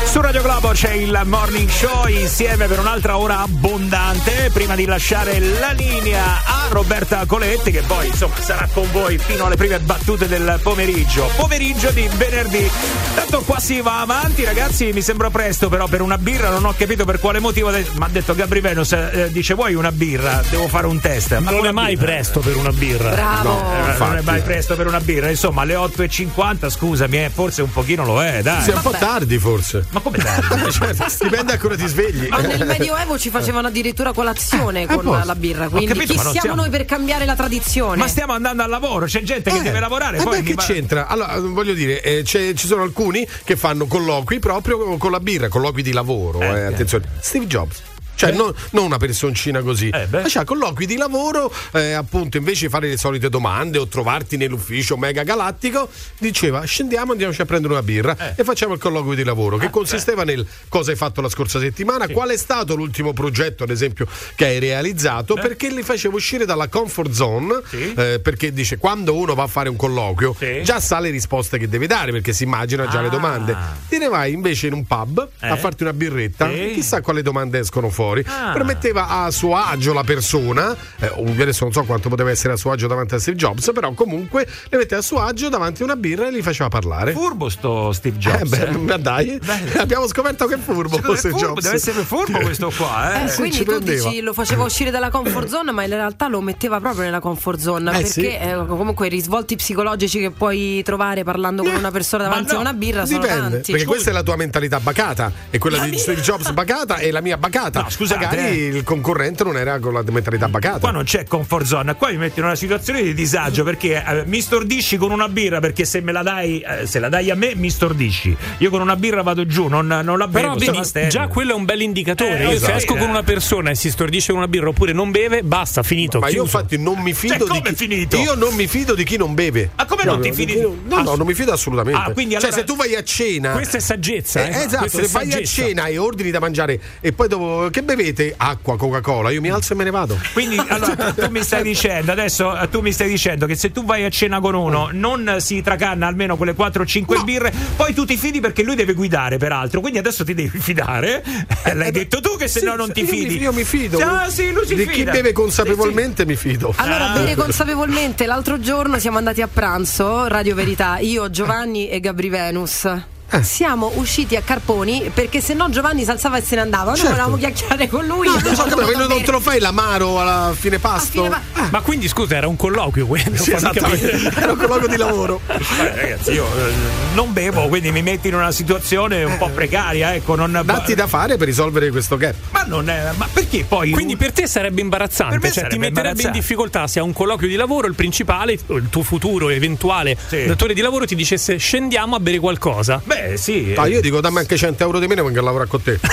Su 0.06 0.20
Radio 0.20 0.42
Globo 0.42 0.70
c'è 0.72 0.92
il 0.94 1.22
morning 1.26 1.70
show 1.70 2.06
insieme 2.08 2.68
per 2.68 2.80
un'altra 2.80 3.18
ora 3.18 3.40
abbondante. 3.40 4.50
Prima 4.52 4.76
di 4.76 4.86
lasciare 4.86 5.40
la 5.40 5.72
linea 5.72 6.42
a 6.44 6.68
Roberta 6.70 7.24
Coletti, 7.26 7.72
che 7.72 7.82
poi 7.82 8.08
insomma 8.08 8.36
sarà 8.42 8.68
con 8.74 8.90
voi 8.92 9.18
fino 9.18 9.46
alle 9.46 9.56
prime 9.56 9.80
battute 9.80 10.28
del 10.28 10.60
pomeriggio. 10.62 11.30
Pomeriggio 11.38 11.92
di 11.92 12.10
venerdì. 12.18 12.70
Tanto 13.16 13.42
qua 13.42 13.60
si 13.60 13.80
va 13.80 14.02
avanti, 14.02 14.44
ragazzi. 14.44 14.92
Mi 14.92 15.02
sembra 15.02 15.30
presto, 15.30 15.70
però, 15.70 15.88
per 15.88 16.02
una 16.02 16.18
birra. 16.18 16.50
Non 16.50 16.66
ho 16.66 16.74
capito 16.78 17.06
per 17.06 17.20
quale 17.20 17.40
motivo. 17.40 17.70
Mi 17.70 17.86
ha 18.00 18.08
detto 18.10 18.36
Gabri 18.36 18.60
Venus, 18.60 18.92
eh, 18.92 19.30
dice 19.32 19.54
vuoi 19.54 19.76
una 19.76 19.94
birra? 19.94 20.42
Devo 20.50 20.68
fare 20.68 20.88
un 20.88 21.00
test. 21.00 21.38
Ma 21.38 21.52
Non 21.52 21.66
è 21.66 21.72
mai 21.72 21.96
birra? 21.96 22.12
presto 22.12 22.42
per 22.42 22.58
una 22.58 22.72
birra. 22.74 23.10
Bravo. 23.12 23.62
Eh, 23.94 23.98
non 23.98 24.18
è 24.18 24.22
mai 24.22 24.42
presto 24.42 24.76
per 24.76 24.88
una 24.88 25.00
birra. 25.00 25.30
Insomma, 25.30 25.62
alle 25.62 25.76
8.50, 25.76 26.70
scusami, 26.70 27.24
eh, 27.24 27.30
forse 27.34 27.62
un 27.62 27.72
pochino 27.72 28.04
lo 28.04 28.22
è, 28.22 28.42
dai. 28.42 28.62
Sì, 28.62 28.72
è 28.72 28.74
un 28.76 28.82
po' 28.82 28.92
tardi 28.98 29.38
forse. 29.38 29.86
Ma 29.92 30.00
come 30.00 30.18
tardi? 30.24 30.72
Cioè, 30.72 30.94
dipende 31.22 31.54
a 31.54 31.58
che 31.58 31.66
ora 31.66 31.76
ti 31.76 31.88
svegli. 31.88 32.28
Ma 32.30 32.40
nel 32.40 32.66
Medioevo 32.68 33.18
ci 33.20 33.30
facevano 33.30 33.68
addirittura 33.68 34.14
colazione 34.14 34.86
con 34.86 35.02
posto. 35.04 35.26
la 35.26 35.36
birra, 35.36 35.68
quindi 35.70 35.88
capito, 35.88 36.14
chi 36.14 36.20
siamo 36.20 36.34
stiamo- 36.34 36.56
noi 36.56 36.70
per 36.70 36.86
cambiare 36.86 37.26
la 37.26 37.36
tradizione? 37.36 37.98
Ma 37.98 38.08
stiamo 38.08 38.34
andando 38.34 38.64
al 38.64 38.70
lavoro, 38.70 39.06
c'è 39.06 39.22
gente 39.22 39.52
che 39.52 39.58
Eh, 39.58 39.62
deve 39.62 39.80
lavorare. 39.80 40.18
eh 40.18 40.24
poi 40.24 40.42
che 40.44 40.54
va- 40.54 40.64
c'entra? 40.64 41.08
Allora, 41.08 41.38
voglio 41.40 41.74
dire, 41.74 42.02
eh, 42.02 42.22
c'è- 42.24 42.54
ci 42.54 42.68
sono 42.68 42.84
alcuni 42.84 43.28
che 43.44 43.56
fanno 43.58 43.86
colloqui 43.86 44.40
proprio 44.40 44.98
con 44.98 45.12
la 45.12 45.20
birra, 45.20 45.50
colloqui 45.50 45.82
di 45.82 45.92
lavoro. 45.92 46.40
Eh, 46.42 46.46
eh. 46.48 46.62
attenzione. 46.66 47.06
Steve 47.20 47.46
Jobs 47.48 47.82
Cioè, 48.28 48.32
non, 48.38 48.54
non 48.72 48.86
una 48.86 48.98
personcina 48.98 49.62
così. 49.62 49.90
Faceva 50.22 50.46
colloqui 50.46 50.86
di 50.86 50.96
lavoro, 50.98 51.52
eh, 51.74 51.94
appunto, 51.94 52.38
invece 52.38 52.66
di 52.66 52.72
fare 52.72 52.88
le 52.88 52.98
solite 52.98 53.30
domande 53.30 53.78
o 53.78 53.88
trovarti 53.88 54.38
nell'ufficio 54.38 54.96
mega 54.98 55.24
galattico, 55.24 55.90
diceva 56.20 56.64
scendiamo, 56.64 57.12
andiamoci 57.14 57.42
a 57.42 57.46
prendere 57.46 57.74
una 57.74 57.82
birra 57.84 58.36
e 58.36 58.44
facciamo 58.44 58.74
il 58.74 58.80
colloquio 58.80 59.16
di 59.16 59.24
lavoro, 59.24 59.58
che 59.58 59.70
consisteva 59.70 60.24
nel 60.24 60.46
cosa 60.70 60.92
hai 60.92 60.98
fatto 60.98 61.22
la 61.22 61.30
scorsa 61.30 61.60
settimana, 61.60 62.08
qual 62.08 62.30
è 62.30 62.38
stato 62.38 62.76
l'ultimo 62.76 63.14
progetto, 63.14 63.64
ad 63.64 63.70
esempio, 63.72 64.06
che 64.36 64.46
hai 64.46 64.60
realizzato, 64.60 65.34
perché 65.36 65.70
li 65.70 65.82
facevo 65.84 66.16
uscire 66.18 66.46
dalla 66.46 66.68
comfort 66.68 67.12
zone, 67.12 67.62
eh, 67.72 68.20
perché 68.22 68.54
dice 68.54 68.78
quando 68.78 69.16
uno 69.16 69.34
va 69.34 69.44
a 69.44 69.48
fare 69.48 69.70
un 69.70 69.76
colloquio, 69.76 70.36
già 70.64 70.80
sa 70.80 71.00
le 71.00 71.10
risposte 71.10 71.58
che 71.58 71.68
deve 71.68 71.88
dare, 71.88 72.12
perché 72.12 72.34
si 72.34 72.44
immagina 72.44 72.88
già 72.88 73.02
le 73.02 73.10
domande. 73.10 73.56
Te 73.90 73.98
ne 73.98 74.08
vai 74.10 74.34
invece 74.34 74.68
in 74.68 74.74
un 74.74 74.86
pub 74.86 75.28
a 75.40 75.54
Eh? 75.54 75.58
farti 75.58 75.84
una 75.84 75.94
birretta, 75.94 76.50
Sì. 76.52 76.72
chissà 76.74 77.02
quale 77.02 77.22
domande 77.22 77.60
escono 77.60 77.90
fuori. 77.90 78.10
Ah. 78.20 78.52
Permetteva 78.52 79.08
a 79.08 79.32
suo 79.32 79.56
agio 79.56 79.94
la 79.94 80.04
persona, 80.04 80.76
eh, 81.00 81.12
adesso 81.42 81.64
non 81.64 81.74
so 81.74 81.84
quanto 81.84 82.10
poteva 82.10 82.30
essere 82.30 82.54
a 82.54 82.58
suo 82.58 82.72
agio 82.72 82.88
davanti 82.88 83.16
a 83.16 83.20
Steve 83.20 83.38
Jobs, 83.38 83.72
però 83.74 83.92
comunque 83.94 84.48
le 84.70 84.78
metteva 84.78 85.00
a 85.02 85.04
suo 85.04 85.22
agio 85.22 85.50
davanti 85.50 85.82
a 85.82 85.86
una 85.86 85.96
birra 85.96 86.28
e 86.28 86.32
li 86.32 86.42
faceva 86.42 86.70
parlare. 86.70 87.12
Furbo 87.14 87.50
sto 87.50 87.92
Steve 87.94 88.18
Jobs. 88.18 88.42
Eh 88.42 88.46
beh, 88.46 88.64
eh. 88.68 88.78
ma 88.78 88.98
dai, 88.98 89.40
abbiamo 89.78 90.08
scoperto 90.08 90.46
che 90.48 90.56
è 90.56 90.58
furbo 90.58 90.96
Secondo 90.96 91.16
Steve 91.16 91.34
furbo, 91.34 91.48
Jobs. 91.48 91.64
deve 91.64 91.76
essere 91.76 92.04
furbo 92.04 92.40
questo 92.40 92.72
qua, 92.76 93.22
eh. 93.22 93.24
Eh, 93.24 93.28
sì, 93.30 93.36
quindi 93.38 93.56
ci 93.58 93.64
tu 93.64 93.72
prendeva. 93.72 94.10
dici 94.10 94.22
lo 94.22 94.34
faceva 94.34 94.64
uscire 94.64 94.92
dalla 94.92 95.10
comfort 95.10 95.48
zone, 95.48 95.72
ma 95.72 95.84
in 95.84 95.90
realtà 95.90 96.28
lo 96.28 96.42
metteva 96.42 96.80
proprio 96.80 97.04
nella 97.04 97.20
comfort 97.20 97.60
zone. 97.60 97.90
Eh, 97.92 97.94
perché 98.02 98.10
sì. 98.12 98.26
eh, 98.28 98.66
comunque 98.68 99.08
i 99.08 99.10
risvolti 99.10 99.56
psicologici 99.56 100.20
che 100.20 100.32
puoi 100.32 100.82
trovare 100.84 101.24
parlando 101.24 101.64
con 101.64 101.74
una 101.74 101.92
persona 101.92 102.24
davanti 102.24 102.56
a 102.56 102.60
una 102.60 102.74
birra 102.74 103.06
sono 103.06 103.20
Dipende, 103.20 103.50
tanti. 103.50 103.72
perché 103.72 103.86
questa 103.86 104.10
è 104.10 104.14
la 104.14 104.24
tua 104.24 104.36
mentalità 104.36 104.80
bacata 104.80 105.32
e 105.50 105.58
quella 105.58 105.80
di 105.80 105.98
Steve 105.98 106.22
Jobs 106.22 106.52
bacata 106.52 106.98
e 106.98 107.12
la 107.12 107.22
mia 107.22 107.38
bacata. 107.38 107.88
Scusate, 108.06 108.26
Magari 108.26 108.48
eh. 108.60 108.68
il 108.68 108.84
concorrente 108.84 109.44
non 109.44 109.58
era 109.58 109.80
con 109.80 109.94
la 109.94 110.04
mentalità 110.10 110.48
bacata. 110.48 110.80
Qua 110.80 110.92
non 110.92 111.04
c'è 111.04 111.26
comfort 111.26 111.66
zone, 111.66 111.96
qua 111.96 112.10
mi 112.10 112.18
metti 112.18 112.40
in 112.40 112.46
una 112.46 112.56
situazione 112.56 113.02
di 113.02 113.14
disagio 113.14 113.64
perché 113.64 114.04
eh, 114.06 114.24
mi 114.26 114.42
stordisci 114.42 114.98
con 114.98 115.12
una 115.12 115.28
birra 115.30 115.60
perché 115.60 115.86
se 115.86 116.02
me 116.02 116.12
la 116.12 116.24
dai, 116.24 116.60
eh, 116.62 116.86
se 116.88 117.00
la 117.00 117.10
dai 117.10 117.30
a 117.30 117.36
me 117.36 117.54
mi 117.56 117.70
stordisci. 117.70 118.36
Io 118.60 118.70
con 118.70 118.82
una 118.82 118.96
birra 118.96 119.22
vado 119.22 119.46
giù, 119.46 119.68
non, 119.68 119.86
non 119.88 120.18
la 120.18 120.28
bevo, 120.28 120.56
Però 120.56 120.74
vedi, 120.74 121.08
già 121.10 121.28
quello 121.28 121.52
è 121.52 121.56
un 121.56 121.66
bel 121.66 121.82
indicatore. 121.82 122.40
Eh, 122.40 122.44
Io 122.44 122.50
esatto. 122.52 122.72
se 122.72 122.78
esco 122.78 122.96
con 122.96 123.10
una 123.10 123.24
persona 123.24 123.70
e 123.72 123.76
si 123.76 123.90
stordisce 123.92 124.32
con 124.32 124.38
una 124.42 124.48
birra 124.48 124.70
oppure 124.70 124.94
non 124.94 125.12
beve, 125.12 125.44
basta, 125.44 125.84
finito. 125.84 126.20
Ma 126.20 126.28
io 126.28 126.44
chiuso. 126.44 126.58
infatti 126.58 126.78
non 126.78 127.00
mi 127.00 127.14
fido 127.14 127.34
Cioè, 127.34 127.44
di 127.44 127.48
come 127.60 127.70
chi 127.70 127.76
finito? 127.76 128.18
Io 128.18 128.36
non 128.36 128.54
mi 128.56 128.68
fido 128.68 128.96
di 128.96 129.04
chi 129.04 129.18
non 129.18 129.34
beve. 129.34 129.72
Ma 129.76 129.86
come 129.86 130.04
non 130.04 130.22
ti 130.22 130.32
fidi? 130.34 130.54
di 130.54 130.60
chi 130.60 130.62
non- 130.62 130.80
No, 130.88 131.02
no, 131.02 131.16
non 131.16 131.26
mi 131.28 131.34
fido 131.34 131.52
assolutamente. 131.52 132.00
Ah, 132.10 132.12
quindi 132.14 132.34
Cioè, 132.36 132.44
allora- 132.46 132.62
se 132.62 132.64
tu 132.68 132.76
vai 132.76 132.96
a 132.96 133.04
cena. 133.04 133.52
Questa 133.52 133.78
è 133.78 133.82
saggezza, 133.82 134.46
eh. 134.46 134.50
esatto, 134.66 134.78
Questa 134.80 135.00
è 135.02 135.06
se 135.06 135.12
vai 135.12 135.28
a 135.28 135.32
saggezza. 135.32 135.62
cena 135.64 135.86
e 135.88 135.98
ordini 135.98 136.32
da 136.32 136.40
mangiare 136.40 136.80
e 137.00 137.12
poi 137.14 137.28
dopo 137.28 137.70
che 137.72 137.81
bevete? 137.84 138.34
Acqua, 138.38 138.78
Coca-Cola, 138.78 139.30
io 139.32 139.42
mi 139.42 139.50
alzo 139.50 139.74
e 139.74 139.76
me 139.76 139.84
ne 139.84 139.92
vado. 139.92 140.18
Quindi 140.34 140.58
allora 140.68 141.12
tu 141.14 141.30
mi 141.30 141.44
stai 141.44 141.64
dicendo 141.64 142.12
adesso 142.12 142.58
eh, 142.58 142.70
tu 142.70 142.82
mi 142.82 142.92
stai 142.92 143.10
dicendo 143.10 143.46
che 143.46 143.56
se 143.56 143.72
tu 143.72 143.84
vai 143.84 144.04
a 144.06 144.10
cena 144.10 144.40
con 144.40 144.56
uno 144.56 144.90
non 144.92 145.36
si 145.40 145.62
tracanna 145.62 146.08
almeno 146.08 146.38
quelle 146.38 146.54
4 146.54 146.84
o 146.84 146.86
5 146.86 147.20
birre, 147.24 147.54
poi 147.76 147.94
tu 147.94 148.06
ti 148.06 148.18
fidi 148.18 148.40
perché 148.40 148.64
lui 148.64 148.76
deve 148.76 148.94
guidare 148.94 149.38
peraltro, 149.38 149.80
quindi 149.82 150.00
adesso 150.00 150.24
ti 150.24 150.34
devi 150.34 150.58
fidare. 150.60 151.24
Eh, 151.64 151.74
L'hai 151.76 151.92
detto 151.92 152.20
tu 152.22 152.36
che 152.38 152.48
se 152.48 152.60
Sì, 152.60 152.66
no 152.66 152.76
non 152.76 152.92
ti 152.92 153.02
io 153.02 153.06
mi- 153.06 153.12
fidi. 153.12 153.38
Io 153.40 153.54
mi 153.54 153.64
fido. 153.64 154.00
Ah, 154.00 154.30
sì, 154.30 154.52
lui 154.52 154.66
si 154.66 154.76
di 154.76 154.86
chi 154.86 154.94
fida. 155.00 155.12
beve 155.12 155.32
consapevolmente 155.32 156.26
mi 156.26 156.36
fido. 156.36 156.74
Allora, 156.78 157.12
Ah. 157.12 157.14
bere 157.14 157.36
consapevolmente, 157.36 158.26
l'altro 158.26 158.60
giorno 158.60 159.00
siamo 159.00 159.18
andati 159.18 159.42
a 159.42 159.48
pranzo, 159.48 160.28
Radio 160.28 160.56
Verità, 160.56 160.98
io, 161.00 161.30
Giovanni 161.30 161.90
e 161.90 162.00
Gabri 162.00 162.30
Venus. 162.30 162.88
Eh. 163.32 163.44
Siamo 163.44 163.92
usciti 163.96 164.36
a 164.36 164.42
Carponi 164.42 165.10
perché 165.14 165.40
se 165.42 165.54
no 165.54 165.70
Giovanni 165.70 166.04
si 166.04 166.10
alzava 166.12 166.38
e 166.38 166.42
se 166.42 166.56
ne 166.56 166.62
andava. 166.62 166.88
Noi 166.92 166.96
Certo. 166.98 167.12
volevamo 167.12 167.38
chiacchierare 167.38 167.88
con 167.88 168.06
lui. 168.06 168.28
No, 168.28 168.34
non 168.44 168.56
so 168.56 168.64
dovuto 168.68 169.08
non 169.08 169.24
te 169.24 169.32
lo 169.32 169.40
fai 169.40 169.60
l'amaro 169.60 170.20
alla 170.20 170.54
fine 170.58 170.80
pasto? 170.80 171.24
fine 171.24 171.30
pa- 171.30 171.68
Ma 171.72 171.82
quindi 171.82 172.08
scusa, 172.08 172.36
era 172.36 172.48
un 172.48 172.56
colloquio 172.56 173.06
quello. 173.08 173.36
Sì, 173.38 173.52
capire. 173.52 174.20
Era 174.36 174.52
un 174.52 174.58
colloquio 174.58 174.88
di 174.88 174.98
lavoro. 174.98 175.40
Eh, 175.48 175.96
ragazzi, 175.96 176.32
io 176.32 176.46
eh, 176.46 176.72
non 177.14 177.32
bevo, 177.34 177.68
quindi 177.68 177.92
mi 177.92 178.02
metti 178.02 178.28
in 178.28 178.36
una 178.36 178.52
situazione 178.52 179.24
un 179.24 179.38
po' 179.38 179.50
precaria, 179.50 180.14
ecco, 180.14 180.36
non 180.36 180.62
Datti 180.64 180.94
da 180.96 181.08
fare 181.08 181.38
per 181.38 181.48
risolvere 181.48 181.90
questo 181.92 182.18
gap. 182.18 182.36
Ma 182.52 182.64
non 182.68 182.90
è 182.90 183.10
ma 183.16 183.28
perché 183.32 183.64
poi 183.68 183.92
Quindi 183.92 184.16
per 184.18 184.32
te 184.32 184.48
sarebbe 184.48 184.76
Per 184.76 184.84
imbarazzante, 184.84 185.36
me 185.36 185.42
cioè 185.46 185.52
sarebbe 185.54 185.74
ti 185.74 185.80
metterebbe 185.80 186.22
in 186.24 186.32
difficoltà 186.32 186.88
se 186.88 187.00
a 187.00 187.04
un 187.04 187.14
colloquio 187.14 187.48
di 187.50 187.56
lavoro 187.56 187.88
il 187.88 187.96
principale, 187.96 188.54
il 188.54 188.88
tuo 188.90 189.04
futuro 189.04 189.50
eventuale 189.50 190.18
Sì. 190.28 190.46
datore 190.46 190.74
di 190.74 190.82
lavoro 190.82 191.06
ti 191.06 191.16
dicesse 191.16 191.58
scendiamo 191.58 192.16
a 192.16 192.20
bere 192.20 192.40
qualcosa. 192.40 193.02
Beh, 193.04 193.21
sì. 193.36 193.74
Ah, 193.76 193.88
io 193.88 194.02
dico 194.02 194.22
dammi 194.22 194.40
anche 194.40 194.58
100 194.58 194.84
euro 194.84 195.00
di 195.00 195.08
meno 195.08 195.24
vengo 195.24 195.40
a 195.40 195.44
lavorare 195.44 195.70
con 195.70 195.82
te. 195.82 196.00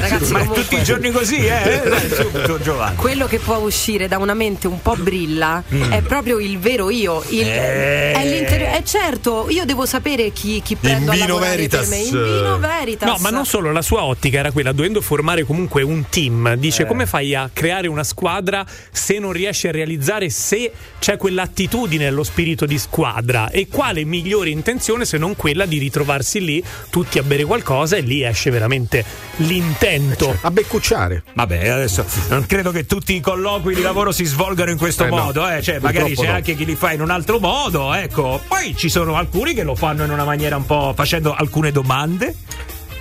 Ragazzi, 0.00 0.32
ma 0.32 0.38
comunque- 0.40 0.62
tutti 0.62 0.76
i 0.76 0.82
giorni 0.82 1.10
così, 1.10 1.36
eh? 1.46 1.82
Dai, 1.88 2.10
subito, 2.10 2.58
Giovanni. 2.60 2.96
Quello 2.96 3.26
che 3.26 3.38
può 3.38 3.56
uscire 3.56 4.08
da 4.08 4.18
una 4.18 4.34
mente 4.34 4.66
un 4.66 4.80
po' 4.82 4.94
brilla 4.96 5.62
è 5.68 6.00
proprio 6.02 6.38
il 6.38 6.58
vero 6.58 6.90
io. 6.90 7.22
Il, 7.28 7.38
Mm. 7.40 7.52
Eh. 7.52 8.12
È 8.12 8.24
l'interiore. 8.24 8.78
Eh 8.78 8.84
certo, 8.84 9.46
io 9.48 9.64
devo 9.64 9.86
sapere 9.86 10.30
chi, 10.30 10.60
chi 10.62 10.76
prendo 10.76 11.10
a 11.10 11.14
vino 11.14 11.38
veritas. 11.38 11.88
per 11.88 11.98
me. 11.98 12.02
In 12.04 12.10
vino 12.10 12.58
veritas. 12.58 13.08
No, 13.08 13.16
ma 13.20 13.30
non 13.30 13.44
solo, 13.46 13.72
la 13.72 13.82
sua 13.82 14.04
ottica 14.04 14.38
era 14.38 14.52
quella, 14.52 14.72
dovendo 14.72 15.00
formare 15.00 15.44
comunque 15.44 15.82
un 15.82 16.04
team, 16.08 16.46
Eh. 16.48 16.58
dice 16.58 16.86
come 16.86 17.06
fai 17.06 17.34
a 17.34 17.48
creare 17.52 17.88
una 17.88 18.04
squadra 18.04 18.64
se 18.90 19.18
non 19.18 19.32
riesci 19.32 19.68
a 19.68 19.72
realizzare 19.72 20.28
se 20.30 20.70
c'è 20.98 21.16
quell'attitudine 21.16 22.04
nello 22.04 22.22
spirito 22.24 22.66
di 22.66 22.78
squadra 22.78 23.50
e 23.50 23.66
quale 23.68 24.04
migliore 24.04 24.50
intenzione 24.50 25.04
se 25.04 25.18
non 25.18 25.34
quella 25.40 25.64
di 25.64 25.78
ritrovarsi 25.78 26.44
lì 26.44 26.62
tutti 26.90 27.18
a 27.18 27.22
bere 27.22 27.44
qualcosa 27.46 27.96
e 27.96 28.00
lì 28.02 28.22
esce 28.22 28.50
veramente 28.50 29.02
l'intento. 29.36 30.36
A 30.42 30.50
beccucciare. 30.50 31.22
Vabbè, 31.32 31.66
adesso 31.66 32.04
non 32.28 32.44
credo 32.44 32.70
che 32.70 32.84
tutti 32.84 33.14
i 33.14 33.20
colloqui 33.20 33.74
di 33.74 33.80
lavoro 33.80 34.12
si 34.12 34.26
svolgano 34.26 34.70
in 34.70 34.76
questo 34.76 35.06
Eh, 35.06 35.08
no. 35.08 35.16
modo, 35.16 35.48
eh. 35.48 35.62
Cioè, 35.62 35.78
magari 35.78 36.14
c'è 36.14 36.26
no. 36.26 36.32
anche 36.34 36.54
chi 36.54 36.66
li 36.66 36.74
fa 36.74 36.92
in 36.92 37.00
un 37.00 37.08
altro 37.08 37.38
modo, 37.38 37.94
ecco. 37.94 38.38
Poi 38.46 38.76
ci 38.76 38.90
sono 38.90 39.16
alcuni 39.16 39.54
che 39.54 39.62
lo 39.62 39.74
fanno 39.74 40.04
in 40.04 40.10
una 40.10 40.24
maniera 40.24 40.56
un 40.56 40.66
po' 40.66 40.92
facendo 40.94 41.34
alcune 41.34 41.72
domande. 41.72 42.34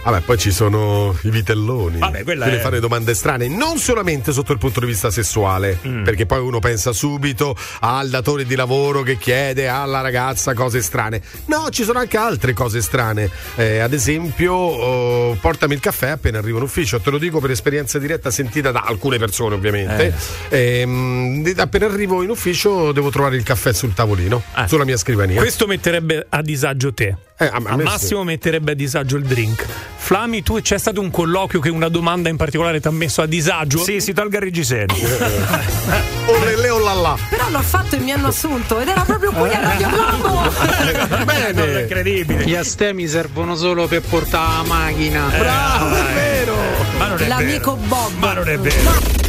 Vabbè, 0.04 0.22
poi 0.22 0.38
ci 0.38 0.52
sono 0.52 1.16
i 1.24 1.30
vitelloni. 1.30 2.00
Vabbè, 2.00 2.24
quella 2.24 2.46
Quelli 2.46 2.60
è- 2.60 2.62
fanno 2.62 2.80
domande 2.80 3.14
strane, 3.14 3.48
non 3.48 3.78
solamente 3.78 4.32
sotto 4.32 4.54
il 4.54 4.58
punto 4.58 4.80
di 4.80 4.86
vista 4.88 5.12
sessuale, 5.12 5.78
Mm. 5.86 6.04
perché 6.04 6.26
poi 6.26 6.40
uno 6.40 6.60
pensa 6.60 6.94
subito 6.94 7.56
al 7.82 8.10
datore 8.10 8.46
di 8.46 8.56
lavoro 8.56 9.02
che 9.04 9.18
chiede 9.18 9.68
alla 9.68 10.02
ragazza 10.02 10.54
cose 10.54 10.82
strane. 10.82 11.22
No, 11.46 11.68
ci 11.70 11.84
sono 11.84 12.00
anche 12.00 12.18
altre 12.18 12.54
cose 12.54 12.82
strane. 12.82 13.30
Eh, 13.56 13.80
ad 13.80 13.94
esempio, 13.94 14.54
oh, 14.54 15.34
portami 15.36 15.74
il 15.74 15.80
caffè 15.80 16.10
appena 16.10 16.38
arrivo 16.40 16.58
in 16.58 16.64
ufficio. 16.64 17.00
Te 17.00 17.10
lo 17.10 17.18
dico 17.18 17.40
per 17.40 17.52
esperienza 17.52 18.00
diretta 18.00 18.32
sentita 18.32 18.72
da 18.72 18.82
alcune 18.86 19.18
persone, 19.18 19.54
ovviamente. 19.56 20.14
Ehm, 20.50 21.44
di- 21.44 21.54
appena 21.58 21.86
arrivo 21.86 22.24
in 22.24 22.30
ufficio 22.30 22.92
devo 22.92 23.10
trovare 23.10 23.36
il 23.36 23.44
caffè 23.44 23.74
sul 23.74 23.94
tavolino, 23.94 24.42
Ah. 24.54 24.68
sulla 24.68 24.86
mia 24.86 24.98
scrivania. 24.98 25.40
Questo 25.40 25.68
metterebbe 25.68 26.26
a 26.30 26.42
disagio 26.42 26.94
te. 26.94 27.16
Eh, 27.38 27.46
a- 27.46 27.52
a 27.52 27.56
Al 27.56 27.78
me 27.78 27.84
sì. 27.84 27.90
massimo 27.90 28.24
metterebbe 28.24 28.72
a 28.72 28.76
disagio 28.76 29.16
il 29.18 29.24
drink. 29.24 29.66
Flami, 29.96 30.42
tu 30.44 30.60
c'è 30.62 30.78
stato 30.78 31.02
un 31.02 31.12
colloquio 31.12 31.60
che 31.62 31.70
una 31.70 31.90
domanda 31.90 32.30
in 32.30 32.38
particolare 32.38 32.80
ti 32.80 32.88
ha 32.88 32.92
messo 32.92 33.22
a 33.22 33.26
disagio? 33.26 33.78
Sì, 33.80 34.00
si 34.00 34.14
tolga 34.14 34.38
il 34.38 34.44
reggiseno. 34.44 34.96
O 36.30 36.78
là 36.84 36.94
là. 36.94 37.18
Però 37.30 37.50
l'ho 37.50 37.62
fatto 37.62 37.96
e 37.96 38.00
mi 38.00 38.12
hanno 38.12 38.28
assunto 38.28 38.80
ed 38.80 38.88
era 38.88 39.02
proprio 39.02 39.32
qui 39.32 39.50
a 39.50 39.60
Radio 39.60 39.90
Globo. 39.90 40.52
Bene. 41.26 41.82
incredibile. 41.82 42.46
Gli 42.46 42.56
astemi 42.56 43.08
servono 43.08 43.56
solo 43.56 43.88
per 43.88 44.02
portare 44.02 44.58
la 44.58 44.64
macchina. 44.64 45.28
Bravo, 45.36 45.96
è 45.96 46.14
vero. 46.14 46.56
Ma 46.98 47.08
non 47.08 47.22
è 47.22 47.28
L'amico 47.28 47.76
vero. 47.76 47.88
Bob. 47.88 48.12
Ma 48.18 48.34
non 48.34 48.50
è 48.50 48.60
vero. 48.60 49.28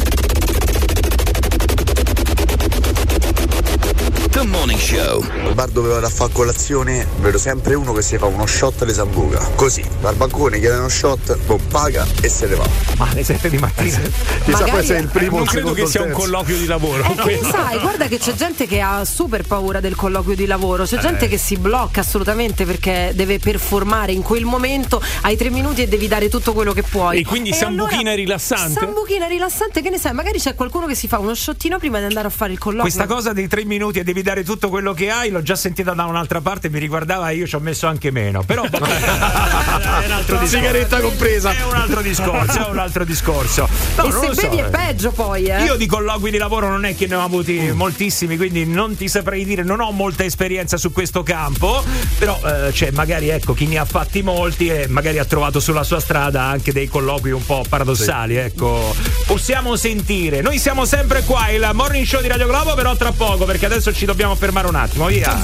Morning 4.61 4.79
Show. 4.79 5.25
Al 5.43 5.55
bar 5.55 5.69
dove 5.69 5.89
vado 5.89 6.05
a 6.05 6.09
fare 6.09 6.31
colazione 6.31 7.07
vedo 7.19 7.39
sempre 7.39 7.73
uno 7.73 7.93
che 7.93 8.03
si 8.03 8.19
fa 8.19 8.27
uno 8.27 8.45
shot 8.45 8.85
di 8.85 8.93
sambuca. 8.93 9.39
Così, 9.55 9.83
dal 9.99 10.13
bancone 10.13 10.59
chiede 10.59 10.75
uno 10.75 10.87
shot, 10.87 11.35
boh, 11.47 11.59
paga 11.71 12.05
e 12.21 12.29
se 12.29 12.45
ne 12.45 12.53
va. 12.53 12.69
Ma 12.97 13.07
alle 13.09 13.23
7 13.23 13.49
di 13.49 13.57
mattina. 13.57 13.97
Chissà 13.97 14.51
Magari- 14.51 14.69
poi 14.69 14.85
se 14.85 14.95
è 14.97 14.99
il 14.99 15.07
primo 15.07 15.37
o 15.37 15.39
non 15.39 15.45
il 15.45 15.49
credo 15.49 15.73
che 15.73 15.81
il 15.81 15.87
sia 15.87 16.03
un 16.03 16.11
colloquio 16.11 16.57
di 16.57 16.67
lavoro. 16.67 17.03
Eh, 17.03 17.15
che 17.15 17.39
sai, 17.41 17.79
guarda 17.79 18.05
che 18.05 18.19
c'è 18.19 18.33
gente 18.33 18.67
che 18.67 18.81
ha 18.81 19.03
super 19.03 19.47
paura 19.47 19.79
del 19.79 19.95
colloquio 19.95 20.35
di 20.35 20.45
lavoro, 20.45 20.83
c'è 20.83 20.99
gente 20.99 21.27
che 21.27 21.39
si 21.39 21.57
blocca 21.57 22.01
assolutamente 22.01 22.63
perché 22.63 23.13
deve 23.15 23.39
performare 23.39 24.11
in 24.11 24.21
quel 24.21 24.45
momento, 24.45 25.01
hai 25.21 25.37
tre 25.37 25.49
minuti 25.49 25.81
e 25.81 25.87
devi 25.87 26.07
dare 26.07 26.29
tutto 26.29 26.53
quello 26.53 26.71
che 26.71 26.83
puoi. 26.83 27.21
E 27.21 27.25
quindi 27.25 27.51
sambuchina 27.51 28.13
rilassante? 28.13 28.79
Sambuchina 28.79 29.25
rilassante, 29.25 29.81
che 29.81 29.89
ne 29.89 29.97
sai, 29.97 30.13
magari 30.13 30.37
c'è 30.37 30.53
qualcuno 30.53 30.85
che 30.85 30.93
si 30.93 31.07
fa 31.07 31.17
uno 31.17 31.33
shottino 31.33 31.79
prima 31.79 31.97
di 31.97 32.05
andare 32.05 32.27
a 32.27 32.31
fare 32.31 32.51
il 32.51 32.59
colloquio. 32.59 32.83
Questa 32.93 33.11
cosa 33.11 33.33
dei 33.33 33.47
tre 33.47 33.65
minuti 33.65 33.97
e 33.97 34.03
devi 34.03 34.21
dare 34.21 34.43
tutto 34.43 34.49
quello 34.57 34.93
che 34.93 35.09
hai 35.09 35.29
l'ho 35.29 35.41
già 35.41 35.55
sentita 35.55 35.93
da 35.93 36.05
un'altra 36.05 36.41
parte, 36.41 36.69
mi 36.69 36.79
riguardava 36.79 37.29
e 37.29 37.35
io 37.35 37.47
ci 37.47 37.55
ho 37.55 37.59
messo 37.59 37.87
anche 37.87 38.11
meno. 38.11 38.43
Però 38.43 38.63
è 38.69 40.05
un 40.05 40.11
altro. 40.11 40.45
Sigaretta 40.45 40.99
compresa. 40.99 41.51
È 41.51 41.63
un 41.63 41.75
altro 41.75 42.01
discorso, 42.01 42.67
è 42.67 42.69
un 42.69 42.79
altro 42.79 43.05
discorso. 43.05 43.67
No, 43.97 44.03
e 44.03 44.09
non 44.09 44.21
se 44.21 44.27
lo 44.27 44.33
so. 44.33 44.41
bevi 44.41 44.57
è 44.61 44.69
peggio 44.69 45.11
poi, 45.11 45.45
eh. 45.45 45.63
Io 45.63 45.75
di 45.75 45.85
colloqui 45.85 46.31
di 46.31 46.37
lavoro 46.37 46.69
non 46.69 46.85
è 46.85 46.95
che 46.95 47.07
ne 47.07 47.15
ho 47.15 47.23
avuti 47.23 47.71
moltissimi, 47.73 48.37
quindi 48.37 48.65
non 48.65 48.95
ti 48.95 49.07
saprei 49.07 49.45
dire, 49.45 49.63
non 49.63 49.79
ho 49.79 49.91
molta 49.91 50.23
esperienza 50.23 50.77
su 50.77 50.91
questo 50.91 51.23
campo, 51.23 51.83
però 52.17 52.39
eh, 52.45 52.71
c'è 52.71 52.91
magari 52.91 53.29
ecco 53.29 53.53
chi 53.53 53.67
ne 53.67 53.77
ha 53.77 53.85
fatti 53.85 54.21
molti 54.21 54.67
e 54.67 54.87
magari 54.87 55.19
ha 55.19 55.25
trovato 55.25 55.59
sulla 55.59 55.83
sua 55.83 55.99
strada 55.99 56.43
anche 56.43 56.71
dei 56.71 56.87
colloqui 56.87 57.31
un 57.31 57.45
po' 57.45 57.63
paradossali, 57.67 58.35
ecco. 58.35 58.95
Possiamo 59.25 59.75
sentire. 59.75 60.41
Noi 60.41 60.59
siamo 60.59 60.85
sempre 60.85 61.23
qua, 61.23 61.49
il 61.49 61.69
morning 61.73 62.05
show 62.05 62.21
di 62.21 62.27
Radio 62.27 62.47
Globo, 62.47 62.73
però 62.73 62.95
tra 62.95 63.11
poco 63.11 63.45
perché 63.45 63.65
adesso 63.65 63.93
ci 63.93 64.05
dobbiamo 64.05 64.35
fermare 64.41 64.67
un 64.69 64.75
attimo, 64.75 65.05
via. 65.05 65.39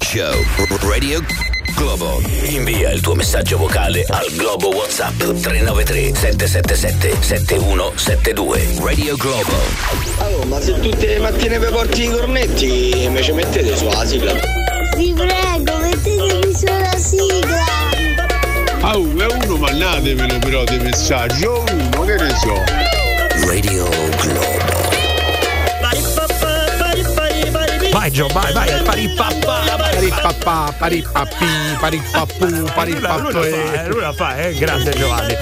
Show 0.00 0.44
Radio 0.82 1.20
Globo. 1.74 2.22
Invia 2.44 2.92
il 2.92 3.00
tuo 3.00 3.16
messaggio 3.16 3.56
vocale 3.56 4.04
al 4.08 4.30
Globo 4.36 4.68
WhatsApp 4.68 5.18
393 5.18 6.14
777 6.14 7.16
7172. 7.20 8.74
Radio 8.78 9.16
Globo. 9.16 9.50
Oh, 10.18 10.44
ma 10.44 10.60
se 10.60 10.78
tutte 10.78 11.04
le 11.04 11.18
mattine 11.18 11.58
vi 11.58 11.66
porti 11.66 12.04
i 12.04 12.10
cornetti, 12.10 13.08
me 13.10 13.22
ci 13.22 13.32
mettete 13.32 13.76
sulla 13.76 14.06
sigla. 14.06 14.34
Vi 14.96 15.12
prego, 15.14 15.78
mettetemi 15.78 16.54
sulla 16.54 16.96
sigla. 16.96 17.64
Ah, 18.82 18.96
oh, 18.96 19.18
è 19.18 19.26
uno, 19.44 19.56
mandatemelo 19.56 20.38
però 20.38 20.62
dei 20.62 20.78
messaggi. 20.78 21.44
O 21.44 21.64
uno, 21.68 22.04
che 22.04 22.14
ne 22.14 22.36
so. 22.38 22.54
Radio 23.48 23.88
Globo. 24.20 24.81
Vai 28.02 28.10
Gio, 28.10 28.26
vai, 28.30 28.52
vai, 28.52 28.82
pari 28.82 29.08
papà, 29.10 29.62
Paripapà, 29.96 30.74
paripapì, 30.78 31.46
paripapù, 31.78 32.46
Lui 32.46 32.60
la 32.62 32.66
fa, 32.66 32.72
paripapè. 32.72 33.82
eh, 33.84 33.88
lui 33.88 34.00
la 34.00 34.12
fa, 34.12 34.36
eh, 34.36 34.54
grande 34.54 34.90
Giovanni. 34.92 35.36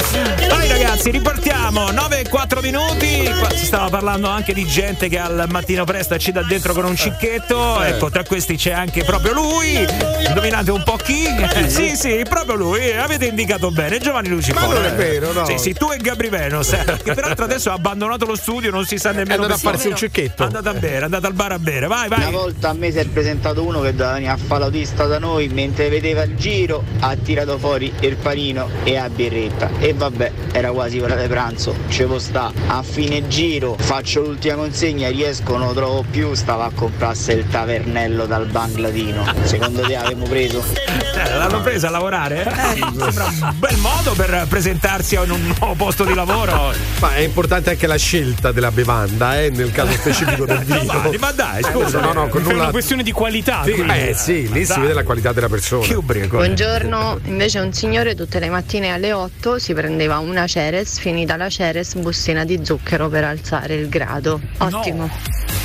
Vai 0.49 0.69
ragazzi, 0.69 1.11
ripartiamo. 1.11 1.91
9 1.93 2.21
e 2.21 2.29
4 2.29 2.61
minuti. 2.61 3.31
Qua 3.39 3.49
si 3.51 3.65
stava 3.65 3.89
parlando 3.89 4.29
anche 4.29 4.53
di 4.53 4.67
gente 4.67 5.09
che 5.09 5.19
al 5.19 5.47
mattino 5.49 5.85
presto 5.85 6.19
ci 6.19 6.33
dà 6.33 6.43
dentro 6.43 6.73
con 6.75 6.85
un 6.85 6.97
cicchetto. 6.97 7.81
Ecco, 7.83 8.11
tra 8.11 8.25
questi 8.25 8.57
c'è 8.57 8.73
anche 8.73 9.05
proprio 9.05 9.33
lui. 9.33 9.87
Indovinate 10.27 10.71
un 10.73 10.83
po' 10.83 10.97
chi? 10.97 11.27
Eh, 11.27 11.69
sì, 11.71 11.95
sì, 11.97 12.23
proprio 12.29 12.57
lui. 12.57 12.81
Eh, 12.89 12.97
Avete 12.99 13.27
indicato 13.27 13.71
bene, 13.71 13.99
Giovanni 13.99 14.29
Luciforo. 14.29 14.67
Ma 14.67 14.75
non 14.75 14.85
è 14.85 14.89
eh. 14.89 14.95
vero, 14.95 15.33
no. 15.33 15.45
Sì, 15.47 15.59
sì, 15.59 15.73
tu 15.75 15.91
e 15.93 15.97
Gabri 15.99 16.29
Venos. 16.29 16.73
eh, 16.73 16.85
Che 17.03 17.15
peraltro 17.15 17.45
adesso 17.45 17.71
ha 17.71 17.75
abbandonato 17.75 18.27
lo 18.27 18.35
studio, 18.37 18.71
non 18.71 18.85
si 18.85 18.99
sa 18.99 19.11
nemmeno 19.13 19.43
È 19.43 19.45
andato 19.45 19.55
a 19.55 19.59
farsi 19.71 19.87
un 19.89 19.97
cicchetto. 19.97 20.43
È 20.43 20.47
andato 20.47 20.69
a 20.69 20.75
bere, 20.75 20.99
è 21.01 21.05
andato 21.05 21.27
al 21.29 21.35
bar 21.35 21.53
a 21.53 21.59
bere. 21.59 21.87
Vai, 21.87 22.09
Una 22.09 22.17
vai. 22.17 22.33
volta 22.33 22.69
a 22.71 22.73
me 22.75 22.91
si 22.91 22.99
è 22.99 23.05
presentato 23.07 23.65
uno 23.65 23.81
che 23.81 23.93
doveva 23.93 24.13
venire 24.15 24.33
a 24.33 24.37
fare 24.51 24.63
l'autista 24.63 25.07
da 25.07 25.21
noi, 25.21 25.47
mentre 25.47 25.89
vedeva 25.89 26.25
il 26.25 26.35
giro, 26.35 26.83
ha 27.01 27.15
tirato 27.15 27.57
fuori 27.57 27.93
il 28.01 28.17
panino 28.17 28.69
e 28.83 28.95
la 28.95 29.09
birretta. 29.09 29.71
E 29.79 29.95
vabbè, 29.95 30.33
era 30.51 30.73
quasi 30.73 30.99
ora 30.99 31.15
di 31.15 31.29
pranzo, 31.29 31.73
ci 31.89 32.03
può 32.03 32.19
sta. 32.19 32.51
A 32.67 32.83
fine 32.83 33.29
giro 33.29 33.77
faccio 33.79 34.23
l'ultima 34.23 34.57
consegna, 34.57 35.09
riesco, 35.09 35.57
non 35.57 35.69
lo 35.69 35.75
trovo 35.75 36.05
più, 36.11 36.35
stava 36.35 36.65
a 36.65 36.71
comprarsi 36.75 37.31
il 37.31 37.47
tavernello 37.49 38.27
dal 38.27 38.47
Bangladino. 38.47 39.25
Secondo 39.45 39.83
te 39.83 39.95
avevamo 39.95 40.27
preso? 40.27 40.65
Eh, 40.75 41.35
l'hanno 41.37 41.61
presa 41.61 41.87
a 41.87 41.91
lavorare? 41.91 42.43
Eh, 42.43 42.79
sembra 42.99 43.27
un 43.27 43.55
bel 43.57 43.77
modo 43.77 44.15
per 44.17 44.47
presentarsi 44.49 45.15
in 45.15 45.31
un 45.31 45.55
nuovo 45.59 45.75
posto 45.75 46.03
di 46.05 46.13
lavoro. 46.15 46.73
Ma 46.99 47.15
è 47.15 47.21
importante 47.21 47.71
anche 47.71 47.87
la 47.87 47.97
scelta 47.97 48.51
della 48.51 48.73
bevanda, 48.73 49.41
eh, 49.41 49.51
nel 49.51 49.71
caso 49.71 49.93
specifico 49.93 50.45
del 50.45 50.59
vino. 50.67 50.83
Ma, 50.93 51.11
ma 51.21 51.31
dai, 51.33 51.63
scusa. 51.63 52.01
no, 52.01 52.13
no, 52.13 52.27
con 52.29 52.41
È 52.41 52.45
nulla. 52.47 52.63
una 52.63 52.71
questione 52.73 53.05
di 53.05 53.13
qualità. 53.13 53.63
Sì, 53.65 53.71
eh 53.73 54.15
sì, 54.17 54.30
lì 54.35 54.65
si 54.65 54.73
Dai. 54.73 54.81
vede 54.83 54.95
la 54.95 55.03
qualità 55.05 55.33
della 55.33 55.49
persona. 55.49 55.87
Che 55.87 55.95
ubriaco. 55.95 56.37
Buongiorno, 56.37 57.21
invece 57.25 57.59
un 57.61 57.73
signore 57.73 58.15
tutte 58.15 58.39
le 58.39 58.49
mattine 58.49 58.93
alle 58.93 59.13
8 59.13 59.59
si 59.59 59.73
prendeva 59.75 60.19
una 60.19 60.47
Ceres, 60.47 60.99
finita 60.99 61.37
la 61.37 61.49
Ceres, 61.49 61.95
bustina 61.95 62.45
di 62.45 62.61
zucchero 62.63 63.09
per 63.09 63.25
alzare 63.25 63.75
il 63.75 63.89
grado. 63.89 64.41
Ottimo. 64.59 65.11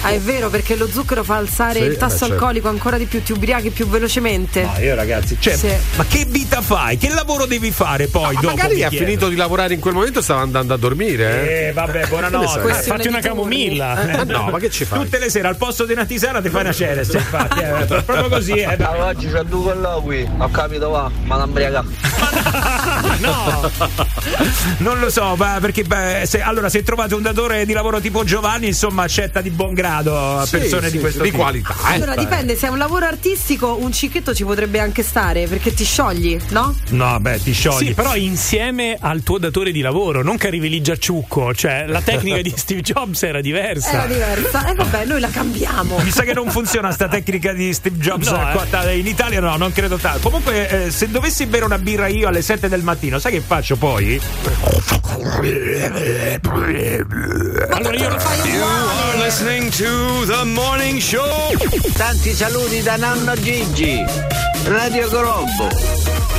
Ah, 0.02 0.10
è 0.12 0.20
vero, 0.20 0.50
perché 0.50 0.76
lo 0.76 0.88
zucchero 0.88 1.24
fa 1.24 1.38
alzare 1.38 1.80
Sì, 1.80 1.86
il 1.86 1.98
tasso 1.98 2.14
beh, 2.14 2.20
certo. 2.20 2.34
alcolico 2.34 2.68
ancora 2.70 2.98
di 2.98 3.06
più, 3.06 3.24
ti 3.24 3.32
ubriachi 3.32 3.72
più 3.72 3.88
velocemente. 3.88 4.64
Ma 4.64 4.78
io 4.80 4.94
ragazzi, 4.94 5.36
cioè, 5.40 5.56
Sì. 5.56 5.70
ma 5.96 6.06
che 6.06 6.26
vita 6.28 6.62
fai? 6.62 6.98
Che 6.98 7.10
lavoro 7.10 7.46
devi 7.48 7.72
fare 7.72 8.06
poi 8.08 8.36
Ma 8.36 8.42
dopo? 8.42 8.56
magari 8.56 8.84
ha 8.84 8.90
chiedo? 8.90 9.04
finito 9.06 9.30
di 9.30 9.36
lavorare 9.36 9.74
in 9.74 9.80
quel 9.80 9.94
momento 9.96 10.20
e 10.20 10.22
stava 10.22 10.42
andando 10.42 10.74
a 10.76 10.78
dormire. 10.78 11.64
Eh. 11.64 11.68
Eh, 11.68 11.72
vabbè, 11.74 12.06
buonanotte. 12.08 12.70
Eh, 12.70 12.74
Fatti 12.84 13.08
una 13.08 13.20
camomilla. 13.20 14.06
Ma 14.06 14.24
no, 14.32 14.50
ma 14.52 14.60
che 14.60 14.70
ci 14.70 14.86
fai? 14.86 15.00
Tutte 15.00 15.18
le 15.18 15.30
sere 15.30 15.48
al 15.48 15.58
posto 15.58 15.86
di 15.86 15.94
una 15.94 16.06
tisana 16.06 16.40
ti 16.40 16.50
fai 16.50 16.62
una 16.62 16.72
ceres, 16.74 17.12
infatti. 17.14 17.60
eh, 17.62 17.86
proprio 18.04 18.30
così, 18.30 18.55
eh. 18.62 18.76
dai. 18.78 19.00
Oggi 19.00 19.30
c'è 19.30 19.44
due 19.44 19.74
colloqui, 19.74 20.30
ho 20.38 20.50
capito 20.50 20.90
va, 20.90 21.10
ma 21.24 21.38
non 21.38 21.52
briaca. 21.52 21.84
No, 23.20 23.72
non 24.80 25.00
lo 25.00 25.10
so, 25.10 25.36
ma 25.36 25.58
perché 25.62 25.84
beh, 25.84 26.24
se, 26.26 26.42
allora 26.42 26.70
se 26.70 26.84
trovate 26.84 27.16
un 27.16 27.22
datore 27.22 27.66
di 27.66 27.74
lavoro 27.74 28.00
tipo 28.00 28.24
Giovanni, 28.24 28.68
insomma, 28.68 29.04
accetta 29.04 29.42
di 29.42 29.50
buon 29.50 29.74
grado 29.74 30.42
Sì, 30.46 30.58
persone 30.58 30.88
sì, 30.88 30.94
di 30.94 31.00
questo 31.00 31.22
di 31.24 31.30
tipo. 31.30 31.42
qualità, 31.42 31.76
eh. 31.90 31.94
Allora 31.96 32.16
dipende, 32.16 32.56
se 32.56 32.68
è 32.68 32.70
un 32.70 32.78
lavoro 32.78 33.06
artistico 33.06 33.78
un 33.80 33.92
cicchetto 33.92 34.34
ci 34.34 34.44
potrebbe 34.44 34.80
anche 34.80 35.04
stare 35.04 35.48
perché 35.48 35.74
ti 35.74 35.84
sciogli, 35.84 36.38
no? 36.50 36.76
No, 36.90 37.20
beh, 37.20 37.42
ti 37.42 37.54
sciogli. 37.54 37.88
Sì, 37.88 37.94
però 37.94 38.16
insieme 38.16 38.98
al 39.00 39.24
tuo 39.24 39.38
datore 39.38 39.72
di 39.72 39.82
lavoro, 39.82 40.24
non 40.24 40.38
che 40.38 40.48
arrivi 40.48 40.70
lì 40.70 40.82
già 40.82 40.98
ciucco, 40.98 41.54
cioè 41.54 41.86
la 41.88 42.02
tecnica 42.02 42.42
di 42.42 42.54
Steve 42.56 42.82
Jobs 42.82 43.24
era 43.24 43.42
diversa. 43.42 43.92
Era 43.92 44.06
diversa. 44.08 44.68
E 44.68 44.74
vabbè, 44.74 45.06
noi 45.06 45.20
la 45.20 45.30
cambiamo. 45.30 46.00
Mi 46.00 46.12
sa 46.12 46.24
che 46.24 46.34
non 46.34 46.50
funziona 46.50 46.92
sta 46.92 47.08
tecnica 47.08 47.54
di 47.54 47.74
Steve 47.74 47.98
Jobs 47.98 48.30
No, 48.30 48.38
eh. 48.50 48.54
qua- 48.54 48.66
ta- 48.70 48.92
in 48.92 49.08
Italia 49.08 49.40
no, 49.40 49.56
non 49.58 49.72
credo 49.72 49.98
tanto. 49.98 50.20
Comunque, 50.30 50.86
eh, 50.86 50.92
se 50.92 51.10
dovessi 51.10 51.46
bere 51.46 51.66
una 51.66 51.78
birra 51.78 52.08
io 52.08 52.28
alle 52.28 52.42
7 52.42 52.68
del 52.70 52.82
mattino, 52.84 53.20
sai 53.20 53.32
che 53.34 53.42
faccio 53.46 53.76
poi? 53.76 54.20
Allora 57.70 57.96
io 57.96 58.08
are 58.08 59.18
listening 59.24 59.70
to 59.72 60.26
the 60.26 60.44
morning 60.46 61.00
show. 61.00 61.52
Tanti 61.94 62.34
saluti 62.34 62.82
da 62.82 62.96
nonno 62.96 63.34
Gigi, 63.36 64.04
Radio 64.66 65.08
Globo. 65.10 65.70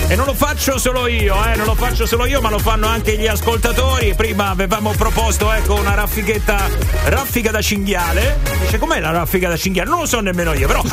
E 0.09 0.17
non 0.17 0.27
lo 0.27 0.35
faccio 0.35 0.79
solo 0.79 1.07
io, 1.07 1.35
eh, 1.45 1.57
non 1.57 1.67
lo 1.67 1.75
faccio 1.75 2.07
solo 2.07 2.27
io, 2.27 2.41
ma 2.41 2.51
lo 2.51 2.59
fanno 2.59 2.87
anche 2.87 3.17
gli 3.17 3.27
ascoltatori. 3.27 4.15
Prima 4.15 4.51
avevamo 4.51 4.93
proposto, 4.93 5.53
ecco, 5.53 5.75
una 5.75 5.95
raffichetta, 5.95 6.69
raffica 7.05 7.51
da 7.51 7.61
cinghiale. 7.61 8.39
Dice, 8.61 8.79
com'è 8.79 9.01
la 9.01 9.11
raffica 9.11 9.49
da 9.49 9.57
cinghiale? 9.57 9.89
Non 9.89 10.01
lo 10.01 10.07
so 10.07 10.21
nemmeno 10.21 10.53
io, 10.55 10.67
però. 10.67 10.83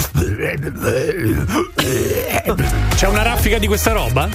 c'è 2.96 3.08
una 3.08 3.24
raffica 3.24 3.58
di 3.58 3.68
questa 3.68 3.94
roba? 3.94 4.28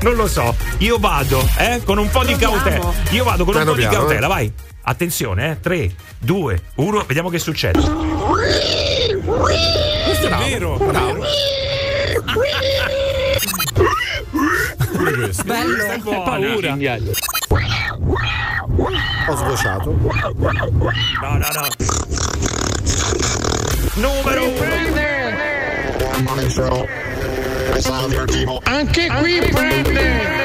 Non 0.00 0.14
lo 0.14 0.28
so. 0.28 0.54
Io 0.78 0.98
vado, 0.98 1.46
eh, 1.58 1.82
con 1.84 1.98
un 1.98 2.08
po' 2.08 2.24
di 2.24 2.36
cautela. 2.36 2.92
Io 3.10 3.24
vado 3.24 3.44
con 3.44 3.54
un 3.54 3.64
po' 3.64 3.72
di 3.72 3.80
piano, 3.80 3.96
cautela, 3.96 4.26
eh. 4.26 4.28
vai. 4.28 4.52
Attenzione, 4.82 5.50
eh. 5.50 5.60
3, 5.60 5.94
2, 6.20 6.62
1, 6.76 7.04
vediamo 7.06 7.28
che 7.28 7.38
succede. 7.38 7.80
Questo 10.04 10.26
è 10.26 10.36
vero. 10.36 10.76
Bravo. 10.76 11.24
Bello. 15.44 15.76
Che 16.02 16.22
paura. 16.24 16.76
Ho 19.28 19.36
sbocciato. 19.36 19.96
No, 20.00 21.36
no, 21.36 21.48
no. 21.52 21.68
Numero 23.94 24.44
uno. 24.48 24.56
Anche 28.64 29.06
qui 29.18 29.40
prende. 29.50 30.36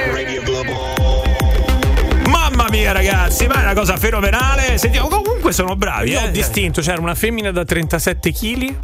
Mamma 2.28 2.68
mia, 2.70 2.92
ragazzi, 2.92 3.48
ma 3.48 3.56
è 3.56 3.64
una 3.64 3.74
cosa 3.74 3.98
fenomenale. 3.98 4.78
Sentiamo, 4.78 5.08
comunque 5.08 5.52
sono 5.52 5.76
bravi, 5.76 6.12
Io 6.12 6.20
eh. 6.20 6.26
ho 6.26 6.32
distinto, 6.32 6.82
c'era 6.82 7.02
una 7.02 7.16
femmina 7.16 7.52
da 7.52 7.64
37 7.66 8.32
kg. 8.32 8.76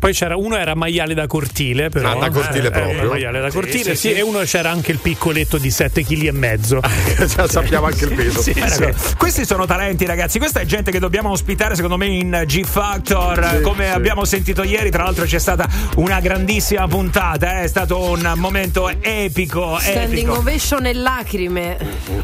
Poi 0.00 0.12
c'era 0.14 0.34
uno 0.34 0.56
era 0.56 0.74
maiale 0.74 1.12
da 1.12 1.26
cortile, 1.26 1.90
però. 1.90 2.12
Ah, 2.12 2.14
da 2.14 2.30
cortile 2.30 2.68
Eh, 2.68 2.70
proprio? 2.70 3.02
eh, 3.02 3.06
maiale 3.06 3.40
da 3.40 3.48
Sì, 3.50 3.54
cortile, 3.54 3.94
sì, 3.94 3.96
sì, 3.96 4.08
sì. 4.08 4.12
E 4.14 4.22
uno 4.22 4.38
c'era 4.40 4.70
anche 4.70 4.92
il 4.92 4.98
piccoletto 4.98 5.58
di 5.58 5.70
7 5.70 6.02
kg 6.04 6.24
e 6.24 6.32
mezzo. 6.32 6.80
Già 7.26 7.46
sappiamo 7.46 7.84
anche 7.86 8.06
il 8.06 8.14
peso. 8.14 8.40
Sì, 8.40 8.54
sì. 8.54 8.60
ragazzi, 8.60 9.14
Questi 9.16 9.44
sono 9.44 9.66
talenti, 9.66 10.06
ragazzi. 10.06 10.38
Questa 10.38 10.60
è 10.60 10.64
gente 10.64 10.90
che 10.90 10.98
dobbiamo 11.00 11.28
ospitare, 11.30 11.74
secondo 11.74 11.98
me, 11.98 12.06
in 12.06 12.44
G 12.46 12.64
Factor. 12.64 13.56
Sì, 13.56 13.60
Come 13.60 13.88
sì. 13.88 13.90
abbiamo 13.92 14.24
sentito 14.24 14.62
ieri, 14.62 14.90
tra 14.90 15.02
l'altro, 15.04 15.26
c'è 15.26 15.38
stata 15.38 15.68
una 15.96 16.18
grandissima 16.20 16.88
puntata. 16.88 17.58
eh. 17.60 17.64
È 17.64 17.66
stato 17.68 18.00
un 18.00 18.32
momento 18.36 18.88
epico. 19.02 19.76
Standing 19.78 20.12
epico. 20.28 20.38
ovation 20.38 20.86
e 20.86 20.94
lacrime. 20.94 21.76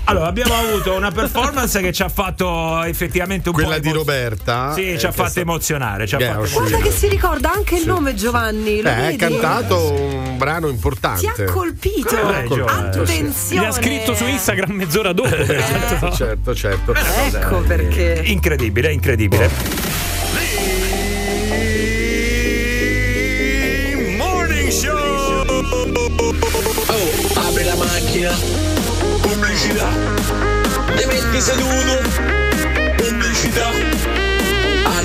Allora, 0.04 0.28
abbiamo 0.28 0.54
avuto 0.54 0.94
una 0.94 1.10
performance 1.10 1.78
che 1.82 1.92
ci 1.92 2.02
ha 2.02 2.08
fatto 2.08 2.82
effettivamente 2.84 3.50
un 3.50 3.54
Quella 3.54 3.74
po' 3.74 3.80
di 3.80 3.88
emo- 3.88 3.98
Roberta. 3.98 4.72
Sì, 4.72 4.92
eh, 4.94 4.98
ci 4.98 5.04
ha 5.04 5.12
fatto 5.12 5.40
emozionare. 5.40 6.06
Ci 6.06 6.14
ha 6.14 6.20
fatto. 6.20 6.48
Guarda 6.52 6.78
che 6.78 6.90
si 6.90 7.06
ricorda 7.08 7.52
anche 7.52 7.64
il 7.74 7.86
nome 7.86 8.14
Giovanni. 8.14 8.80
Lo 8.80 8.88
Eh, 8.88 8.92
ha 9.14 9.16
cantato 9.16 9.92
un 9.92 10.38
brano 10.38 10.68
Ti 10.68 10.72
importante. 10.74 11.44
ha 11.44 11.50
colpito. 11.50 12.08
Eh, 12.10 12.46
Giovanni. 12.48 12.96
Attenzione. 12.98 13.62
Gli 13.62 13.64
ha 13.68 13.72
scritto 13.72 14.14
su 14.14 14.24
Instagram 14.26 14.70
mezz'ora 14.70 15.12
dopo. 15.12 15.28
Certo, 15.28 16.14
certo, 16.14 16.54
certo. 16.54 16.94
Ecco 16.94 17.58
perché. 17.62 18.22
Incredibile, 18.24 18.92
incredibile. 18.92 19.50
Oh, 26.88 27.40
apri 27.48 27.64
la 27.64 27.74
macchina. 27.76 28.30
Pubblicità. 29.20 29.88
Ti 30.96 31.06
metti 31.06 31.40
seduto. 31.40 32.00
Pubblicità. 32.96 34.25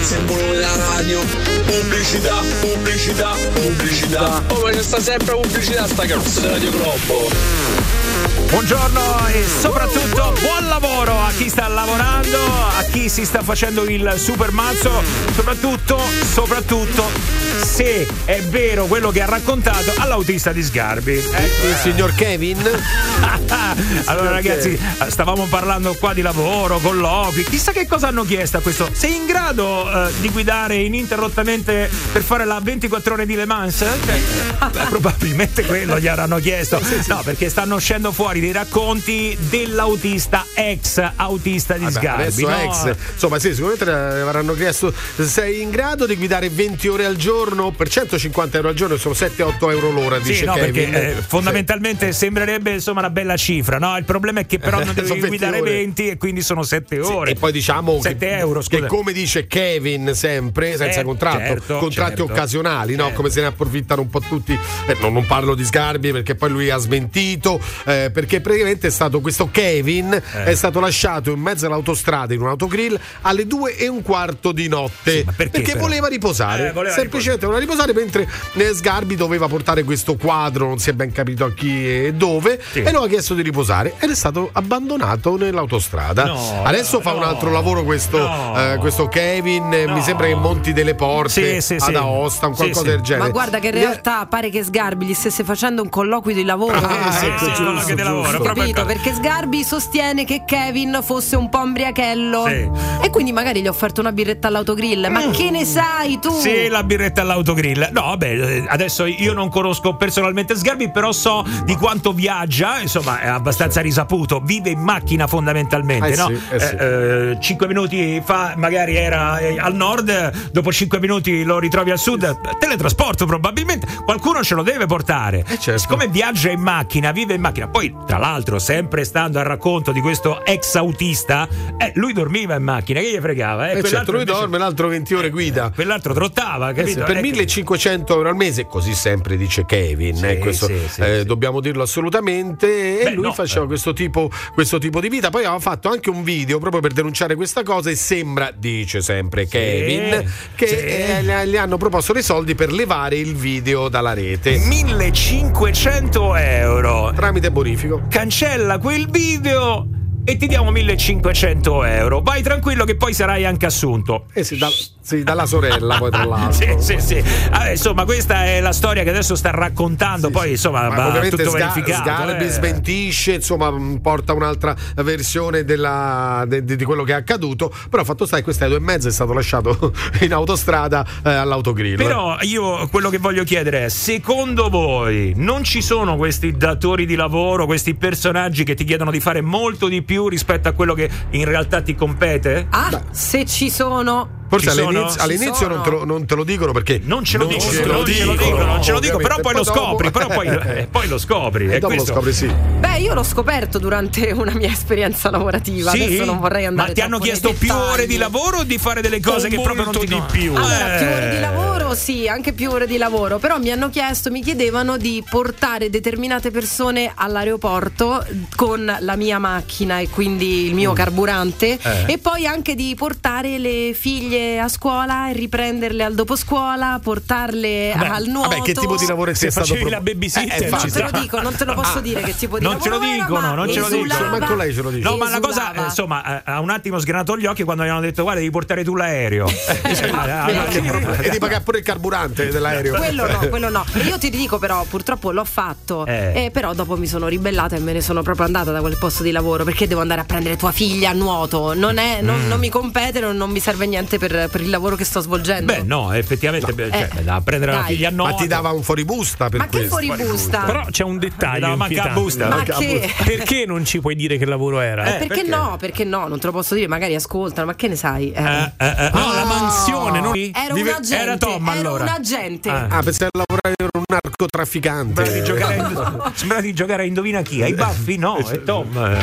Volume 0.02 0.54
della 0.54 0.76
radio. 0.76 1.20
Pubblicità, 1.66 2.42
pubblicità, 2.60 3.36
pubblicità. 3.54 4.42
Oh, 4.48 4.62
ma 4.62 4.72
c'è 4.72 4.82
sta 4.82 5.00
sempre 5.00 5.36
pubblicità 5.36 5.86
sta 5.86 6.06
cazzo 6.06 6.40
di 6.40 6.48
Radio 6.48 6.72
Globo. 6.72 8.01
Buongiorno 8.50 9.28
e 9.28 9.46
soprattutto 9.46 10.34
buon 10.42 10.68
lavoro 10.68 11.18
a 11.20 11.32
chi 11.32 11.50
sta 11.50 11.68
lavorando, 11.68 12.38
a 12.38 12.84
chi 12.92 13.10
si 13.10 13.26
sta 13.26 13.42
facendo 13.42 13.84
il 13.84 14.14
super 14.18 14.52
mazzo, 14.52 15.02
soprattutto, 15.34 16.00
soprattutto 16.32 17.42
se 17.64 18.06
è 18.26 18.42
vero 18.44 18.86
quello 18.86 19.12
che 19.12 19.22
ha 19.22 19.26
raccontato 19.26 19.94
all'autista 19.98 20.52
di 20.52 20.62
Sgarbi. 20.62 21.14
Ecco. 21.14 21.68
Il 21.68 21.76
signor 21.82 22.14
Kevin? 22.16 22.60
allora 24.06 24.32
ragazzi, 24.32 24.78
stavamo 25.08 25.46
parlando 25.46 25.94
qua 25.94 26.14
di 26.14 26.22
lavoro, 26.22 26.80
colloqui, 26.80 27.44
chissà 27.44 27.72
che 27.72 27.88
cosa 27.88 28.08
hanno 28.08 28.24
chiesto 28.24 28.58
a 28.58 28.62
questo. 28.62 28.90
Sei 28.92 29.16
in 29.16 29.26
grado 29.26 30.08
eh, 30.08 30.12
di 30.20 30.30
guidare 30.30 30.76
ininterrottamente 30.76 31.90
per 32.12 32.22
fare 32.24 32.46
la 32.46 32.60
24 32.62 33.14
ore 33.14 33.26
di 33.26 33.36
Le 33.36 33.46
Mans? 33.46 33.78
Cioè, 33.78 34.86
probabilmente 34.90 35.66
quello 35.66 36.00
gli 36.00 36.08
avranno 36.08 36.38
chiesto. 36.40 36.82
No, 37.08 37.22
perché 37.24 37.50
stanno 37.50 37.76
uscendo 37.76 38.11
fuori 38.12 38.40
dei 38.40 38.52
racconti 38.52 39.38
dell'autista 39.50 40.46
ex 40.54 41.02
autista 41.16 41.76
di 41.78 41.90
Sgarbi. 41.90 42.22
adesso 42.24 42.48
no? 42.50 42.58
ex. 42.60 42.96
Insomma, 43.14 43.40
sì, 43.40 43.54
sicuramente 43.54 43.86
eh, 43.90 44.20
avranno 44.22 44.54
chiesto: 44.54 44.94
sei 45.18 45.62
in 45.62 45.70
grado 45.70 46.06
di 46.06 46.16
guidare 46.16 46.50
20 46.50 46.88
ore 46.88 47.06
al 47.06 47.16
giorno 47.16 47.72
per 47.72 47.90
150 47.90 48.58
euro 48.58 48.70
al 48.70 48.76
giorno? 48.76 48.98
Sono 48.98 49.14
7-8 49.16 49.70
euro 49.72 49.92
l'ora, 49.92 50.18
dice 50.20 50.34
Sì, 50.36 50.46
no, 50.46 50.54
Kevin. 50.54 50.90
perché 50.92 51.18
eh, 51.18 51.22
fondamentalmente 51.22 52.12
sembrerebbe 52.14 52.72
insomma 52.72 53.00
una 53.00 53.10
bella 53.10 53.38
cifra, 53.38 53.78
no? 53.78 53.98
Il 53.98 54.06
problema 54.06 54.42
è 54.42 54.46
che 54.46 54.60
però 54.60 54.78
non 54.78 54.88
Sono 54.94 55.02
devi 55.02 55.20
20 55.22 55.28
guidare 55.28 55.60
ore. 55.62 55.72
20 55.72 56.08
e 56.10 56.18
quindi 56.18 56.42
sono 56.42 56.64
7 56.64 57.00
ore. 57.00 57.32
E 57.32 57.36
poi 57.36 57.52
diciamo 57.52 57.96
che, 57.98 58.10
7 58.10 58.38
euro, 58.38 58.62
scusa. 58.62 58.82
che 58.82 58.88
come 58.88 59.12
dice 59.14 59.48
Kevin 59.48 60.12
sempre, 60.14 60.76
senza 60.78 61.00
Eh, 61.02 61.04
contratto, 61.04 61.38
certo, 61.38 61.78
contratti 61.78 62.18
certo. 62.18 62.32
occasionali, 62.34 62.96
no? 62.96 63.04
Certo. 63.04 63.16
come 63.18 63.30
se 63.30 63.42
ne 63.42 63.48
approfittano 63.48 64.02
un 64.02 64.10
po' 64.10 64.20
tutti. 64.22 64.58
Eh, 64.88 64.98
non, 65.02 65.14
non 65.14 65.26
parlo 65.26 65.56
di 65.56 65.64
Sgarbi 65.64 66.12
perché 66.12 66.36
poi 66.36 66.50
lui 66.50 66.70
ha 66.70 66.78
smentito, 66.78 67.60
eh, 67.86 68.01
perché 68.10 68.42
praticamente 68.42 68.88
è 68.88 68.92
stato 68.92 69.20
questo 69.22 69.50
Kevin, 69.52 70.12
Eh. 70.14 70.44
è 70.46 70.56
stato 70.56 70.80
lasciato 70.80 71.32
in 71.32 71.40
mezzo 71.40 71.66
all'autostrada 71.68 72.34
in 72.34 72.42
un 72.42 72.48
autogrill 72.48 73.00
alle 73.22 73.46
due 73.46 73.76
e 73.76 73.88
un 73.88 74.02
quarto 74.02 74.52
di 74.52 74.68
notte. 74.68 75.26
perché 75.36 75.62
però? 75.74 75.80
voleva 75.82 76.08
riposare, 76.08 76.70
Eh, 76.70 76.72
voleva 76.72 76.96
semplicemente 76.96 77.46
voleva 77.46 77.64
riposare 77.64 77.94
mentre 77.94 78.28
eh, 78.54 78.74
Sgarbi 78.74 79.16
doveva 79.16 79.48
portare 79.48 79.84
questo 79.84 80.16
quadro, 80.16 80.68
non 80.68 80.80
si 80.80 80.90
è 80.90 80.94
ben 80.94 81.12
capito 81.12 81.46
a 81.46 81.54
chi 81.54 82.06
e 82.06 82.14
dove, 82.14 82.60
Sì. 82.72 82.82
e 82.82 82.92
lo 82.92 83.02
ha 83.04 83.08
chiesto 83.08 83.34
di 83.34 83.42
riposare 83.42 83.94
ed 84.00 84.10
è 84.10 84.16
stato 84.16 84.50
abbandonato 84.54 85.36
nell'autostrada. 85.38 86.26
No, 86.26 86.64
Adesso 86.64 87.02
fa 87.02 87.12
no, 87.12 87.18
un 87.18 87.24
altro 87.24 87.52
lavoro 87.52 87.84
questo, 87.84 88.18
no. 88.18 88.54
eh, 88.74 88.78
questo 88.78 89.08
Kevin, 89.08 89.72
eh, 89.74 89.88
mi 89.88 90.02
sembra 90.02 90.28
che 90.28 90.36
monti 90.36 90.74
delle 90.74 90.96
porte 90.96 91.60
Sì, 91.60 91.62
sì, 91.62 91.74
ad 91.84 91.90
sì. 91.90 91.96
Aosta, 91.96 92.48
un 92.48 92.54
Sì, 92.54 92.60
qualcosa 92.62 92.84
sì. 92.86 92.90
del 92.92 93.02
genere. 93.02 93.26
Ma 93.26 93.30
guarda 93.32 93.60
che 93.60 93.68
in 93.68 93.74
realtà 93.74 94.26
pare 94.26 94.50
che 94.50 94.64
Sgarbi 94.64 95.06
gli 95.06 95.14
stesse 95.14 95.44
facendo 95.44 95.82
un 95.82 95.90
colloquio 95.90 96.34
di 96.36 96.44
lavoro. 96.44 96.78
Ah, 96.78 97.12
sì, 97.12 97.26
sì, 97.38 97.52
giusto, 97.82 97.96
colloquio 97.96 97.96
di 97.96 98.04
lavoro, 98.32 98.44
Capito? 98.54 98.86
per- 98.86 98.96
Perché 99.02 99.14
Sgarbi 99.14 99.64
sostiene 99.64 100.26
che 100.26 100.44
Kevin 100.46 101.00
fosse 101.02 101.36
un 101.36 101.50
po' 101.50 101.60
ombriachello. 101.60 102.46
Sì. 102.48 102.70
E 103.04 103.10
quindi 103.10 103.32
magari 103.32 103.62
gli 103.62 103.68
ha 103.68 103.70
offerto 103.70 104.02
una 104.02 104.12
birretta 104.12 104.48
all'autogrill. 104.48 105.08
Ma 105.10 105.30
che 105.30 105.50
ne 105.50 105.66
sai 105.66 106.20
tu? 106.20 106.32
Sì, 106.40 106.68
la 106.68 106.84
birretta 106.84 107.22
all'autogrill. 107.22 107.90
No, 107.92 108.02
vabbè, 108.02 108.28
eh, 108.40 108.66
adesso 108.68 109.06
io 109.06 109.34
non 109.34 109.50
conosco 109.50 109.96
personalmente 109.96 110.56
Sgarbi, 110.56 110.90
però 110.92 111.12
so 111.12 111.44
di 111.66 111.76
quanto 111.76 112.12
viaggia, 112.14 112.80
insomma, 112.80 113.20
è 113.22 113.28
abbastanza 113.28 113.82
risaputo. 113.82 114.40
Vive 114.44 114.70
in 114.70 114.80
macchina 114.80 115.28
fondamentalmente, 115.28 116.12
Eh 116.12 116.16
no? 116.16 116.28
sì, 116.28 116.40
eh 116.52 116.60
sì. 116.60 116.76
eh, 116.76 117.38
cinque 117.42 117.68
minuti 117.68 118.22
fa 118.24 118.54
magari 118.58 118.96
era 118.96 119.38
eh, 119.40 119.58
al 119.60 119.74
nord, 119.76 120.50
dopo 120.52 120.72
cinque 120.72 121.00
minuti 121.00 121.44
lo 121.44 121.60
ritrovi 121.60 121.92
al 121.92 122.00
sud. 122.00 122.38
Teletrasporto 122.60 123.26
probabilmente. 123.26 123.88
Qualcuno 124.06 124.44
ce 124.44 124.56
lo 124.56 124.64
deve 124.64 124.86
portare. 124.86 125.44
certo. 125.60 125.78
Siccome 125.78 126.08
viaggia 126.08 126.50
in 126.52 126.62
macchina, 126.62 127.12
vive 127.12 127.34
in 127.34 127.42
macchina. 127.42 127.68
Poi, 127.72 127.96
tra 128.06 128.18
l'altro, 128.18 128.60
sempre 128.60 129.04
stando 129.06 129.40
al 129.40 129.46
racconto 129.46 129.92
di 129.92 130.02
questo 130.02 130.44
ex 130.46 130.76
autista, 130.76 131.48
eh, 131.78 131.92
lui 131.96 132.12
dormiva 132.14 132.56
in 132.56 132.64
macchina, 132.64 133.00
che 133.00 133.12
gli 133.14 133.20
fregava? 133.20 133.72
Eh, 133.72 133.78
Eh, 133.80 133.84
certo, 133.84 134.12
lui 134.12 134.22
invece- 134.22 134.40
dorme, 134.40 134.58
l'altro 134.58 134.88
20 134.90 135.14
ore 135.14 135.30
guida. 135.30 135.72
Quell'altro 135.74 136.14
trottava, 136.14 136.70
Eh 136.72 136.76
sì, 136.76 136.82
capito? 136.96 137.04
per 137.06 137.18
Eh, 137.18 137.22
1500 137.22 138.14
euro 138.16 138.30
al 138.30 138.36
mese, 138.36 138.66
così 138.66 138.94
sempre 138.94 139.38
dice 139.38 139.66
Kevin, 139.66 140.16
Sì, 140.18 140.26
eh, 140.26 140.38
questo, 140.40 140.66
sì, 140.68 140.78
sì, 140.88 141.02
eh, 141.02 141.20
sì. 141.20 141.26
dobbiamo 141.26 141.62
dirlo 141.62 141.84
assolutamente. 141.84 143.00
E 143.00 143.04
Beh, 143.06 143.12
lui 143.12 143.24
no, 143.26 143.34
faceva 143.34 143.64
eh. 143.64 143.68
questo, 143.68 143.94
tipo, 143.94 144.30
questo 144.54 144.78
tipo 144.78 145.00
di 145.00 145.08
vita. 145.10 145.30
Poi 145.30 145.44
aveva 145.46 145.60
fatto 145.60 145.90
anche 145.90 146.10
un 146.10 146.24
video 146.24 146.60
proprio 146.60 146.82
per 146.82 146.92
denunciare 146.92 147.36
questa 147.36 147.64
cosa. 147.64 147.90
E 147.90 147.96
sembra, 147.96 148.52
dice 148.56 149.02
sempre 149.02 149.48
Kevin, 149.48 150.30
che 150.56 150.68
sì. 150.68 150.76
eh, 150.76 151.48
gli 151.48 151.56
hanno 151.58 151.78
proposto 151.78 152.12
dei 152.14 152.24
soldi 152.24 152.54
per 152.54 152.72
levare 152.72 153.16
il 153.16 153.34
video 153.36 153.88
dalla 153.88 154.14
rete 154.14 154.58
1500 154.58 156.36
euro. 156.36 157.12
tramite 157.16 157.52
bonifico. 157.62 158.02
Cancella 158.10 158.80
quel 158.80 159.08
video 159.08 159.88
e 160.24 160.38
ti 160.38 160.48
diamo 160.48 160.72
1500 160.72 161.84
euro. 161.86 162.22
Vai 162.22 162.42
tranquillo 162.42 162.84
che 162.86 162.96
poi 162.96 163.14
sarai 163.14 163.46
anche 163.46 163.66
assunto. 163.66 164.26
Eh 164.34 164.44
sì, 164.44 164.58
da- 164.58 164.70
sì, 165.04 165.24
dalla 165.24 165.46
sorella, 165.48 165.98
poi 165.98 166.12
tra 166.12 166.24
l'altro. 166.26 166.52
Sì, 166.54 166.76
sì, 167.00 167.00
sì. 167.00 167.24
Vabbè, 167.50 167.72
insomma, 167.72 168.06
questa 168.06 168.46
è 168.46 168.62
la 168.62 168.72
storia 168.72 169.04
che 169.04 169.10
adesso 169.10 169.36
sta 169.36 169.50
raccontando. 169.50 170.30
poi, 170.30 170.52
insomma, 170.52 170.90
Ma 170.90 171.10
va 171.10 171.20
tutto 171.28 171.50
Sga- 171.50 171.68
verificato. 171.72 172.04
Sgarbi 172.04 172.46
eh. 172.46 172.50
smentisce, 172.50 173.34
insomma, 173.34 173.74
porta 174.02 174.34
un'altra 174.34 174.76
versione 174.98 175.64
della- 175.64 176.44
de- 176.48 176.64
de- 176.64 176.76
di 176.76 176.84
quello 176.86 177.04
che 177.04 177.14
è 177.14 177.16
accaduto. 177.16 177.74
Però 177.90 178.04
fatto 178.04 178.26
sta 178.26 178.38
che 178.38 178.44
queste 178.44 178.68
due 178.68 178.78
e 178.78 178.80
mezza 178.80 179.08
è 179.10 179.12
stato 179.12 179.34
lasciato 179.34 179.92
in 180.22 180.34
autostrada 180.34 181.06
eh, 181.24 181.30
all'autogrill. 181.32 181.96
Però 181.98 182.38
io 182.42 182.88
quello 182.90 183.10
che 183.10 183.18
voglio 183.18 183.44
chiedere 183.44 183.86
è: 183.86 183.90
secondo 183.90 184.70
voi 184.70 185.34
non 185.36 185.64
ci 185.64 185.82
sono 185.82 186.16
questi 186.16 186.52
datori 186.56 187.06
di 187.06 187.16
lavoro, 187.16 187.66
questi 187.66 187.96
personaggi 187.96 188.64
che 188.64 188.76
ti 188.76 188.84
chiedono 188.84 189.10
di 189.12 189.20
fare 189.20 189.42
molto 189.42 189.88
di 189.88 190.02
più 190.04 190.11
rispetto 190.20 190.68
a 190.70 190.72
quello 190.74 190.94
che 190.94 191.10
in 191.32 191.46
realtà 191.46 191.82
ti 191.82 191.96
compete? 191.96 192.68
Ah, 192.70 193.02
se 193.12 193.46
ci 193.46 193.70
sono. 193.70 194.40
Forse 194.52 194.72
all'inizio, 194.72 195.22
all'inizio 195.22 195.68
non, 195.70 195.82
te 195.82 195.90
lo, 195.90 196.04
non 196.04 196.26
te 196.26 196.36
lo 196.36 196.44
dicono 196.44 196.74
perché 196.74 197.00
Non 197.02 197.24
ce 197.24 197.38
lo 197.38 197.46
dico, 197.46 197.62
ce 197.62 197.86
non 197.86 198.06
ce 198.06 198.26
lo 198.26 198.34
dico, 198.36 198.66
non 198.66 198.84
ce 198.84 198.92
lo 198.92 199.00
dico, 199.00 199.16
però 199.16 199.40
poi 199.40 199.54
lo 199.54 199.62
ovviamente. 199.62 199.72
scopri, 199.88 200.12
però 200.12 200.28
poi, 200.28 200.48
eh, 200.80 200.88
poi 200.92 201.08
lo 201.08 201.18
scopri. 201.18 201.66
E 201.68 201.76
è 201.76 201.80
dopo 201.80 201.94
lo 201.94 202.04
questo. 202.04 202.14
scopri, 202.16 202.34
sì. 202.34 202.54
Beh, 202.80 202.98
io 202.98 203.14
l'ho 203.14 203.24
scoperto 203.24 203.80
durante 203.80 204.32
una 204.36 204.52
mia 204.54 204.70
esperienza 204.70 205.30
lavorativa. 205.30 205.92
Sì? 205.92 206.04
Adesso 206.04 206.26
non 206.26 206.40
vorrei 206.42 206.66
andare 206.66 206.90
Ma 206.90 206.94
ti 206.94 207.00
hanno 207.00 207.20
chiesto 207.20 207.54
più 207.54 207.70
dettagli. 207.70 207.92
ore 207.94 208.06
di 208.08 208.18
lavoro 208.18 208.58
o 208.58 208.64
di 208.66 208.78
fare 208.78 209.00
delle 209.02 209.22
cose 209.22 209.48
O 209.48 209.50
che 209.52 209.62
proprio 209.62 209.86
non 209.86 209.94
ti 209.98 210.06
di 210.06 210.22
più? 210.30 210.54
Allora, 210.54 210.98
più 210.98 211.06
ore 211.08 211.28
Eh. 211.30 211.36
di 211.36 211.40
lavoro, 211.40 211.94
sì, 211.94 212.28
anche 212.28 212.52
più 212.52 212.72
ore 212.72 212.88
di 212.88 212.98
lavoro. 212.98 213.38
Però 213.40 213.58
mi 213.58 213.72
hanno 213.72 213.90
chiesto, 213.90 214.30
mi 214.32 214.42
chiedevano 214.44 214.98
di 214.98 215.24
portare 215.30 215.90
determinate 215.90 216.52
persone 216.52 217.10
all'aeroporto 217.16 218.26
con 218.58 218.98
la 219.00 219.16
mia 219.16 219.40
macchina 219.40 220.01
e 220.02 220.10
quindi 220.10 220.66
il 220.68 220.74
mio 220.76 220.94
carburante. 220.94 221.80
Eh. 221.82 222.14
E 222.14 222.18
poi 222.18 222.46
anche 222.46 222.76
di 222.76 222.94
portare 222.98 223.58
le 223.58 223.94
figlie 223.98 224.60
a 224.60 224.68
scuola 224.68 225.30
e 225.30 225.34
riprenderle 225.34 226.04
al 226.04 226.14
doposcuola, 226.16 227.00
portarle 227.02 227.94
Vabbè, 227.96 228.08
al 228.08 228.26
nuoto. 228.28 228.50
Vabbè, 228.50 228.62
che 228.62 228.74
tipo 228.74 228.96
di 228.98 229.06
lavoro 229.08 229.34
Se 229.34 229.48
è 229.48 229.52
stato 229.52 229.68
facevi 229.68 229.86
pro- 229.86 229.96
la 229.98 230.02
babysitter, 230.02 230.52
Eh, 230.58 230.60
Non 230.70 230.70
infatti. 230.80 230.92
te 230.92 231.02
lo 231.04 231.20
dico, 231.20 231.42
non 231.42 231.56
te 231.56 231.66
lo 231.66 231.74
posso 231.74 232.00
dire 232.02 232.22
che 232.22 232.36
tipo 232.36 232.58
di 232.60 232.64
Non 232.66 232.82
ce 232.82 232.90
lo 232.90 232.96
lavoro 233.00 233.12
era, 233.14 233.24
dicono, 233.24 233.42
ma 233.48 233.54
non 233.54 233.70
ce 233.70 233.80
lo 233.80 233.88
dicono. 233.90 234.06
esulava- 234.14 234.38
Manco 234.38 234.56
lei 234.56 234.74
ce 234.74 234.82
lo 234.82 234.90
dice. 234.90 235.10
No, 235.10 235.18
ma 235.18 235.30
la 235.30 235.40
cosa, 235.40 235.62
esulava. 235.70 235.82
eh, 235.82 235.86
insomma, 235.86 236.38
eh, 236.38 236.42
ha 236.46 236.60
un 236.60 236.70
attimo 236.70 237.00
sgranato 237.00 237.38
gli 237.38 237.46
occhi 237.46 237.64
quando 237.64 237.84
gli 237.84 237.88
hanno 237.90 238.00
detto: 238.02 238.24
Guarda, 238.24 238.40
devi 238.40 238.52
portare 238.52 238.84
tu 238.84 238.96
l'aereo. 238.96 239.48
Cioè, 240.02 241.20
e 241.22 241.30
di 241.30 241.38
pagare 241.40 241.62
pure 241.64 241.80
il 241.80 241.84
carburante 241.84 242.50
dell'aereo. 242.50 242.96
Quello 242.96 243.28
no, 243.30 243.38
quello 243.50 243.70
no. 243.70 243.86
Io 244.06 244.18
ti 244.18 244.30
dico 244.30 244.58
però, 244.58 244.84
purtroppo 244.84 245.32
l'ho 245.32 245.46
fatto. 245.46 246.06
Eh. 246.06 246.46
Eh, 246.46 246.52
però 246.52 246.74
dopo 246.74 246.98
mi 246.98 247.08
sono 247.08 247.28
ribellata 247.28 247.76
e 247.76 247.80
me 247.80 247.94
ne 247.94 248.02
sono 248.02 248.22
proprio 248.22 248.46
andata 248.46 248.72
da 248.72 248.80
quel 248.80 248.98
posto 248.98 249.24
di 249.24 249.32
lavoro 249.32 249.64
perché 249.64 249.88
devo 249.92 250.02
andare 250.02 250.22
a 250.22 250.24
prendere 250.24 250.56
tua 250.56 250.72
figlia 250.72 251.10
a 251.10 251.14
nuoto. 251.14 251.74
Non, 251.74 251.98
è, 251.98 252.20
Mm. 252.22 252.26
non, 252.26 252.48
non 252.48 252.60
mi 252.60 252.70
compete, 252.70 253.20
non, 253.20 253.36
non 253.36 253.50
mi 253.50 253.60
serve 253.60 253.86
niente 253.86 254.18
per, 254.18 254.48
per 254.50 254.62
il 254.62 254.70
lavoro 254.70 254.96
che 254.96 255.04
sto 255.04 255.20
svolgendo. 255.22 255.74
Beh, 255.74 255.84
no, 255.84 256.14
effettivamente, 256.14 256.72
beh, 256.74 256.90
cioè, 256.92 257.10
Eh, 257.18 257.24
da 257.24 257.42
prendere 257.44 257.72
la 257.74 257.80
dai. 257.80 257.88
figlia 257.96 258.08
a 258.08 258.12
Ma 258.12 258.18
nuoto. 258.24 258.36
ti 258.38 258.48
dava 258.48 258.70
un 258.72 258.84
fuoribusta 258.84 259.50
per 259.50 259.60
Ma 259.60 259.66
che 259.68 259.78
questo. 259.88 259.90
fuori 259.90 260.24
busta? 260.24 260.60
Però 260.60 260.86
c'è 260.90 261.04
un 261.04 261.18
dettaglio. 261.20 261.76
Manca 261.76 262.04
la 262.06 262.10
busta. 262.12 262.48
Ma 262.48 262.56
manca 262.56 262.74
la 262.74 262.80
che? 262.80 263.14
Perché 263.26 263.66
non 263.66 263.84
ci 263.86 264.00
puoi 264.00 264.16
dire 264.16 264.38
che 264.38 264.46
lavoro 264.46 264.80
era? 264.80 265.16
Eh, 265.18 265.26
perché, 265.28 265.44
no? 265.44 265.76
Perché 265.80 266.04
no? 266.04 266.28
Non 266.28 266.40
te 266.40 266.46
lo 266.48 266.52
posso 266.54 266.74
dire, 266.76 266.88
magari 266.88 267.16
ascoltano, 267.16 267.68
ma 267.68 267.76
che 267.76 267.88
ne 267.88 267.96
sai? 267.96 268.32
Eh. 268.32 268.42
Eh, 268.42 268.72
eh, 268.78 269.06
eh. 269.06 269.10
No, 269.14 269.34
la 269.34 269.46
mansione, 269.46 270.20
no? 270.22 270.32
Vive- 270.32 270.52
un 270.72 270.88
agente. 270.88 271.18
era 271.18 271.38
Tom, 271.38 271.68
ero 271.68 271.80
allora. 271.80 272.04
un 272.04 272.10
agente. 272.10 272.70
Ah. 272.70 272.88
Ah, 272.90 273.02
pensai 273.04 273.28
a 273.32 273.38
lavorare 273.38 273.76
per 273.76 273.90
un 273.94 274.04
narcotrafficante. 274.08 275.26
Sembrava 275.26 276.62
di, 276.62 276.74
giocare 276.74 277.04
a, 277.04 277.06
Indovina 277.12 277.42
chi? 277.42 277.62
Hai 277.62 277.72
i 277.72 277.74
baffi? 277.74 278.18
No, 278.18 278.38
è 278.38 278.64
Tom. 278.64 278.88
Eh, 278.98 279.20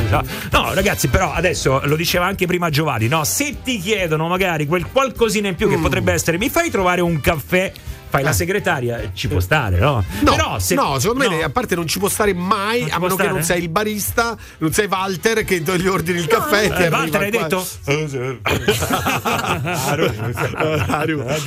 No. 0.51 0.58
No, 0.61 0.75
ragazzi, 0.75 1.07
però 1.07 1.33
adesso 1.33 1.81
lo 1.85 1.95
diceva 1.95 2.27
anche 2.27 2.45
prima 2.47 2.69
Giovanni, 2.69 3.07
no? 3.07 3.23
Se 3.23 3.63
ti 3.63 3.79
chiedono 3.79 4.27
magari 4.27 4.67
quel 4.67 4.87
qualcosina 4.91 5.47
in 5.47 5.55
più 5.55 5.69
che 5.69 5.79
potrebbe 5.79 6.13
essere, 6.13 6.37
mi 6.37 6.49
fai 6.49 6.69
trovare 6.69 7.01
un 7.01 7.21
caffè 7.21 7.73
fai 8.09 8.23
la 8.23 8.33
segretaria, 8.33 9.11
ci 9.15 9.29
può 9.29 9.41
stare, 9.41 9.79
no? 9.79 10.05
No, 10.21 10.31
Però 10.35 10.59
se- 10.59 10.75
no, 10.75 10.99
secondo 10.99 11.29
me 11.29 11.39
no. 11.39 11.45
a 11.45 11.51
parte 11.51 11.75
non 11.75 11.87
ci 11.87 11.99
può 11.99 12.09
stare 12.09 12.33
mai, 12.35 12.81
Non 12.83 12.91
a 12.93 12.99
meno 12.99 13.07
che 13.17 13.23
stare? 13.23 13.29
non 13.31 13.43
sei 13.43 13.63
il 13.63 13.69
barista, 13.69 14.37
non 14.59 14.73
sei 14.73 14.87
Walter 14.87 15.45
che 15.45 15.61
gli 15.61 15.87
ordini 15.87 16.19
il 16.19 16.27
caffè. 16.27 16.65
e 16.65 16.73
ti 16.73 16.83
Eh, 16.83 16.89
Walter, 16.89 17.23
hai 17.23 17.31
qua. 17.31 17.41
detto? 17.41 17.67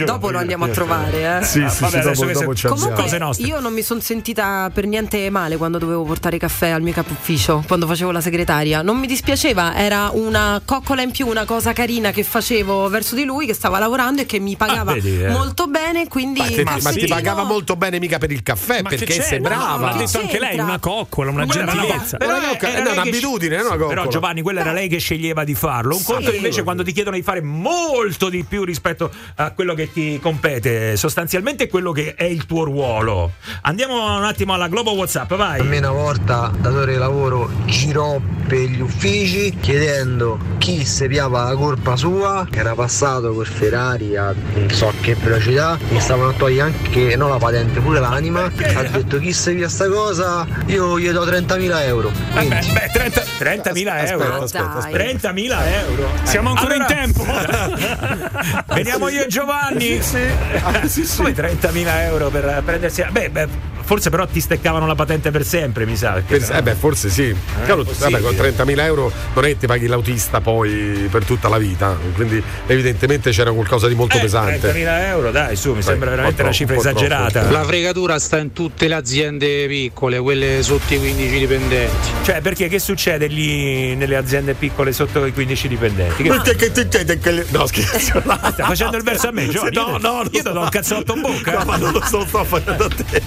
Dopo 0.05 0.29
lo 0.29 0.38
andiamo 0.38 0.65
a 0.65 0.67
trovare, 0.69 1.39
eh. 1.39 1.43
Sì, 1.43 1.65
sì, 1.69 1.81
Vabbè, 1.81 1.89
sì, 1.89 1.97
adesso 1.97 2.25
dopo, 2.25 2.25
che 2.25 2.33
dopo 2.39 2.55
ci 2.55 2.67
Comunque-. 2.67 3.31
Io 3.45 3.59
non 3.59 3.73
mi 3.73 3.81
sono 3.81 3.99
sentita 3.99 4.69
per 4.73 4.85
niente 4.85 5.29
male 5.29 5.57
quando 5.57 5.77
dovevo 5.77 6.03
portare 6.03 6.38
caffè 6.38 6.69
al 6.69 6.81
mio 6.81 6.93
capo 6.93 7.13
ufficio, 7.13 7.63
quando 7.67 7.88
facevo 7.88 8.11
la 8.11 8.21
segretaria. 8.21 8.81
Non 8.81 8.97
mi 8.97 9.07
dispiaceva, 9.07 9.75
era 9.75 10.09
una 10.13 10.61
coccola 10.63 11.01
in 11.01 11.11
più, 11.11 11.27
una 11.27 11.45
cosa 11.45 11.73
carina 11.73 12.11
che 12.11 12.23
facevo 12.23 12.89
verso 12.89 13.15
di 13.15 13.23
lui 13.23 13.45
che 13.45 13.53
stava 13.53 13.79
lavorando 13.79 14.21
e 14.21 14.25
che 14.25 14.39
mi 14.39 14.55
pagava 14.55 14.91
Ah, 14.91 14.95
vedi, 14.95 15.21
eh. 15.23 15.29
molto 15.29 15.67
bene, 15.67 16.07
quindi 16.07 16.41
Ma, 16.51 16.55
te- 16.55 16.63
ma 16.63 16.71
ti 16.77 16.81
caffettino- 16.83 17.15
pagava 17.15 17.43
molto 17.43 17.75
bene 17.75 17.99
mica 17.99 18.17
per 18.17 18.31
il 18.31 18.43
caffè 18.43 18.81
Ma 18.81 18.89
perché 18.89 19.21
sei 19.21 19.39
No, 19.39 19.47
brava. 19.49 19.91
l'ha 19.91 19.97
detto 19.97 20.19
anche 20.19 20.39
lei, 20.39 20.59
una 20.59 20.79
coccola, 20.79 21.31
una 21.31 21.45
no, 21.45 21.51
gentilezza. 21.51 22.17
però 22.17 22.37
È 22.37 22.79
un'abitudine, 22.91 23.55
sce- 23.55 23.63
è 23.63 23.67
una 23.67 23.77
coccola. 23.77 23.87
Però 24.01 24.07
Giovanni, 24.07 24.41
quella 24.41 24.61
era 24.61 24.71
lei 24.73 24.87
che 24.87 24.97
sceglieva 24.99 25.43
di 25.43 25.55
farlo. 25.55 25.95
Un 25.95 26.01
Sì. 26.01 26.11
conto 26.13 26.31
invece 26.33 26.63
quando 26.63 26.83
ti 26.83 26.91
chiedono 26.91 27.15
di 27.15 27.21
fare 27.21 27.41
molto 27.41 28.29
di 28.29 28.43
più 28.43 28.63
rispetto 28.63 29.11
a 29.35 29.51
quello 29.51 29.73
che 29.73 29.91
ti 29.91 30.19
compete, 30.21 30.95
sostanzialmente 30.97 31.67
quello 31.67 31.91
che 31.91 32.13
è 32.15 32.23
il 32.23 32.45
tuo 32.45 32.63
ruolo. 32.63 33.33
Andiamo 33.61 34.17
un 34.17 34.23
attimo 34.23 34.53
alla 34.53 34.67
Globo 34.67 34.91
WhatsApp, 34.93 35.33
vai. 35.35 35.59
A 35.59 35.63
me 35.63 35.77
una 35.77 35.91
volta, 35.91 36.51
datore 36.59 36.93
di 36.93 36.97
lavoro, 36.99 37.49
girò 37.65 38.19
per 38.47 38.59
gli 38.59 38.81
uffici 38.81 39.55
chiedendo 39.59 40.37
chi 40.57 40.85
se 40.85 41.07
piava 41.07 41.43
la 41.45 41.55
colpa 41.55 41.95
sua, 41.95 42.45
che 42.49 42.59
era 42.59 42.73
passato 42.75 43.33
col 43.33 43.45
Ferrari 43.47 44.15
a 44.17 44.33
non 44.55 44.69
so 44.69 44.91
che 45.01 45.15
velocità, 45.15 45.77
mi 45.89 45.99
stavano 45.99 46.33
a 46.41 46.45
togliere 46.45 46.61
anche, 46.61 47.15
non 47.15 47.30
la 47.30 47.38
patente, 47.38 47.80
pure 47.80 47.99
l'anima, 47.99 48.45
ha 48.45 48.84
detto 48.84 49.19
chi 49.19 49.31
se 49.31 49.53
via 49.53 49.69
sta 49.69 49.88
cosa, 49.88 50.45
io 50.65 50.99
gli 50.99 51.09
do 51.09 51.23
30.000 51.26 51.81
euro. 51.84 52.11
Vabbè, 52.34 52.47
beh, 52.47 52.89
30 52.93 53.22
30.000 53.22 53.88
Aspetta, 53.88 54.05
euro. 54.11 54.43
aspetta, 54.43 54.73
aspetta. 54.76 55.31
30.000 55.31 55.57
euro. 55.88 56.09
Siamo 56.23 56.49
ancora 56.49 56.76
in 56.76 56.85
tempo. 56.88 57.26
Veniamo 58.73 59.09
io 59.09 59.23
e 59.23 59.27
Giovanni. 59.27 59.99
Come 60.01 61.34
30.000 61.34 62.01
euro 62.05 62.30
per 62.30 62.61
prendersi. 62.65 63.03
Beh, 63.09 63.30
beh, 63.30 63.47
forse 63.84 64.09
però 64.09 64.26
ti 64.26 64.39
steccavano 64.39 64.85
la 64.88 64.95
patente 64.95 65.31
per 65.31 65.43
sempre, 65.45 65.85
mi 65.85 65.95
sa. 65.95 66.11
perché 66.13 66.38
Per- 66.39 66.55
eh 66.55 66.61
beh, 66.61 66.76
forse 66.76 67.09
sì. 67.09 67.35
Possibile. 67.65 68.19
vabbè, 68.19 68.22
con 68.22 68.34
30.000 68.65 68.80
euro 68.84 69.11
non 69.34 69.45
è 69.45 69.47
che 69.49 69.57
ti 69.57 69.68
paghi 69.68 69.88
l'autista 69.88 70.39
poi 70.41 71.07
per 71.11 71.26
tutta 71.26 71.49
la 71.49 71.57
vita. 71.57 71.95
Quindi, 72.15 72.41
evidentemente 72.68 73.31
c'era 73.31 73.51
qualcosa 73.51 73.88
di 73.88 73.95
molto 73.95 74.18
Eh, 74.18 74.22
pesante. 74.22 74.72
30.000 74.72 75.05
euro, 75.07 75.31
dai, 75.31 75.55
su, 75.55 75.73
mi 75.73 75.81
sembra 75.81 76.11
un 76.11 76.19
veramente 76.31 76.35
po' 76.35 76.41
una 76.43 76.51
cifra 76.51 76.75
esagerata. 76.75 77.49
La 77.51 77.63
fregatura 77.63 78.19
sta 78.19 78.37
in 78.37 78.53
tutte 78.53 78.87
le 78.87 78.95
aziende 78.95 79.67
piccole, 79.67 80.19
quelle 80.19 80.63
sotto 80.63 80.93
i 80.93 80.97
15 80.99 81.39
dipendenti. 81.39 82.07
Cioè, 82.23 82.41
perché 82.41 82.67
che 82.67 82.79
succede 82.79 83.27
lì 83.27 83.95
nelle 83.95 84.15
aziende 84.15 84.53
piccole 84.53 84.91
sotto 84.93 85.25
i 85.25 85.33
15 85.33 85.67
dipendenti? 85.67 86.23
Che- 86.23 86.29
Perché 86.29 86.55
che 86.55 86.71
succede 86.73 87.19
che 87.19 87.31
le- 87.31 87.45
No, 87.49 87.65
scherzo. 87.65 88.21
Stai 88.21 88.53
facendo 88.65 88.97
il 88.97 89.03
verso 89.03 89.27
a 89.27 89.31
me, 89.31 89.47
Giovanni? 89.47 89.75
No, 89.75 89.97
no, 89.97 90.21
io 90.23 90.29
ti 90.29 90.41
do 90.41 90.59
un 90.59 90.69
cazzotto 90.69 91.13
in 91.15 91.21
bocca. 91.21 91.59
No, 91.59 91.65
ma 91.65 91.77
non 91.77 91.91
lo 91.91 92.01
sto, 92.05 92.25
sto 92.25 92.43
facendo 92.43 92.85
a 92.85 92.89
te. 92.89 93.21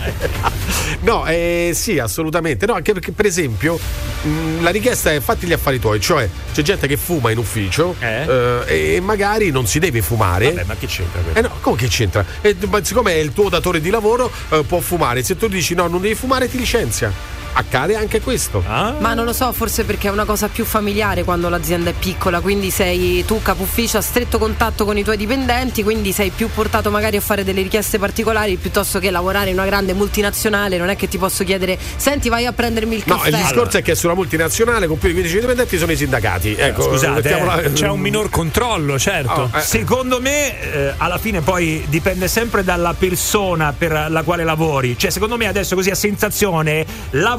No, 1.01 1.27
eh, 1.27 1.73
sì, 1.75 1.99
assolutamente. 1.99 2.67
No, 2.67 2.75
anche 2.75 2.93
perché, 2.93 3.13
per 3.13 3.27
esempio, 3.27 3.79
mh, 4.23 4.63
la 4.63 4.71
richiesta 4.71 5.13
è 5.13 5.21
fatti 5.21 5.47
gli 5.47 5.53
affari 5.53 5.79
tuoi, 5.79 6.01
cioè 6.01 6.29
c'è 6.53 6.63
gente 6.63 6.87
che 6.87 6.97
fuma 6.97 7.31
in 7.31 7.39
ufficio 7.39 7.95
eh, 7.99 8.95
e 8.95 9.01
magari 9.01 9.51
non 9.51 9.67
si 9.67 9.79
deve 9.79 10.03
fumare. 10.03 10.53
Vabbè, 10.53 10.65
ma 10.65 10.77
che 10.77 10.87
c'entra 10.87 11.21
questo? 11.21 11.39
Eh 11.39 11.43
no, 11.43 11.51
come 11.61 11.77
che 11.77 11.89
c'entra? 11.89 12.25
Eh, 12.41 12.57
ma 12.69 12.81
siccome 12.95 13.15
è 13.15 13.19
il 13.19 13.33
tuo 13.33 13.49
datore 13.49 13.81
di 13.81 13.91
lavoro, 13.91 14.31
eh, 14.51 14.63
può 14.63 14.79
fumare. 14.79 15.25
Se 15.25 15.37
tu 15.37 15.49
dici 15.49 15.75
no, 15.75 15.89
non 15.89 16.01
devi 16.01 16.15
fumare, 16.15 16.49
ti 16.49 16.57
licenzia. 16.57 17.13
Accade 17.57 17.97
anche 17.97 18.21
questo. 18.21 18.63
Ah. 18.67 18.95
Ma 18.99 19.15
non 19.15 19.25
lo 19.25 19.33
so, 19.33 19.53
forse 19.53 19.85
perché 19.85 20.09
è 20.09 20.11
una 20.11 20.25
cosa 20.25 20.49
più 20.49 20.65
familiare 20.65 21.23
quando 21.25 21.49
l'azienda 21.49 21.91
è 21.91 21.93
piccola, 21.93 22.41
quindi 22.41 22.71
sei 22.71 23.25
tu 23.25 23.41
capo 23.43 23.63
ufficio 23.63 23.99
a 23.99 24.01
stretto 24.01 24.39
contatto 24.39 24.85
con 24.85 24.99
i 24.99 25.05
tuoi 25.05 25.17
dipendenti, 25.17 25.83
quindi 25.83 26.13
sei 26.13 26.31
più 26.31 26.49
portato 26.53 26.91
magari 26.91 27.17
a 27.17 27.21
fare 27.21 27.45
delle 27.45 27.63
richieste 27.63 27.99
particolari 27.99 28.57
piuttosto 28.57 28.99
che 28.99 29.11
lavorare 29.11 29.51
in 29.51 29.57
una 29.57 29.67
grande 29.67 29.93
multinazionale, 29.93 30.79
non 30.79 30.89
è 30.89 30.97
che 30.97 31.07
ti 31.09 31.17
posso 31.19 31.45
chiedere 31.45 31.79
"Senti, 31.97 32.29
vai 32.29 32.45
a 32.47 32.53
prendermi 32.53 32.97
il 32.97 33.03
No, 33.07 33.17
caffè". 33.17 33.29
il 33.29 33.37
discorso 33.37 33.79
è 33.79 33.83
che 33.83 33.95
sulla 33.95 34.15
multinazionale 34.15 34.87
con 34.87 34.99
più 34.99 35.09
di 35.09 35.15
15 35.15 35.39
dipendenti 35.41 35.79
sono 35.79 35.93
i 35.93 35.97
sindacati. 35.97 36.55
Ecco, 36.59 36.83
Scusate, 36.83 37.63
eh, 37.65 37.73
C'è 37.73 37.89
un 37.89 38.01
minor 38.01 38.31
controllo, 38.31 38.99
certo. 38.99 39.49
Oh, 39.53 39.57
eh. 39.57 39.61
Secondo 39.61 40.21
me, 40.21 40.61
eh, 40.61 40.95
alla 40.97 41.19
fine 41.19 41.41
poi 41.41 41.85
dipende 41.89 42.27
sempre 42.29 42.65
dalla 42.65 42.95
persona 42.99 43.73
per 43.77 44.07
la 44.09 44.23
quale 44.23 44.43
lavori. 44.45 44.97
Cioè, 44.99 45.11
secondo 45.11 45.37
me 45.37 45.47
adesso 45.47 45.75
così 45.75 45.91
a 45.91 45.95
sensazione, 45.95 46.85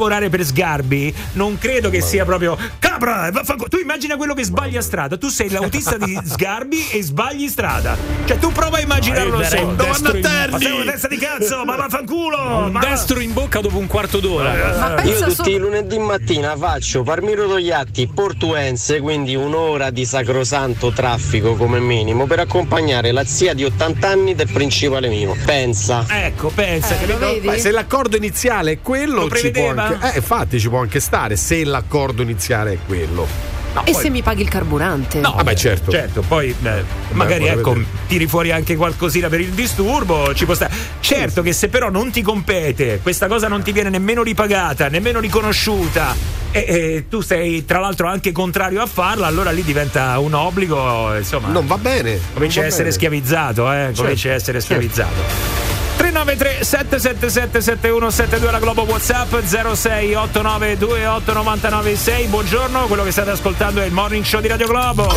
lavorare 0.06 0.30
per 0.30 0.44
Sgarbi 0.46 1.14
non 1.34 1.58
credo 1.58 1.90
che 1.90 2.02
sia 2.02 2.26
proprio. 2.26 2.58
Capra! 2.80 3.30
vaffanculo". 3.32 3.70
Tu 3.70 3.78
immagina 3.80 4.16
quello 4.18 4.34
che 4.34 4.44
sbagli 4.44 4.78
a 4.78 4.82
strada. 4.82 5.18
Tu 5.18 5.28
sei 5.30 5.50
l'autista 5.50 5.98
di 5.98 6.18
Sgarbi 6.24 6.90
e 6.92 7.02
sbagli 7.04 7.48
strada. 7.48 7.98
Cioè, 8.26 8.38
tu 8.38 8.52
prova 8.52 8.78
a 8.78 8.82
immaginarlo 8.82 9.38
No, 9.38 9.42
darei 9.42 9.64
un 9.64 9.76
destro 9.76 10.16
in- 10.16 10.24
Ma 10.52 10.60
sei 10.60 10.72
una 10.82 10.92
testa 10.92 11.08
di 11.08 11.18
cazzo, 11.18 11.66
ma 11.66 11.76
vaffanculo! 11.76 12.38
Un 12.66 12.72
ma- 12.72 12.80
destro 12.80 13.20
in 13.20 13.34
bocca 13.34 13.60
dopo 13.62 13.78
un 13.78 13.88
quarto 13.88 14.20
d'ora. 14.20 15.02
Io 15.04 15.20
tutti 15.34 15.52
i 15.52 15.58
lunedì 15.58 15.98
mattina 15.98 16.56
faccio 16.56 17.04
Parmiro 17.04 17.48
Togliatti 17.48 18.08
Portuense, 18.08 19.00
quindi 19.00 19.36
un'ora 19.36 19.90
di 19.90 20.06
sacrosanto 20.06 20.92
traffico 20.92 21.56
come 21.56 21.80
minimo 21.80 22.26
per 22.28 22.40
accompagnare 22.40 23.12
la 23.12 23.26
zia 23.26 23.54
di 23.54 23.64
80 23.64 24.08
anni 24.08 24.36
del 24.36 24.50
principale 24.52 25.08
mio. 25.10 25.36
Pensa. 25.46 26.06
Ecco, 26.08 26.50
pensa 26.54 26.96
Eh, 26.96 27.00
che 27.00 27.06
lo 27.08 27.18
vedi? 27.18 27.48
Ma 27.48 27.58
se 27.58 27.72
l'accordo 27.72 28.16
iniziale 28.18 28.74
è 28.74 28.80
quello, 28.82 29.28
Lo 29.28 29.36
ci 29.36 29.52
può 29.52 29.74
prevedeva? 29.74 29.95
Eh, 30.02 30.12
infatti 30.16 30.60
ci 30.60 30.70
può 30.70 30.80
anche 30.80 31.00
stare 31.00 31.36
se 31.36 31.64
l'accordo 31.64 32.22
iniziale 32.22 32.74
è 32.74 32.78
quello. 32.86 33.54
No, 33.76 33.84
E 33.86 33.92
poi- 33.92 34.02
se 34.04 34.10
mi 34.10 34.22
paghi 34.22 34.42
il 34.42 34.48
carburante? 34.48 35.20
No, 35.20 35.34
Vabbè, 35.36 35.54
certo. 35.54 35.92
Certo, 35.92 36.22
poi 36.22 36.56
eh, 36.64 36.84
magari 37.12 37.48
ecco, 37.48 37.74
vedere. 37.74 37.86
tiri 38.08 38.26
fuori 38.26 38.52
anche 38.52 38.78
qualcosina 38.78 39.28
per 39.28 39.42
il 39.42 39.50
disturbo, 39.50 40.34
ci 40.34 40.46
può 40.46 40.54
stare. 40.54 40.74
Certo 41.02 41.42
che 41.42 41.52
se 41.52 41.68
però 41.68 41.90
non 41.90 42.10
ti 42.10 42.22
compete, 42.22 43.02
questa 43.04 43.28
cosa 43.28 43.50
non 43.50 43.64
ti 43.64 43.74
viene 43.74 43.90
nemmeno 43.90 44.24
ripagata, 44.24 44.88
nemmeno 44.88 45.20
riconosciuta 45.20 46.16
e, 46.52 46.60
e 46.68 47.06
tu 47.10 47.20
sei 47.20 47.66
tra 47.66 47.80
l'altro 47.80 48.08
anche 48.08 48.32
contrario 48.32 48.82
a 48.82 48.86
farla, 48.86 49.28
allora 49.28 49.52
lì 49.52 49.62
diventa 49.62 50.18
un 50.20 50.34
obbligo, 50.34 51.14
insomma. 51.18 51.50
Non 51.50 51.68
va 51.68 51.78
bene. 51.78 52.18
Cominci 52.34 52.62
a 52.62 52.64
essere 52.64 52.84
bene. 52.84 52.96
schiavizzato, 52.96 53.70
eh? 53.74 53.92
Cominci 53.94 54.30
a 54.30 54.34
essere 54.36 54.62
schiavizzato. 54.62 55.75
393 55.98 56.64
777 56.64 57.62
7172 57.62 58.52
la 58.52 58.60
Globo 58.60 58.84
Whatsapp 58.84 59.34
06 59.44 60.14
89 60.14 60.76
28 60.76 61.34
99 61.34 61.96
6 61.96 62.28
Buongiorno, 62.28 62.88
quello 62.88 63.04
che 63.04 63.12
state 63.12 63.32
ascoltando 63.32 63.82
è 63.82 63.86
il 63.86 63.94
Morning 63.94 64.24
Show 64.24 64.42
di 64.42 64.48
Radio 64.48 64.68
Globo. 64.68 65.08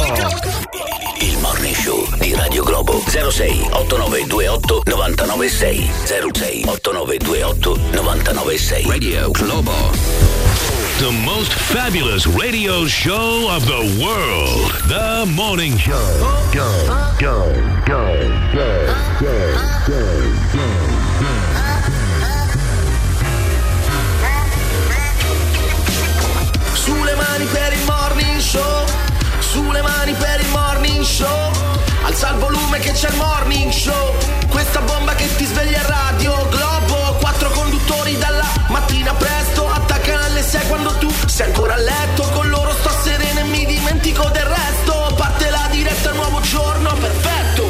Il 1.20 1.36
morning 1.38 1.74
show 1.74 2.06
di 2.18 2.32
Radio 2.34 2.62
Globo 2.62 3.02
06 3.06 3.68
8928 3.72 4.82
996 4.84 5.90
06 6.32 6.64
8928 6.66 7.78
996 7.92 8.84
Radio 8.86 9.30
Globo 9.32 10.37
The 10.98 11.12
most 11.24 11.52
fabulous 11.52 12.26
radio 12.26 12.84
show 12.84 13.48
of 13.48 13.64
the 13.66 14.02
world. 14.02 14.72
The 14.88 15.30
Morning 15.32 15.78
Show. 15.78 15.94
Go, 16.52 16.74
go, 17.16 17.54
go, 17.86 18.02
go, 18.52 18.98
go, 19.20 19.32
go, 19.86 20.02
Sulle 26.74 27.14
mani 27.14 27.44
per 27.44 27.72
il 27.72 27.84
morning 27.86 28.40
show. 28.40 28.84
Sulle 29.38 29.82
mani 29.82 30.14
per 30.14 30.40
il 30.40 30.48
morning 30.48 31.04
show. 31.04 31.52
Alza 32.02 32.30
il 32.30 32.38
volume 32.38 32.80
che 32.80 32.90
c'è 32.90 33.08
il 33.08 33.16
morning 33.18 33.70
show. 33.70 34.16
Questa 34.48 34.80
bomba 34.80 35.14
che 35.14 35.32
ti 35.36 35.44
sveglia 35.44 35.78
a 35.78 35.86
radio 35.86 36.48
Globo. 36.48 37.18
Quattro 37.20 37.50
conduttori 37.50 38.18
dalla 38.18 38.48
mattina 38.66 39.14
presto 39.14 39.37
sei 41.38 41.46
ancora 41.46 41.74
a 41.74 41.76
letto 41.76 42.22
Con 42.32 42.48
loro 42.48 42.72
sto 42.72 42.90
sereno 43.04 43.38
e 43.38 43.44
mi 43.44 43.64
dimentico 43.64 44.28
del 44.30 44.42
resto 44.42 45.14
Parte 45.16 45.48
la 45.50 45.68
diretta, 45.70 46.10
nuovo 46.12 46.40
giorno, 46.40 46.92
perfetto 46.94 47.64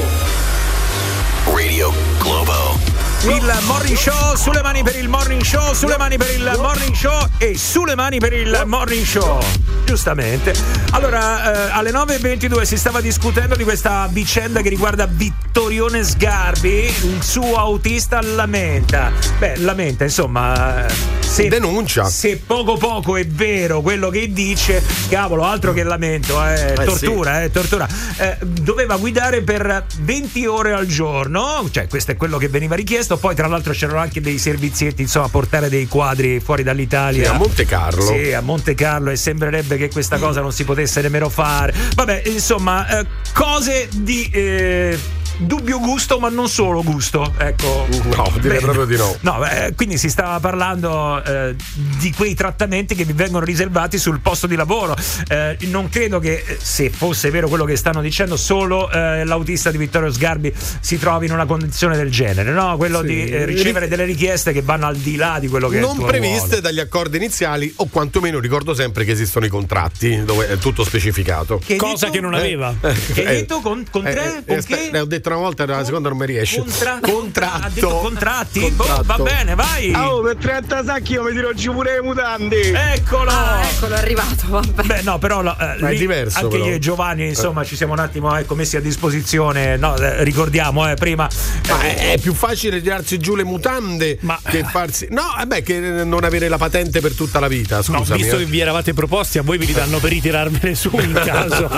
Radio 1.53 1.93
Globo 2.19 2.79
Il 3.25 3.59
morning 3.67 3.97
show, 3.97 4.37
sulle 4.37 4.63
mani 4.63 4.83
per 4.83 4.97
il 4.97 5.09
morning 5.09 5.43
show, 5.43 5.75
sulle 5.75 5.99
mani 5.99 6.17
per 6.17 6.31
il 6.31 6.51
morning 6.57 6.95
show 6.95 7.27
e 7.37 7.59
sulle 7.59 7.95
mani 7.95 8.19
per 8.19 8.33
il 8.33 8.63
morning 8.65 9.05
show. 9.05 9.41
Giustamente. 9.85 10.55
Allora, 10.93 11.69
eh, 11.69 11.71
alle 11.73 11.91
9.22 11.91 12.63
si 12.63 12.77
stava 12.77 13.01
discutendo 13.01 13.57
di 13.57 13.65
questa 13.65 14.09
vicenda 14.11 14.61
che 14.61 14.69
riguarda 14.69 15.07
Vittorione 15.07 16.05
Sgarbi. 16.05 16.95
Il 17.03 17.23
suo 17.23 17.57
autista 17.57 18.23
lamenta. 18.23 19.11
Beh, 19.39 19.57
lamenta, 19.57 20.05
insomma. 20.05 21.18
Eh, 21.29 21.43
se, 21.43 21.49
Denuncia. 21.49 22.05
Se 22.07 22.41
poco 22.45 22.77
poco 22.77 23.17
è 23.17 23.27
vero 23.27 23.81
quello 23.81 24.09
che 24.09 24.33
dice, 24.33 24.83
cavolo, 25.09 25.45
altro 25.45 25.73
che 25.73 25.83
lamento, 25.83 26.43
eh, 26.45 26.73
Eh, 26.73 26.85
tortura, 26.85 27.43
eh, 27.43 27.51
tortura. 27.51 27.87
Eh, 28.17 28.39
doveva 28.41 28.97
guidare 28.97 29.43
per 29.43 29.85
20 30.01 30.47
ore 30.47 30.73
al 30.73 30.87
giorno, 30.87 31.69
cioè 31.71 31.87
questo 31.87 32.13
è 32.13 32.17
quello 32.17 32.39
che 32.39 32.49
veniva 32.49 32.75
richiesto. 32.75 33.17
Poi, 33.17 33.35
tra 33.35 33.47
l'altro, 33.47 33.73
c'erano 33.73 33.99
anche 33.99 34.21
dei 34.21 34.39
servizietti, 34.39 35.03
insomma, 35.03 35.29
portare 35.29 35.69
dei 35.69 35.87
quadri 35.87 36.41
fuori 36.41 36.63
dall'Italia. 36.63 37.25
Sì, 37.25 37.31
a 37.31 37.35
Monte 37.35 37.65
Carlo. 37.67 38.03
Sì, 38.03 38.33
a 38.33 38.41
Monte 38.41 38.75
Carlo, 38.75 39.11
e 39.11 39.17
sembrerebbe 39.17 39.77
che 39.77 39.91
questa 39.91 40.19
cosa 40.19 40.41
non 40.41 40.53
si 40.53 40.65
potesse 40.65 41.01
nemmeno 41.01 41.29
fare. 41.29 41.75
Vabbè, 41.95 42.23
insomma, 42.27 43.01
eh, 43.01 43.07
cose 43.33 43.89
di. 43.93 44.97
Eh, 45.41 45.45
Dubbio 45.45 45.79
gusto, 45.79 46.19
ma 46.19 46.29
non 46.29 46.49
solo 46.49 46.83
gusto. 46.83 47.33
Ecco. 47.39 47.87
No, 48.17 48.33
direi 48.41 48.61
proprio 48.61 48.85
di 48.85 48.97
no. 48.97 49.17
No, 49.21 49.45
eh, 49.47 49.73
quindi 49.75 49.97
si 49.99 50.09
stava 50.09 50.39
parlando 50.41 51.23
eh, 51.25 51.55
di 51.99 52.13
quei 52.13 52.35
trattamenti 52.35 52.95
che 52.95 53.05
vi 53.05 53.13
vengono 53.13 53.45
riservati 53.45 53.99
sul 53.99 54.21
posto 54.21 54.47
di 54.47 54.57
lavoro. 54.57 54.97
Eh, 55.29 55.57
non 55.63 55.89
credo 55.89 56.19
che, 56.19 56.43
eh, 56.47 56.59
se 56.61 56.91
fosse 56.91 57.31
vero 57.31 57.49
quello 57.49 57.65
che 57.65 57.77
stanno 57.77 58.01
dicendo, 58.01 58.37
solo 58.37 58.91
eh, 58.91 59.25
l'autista 59.25 59.71
di 59.71 59.79
Vittorio 59.79 60.11
Sgarbi 60.13 60.53
si 60.81 60.99
trovi 60.99 61.27
in 61.27 61.33
una 61.33 61.47
condizione 61.47 61.97
del 61.97 62.11
genere, 62.11 62.51
no? 62.53 62.77
Quello 62.77 63.01
Sì. 63.01 63.07
di 63.07 63.29
eh, 63.31 63.45
ricevere 63.45 63.89
delle 63.89 64.05
richieste 64.05 64.53
che 64.53 64.63
vanno 64.63 64.87
al 64.87 64.97
di 64.97 65.17
là 65.17 65.39
di 65.41 65.49
quello 65.49 65.69
che 65.69 65.79
non 65.81 65.97
previste 66.05 66.47
ruolo. 66.47 66.61
dagli 66.63 66.81
accordi 66.81 67.17
iniziali 67.17 67.73
o 67.77 67.87
quantomeno 67.87 68.39
ricordo 68.41 68.75
sempre 68.75 69.05
che 69.05 69.13
esistono 69.13 69.47
i 69.47 69.49
contratti 69.49 70.25
dove 70.25 70.49
è 70.49 70.59
tutto 70.59 70.85
specificato. 70.85 71.61
Che 71.65 71.77
Cosa 71.77 72.07
detto? 72.07 72.11
che 72.13 72.21
non 72.21 72.35
aveva. 72.35 72.75
Che 72.81 73.27
hai 73.27 73.37
detto? 73.37 73.61
Con- 73.61 73.85
con 73.91 74.03
tre? 74.03 74.43
Con 74.47 74.63
che? 74.65 74.99
Ho 74.99 75.05
detto 75.05 75.28
una 75.35 75.45
volta, 75.45 75.67
la 75.67 75.85
seconda 75.85 76.09
non 76.09 76.19
mi 76.19 76.27
riesce. 76.27 76.59
Contra- 76.59 76.99
Contratto. 77.01 77.89
Contratti? 77.89 78.61
Contratto. 78.61 79.03
Boh, 79.03 79.03
va 79.05 79.17
bene, 79.19 79.55
vai. 79.55 79.93
Oh, 79.95 80.21
per 80.21 80.37
30 80.37 80.85
sacchi 80.85 81.13
io 81.13 81.23
mi 81.25 81.33
tiro 81.33 81.53
giù 81.55 81.73
pure 81.73 81.95
le 81.95 82.03
mutande. 82.03 82.93
Eccolo! 82.95 83.31
Ah, 83.31 83.63
eccolo, 83.65 83.95
è 83.95 83.99
arrivato. 83.99 84.45
Vabbè. 84.47 84.83
Beh, 84.83 85.03
no, 85.03 85.19
però 85.19 85.41
eh, 85.41 85.43
Ma 85.43 85.89
è 85.89 85.91
lì 85.93 85.99
diverso, 85.99 86.39
Anche 86.39 86.57
però. 86.57 86.69
io 86.69 86.75
e 86.75 86.79
Giovanni, 86.79 87.27
insomma, 87.29 87.65
ci 87.65 87.77
siamo 87.77 87.93
un 87.93 87.99
attimo 88.01 88.35
ecco, 88.37 88.55
messi 88.55 88.77
a 88.77 88.81
disposizione. 88.81 89.77
No, 89.77 89.97
eh, 89.97 90.23
ricordiamo, 90.25 90.89
eh, 90.91 90.95
prima. 90.95 91.29
Ma 91.69 91.83
eh, 91.83 91.95
è, 91.97 92.13
è 92.13 92.19
più 92.19 92.35
facile 92.35 92.81
tirarsi 92.81 93.19
giù 93.19 93.35
le 93.35 93.45
mutande 93.45 94.19
che 94.49 94.65
farsi. 94.65 95.07
No, 95.11 95.23
vabbè, 95.37 95.63
che 95.63 95.79
non 95.79 96.25
avere 96.25 96.49
la 96.49 96.59
patente 96.59 97.01
per 97.01 97.15
tutta 97.15 97.39
la 97.41 97.49
vita. 97.49 97.77
No, 97.77 97.83
Scusami. 97.83 98.21
visto 98.21 98.37
eh. 98.37 98.39
che 98.41 98.45
vi 98.47 98.61
eravate 98.61 98.95
proposti, 98.95 99.39
a 99.39 99.43
voi 99.43 99.59
vi 99.59 99.67
li 99.67 99.73
danno 99.73 99.99
per 99.99 100.11
ritirarmene 100.11 100.75
su 100.75 100.91
in 100.99 101.13
caso. 101.25 101.69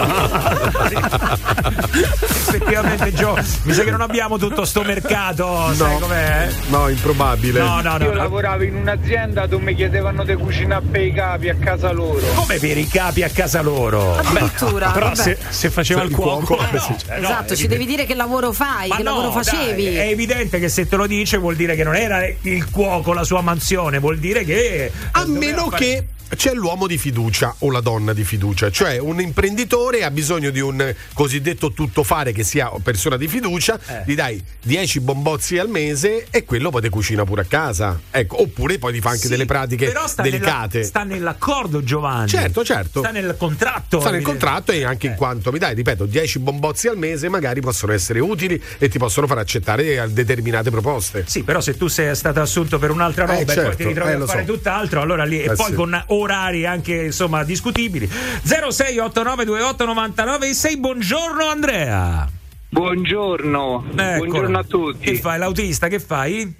Effettivamente, 2.22 3.12
Gio, 3.12 3.36
mi 3.65 3.73
sa 3.73 3.83
che 3.85 3.91
non 3.91 4.01
abbiamo 4.01 4.39
tutto 4.39 4.65
sto 4.65 4.83
mercato. 4.83 5.73
Sai 5.75 5.99
com'è? 5.99 6.49
No, 6.69 6.89
improbabile. 6.89 7.61
No, 7.61 7.81
no, 7.81 7.97
no. 7.99 8.05
Io 8.05 8.11
no. 8.11 8.17
lavoravo 8.17 8.62
in 8.62 8.75
un'azienda 8.77 9.47
dove 9.47 9.65
mi 9.65 9.75
chiedevano 9.75 10.25
di 10.25 10.35
cucinare 10.35 10.85
per 10.91 11.03
i 11.03 11.12
capi 11.12 11.49
a 11.49 11.55
casa 11.57 11.91
loro. 11.93 12.27
Come 12.35 12.59
per 12.59 12.79
i 12.79 12.87
capi 12.87 13.23
a 13.23 13.29
casa 13.29 13.61
loro? 13.62 14.17
Addirittura. 14.17 14.91
Però 14.91 15.07
vabbè. 15.07 15.17
se, 15.23 15.39
se 15.49 15.71
faceva 15.71 16.03
il 16.03 16.11
cuoco, 16.11 16.59
Eh, 16.59 16.71
no, 16.73 17.27
Esatto, 17.27 17.53
è 17.53 17.57
ci 17.57 17.67
devi 17.67 17.87
dire 17.87 18.07
che 18.07 18.15
lavoro 18.15 18.53
fai, 18.53 18.89
Ma 18.89 18.97
che 18.97 19.03
no, 19.03 19.15
lavoro 19.15 19.33
facevi. 19.33 19.85
dai, 19.85 19.97
è 19.97 20.09
evidente 20.09 20.59
che 20.59 20.69
se 20.69 20.87
te 20.87 20.97
lo 20.97 21.07
dice 21.07 21.39
vuol 21.39 21.57
dire 21.57 21.75
che 21.75 21.85
non 21.85 21.97
era 21.97 22.25
il 22.27 22.71
cuoco 22.71 23.12
la 23.12 23.25
sua 23.25 23.41
mansione, 23.41 23.99
vuol 23.99 24.19
dire 24.19 24.45
che. 24.45 24.91
A 25.12 25.25
meno 25.27 25.69
fare- 25.71 25.85
che 25.85 26.07
c'è 26.36 26.52
l'uomo 26.55 26.86
di 26.86 26.97
fiducia 26.98 27.55
o 27.59 27.70
la 27.70 27.81
donna 27.81 28.12
di 28.12 28.24
fiducia, 28.24 28.70
cioè 28.70 28.98
un 28.98 29.20
imprenditore 29.20 30.05
ha 30.05 30.11
bisogno 30.11 30.51
di 30.51 30.61
un 30.61 30.94
cosiddetto 31.12 31.73
tuttofare 31.73 32.32
che 32.32 32.44
sia 32.44 32.70
persona 32.82 33.16
di 33.16 33.28
fiducia, 33.28 33.78
Eh. 33.86 34.02
gli 34.07 34.15
dai 34.15 34.43
10 34.62 35.01
bombozzi 35.01 35.59
al 35.59 35.69
mese 35.69 36.27
e 36.31 36.44
quello 36.44 36.70
poi 36.70 36.81
te 36.82 36.89
cucina 36.89 37.24
pure 37.24 37.43
a 37.43 37.44
casa. 37.44 37.98
Ecco, 38.11 38.43
oppure 38.43 38.78
poi 38.78 38.93
ti 38.93 39.01
fa 39.01 39.11
anche 39.11 39.23
Sì, 39.23 39.28
delle 39.28 39.44
pratiche 39.47 39.93
sta 40.07 40.23
delicate. 40.23 40.78
Nella, 40.78 40.89
sta 40.89 41.02
nell'accordo, 41.05 41.82
Giovanni. 41.82 42.28
Certo, 42.28 42.65
certo. 42.65 43.01
Sta 43.01 43.11
nel 43.11 43.35
contratto. 43.39 44.01
Sta 44.01 44.11
nel 44.11 44.23
contratto 44.23 44.73
e 44.73 44.85
anche 44.85 45.07
in 45.09 45.15
quanto 45.15 45.51
mi 45.52 45.59
dai, 45.59 45.74
ripeto, 45.74 46.07
10 46.07 46.39
bombozzi 46.39 46.89
al 46.89 46.97
mese 46.97 47.28
magari 47.28 47.61
possono 47.61 47.93
essere 47.93 48.20
utili 48.20 48.61
e 48.78 48.89
ti 48.89 48.98
possono 48.98 49.27
far 49.27 49.39
accettare 49.39 50.09
determinate 50.12 50.70
proposte. 50.70 51.24
Sì, 51.27 51.43
però 51.43 51.61
se 51.61 51.77
tu 51.77 51.89
sei 51.89 52.15
stato 52.15 52.40
assunto 52.40 52.78
per 52.78 52.90
un'altra 52.90 53.24
roba 53.27 53.39
Eh, 53.39 53.43
e 53.43 53.44
poi 53.44 53.55
certo, 53.55 53.77
ti 53.77 53.85
ritrovi 53.85 54.11
eh, 54.12 54.15
a 54.15 54.27
fare 54.27 54.44
so. 54.47 54.52
tutt'altro, 54.52 55.01
allora 55.01 55.24
lì 55.24 55.40
e 55.43 55.51
Eh, 55.51 55.55
poi 55.55 55.66
sì. 55.70 55.74
con 55.74 56.05
orari 56.20 56.66
anche 56.66 57.05
insomma 57.05 57.44
discutibili. 57.44 58.06
0689289966 58.06 60.76
buongiorno 60.78 61.44
Andrea. 61.44 62.28
Buongiorno, 62.72 63.84
Ecco. 63.97 64.16
buongiorno 64.24 64.59
a 64.59 64.62
tutti. 64.64 65.10
Che 65.10 65.16
fai 65.16 65.38
l'autista? 65.38 65.88
Che 65.88 65.98
fai? 65.98 66.55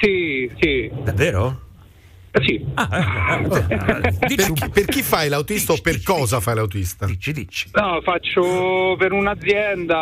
Sì, 0.00 0.50
sì. 0.58 0.90
Davvero? 1.02 1.60
Sì. 2.40 2.64
Ah, 2.74 2.88
eh, 2.96 3.74
eh, 3.74 4.12
dici 4.26 4.52
Per 4.52 4.70
per 4.70 4.84
chi 4.86 5.02
fai 5.02 5.28
l'autista 5.28 5.74
o 5.74 5.76
per 5.82 6.02
cosa 6.02 6.40
fai 6.40 6.54
l'autista? 6.54 7.04
Dici, 7.04 7.30
dici. 7.32 7.68
No, 7.74 8.00
faccio 8.02 8.96
per 8.96 9.12
un'azienda 9.12 9.98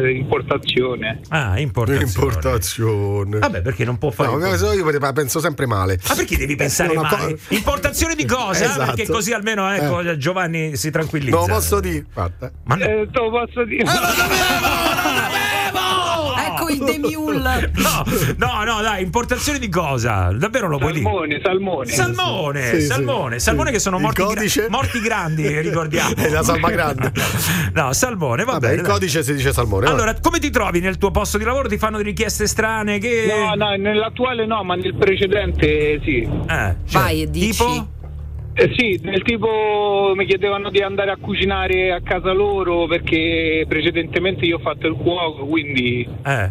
eh, 0.00 0.12
importazione. 0.12 1.20
Ah, 1.28 1.60
importazione. 1.60 2.04
Importazione. 2.06 3.38
Vabbè, 3.40 3.60
perché 3.60 3.84
non 3.84 3.98
può 3.98 4.10
fare 4.10 4.30
No, 4.30 4.72
io 4.72 4.84
penso 5.12 5.38
sempre 5.40 5.66
male. 5.66 5.98
Ma 6.08 6.14
perché 6.14 6.38
devi 6.38 6.56
pensare 6.56 6.92
Una 6.96 7.02
male? 7.02 7.34
co- 7.34 7.54
Importazione 7.54 8.14
di 8.14 8.24
cosa? 8.24 8.64
Esatto. 8.64 8.84
Perché 8.94 9.06
così 9.06 9.32
almeno 9.32 9.70
ecco, 9.70 10.16
Giovanni 10.16 10.76
si 10.76 10.90
tranquillizza. 10.90 11.36
No, 11.38 11.44
posso 11.46 11.80
dire. 11.80 12.06
Guarda. 12.12 12.50
Ma 12.64 12.74
no. 12.76 12.84
Eh, 12.84 13.06
lo 13.12 13.30
posso 13.30 13.64
dire. 13.64 13.82
Ecco 13.82 15.38
il 16.72 16.78
demiul. 16.84 17.38
No, 17.80 18.04
no, 18.36 18.64
no, 18.64 18.80
dai, 18.82 19.02
importazione 19.02 19.58
di 19.58 19.68
cosa? 19.68 20.30
Davvero 20.32 20.68
lo 20.68 20.78
puoi 20.78 20.92
dire? 20.92 21.04
Salmone, 21.04 21.40
salmone. 21.42 21.86
Salmone, 21.86 22.62
Sì, 22.70 22.80
sì, 22.80 22.86
salmone, 22.86 23.38
sì. 23.38 23.44
salmone 23.44 23.70
che 23.70 23.78
sono 23.78 23.98
morti, 23.98 24.22
gra- 24.24 24.66
morti 24.68 25.00
grandi, 25.00 25.46
ricordiamo. 25.60 26.14
È 26.16 26.28
la 26.28 26.42
salma 26.42 26.70
grande. 26.70 27.12
No, 27.72 27.92
salmone, 27.92 28.44
va 28.44 28.52
Vabbè, 28.52 28.66
bene. 28.68 28.74
il 28.76 28.82
dai. 28.82 28.90
codice 28.92 29.22
si 29.22 29.34
dice 29.34 29.52
salmone. 29.52 29.86
va. 29.86 29.92
Allora, 29.92 30.14
come 30.20 30.38
ti 30.38 30.50
trovi 30.50 30.80
nel 30.80 30.98
tuo 30.98 31.10
posto 31.10 31.38
di 31.38 31.44
lavoro? 31.44 31.68
Ti 31.68 31.78
fanno 31.78 31.96
delle 31.98 32.08
richieste 32.10 32.46
strane 32.46 32.98
che 32.98 33.26
No, 33.28 33.54
no, 33.54 33.74
nell'attuale 33.76 34.44
no, 34.46 34.62
ma 34.64 34.74
nel 34.74 34.94
precedente 34.94 36.00
sì. 36.04 36.18
Eh, 36.22 36.74
cioè, 36.86 37.00
Vai 37.00 37.22
e 37.22 37.30
dici. 37.30 37.48
Tipo? 37.64 37.88
Eh 38.52 38.72
sì, 38.76 38.98
del 39.00 39.22
tipo 39.22 40.12
mi 40.16 40.26
chiedevano 40.26 40.70
di 40.70 40.80
andare 40.82 41.10
a 41.12 41.16
cucinare 41.16 41.92
a 41.92 42.00
casa 42.02 42.32
loro 42.32 42.86
perché 42.86 43.64
precedentemente 43.68 44.44
io 44.44 44.56
ho 44.56 44.60
fatto 44.60 44.86
il 44.86 44.94
cuoco, 44.96 45.46
quindi 45.46 46.06
Eh. 46.24 46.50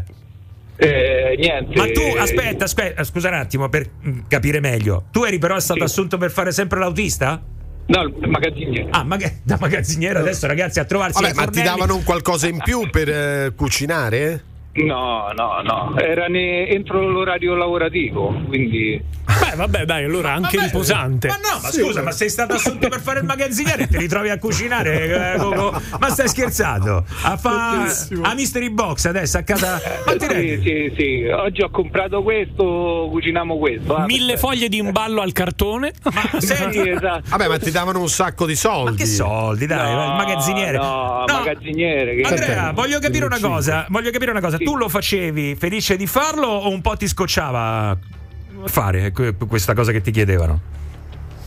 eh, 0.77 1.35
niente. 1.38 1.77
Ma 1.77 1.85
tu, 1.91 2.01
aspetta, 2.17 2.63
aspetta, 2.63 3.03
scusa 3.03 3.27
un 3.27 3.34
attimo 3.35 3.67
per 3.69 3.85
mm, 4.07 4.19
capire 4.27 4.59
meglio. 4.61 5.03
Tu 5.11 5.23
eri 5.26 5.38
però 5.39 5.59
stato 5.59 5.80
Sì. 5.80 5.85
assunto 5.85 6.17
per 6.17 6.31
fare 6.31 6.51
sempre 6.51 6.80
l'autista? 6.80 7.41
No, 7.88 8.01
il 8.03 8.30
magazziniere. 8.30 8.88
Ah, 8.91 9.03
ma 9.03 9.17
da 9.43 9.57
magazziniere 9.59 10.19
adesso 10.19 10.47
ragazzi 10.47 10.80
a 10.80 10.85
trovarsi 10.85 11.21
Vabbè, 11.21 11.34
ma 11.35 11.41
ti 11.45 11.47
fornelli- 11.59 11.67
davano 11.67 11.95
un 11.95 12.03
qualcosa 12.03 12.47
in 12.47 12.59
più 12.63 12.89
per 12.89 13.09
eh, 13.09 13.53
cucinare? 13.55 14.43
No, 14.71 15.31
no, 15.35 15.61
no, 15.63 15.97
era 15.97 16.27
ne- 16.27 16.67
entro 16.69 17.05
l'orario 17.07 17.55
lavorativo, 17.55 18.34
quindi... 18.47 19.01
Beh, 19.49 19.55
vabbè, 19.55 19.85
dai, 19.85 20.03
allora 20.03 20.34
anche 20.34 20.57
Vabbè, 20.57 20.67
riposante. 20.69 21.27
Ma 21.27 21.35
no, 21.35 21.59
ma 21.61 21.71
scusa, 21.71 22.01
ma 22.01 22.11
sei 22.11 22.30
stato 22.30 22.53
assunto 22.55 22.88
per 22.89 23.01
fare 23.01 23.19
il 23.19 23.26
magazziniere 23.26 23.84
e 23.84 23.88
ti 23.88 23.97
ritrovi 23.97 24.30
a 24.30 24.38
cucinare? 24.38 25.34
eh, 25.34 25.38
co- 25.38 25.49
co- 25.51 25.81
ma 25.99 26.09
stai 26.09 26.27
scherzando? 26.27 27.03
A 27.23 27.38
fa 27.38 27.85
a 28.21 28.34
Mystery 28.34 28.69
Box 28.69 29.05
adesso 29.05 29.38
a 29.38 29.41
casa. 29.41 29.81
Ma 30.05 30.15
ti 30.15 30.26
Sì, 30.30 30.61
sì, 30.63 30.93
sì, 30.95 31.26
oggi 31.27 31.61
ho 31.61 31.69
comprato 31.69 32.21
questo, 32.23 33.07
cuciniamo 33.11 33.57
questo. 33.57 33.95
ah, 33.95 34.05
Mille 34.05 34.34
perfetto. 34.34 34.47
foglie 34.47 34.69
di 34.69 34.77
imballo 34.77 35.21
al 35.21 35.31
cartone. 35.31 35.91
Senti, 36.38 36.81
Sì, 36.81 36.89
esatto. 36.89 37.23
Vabbè, 37.30 37.47
ma 37.47 37.57
ti 37.57 37.71
davano 37.71 37.99
un 37.99 38.09
sacco 38.09 38.45
di 38.45 38.55
soldi. 38.55 38.91
ma 38.91 38.95
che 38.97 39.05
soldi, 39.05 39.65
dai, 39.65 39.93
No, 39.93 40.03
il 40.05 40.11
magazziniere. 40.15 40.77
No, 40.77 41.23
No. 41.27 41.34
magazziniere. 41.34 42.15
Che 42.15 42.21
Andrea, 42.27 42.71
voglio 42.71 42.99
capire 42.99 43.26
una 43.26 43.39
cosa. 43.39 43.85
Voglio 43.89 44.11
capire 44.11 44.31
una 44.31 44.41
cosa. 44.41 44.57
Sì. 44.57 44.63
Tu 44.63 44.76
lo 44.76 44.89
facevi 44.89 45.55
felice 45.55 45.95
di 45.97 46.07
farlo 46.07 46.47
o 46.47 46.69
un 46.69 46.81
po' 46.81 46.95
ti 46.97 47.07
scocciava 47.07 47.97
fare 48.65 49.11
que- 49.11 49.34
questa 49.48 49.73
cosa 49.73 49.91
che 49.91 50.02
ti 50.02 50.11
chiedevano? 50.11 50.60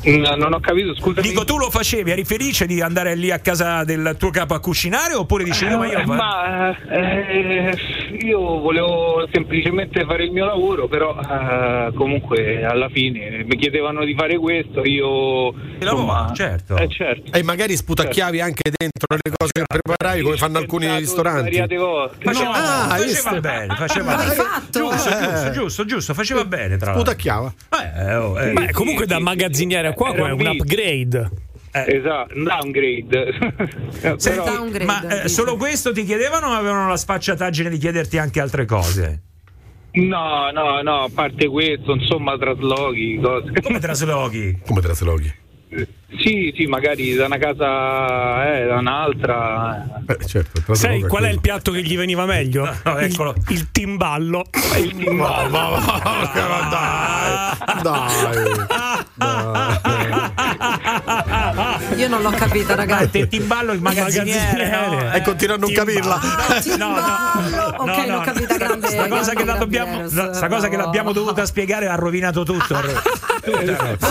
No, 0.05 0.35
non 0.37 0.53
ho 0.53 0.61
capito, 0.61 0.95
scusami. 0.97 1.27
Dico, 1.27 1.45
tu 1.45 1.57
lo 1.59 1.71
facevi, 1.71 2.11
eri 2.11 2.25
felice 2.25 2.67
di 2.67 2.81
andare 2.81 3.15
lì 3.15 3.31
a 3.31 3.39
casa 3.39 3.85
del 3.85 4.17
tuo 4.19 4.31
capo 4.31 4.55
a 4.55 4.61
cucinare 4.61 5.15
oppure 5.15 5.45
dicevi 5.45 5.73
no, 5.73 5.79
ma 5.79 5.87
io 5.87 5.99
Eh, 5.99 6.05
ma 6.07 6.77
eh, 6.91 7.77
io 8.21 8.39
volevo 8.61 9.27
semplicemente 9.33 10.05
fare 10.05 10.25
il 10.25 10.33
mio 10.33 10.45
lavoro, 10.45 10.89
però 10.89 11.17
eh, 11.19 11.93
comunque 11.95 12.65
alla 12.65 12.89
fine 12.89 13.45
mi 13.45 13.57
chiedevano 13.57 14.05
di 14.05 14.15
fare 14.15 14.39
questo, 14.39 14.83
io 14.85 15.55
lavoro, 15.79 16.33
certo. 16.35 16.77
eh, 16.77 16.89
certo. 16.89 17.33
E 17.33 17.43
magari 17.43 17.77
sputacchiavi 17.77 18.41
anche 18.41 18.71
dentro 18.77 19.17
le 19.23 19.33
cose 19.37 19.53
che 19.53 19.65
preparavi, 19.67 20.23
come 20.23 20.37
fanno 20.37 20.59
alcuni 20.59 20.95
ristoranti. 20.97 21.57
Faceva, 21.57 22.11
No, 22.43 22.51
ah, 22.51 22.97
faceva 22.97 23.41
bene, 23.41 23.75
faceva 23.77 24.17
L'hai 24.17 24.27
bene. 24.29 24.43
Giusto, 24.71 25.09
Eh. 25.11 25.23
giusto, 25.23 25.51
giusto, 25.53 25.85
giusto, 25.85 26.15
faceva 26.15 26.45
bene 26.45 26.77
tra 26.77 26.93
l'altro. 26.93 27.13
Sputacchiava. 27.13 27.53
Eh, 27.97 28.15
oh, 28.17 28.41
eh. 28.41 28.53
Beh, 28.53 28.73
comunque 28.73 29.07
da 29.07 29.17
sì, 29.17 29.23
magazziniere 29.23 29.92
a 29.93 29.95
cuoco 29.95 30.15
Era 30.17 30.29
è 30.29 30.33
un 30.33 30.47
upgrade. 30.47 31.31
Esatto, 31.75 32.35
un 32.37 32.45
downgrade. 32.45 33.33
Però- 34.23 34.45
Downgrade, 34.45 34.85
ma 34.85 35.23
eh, 35.23 35.29
solo 35.29 35.57
questo 35.57 35.93
ti 35.93 36.05
chiedevano 36.05 36.49
o 36.49 36.53
avevano 36.53 36.89
la 36.89 36.97
sfacciataggine 36.97 37.71
di 37.71 37.79
chiederti 37.79 38.19
anche 38.19 38.41
altre 38.41 38.67
cose? 38.67 39.23
No, 39.93 40.51
no, 40.53 40.81
no, 40.83 41.03
a 41.05 41.09
parte 41.13 41.49
questo, 41.49 41.93
insomma, 41.93 42.37
traslochi, 42.39 43.19
cose. 43.23 43.53
Come 43.63 43.79
traslochi? 43.79 44.59
Come 44.67 44.81
traslochi? 44.81 45.41
Sì, 46.19 46.53
sì, 46.55 46.67
magari 46.67 47.15
da 47.15 47.25
una 47.25 47.39
casa 47.39 48.59
eh, 48.59 48.67
da 48.67 48.77
un'altra. 48.77 50.03
Eh, 50.07 50.27
certo, 50.27 50.75
Sai 50.75 51.01
qual 51.01 51.25
è 51.25 51.31
il 51.31 51.41
piatto 51.41 51.73
che 51.73 51.83
gli 51.83 51.97
veniva 51.97 52.27
meglio? 52.27 52.65
No, 52.85 52.99
eccolo. 52.99 53.35
Il, 53.49 53.57
il 53.57 53.71
timballo. 53.71 54.45
Il 54.79 54.95
timballo. 54.95 55.49
Ma, 55.51 55.71
ma, 55.71 56.31
ma, 56.31 56.69
dai, 56.69 57.83
dai. 57.83 58.67
uh, 59.21 60.02
Io 62.03 62.09
non 62.09 62.21
l'ho 62.21 62.31
capita, 62.31 62.75
ragazzi. 62.75 63.11
Te 63.11 63.29
timballo 63.29 63.73
il 63.73 63.81
magazziniere. 63.81 64.69
no? 64.69 65.13
E 65.13 65.23
continua 65.23 65.55
a 65.55 65.59
non 65.59 65.73
capirla. 65.73 66.21
No, 66.77 66.95
no, 66.95 67.75
Ok, 67.77 68.07
no, 68.07 68.17
l'ho 68.17 68.21
capita 68.23 68.57
grande. 68.57 68.89
Sta 68.89 69.07
cosa, 69.07 69.35
che 69.35 69.45
la 69.45 69.55
dobbiamo, 69.55 70.01
no, 70.11 70.33
sta 70.33 70.49
cosa 70.49 70.69
che 70.69 70.77
l'abbiamo 70.77 71.13
dovuta 71.13 71.45
spiegare 71.47 71.87
ha 71.87 71.95
rovinato 71.95 72.43
tutto. 72.43 72.75
Ma 72.75 72.81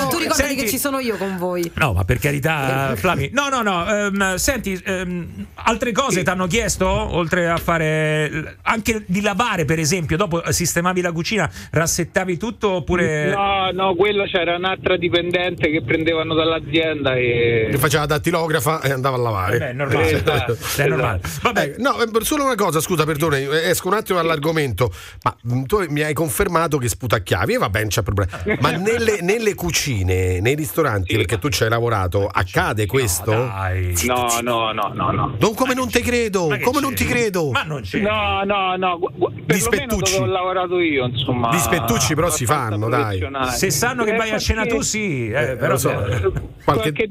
tu 0.07 0.17
ricordati 0.17 0.33
Senti- 0.33 0.55
che 0.55 0.69
ci 0.69 0.77
sono 0.77 0.99
io 0.99 1.15
con 1.17 1.37
voi. 1.37 1.69
No, 1.75 1.93
ma 1.93 2.03
per 2.03 2.19
carità, 2.19 2.93
Flavi. 2.95 3.31
No, 3.33 3.47
no, 3.49 3.61
no. 3.61 3.85
ehm, 3.87 4.35
senti, 4.35 4.79
ehm, 4.83 5.45
altre 5.55 5.91
cose 5.91 6.23
ti 6.23 6.29
hanno 6.29 6.47
chiesto? 6.47 6.87
Oltre 6.87 7.49
a 7.49 7.57
fare 7.57 8.57
anche 8.63 9.03
di 9.05 9.21
lavare, 9.21 9.65
per 9.65 9.79
esempio, 9.79 10.17
dopo 10.17 10.41
sistemavi 10.51 11.01
la 11.01 11.11
cucina, 11.11 11.49
rassettavi 11.71 12.37
tutto 12.37 12.71
oppure. 12.71 13.29
No, 13.33 13.71
no, 13.71 13.95
quello 13.95 14.25
c'era 14.25 14.55
un'altra 14.55 14.97
dipendente 14.97 15.69
che 15.69 15.81
prendevano 15.83 16.33
dall'azienda 16.33 17.15
e. 17.15 17.67
Faceva 17.81 18.05
dattilografa 18.05 18.81
e 18.81 18.91
andava 18.91 19.15
a 19.17 19.19
lavare. 19.19 19.57
Beh, 19.57 19.69
è 19.69 19.73
normale. 19.73 20.11
Esatto, 20.11 20.57
È 20.77 20.87
normale. 20.87 21.21
Vabbè, 21.41 21.75
no, 21.79 21.99
eh, 22.01 22.23
solo 22.23 22.43
una 22.45 22.55
cosa, 22.55 22.79
scusa, 22.79 23.05
perdone, 23.05 23.39
eh, 23.41 23.69
esco 23.69 23.87
un 23.87 23.95
attimo 23.95 24.19
dall'argomento. 24.19 24.93
Ma 25.23 25.35
mm, 25.51 25.63
tu 25.63 25.83
mi 25.89 26.01
hai 26.03 26.13
confermato 26.13 26.77
che 26.77 26.87
sputacchiavi, 26.87 27.53
e 27.53 27.57
va 27.57 27.69
bene, 27.69 27.87
c'è 27.87 28.03
problema. 28.03 28.29
Ma 28.59 28.69
nelle, 28.77 29.21
nelle 29.21 29.55
cucine, 29.55 30.39
nei 30.39 30.53
ristoranti, 30.55 31.15
perché 31.15 31.39
tu 31.39 31.49
ci 31.49 31.63
hai 31.63 31.69
lavorato, 31.69 32.27
accade 32.27 32.85
questo? 32.85 33.33
No, 33.33 34.39
no, 34.41 34.71
no, 34.71 34.91
no, 34.93 35.11
no. 35.11 35.35
Non 35.39 35.55
come 35.55 35.73
non 35.73 35.89
ti 35.89 36.01
credo, 36.01 36.47
come 36.47 36.59
c'è? 36.59 36.79
non 36.79 36.93
ti 36.93 37.05
credo. 37.05 37.49
Ma 37.49 37.63
non 37.63 37.81
c'è. 37.81 37.99
No, 37.99 38.43
no, 38.45 38.75
no, 38.75 38.99
gu- 38.99 39.11
gu- 39.17 39.45
perlomeno 39.45 39.59
spettucci. 39.59 40.17
dove 40.17 40.29
ho 40.29 40.31
lavorato 40.31 40.79
io, 40.79 41.05
insomma. 41.05 41.49
Gli 41.51 41.57
spettucci 41.57 42.13
però 42.13 42.29
si 42.29 42.45
fanno, 42.45 42.89
dai. 42.89 43.27
Se 43.51 43.71
sanno 43.71 44.03
che 44.03 44.13
Eh, 44.13 44.17
vai 44.17 44.29
a 44.31 44.37
cena 44.37 44.65
tu, 44.67 44.81
sì. 44.81 45.29
eh, 45.31 45.51
Eh, 45.51 45.55
però 45.55 45.77
so. 45.77 45.89
Qualche... 45.89 46.91
Qualche... 46.91 47.07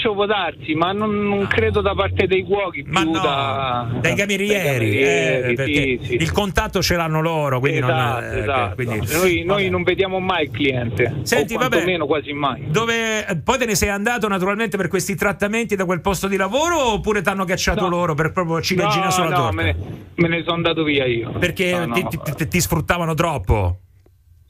dispettuccio 0.00 0.14
può 0.14 0.26
darsi, 0.26 0.74
ma 0.74 0.92
non, 0.92 1.28
non 1.28 1.46
credo 1.46 1.80
da 1.80 1.94
parte 1.94 2.26
dei 2.26 2.42
cuochi, 2.42 2.82
Ma 2.86 3.02
no, 3.02 3.12
da... 3.12 3.88
dai 4.00 4.14
camerieri, 4.14 4.52
dai 4.54 4.64
camerieri, 4.72 5.50
eh, 5.50 5.54
perché 5.54 5.98
sì, 6.00 6.00
sì. 6.02 6.14
il 6.14 6.32
contatto 6.32 6.82
ce 6.82 6.96
l'hanno 6.96 7.20
loro, 7.20 7.60
quindi 7.60 7.80
non. 7.80 7.90
Esatto, 7.90 8.24
eh, 8.34 8.38
esatto. 8.40 8.74
quindi- 8.74 8.98
Noi, 9.12 9.44
noi 9.44 9.68
non 9.68 9.82
vediamo 9.82 10.18
mai 10.18 10.44
il 10.44 10.50
cliente, 10.50 11.14
Senti, 11.22 11.56
vabbè. 11.56 11.98
quasi 12.06 12.32
mai. 12.32 12.64
Dove 12.68 13.40
poi 13.44 13.58
te 13.58 13.66
ne 13.66 13.74
sei 13.74 13.90
andato 13.90 14.26
naturalmente 14.28 14.76
per 14.76 14.88
questi 14.88 15.14
trattamenti 15.14 15.76
da 15.76 15.84
quel 15.84 16.00
posto 16.00 16.26
di 16.28 16.36
lavoro 16.36 16.92
oppure 16.92 17.22
ti 17.22 17.28
hanno 17.28 17.44
cacciato 17.44 17.82
No. 17.82 17.88
loro 17.88 18.14
per 18.14 18.32
proprio 18.32 18.60
ciliegina 18.60 19.04
no, 19.06 19.10
sulla 19.10 19.28
no, 19.28 19.34
torta? 19.36 19.52
me 19.54 19.62
ne, 19.64 19.76
me 20.16 20.28
ne 20.28 20.42
sono 20.42 20.54
andato 20.56 20.82
via 20.82 21.06
io. 21.06 21.30
Perché 21.32 21.86
no. 21.86 21.92
ti- 21.94 22.06
ti- 22.34 22.48
ti 22.48 22.60
sfruttavano 22.60 23.14
troppo? 23.14 23.78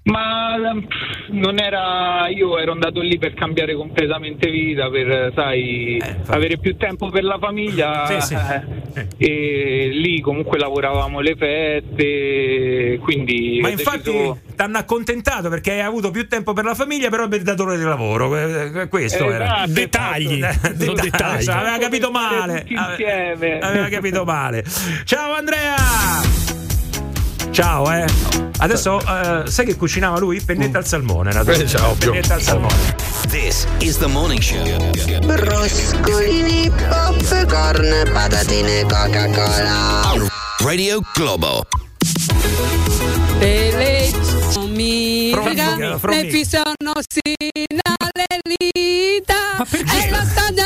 Ma 0.03 0.55
ehm, 0.57 0.87
non 1.33 1.59
era. 1.61 2.27
Io 2.29 2.59
ero 2.59 2.73
andato 2.73 3.01
lì 3.01 3.19
per 3.19 3.35
cambiare 3.35 3.75
completamente 3.75 4.51
vita, 4.51 4.89
per 4.89 5.11
eh, 5.11 5.33
sai, 5.35 5.97
infatti. 5.97 6.31
avere 6.33 6.57
più 6.57 6.77
tempo 6.77 7.11
per 7.11 7.23
la 7.23 7.37
famiglia. 7.39 8.07
Sì, 8.07 8.21
sì. 8.21 8.35
eh, 8.35 9.07
E 9.19 9.89
lì 9.93 10.21
comunque 10.21 10.59
lavoravamo 10.59 11.21
le 11.21 11.37
feste. 11.37 12.99
Quindi. 13.03 13.59
Ma 13.61 13.69
infatti 13.69 14.11
deciso- 14.11 14.39
ti 14.57 14.63
hanno 14.63 14.79
accontentato 14.79 15.51
perché 15.51 15.73
hai 15.73 15.81
avuto 15.81 16.11
più 16.11 16.27
tempo 16.27 16.55
per 16.55 16.65
la 16.65 16.75
famiglia, 16.75 17.11
però 17.11 17.29
per 17.29 17.39
il 17.41 17.45
datore 17.45 17.77
di 17.77 17.85
lavoro. 17.85 18.35
eh, 18.39 18.81
eh, 18.83 18.89
Questo 18.89 19.31
era. 19.31 19.45
Esatto, 19.65 19.71
Dettagli. 19.73 20.43
esatto. 20.43 20.77
Sono 20.83 20.93
dettagli. 21.03 21.49
Aveva 21.51 21.77
capito 21.79 22.11
male. 22.11 22.67
Aveva 23.61 23.89
capito 23.89 24.25
male. 24.25 24.65
Ciao 25.05 25.35
Andrea! 25.35 25.77
Ciao, 27.51 27.93
eh. 27.93 28.50
Adesso 28.61 29.01
eh, 29.01 29.51
sai 29.51 29.65
che 29.65 29.77
cucinava 29.77 30.19
lui? 30.19 30.41
Pennetta 30.41 30.79
al 30.79 30.87
salmone, 30.87 31.33
naturalmente. 31.33 31.65
Eh, 31.75 31.79
ciao, 31.79 31.91
ovvio. 31.91 32.11
Pennetta 32.13 32.35
al 32.35 32.43
salmone. 32.43 32.95
This 33.29 33.67
is 33.79 33.99
the 33.99 34.07
morning 34.07 34.41
show. 34.41 34.63
Broscolini, 35.25 36.71
popcorn, 36.71 38.11
patatine, 38.13 38.83
Coca-Cola. 38.83 40.29
Radio 40.59 41.01
Globo. 41.15 41.67
mi 44.81 45.31
Formica, 45.33 45.99
formica. 45.99 46.23
le 46.23 46.31
fisono 46.31 46.93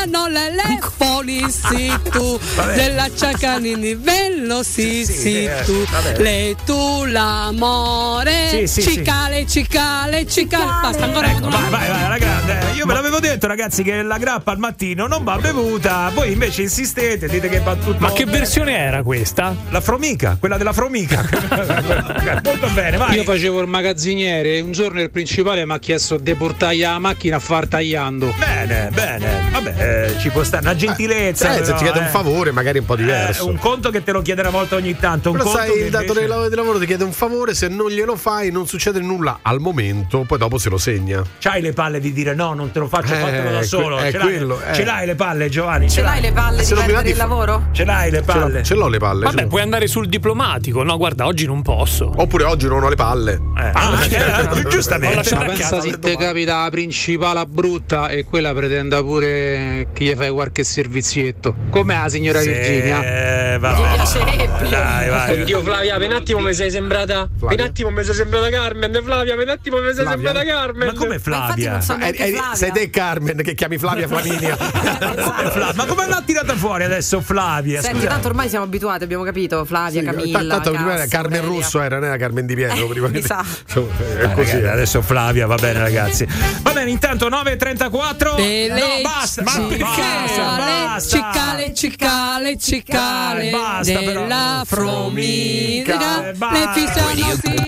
tagliano 0.05 0.27
le 0.27 0.49
le 0.55 0.79
polisi 0.97 1.91
tu 2.11 2.39
Vabbè. 2.55 2.75
della 2.75 3.07
ciacanini 3.13 3.95
bello 3.95 4.63
sì 4.63 5.03
Sì, 5.05 5.13
sì, 5.13 5.19
sì, 5.19 5.43
eh, 5.45 5.61
tu 5.65 5.83
vabbè. 5.85 6.17
le 6.21 6.55
tu 6.65 7.03
l'amore 7.05 8.49
Sì, 8.49 8.67
sì, 8.67 8.81
sì. 8.81 8.91
cicale 8.95 9.45
cicale 9.47 10.25
cicale 10.27 10.65
basta 10.81 11.03
ancora 11.05 11.23
Ecco, 11.29 11.49
vai, 11.49 11.69
vai, 11.69 11.89
vai, 11.89 12.03
alla 12.03 12.17
grande. 12.17 12.59
Io 12.75 12.85
ve 12.85 12.93
l'avevo 12.93 13.19
detto, 13.19 13.47
ragazzi, 13.47 13.81
che 13.83 14.03
la 14.03 14.17
grappa 14.17 14.51
al 14.51 14.59
mattino 14.59 15.07
non 15.07 15.23
va 15.23 15.37
bevuta. 15.37 16.11
Voi 16.13 16.31
invece 16.31 16.61
insistete, 16.61 17.27
dite 17.27 17.49
che 17.49 17.59
va 17.61 17.75
tutto. 17.75 17.97
Ma 17.99 18.11
che 18.11 18.25
versione 18.25 18.77
era 18.77 19.01
questa? 19.01 19.55
La 19.69 19.81
fromica, 19.81 20.37
quella 20.39 20.57
della 20.57 20.71
fromica. 20.71 21.27
Molto 22.43 22.67
bene, 22.73 22.97
vai. 22.97 23.15
Io 23.15 23.23
facevo 23.23 23.61
il 23.61 23.67
magazziniere 23.67 24.57
e 24.57 24.61
un 24.61 24.71
giorno 24.71 25.01
il 25.01 25.09
principale 25.09 25.65
mi 25.65 25.73
ha 25.73 25.79
chiesto 25.79 26.17
di 26.17 26.33
portargli 26.35 26.81
la 26.81 26.99
macchina 26.99 27.37
a 27.37 27.39
far 27.39 27.67
tagliando. 27.67 28.33
Bene, 28.37 28.89
bene. 28.93 29.49
Vabbè, 29.51 29.73
eh, 30.03 30.19
ci 30.19 30.29
può 30.29 30.43
stare 30.43 30.63
una 30.63 30.75
gentilezza. 30.75 31.51
Eh, 31.51 31.57
se 31.57 31.61
però, 31.63 31.77
ti 31.77 31.83
chiede 31.83 31.99
un 31.99 32.05
eh. 32.05 32.09
favore, 32.09 32.51
magari 32.51 32.77
è 32.77 32.81
un 32.81 32.85
po' 32.87 32.93
Eh, 32.95 32.97
diverso. 32.97 33.47
un 33.47 33.57
conto 33.57 33.89
che 33.89 34.03
te 34.03 34.11
lo 34.11 34.21
chiede 34.21 34.41
una 34.41 34.49
volta 34.49 34.75
ogni 34.75 34.97
tanto. 34.97 35.29
Un 35.31 35.37
Però 35.37 35.49
conto 35.49 35.59
sai, 35.65 35.71
che 35.71 35.79
il 35.79 35.89
datore 35.89 36.01
invece- 36.07 36.21
di 36.21 36.27
lavoro- 36.29 36.49
di 36.49 36.55
lavoro 36.55 36.79
ti 36.79 36.85
chiede 36.85 37.03
un 37.03 37.11
favore, 37.11 37.53
se 37.53 37.67
non 37.67 37.89
glielo 37.89 38.15
fai 38.15 38.51
non 38.51 38.67
succede 38.67 38.99
nulla 38.99 39.39
al 39.41 39.59
momento, 39.59 40.23
poi 40.27 40.37
dopo 40.37 40.57
se 40.57 40.69
lo 40.69 40.77
segna. 40.77 41.23
C'hai 41.39 41.61
le 41.61 41.73
palle 41.73 41.99
di 41.99 42.11
dire 42.13 42.33
no, 42.35 42.53
non 42.53 42.71
te 42.71 42.79
lo 42.79 42.87
faccio, 42.87 43.13
Eh, 43.13 43.17
fatelo 43.17 43.49
da 43.51 43.57
que- 43.57 43.65
solo. 43.65 43.97
è 43.97 44.11
ce, 44.11 44.17
l'hai, 44.17 44.27
quello, 44.27 44.61
eh. 44.61 44.73
ce 44.73 44.83
l'hai 44.83 45.05
le 45.05 45.15
palle, 45.15 45.49
Giovanni? 45.49 45.89
Ce 45.89 46.01
l'hai 46.01 46.21
le 46.21 46.31
palle 46.31 46.63
Se 46.63 46.73
di 46.73 46.79
perdere 46.81 47.09
il 47.09 47.15
fa- 47.15 47.23
lavoro? 47.27 47.67
Ce 47.71 47.83
l'hai 47.85 48.11
le 48.11 48.21
palle? 48.21 48.63
ce 48.63 48.73
l'ho 48.75 48.87
le 48.87 48.97
palle. 48.97 49.25
Vabbè, 49.25 49.45
puoi 49.47 49.61
andare 49.61 49.87
sul 49.87 50.07
diplomatico. 50.07 50.83
No, 50.83 50.97
guarda, 50.97 51.25
oggi 51.25 51.45
non 51.45 51.61
posso. 51.61 52.11
Oppure 52.15 52.43
oggi 52.43 52.67
non 52.67 52.83
ho 52.83 52.89
le 52.89 52.95
palle. 52.95 53.33
Eh, 53.57 53.69
ah, 53.73 53.97
eh, 54.09 54.63
giustamente. 54.69 55.35
Ma 55.35 55.45
pensa 55.45 55.79
se 55.81 55.99
ti 55.99 56.15
capita 56.15 56.63
la 56.63 56.69
principale 56.69 57.45
brutta 57.45 58.07
e 58.09 58.25
quella 58.25 58.53
pretenda 58.53 59.01
pure 59.03 59.84
che 59.93 60.03
gli 60.03 60.13
fai 60.15 60.29
qualche 60.29 60.63
servizietto. 60.63 61.55
Com'è 61.69 62.01
la 62.01 62.09
signora 62.09 62.41
Sì, 62.41 62.49
Virginia? 62.49 63.53
eh, 63.53 63.57
vabbè. 63.59 64.69
Dai, 64.69 65.09
vai. 65.09 65.43
Dio 65.45 65.61
Flavia, 65.61 65.97
per 65.97 66.07
un 66.09 66.15
attimo 66.15 66.39
mi 66.39 66.53
sei 66.53 66.69
sembrata. 66.71 67.29
Per 67.39 67.53
un 67.59 67.65
attimo 67.65 67.89
mi 67.91 68.03
sei 68.03 68.13
sembrata 68.13 68.49
Carmen. 68.49 68.99
Flavia, 69.03 69.35
per 69.35 69.43
un 69.43 69.49
attimo 69.49 69.77
mi 69.79 69.93
sei 69.93 70.03
Flavia? 70.03 70.11
sembrata 70.11 70.43
Carmen. 70.43 70.87
Ma 70.87 70.93
come 70.93 71.15
Ma 71.15 71.19
Flavia? 71.19 71.81
so 71.81 71.97
Eh, 71.97 72.07
eh, 72.09 72.13
Flavia. 72.13 72.55
sei 72.55 72.71
te 72.71 72.89
Carmen 72.89 73.37
che 73.41 73.53
chiami 73.53 73.77
Flavia 73.77 74.07
Flaminia. 74.07 74.57
Come 75.15 75.49
Fla- 75.51 75.71
Ma 75.75 75.85
come 75.85 76.07
l'ha 76.07 76.21
tirata 76.25 76.53
fuori 76.55 76.83
adesso 76.83 77.21
Flavia? 77.21 77.81
Senti, 77.81 77.97
Scusa. 77.99 78.09
tanto 78.09 78.27
ormai 78.27 78.49
siamo 78.49 78.65
abituati, 78.65 79.03
abbiamo 79.03 79.23
capito. 79.23 79.63
Flavia, 79.65 79.99
Sì, 80.01 80.05
Camilla. 80.05 80.39
tanto 80.47 80.71
prima 80.71 80.93
era 80.93 81.07
Carmen 81.07 81.39
Aurelia. 81.39 81.61
Russo, 81.63 81.81
era, 81.81 81.95
non 81.97 82.05
era 82.07 82.17
Carmen 82.17 82.45
Di 82.45 82.55
Pietro. 82.55 82.87
prima 82.87 83.07
mi 83.07 83.21
che- 83.21 83.27
sa. 83.27 83.43
Insomma, 83.65 83.87
è 83.97 84.23
Eh, 84.23 84.31
così. 84.33 84.55
adesso 84.57 85.01
Flavia, 85.01 85.45
va 85.47 85.55
bene 85.55 85.79
ragazzi. 85.79 86.27
Va 86.61 86.71
bene, 86.71 86.89
intanto 86.91 87.29
9.34. 87.29 88.35
E 88.37 88.67
No, 88.69 88.85
basta, 89.01 89.43
cicale, 89.77 90.37
basta, 90.37 90.55
basta. 90.55 91.17
cicale, 91.17 91.73
cicale, 91.73 92.57
cicale, 92.57 93.49
basta, 93.51 93.99
però. 93.99 94.21
della 94.21 94.63
Fromica, 94.65 95.97
fromica, 95.97 96.29
eh, 96.29 96.33
basta. 96.33 96.57
le 96.57 96.69
fisono 96.73 97.35
sino 97.41 97.65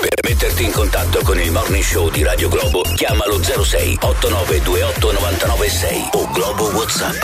Per 0.00 0.08
metterti 0.22 0.62
in 0.64 0.70
contatto 0.70 1.22
con 1.24 1.40
il 1.40 1.50
morning 1.50 1.82
show 1.82 2.08
di 2.08 2.22
Radio 2.22 2.48
Globo, 2.48 2.82
chiamalo 2.94 3.42
06 3.42 3.98
8928 4.00 5.12
996 5.12 6.08
o 6.12 6.30
Globo 6.30 6.70
WhatsApp 6.70 7.18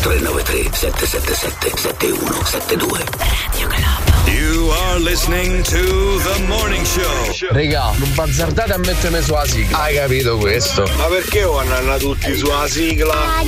393 0.00 0.70
777 0.72 1.76
7172. 1.76 3.04
Radio 3.18 3.68
Globo. 3.68 4.30
You 4.30 4.70
are 4.70 4.98
listening 5.00 5.62
to 5.64 6.18
the 6.22 6.40
morning 6.46 6.86
show. 6.86 7.34
Regà, 7.50 7.92
non 7.96 8.14
bazzardate 8.14 8.72
a 8.72 8.78
mettermi 8.78 9.20
sulla 9.20 9.46
sigla. 9.46 9.82
Hai 9.82 9.94
capito 9.96 10.38
questo? 10.38 10.88
Ma 10.96 11.04
perché 11.06 11.42
vanno 11.42 11.96
tutti 11.98 12.34
sulla 12.36 12.66
sigla? 12.66 13.12
È 13.12 13.44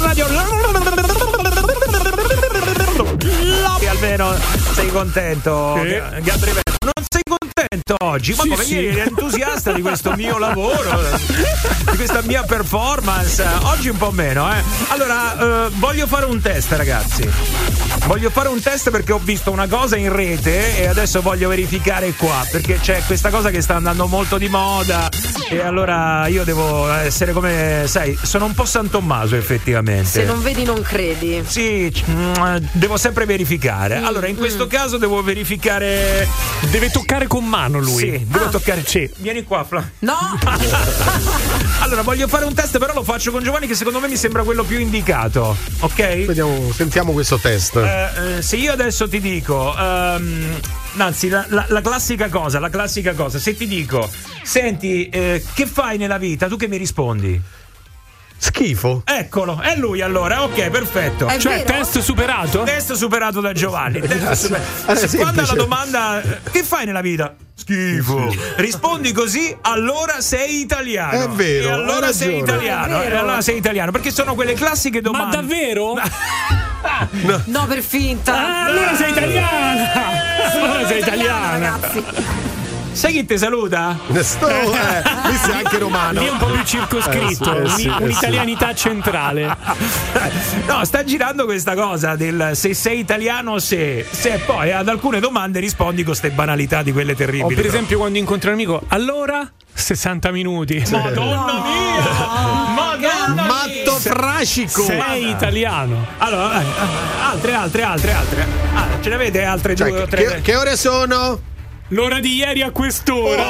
radio. 0.00 0.26
Almeno 3.90 4.34
sei 4.72 4.88
contento. 4.88 5.74
Gabri 6.22 6.52
Ventura. 6.52 6.69
Non 6.82 7.04
sei 7.10 7.20
contento 7.28 7.94
oggi. 8.04 8.32
Ma 8.36 8.42
Sì, 8.44 8.48
come 8.48 8.64
sì. 8.64 8.74
ieri 8.76 8.86
eri 8.86 9.00
entusiasta 9.00 9.70
di 9.72 9.82
questo 9.82 10.12
mio 10.16 10.38
lavoro, 10.38 10.98
di 11.90 11.96
questa 11.96 12.22
mia 12.22 12.42
performance. 12.42 13.44
Oggi 13.64 13.90
un 13.90 13.98
po' 13.98 14.10
meno, 14.12 14.50
eh. 14.50 14.62
Allora, 14.88 15.66
eh, 15.66 15.70
voglio 15.74 16.06
fare 16.06 16.24
un 16.24 16.40
test, 16.40 16.72
ragazzi. 16.72 17.28
Voglio 18.06 18.30
fare 18.30 18.48
un 18.48 18.62
test 18.62 18.88
perché 18.90 19.12
ho 19.12 19.20
visto 19.22 19.50
una 19.50 19.66
cosa 19.68 19.96
in 19.96 20.10
rete 20.10 20.78
e 20.80 20.86
adesso 20.86 21.20
voglio 21.20 21.50
verificare 21.50 22.12
qua. 22.14 22.46
Perché 22.50 22.78
c'è 22.80 23.02
questa 23.04 23.28
cosa 23.28 23.50
che 23.50 23.60
sta 23.60 23.74
andando 23.76 24.06
molto 24.06 24.38
di 24.38 24.48
moda. 24.48 25.10
E 25.50 25.60
allora 25.60 26.26
io 26.28 26.44
devo 26.44 26.90
essere 26.90 27.32
come, 27.32 27.84
sai, 27.88 28.18
sono 28.22 28.46
un 28.46 28.54
po' 28.54 28.64
San 28.64 28.88
Tommaso 28.88 29.36
effettivamente. 29.36 30.08
Se 30.08 30.24
non 30.24 30.40
vedi, 30.40 30.64
non 30.64 30.80
credi. 30.80 31.42
Sì, 31.46 31.92
mm, 32.08 32.56
devo 32.72 32.96
sempre 32.96 33.26
verificare. 33.26 33.96
Allora, 33.96 34.28
in 34.28 34.36
questo 34.36 34.66
caso 34.66 34.96
devo 34.96 35.22
verificare. 35.22 36.26
Deve 36.70 36.88
toccare 36.90 37.26
con 37.26 37.44
mano 37.44 37.80
lui. 37.80 37.98
Sì, 37.98 38.24
devo 38.28 38.48
toccare. 38.48 38.84
Vieni 39.16 39.42
qua, 39.42 39.64
Fla. 39.64 39.90
No! 39.98 40.16
allora, 41.80 42.02
voglio 42.02 42.28
fare 42.28 42.44
un 42.44 42.54
test, 42.54 42.78
però 42.78 42.94
lo 42.94 43.02
faccio 43.02 43.32
con 43.32 43.42
Giovanni, 43.42 43.66
che 43.66 43.74
secondo 43.74 43.98
me 43.98 44.06
mi 44.06 44.16
sembra 44.16 44.44
quello 44.44 44.62
più 44.62 44.78
indicato. 44.78 45.56
Ok? 45.80 46.26
Vediamo, 46.26 46.70
sentiamo 46.72 47.10
questo 47.10 47.38
test. 47.38 47.74
Eh, 47.74 48.36
eh, 48.36 48.42
se 48.42 48.54
io 48.54 48.70
adesso 48.70 49.08
ti 49.08 49.20
dico, 49.20 49.76
ehm, 49.76 50.60
anzi, 50.98 51.28
la, 51.28 51.44
la- 51.48 51.66
la 51.68 51.80
classica 51.80 52.28
cosa, 52.28 52.60
la 52.60 52.70
classica 52.70 53.14
cosa, 53.14 53.40
se 53.40 53.56
ti 53.56 53.66
dico, 53.66 54.08
senti, 54.44 55.08
eh, 55.08 55.42
che 55.52 55.66
fai 55.66 55.98
nella 55.98 56.18
vita? 56.18 56.46
Tu 56.46 56.56
che 56.56 56.68
mi 56.68 56.76
rispondi? 56.76 57.40
Schifo. 58.42 59.02
Eccolo, 59.04 59.60
è 59.60 59.76
lui 59.76 60.00
allora, 60.00 60.42
ok, 60.44 60.70
perfetto. 60.70 61.26
È 61.26 61.36
Cioè, 61.36 61.62
vero? 61.64 61.78
test 61.78 61.98
superato? 61.98 62.62
Test 62.62 62.94
superato 62.94 63.40
da 63.40 63.52
Giovanni. 63.52 64.00
Test 64.00 64.32
super- 64.46 64.60
Eh, 64.86 64.96
Se 64.96 65.16
Quando 65.18 65.44
semplice. 65.44 65.46
la 65.56 65.62
domanda, 65.62 66.22
eh, 66.22 66.38
che 66.50 66.62
fai 66.64 66.86
nella 66.86 67.02
vita? 67.02 67.34
Schifo. 67.54 68.34
Rispondi 68.56 69.12
così, 69.12 69.54
allora 69.60 70.22
sei 70.22 70.60
italiano. 70.60 71.24
È 71.24 71.28
vero, 71.28 71.68
E 71.68 71.72
allora 71.72 72.12
sei 72.12 72.38
italiano. 72.38 73.02
È 73.02 73.10
E 73.10 73.14
allora 73.16 73.42
sei 73.42 73.58
italiano. 73.58 73.90
Perché 73.90 74.10
sono 74.10 74.34
quelle 74.34 74.54
classiche 74.54 75.02
Ma 75.02 75.10
domande. 75.10 75.36
davvero? 75.36 75.94
No, 77.44 77.66
per 77.66 77.82
finta. 77.82 78.32
Ah, 78.34 78.64
allora 78.64 78.94
sei 78.96 79.10
italiana! 79.10 79.92
Allora 80.62 80.86
sei 80.86 80.98
italiana! 81.00 81.50
ragazzi. 81.50 82.04
Sai 82.92 83.12
chi 83.12 83.24
ti 83.24 83.38
saluta? 83.38 83.96
Sto, 84.20 84.48
eh, 84.48 85.02
questo 85.22 85.52
è 85.52 85.56
anche 85.56 85.78
romano. 85.78 86.20
Lì 86.20 86.26
è 86.26 86.30
un 86.30 86.38
po' 86.38 86.46
più 86.46 86.62
circoscritto, 86.64 87.62
Eh, 87.62 87.68
sì, 87.68 87.72
eh, 87.72 87.76
sì, 87.82 87.86
eh, 87.88 87.92
sì. 87.96 88.02
un'italianità 88.02 88.74
centrale. 88.74 89.56
No, 90.66 90.84
sta 90.84 91.04
girando 91.04 91.44
questa 91.44 91.74
cosa 91.74 92.16
del 92.16 92.50
se 92.54 92.74
sei 92.74 92.98
italiano 92.98 93.58
se, 93.58 94.06
se 94.10 94.40
poi 94.44 94.72
ad 94.72 94.88
alcune 94.88 95.20
domande 95.20 95.60
rispondi 95.60 96.02
con 96.02 96.06
queste 96.12 96.30
banalità 96.30 96.82
di 96.82 96.92
quelle 96.92 97.12
O 97.12 97.16
terribili. 97.16 97.54
per 97.54 97.66
esempio 97.66 97.98
quando 97.98 98.18
incontro 98.18 98.48
un 98.50 98.54
amico, 98.56 98.82
allora 98.88 99.48
60 99.72 100.30
minuti. 100.32 100.82
Madonna 100.90 101.62
mia! 101.62 102.74
Madonna 102.74 103.42
Matto 103.46 103.92
frascico. 103.98 104.82
Sei 104.82 105.30
italiano. 105.30 106.06
Allora, 106.18 106.60
eh, 106.60 106.64
altre, 107.22 107.54
altre, 107.54 107.82
altre, 107.82 108.12
altre. 108.12 108.46
Ah, 108.74 108.86
ce 109.00 109.08
ne 109.08 109.14
avete 109.14 109.44
altre 109.44 109.74
Cioè, 109.76 109.88
due 109.88 110.00
o 110.00 110.04
che, 110.04 110.10
tre? 110.10 110.24
che- 110.24 110.40
che 110.42 110.56
ore 110.56 110.76
sono? 110.76 111.40
L'ora 111.92 112.20
di 112.20 112.36
ieri 112.36 112.62
a 112.62 112.70
quest'ora. 112.70 113.42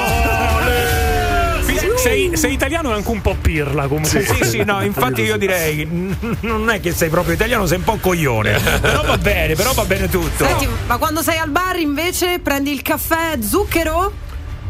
Sei, 1.95 2.35
sei 2.35 2.53
italiano 2.53 2.89
e 2.89 2.93
anche 2.93 3.11
un 3.11 3.21
po' 3.21 3.35
pirla 3.39 3.85
comunque. 3.85 4.23
Sì, 4.23 4.43
sì, 4.43 4.63
no, 4.63 4.81
infatti 4.81 5.21
io 5.21 5.37
direi 5.37 5.85
mm, 5.85 6.11
non 6.41 6.67
è 6.71 6.79
che 6.79 6.91
sei 6.91 7.09
proprio 7.09 7.35
italiano, 7.35 7.67
sei 7.67 7.77
un 7.77 7.83
po' 7.83 7.97
coglione. 7.97 8.59
Però 8.81 9.03
va 9.03 9.17
bene, 9.19 9.53
però 9.53 9.73
va 9.73 9.85
bene 9.85 10.09
tutto. 10.09 10.43
Senti, 10.43 10.67
ma 10.87 10.97
quando 10.97 11.21
sei 11.21 11.37
al 11.37 11.49
bar 11.49 11.77
invece 11.77 12.39
prendi 12.39 12.71
il 12.71 12.81
caffè 12.81 13.37
zucchero? 13.39 14.11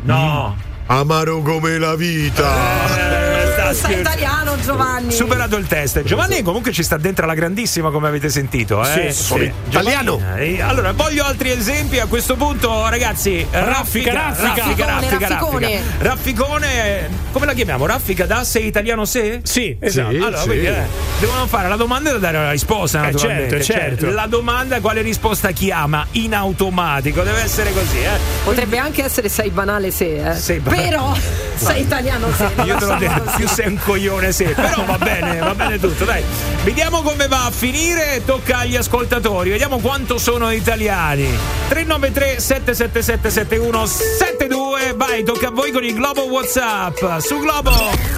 No. 0.01 0.57
Amaro 0.87 1.41
come 1.41 1.77
la 1.77 1.95
vita. 1.95 2.49
Eh, 2.97 3.30
scherzando. 3.73 3.99
italiano, 3.99 4.55
Giovanni. 4.61 5.11
Superato 5.11 5.55
il 5.57 5.67
test. 5.67 6.03
Giovanni 6.03 6.41
comunque 6.41 6.71
ci 6.71 6.83
sta 6.83 6.97
dentro 6.97 7.23
alla 7.25 7.33
grandissima 7.33 7.89
come 7.91 8.07
avete 8.07 8.29
sentito. 8.29 8.81
Eh? 8.83 9.11
Sì, 9.11 9.23
sì. 9.23 9.53
Italiano. 9.69 10.17
Giovanni, 10.17 10.57
eh, 10.57 10.61
Allora, 10.61 10.91
voglio 10.93 11.23
altri 11.23 11.51
esempi 11.51 11.99
a 11.99 12.05
questo 12.07 12.35
punto, 12.35 12.87
ragazzi. 12.89 13.45
Raffica, 13.49 14.13
raffica. 14.13 14.47
raffica, 14.55 14.85
raffica, 14.85 15.27
Rafficone. 15.27 15.81
raffica. 15.99 16.09
Rafficone, 16.09 17.09
come 17.31 17.45
la 17.45 17.53
chiamiamo? 17.53 17.85
Raffica 17.85 18.25
da 18.25 18.43
sei 18.43 18.67
italiano 18.67 19.05
se? 19.05 19.41
Sì, 19.43 19.75
esatto. 19.79 20.09
Sì, 20.11 20.15
Allora, 20.17 20.37
sì. 20.39 20.47
quindi, 20.47 20.65
eh, 20.67 20.83
devono 21.19 21.47
fare 21.47 21.67
la 21.67 21.75
domanda 21.75 22.09
e 22.09 22.13
da 22.13 22.19
dare 22.19 22.37
la 22.37 22.51
risposta, 22.51 22.99
Eh, 22.99 23.11
naturalmente. 23.11 23.61
certo, 23.61 23.79
certo. 23.79 24.05
Cioè, 24.05 24.13
la 24.13 24.25
domanda 24.27 24.79
quale 24.79 25.01
risposta 25.01 25.51
chiama 25.51 26.05
in 26.11 26.33
automatico, 26.33 27.21
deve 27.23 27.41
essere 27.41 27.71
così, 27.73 27.97
eh. 27.99 28.17
Potrebbe 28.43 28.77
anche 28.77 29.03
essere 29.03 29.29
sei 29.29 29.49
banale 29.49 29.91
se, 29.91 30.31
eh. 30.31 30.35
Sei 30.35 30.59
banale. 30.59 30.87
Però 30.87 31.15
sei 31.55 31.81
italiano 31.81 32.27
se. 32.35 32.49
Io 32.63 32.75
te 32.77 32.85
l'ho 32.85 32.95
detto, 32.95 33.31
più 33.35 33.47
sei 33.51 33.67
un 33.67 33.79
coglione 33.83 34.31
sì, 34.31 34.45
però 34.45 34.83
va 34.85 34.97
bene, 34.97 35.39
va 35.39 35.53
bene 35.53 35.79
tutto, 35.79 36.05
dai. 36.05 36.23
Vediamo 36.63 37.01
come 37.01 37.27
va 37.27 37.45
a 37.45 37.51
finire, 37.51 38.21
tocca 38.25 38.59
agli 38.59 38.75
ascoltatori, 38.75 39.49
vediamo 39.49 39.79
quanto 39.79 40.17
sono 40.17 40.49
italiani. 40.51 41.27
393 41.67 42.39
777 42.39 43.29
7172, 43.29 44.93
vai, 44.95 45.23
tocca 45.23 45.47
a 45.47 45.51
voi 45.51 45.71
con 45.71 45.83
il 45.83 45.93
Globo 45.93 46.23
WhatsApp. 46.27 47.19
Su 47.19 47.39
Globo. 47.39 47.71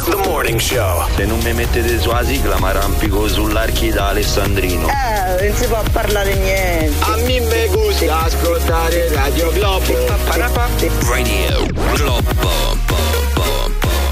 The 0.05 0.15
Morning 0.27 0.59
Show. 0.59 1.07
Se 1.15 1.25
non 1.25 1.39
mi 1.39 1.53
mettete 1.53 1.99
su 1.99 2.09
la 2.09 2.23
sigla 2.23 2.57
mi 2.59 2.65
arrampico 2.65 3.27
sull'archi 3.27 3.89
da 3.89 4.09
Alessandrino. 4.09 4.87
Eh, 4.87 5.47
non 5.47 5.55
si 5.55 5.65
può 5.67 5.81
parlare 5.91 6.35
niente. 6.35 7.03
A 7.03 7.15
me 7.17 7.39
me 7.39 7.67
gusta 7.67 8.21
ascoltare 8.21 9.09
Radio 9.13 9.51
Globo. 9.51 9.93
Radio 11.09 11.65
Globo. 11.93 13.22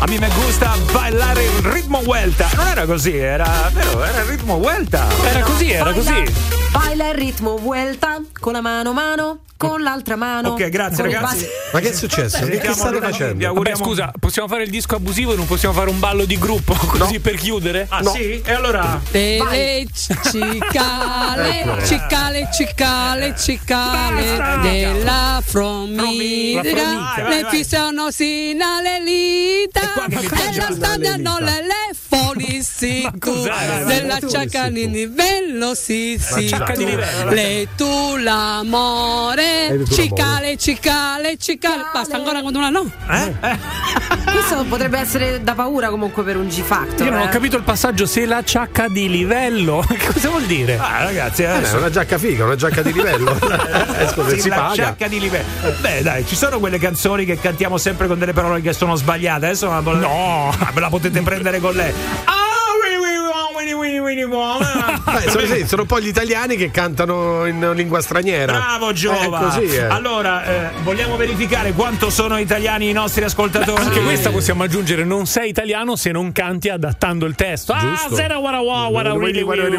A 0.03 0.06
me 0.07 0.18
me 0.18 0.30
gusta 0.34 0.76
ballare 0.91 1.44
il 1.44 1.52
ritmo 1.61 2.02
Vuelta. 2.02 2.49
Non 2.56 2.65
era 2.68 2.86
così, 2.86 3.15
era 3.15 3.69
vero, 3.72 4.03
era 4.03 4.22
il 4.22 4.26
ritmo 4.26 4.57
Vuelta. 4.57 5.06
Era 5.23 5.41
così, 5.41 5.69
era 5.72 5.91
Baila- 5.91 5.99
così. 5.99 6.34
Baila 6.72 7.10
il 7.10 7.15
ritmo, 7.15 7.57
vuelta 7.57 8.19
con 8.40 8.53
la 8.53 8.61
mano 8.61 8.94
mano, 8.94 9.40
con 9.57 9.82
l'altra 9.82 10.15
mano. 10.15 10.49
Ok, 10.52 10.69
grazie, 10.69 11.03
con 11.03 11.11
ragazzi. 11.11 11.45
Ma 11.73 11.80
che 11.82 11.90
è 11.90 11.94
successo? 11.94 12.45
Che, 12.45 12.57
che 12.57 12.73
state 12.73 12.99
facendo? 12.99 13.36
vi 13.36 13.45
Vabbè, 13.53 13.76
scusa, 13.76 14.11
possiamo 14.18 14.48
fare 14.48 14.64
il 14.64 14.69
disco 14.69 14.95
abusivo 14.95 15.34
e 15.34 15.36
non 15.36 15.45
possiamo 15.45 15.76
fare 15.76 15.90
un 15.90 15.99
ballo 15.99 16.23
di 16.26 16.40
gruppo 16.40 16.73
così 16.98 17.19
per 17.19 17.36
chiudere? 17.36 17.86
Ah, 17.90 18.03
sì? 18.06 18.41
E 18.44 18.53
allora? 18.53 18.99
Cicale, 20.32 21.60
Ecco. 21.61 21.86
cicale, 21.86 22.49
cicale, 22.53 23.36
cicale 23.38 24.38
Basta. 24.38 24.56
della. 24.61 25.41
Vai, 25.52 26.53
vai, 26.64 26.64
Le 26.64 27.41
vai. 27.41 27.45
fissano 27.49 28.10
sino 28.11 28.64
alle 28.78 28.99
lita 29.03 29.91
qua 29.94 30.06
che 30.08 30.16
mi 30.16 30.26
e 30.26 30.30
piace 30.30 30.60
la 30.60 30.72
stagliano 30.72 31.38
le? 31.40 31.62
Vai, 32.82 33.84
vai, 33.84 33.86
della 33.86 34.70
di 34.70 34.90
livello 34.90 35.76
sì 35.76 36.18
sì 36.20 36.48
ciacca 36.48 36.76
di 36.76 36.86
livello. 36.86 37.32
le 37.32 37.68
tu 37.76 38.16
Eh, 38.18 38.22
l'amore 38.22 39.84
cicale 39.92 40.58
cicale 40.58 41.38
cicale 41.38 41.84
basta 41.94 42.16
ancora 42.16 42.42
con 42.42 42.56
una 42.56 42.70
no 42.70 42.92
Eh? 43.10 43.34
Eh? 43.42 43.58
Questo 44.32 44.64
potrebbe 44.66 44.98
essere 45.00 45.44
da 45.44 45.54
paura 45.54 45.90
comunque 45.90 46.24
per 46.24 46.38
un 46.38 46.48
G-Factor. 46.48 47.06
Io 47.06 47.12
non 47.12 47.22
ho 47.22 47.26
eh. 47.26 47.30
capito 47.30 47.58
il 47.58 47.64
passaggio 47.64 48.06
se 48.06 48.26
la 48.26 48.44
ciacca 48.44 48.88
di 48.88 49.10
livello. 49.10 49.84
Che 49.92 49.98
cosa 50.14 50.30
vuol 50.30 50.44
dire? 50.44 50.78
Ah, 50.78 51.04
ragazzi, 51.04 51.44
Eh, 51.44 51.48
è 51.48 51.50
adesso 51.50 51.78
una 51.78 51.90
giacca 51.90 52.18
figa, 52.18 52.46
una 52.46 52.56
giacca 52.56 52.82
di 52.82 52.94
livello. 52.94 53.38
Eh, 54.02 54.08
scusa, 54.08 54.30
Sì, 54.30 54.42
si 54.42 54.50
la 54.50 54.56
paga. 54.56 54.74
giacca 54.74 55.08
di 55.08 55.20
livello. 55.20 55.46
Beh, 55.80 56.02
dai, 56.02 56.26
ci 56.26 56.36
sono 56.36 56.60
quelle 56.60 56.80
canzoni 56.80 57.26
che 57.26 57.40
cantiamo 57.40 57.78
sempre 57.78 58.08
con 58.08 58.18
delle 58.18 58.34
parole 58.34 58.62
che 58.62 58.74
sono 58.74 58.96
sbagliate. 58.96 59.46
Adesso 59.48 59.70
la, 59.84 59.94
no. 59.99 60.52
ve 60.74 60.82
la 60.82 60.90
potete 60.90 61.22
prendere 61.22 61.60
con 61.60 61.76
lei. 61.76 61.94
Ah, 62.26 62.41
winnie, 63.62 63.74
winnie, 63.74 64.00
winnie, 64.00 64.26
winnie, 64.26 64.26
winnie. 64.26 65.02
Beh, 65.04 65.30
sono, 65.30 65.46
sì, 65.46 65.68
sono 65.68 65.86
poi 65.86 66.04
gli 66.04 66.08
italiani 66.08 66.56
che 66.56 66.72
cantano 66.72 67.46
in 67.46 67.72
lingua 67.76 68.02
straniera. 68.02 68.54
Bravo 68.54 68.94
Giova. 68.94 69.40
È 69.40 69.44
così, 69.44 69.76
eh. 69.76 69.84
Allora, 69.84 70.44
eh, 70.46 70.70
vogliamo 70.84 71.16
verificare 71.16 71.74
quanto 71.74 72.10
sono 72.10 72.38
italiani 72.38 72.90
i 72.90 72.94
nostri 72.94 73.24
ascoltatori? 73.24 73.82
Anche 73.82 74.02
questa 74.02 74.32
possiamo 74.32 74.64
aggiungere, 74.64 75.04
non 75.04 75.26
sei 75.26 75.50
italiano 75.50 75.96
se 75.96 76.12
non 76.12 76.32
canti 76.32 76.70
adattando 76.70 77.26
il 77.26 77.36
testo. 77.36 77.74
Ah, 77.74 77.80
Giusto. 77.80 78.16
sera 78.16 78.38
wara 78.38 78.62
wa, 78.62 78.88
wara 78.88 79.14
wili 79.14 79.42
wili 79.42 79.76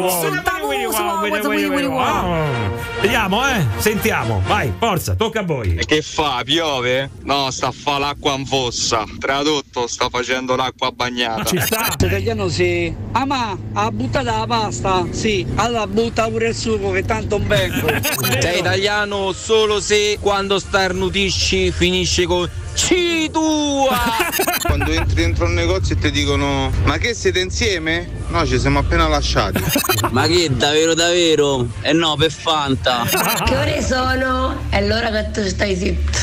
wa. 1.85 2.71
Vediamo, 3.01 3.45
eh? 3.47 3.65
Sentiamo. 3.77 4.41
Vai, 4.45 4.71
forza, 4.77 5.15
tocca 5.15 5.41
a 5.41 5.43
voi. 5.43 5.75
Che 5.85 6.01
fa? 6.01 6.41
Piove? 6.45 7.09
No, 7.23 7.51
sta 7.51 7.67
a 7.67 7.71
fa 7.71 7.97
l'acqua 7.97 8.33
in 8.35 8.45
fossa. 8.45 9.03
Tradotto, 9.19 9.87
sta 9.87 10.07
facendo 10.09 10.55
l'acqua 10.55 10.91
bagnata. 10.91 11.43
Ci 11.43 11.59
sta. 11.59 11.87
Italiano 11.93 12.47
sì. 12.47 12.93
Ah 13.11 13.25
ma 13.25 13.57
ha 13.73 13.91
buttato 13.91 14.25
la 14.25 14.45
pasta? 14.47 15.05
Sì. 15.11 15.45
Allora 15.55 15.87
butta 15.87 16.29
pure 16.29 16.49
il 16.49 16.55
sugo 16.55 16.91
che 16.91 17.03
tanto 17.03 17.39
vengo. 17.45 17.87
Sei 18.39 18.59
italiano 18.59 19.31
solo 19.31 19.79
se 19.79 20.17
quando 20.19 20.59
starnutisci 20.59 21.71
finisce 21.71 22.25
con 22.25 22.49
Sì, 22.73 23.29
tua! 23.31 23.97
Quando 24.65 24.91
entri 24.91 25.15
dentro 25.15 25.45
un 25.45 25.53
negozio 25.53 25.95
e 25.95 25.99
ti 25.99 26.11
dicono 26.11 26.71
ma 26.83 26.97
che 26.97 27.13
siete 27.13 27.39
insieme? 27.39 28.21
No, 28.27 28.45
ci 28.45 28.59
siamo 28.59 28.79
appena 28.79 29.07
lasciati. 29.07 29.63
Ma 30.11 30.25
che 30.27 30.49
davvero 30.51 30.93
davvero? 30.93 31.67
Eh 31.81 31.93
no, 31.93 32.15
per 32.15 32.31
Fanta. 32.31 33.03
Che 33.45 33.55
ore 33.55 33.83
sono? 33.83 34.65
È 34.69 34.81
l'ora 34.81 35.09
che 35.11 35.29
tu 35.31 35.47
stai 35.47 35.75
zitto. 35.75 36.17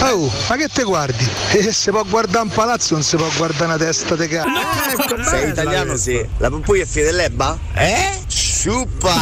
Oh, 0.00 0.30
ma 0.48 0.56
che 0.56 0.68
te 0.68 0.82
guardi? 0.82 1.28
Eh, 1.52 1.72
se 1.72 1.90
può 1.90 2.04
guardare 2.04 2.44
un 2.44 2.50
palazzo, 2.50 2.94
non 2.94 3.02
si 3.02 3.16
può 3.16 3.28
guardare 3.36 3.64
una 3.64 3.78
testa 3.78 4.16
di 4.16 4.26
cazzo. 4.28 5.22
Sei 5.22 5.50
italiano, 5.50 5.96
sì. 5.96 6.24
La 6.38 6.50
Pompuia 6.50 6.82
è 6.82 6.86
Fidelebba? 6.86 7.58
Eh? 7.74 8.18
Ciuppa! 8.26 9.14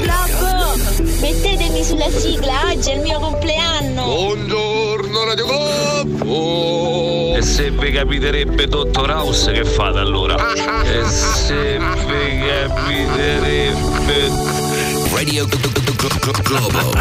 Bravo! 0.00 0.76
Mettetemi 1.20 1.84
sulla 1.84 2.10
sigla, 2.10 2.70
oggi 2.70 2.90
è 2.90 2.94
il 2.94 3.00
mio 3.00 3.18
compleanno! 3.18 4.04
Buongiorno 4.04 4.71
Radio 5.34 5.46
Globo! 5.46 7.34
E 7.36 7.40
se 7.40 7.70
vi 7.70 7.90
capiterebbe 7.90 8.66
Dottor 8.66 9.08
House 9.08 9.50
che 9.50 9.64
fate 9.64 9.98
allora? 9.98 10.36
e 10.84 11.04
se 11.08 11.78
vi 11.78 12.42
capiterebbe 12.46 14.30
Radio 15.10 15.46
Globo. 16.42 16.92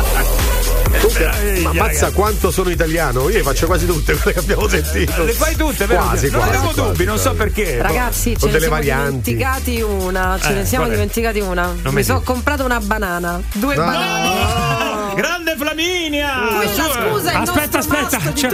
Ma 1.62 1.70
ammazza 1.72 2.12
quanto 2.12 2.52
sono 2.52 2.70
italiano. 2.70 3.24
Io 3.30 3.36
le 3.38 3.44
faccio 3.44 3.66
quasi 3.66 3.86
tutte 3.86 4.14
quelle 4.16 4.32
che 4.34 4.40
abbiamo 4.40 4.66
sentito. 4.70 5.26
Le 5.26 5.34
fai 5.34 5.56
tutte, 5.58 5.86
vero? 5.86 6.04
Quasi, 6.04 6.30
non 6.30 6.40
quasi, 6.40 6.56
avevo 6.56 6.72
quasi, 6.74 6.90
dubbi, 6.90 7.04
non 7.04 7.18
so 7.18 7.34
perché. 7.34 7.82
Ragazzi, 7.82 8.38
ce 8.38 8.46
ne 8.46 8.52
delle 8.52 8.60
siamo 8.60 8.76
varianti. 8.76 9.34
dimenticati 9.34 9.82
una. 9.82 10.40
Ce 10.42 10.52
Eh, 10.52 10.54
ne 10.54 10.66
siamo 10.66 10.88
dimenticati 10.88 11.40
una. 11.42 11.68
mi 11.84 11.92
Mi 11.94 12.04
sono 12.04 12.20
dica. 12.20 12.32
comprata 12.32 12.64
una 12.64 12.80
banana. 12.80 13.42
Due 13.54 13.76
No. 13.76 13.84
banane. 13.84 14.91
Grande 15.16 15.56
Flaminia! 15.58 16.48
Quella 16.48 16.68
scusa 16.70 17.32
è 17.32 17.36
il 17.36 17.42
Aspetta, 17.42 17.78
aspetta, 17.80 18.34
cioè, 18.34 18.52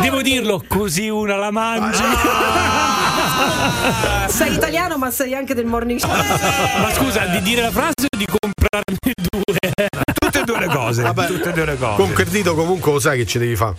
devo 0.00 0.22
dirlo, 0.22 0.62
così 0.66 1.08
una 1.08 1.36
la 1.36 1.50
mangi. 1.50 2.02
Sei 4.28 4.54
italiano, 4.54 4.96
ma 4.96 5.10
sei 5.10 5.34
anche 5.34 5.54
del 5.54 5.66
morning 5.66 5.98
show. 5.98 6.10
Ma 6.10 6.92
scusa, 6.92 7.26
di 7.26 7.40
dire 7.42 7.62
la 7.62 7.70
frase 7.70 8.06
o 8.10 8.16
di 8.16 8.26
comprarne 8.26 8.98
due? 9.30 9.88
Tutte 10.14 10.40
e 10.40 10.44
due 10.44 10.58
le 10.58 10.66
cose. 10.66 11.02
Vabbè, 11.02 11.26
tutte 11.26 11.50
e 11.50 11.52
due 11.52 11.64
le 11.64 11.76
cose. 11.76 11.96
Con 11.96 12.12
credito 12.12 12.54
comunque 12.54 12.92
lo 12.92 12.98
sai 12.98 13.18
che 13.18 13.26
ci 13.26 13.38
devi 13.38 13.56
fare. 13.56 13.74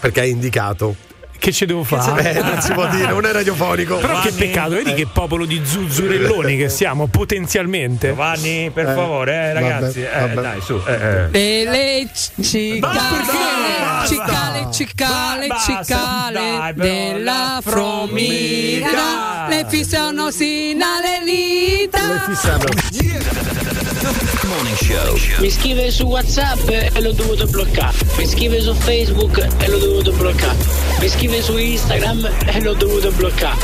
Perché 0.00 0.20
hai 0.20 0.30
indicato. 0.30 0.96
Che 1.42 1.50
ci 1.50 1.66
devo 1.66 1.82
fare? 1.82 2.34
Eh, 2.34 2.40
non 2.40 2.60
si 2.60 2.72
può 2.72 2.86
dire, 2.86 3.08
non 3.08 3.26
è 3.26 3.32
radiofonico. 3.32 3.96
Però 3.96 4.20
che 4.20 4.30
Giovanni? 4.30 4.46
peccato, 4.46 4.70
vedi 4.70 4.94
che 4.94 5.08
popolo 5.12 5.44
di 5.44 5.60
zuzzurelloni 5.64 6.56
che 6.56 6.68
siamo 6.68 7.08
potenzialmente. 7.08 8.10
Giovanni, 8.10 8.70
per 8.72 8.94
favore, 8.94 9.32
eh, 9.32 9.52
ragazzi. 9.52 10.02
vabbè, 10.02 10.16
eh, 10.16 10.20
vabbè. 10.20 10.40
dai, 10.40 10.60
su. 10.60 10.80
eh, 10.86 11.28
eh. 11.32 11.60
E 11.60 11.64
le 11.64 12.08
cicale, 12.40 14.06
cicale, 14.06 14.68
cicale, 14.72 15.48
cicale 15.66 16.74
della 16.76 17.32
la 17.32 17.60
fromiga. 17.60 19.48
Le 19.48 19.66
fissano 19.66 20.30
sino 20.30 20.84
alle 20.84 21.24
dita. 21.24 22.06
Le 22.06 22.22
fissano. 22.24 22.64
Morning 24.46 24.76
Show. 24.76 25.40
Mi 25.40 25.50
scrive 25.50 25.90
su 25.90 26.04
WhatsApp 26.04 26.68
e 26.68 27.00
l'ho 27.00 27.12
dovuto 27.12 27.46
bloccare. 27.46 27.96
Mi 28.18 28.26
scrive 28.26 28.60
su 28.60 28.74
Facebook 28.74 29.38
e 29.58 29.68
l'ho 29.68 29.78
dovuto 29.78 30.12
bloccare. 30.12 30.56
Mi 31.00 31.08
scrive 31.08 31.31
su 31.40 31.56
Instagram 31.56 32.28
e 32.46 32.60
l'ho 32.60 32.74
dovuto 32.74 33.10
bloccare. 33.12 33.56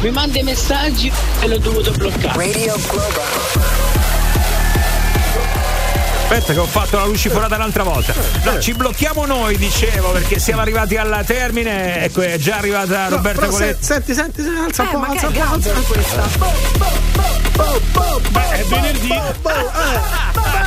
Mi 0.00 0.10
manda 0.10 0.38
i 0.38 0.42
messaggi 0.42 1.10
e 1.40 1.48
l'ho 1.48 1.58
dovuto 1.58 1.90
bloccare. 1.92 2.44
Aspetta 6.28 6.52
che 6.52 6.58
ho 6.58 6.66
fatto 6.66 6.96
la 6.98 7.04
luciforata 7.04 7.56
l'altra 7.56 7.84
volta. 7.84 8.12
No, 8.42 8.58
ci 8.60 8.72
blocchiamo 8.74 9.24
noi, 9.26 9.56
dicevo, 9.56 10.10
perché 10.10 10.38
siamo 10.40 10.60
arrivati 10.60 10.96
al 10.96 11.22
termine. 11.24 12.02
Ecco, 12.04 12.20
è 12.22 12.36
già 12.36 12.56
arrivata 12.56 13.08
Roberta 13.08 13.40
Però 13.40 13.52
se- 13.52 13.58
Coletti. 13.58 13.84
Senti, 13.84 14.12
senti, 14.14 14.42
senti, 14.42 14.58
alza 14.60 14.82
un 14.82 14.88
Eh, 14.88 14.92
po', 14.92 15.02
alza 15.12 15.26
un 15.28 15.32
po', 15.32 15.42
alza 15.42 15.70
un 15.72 15.82
po'. 15.82 15.92
questa? 15.92 16.28
Beh, 18.30 18.50
è 18.50 18.64
venerdì. 18.64 19.08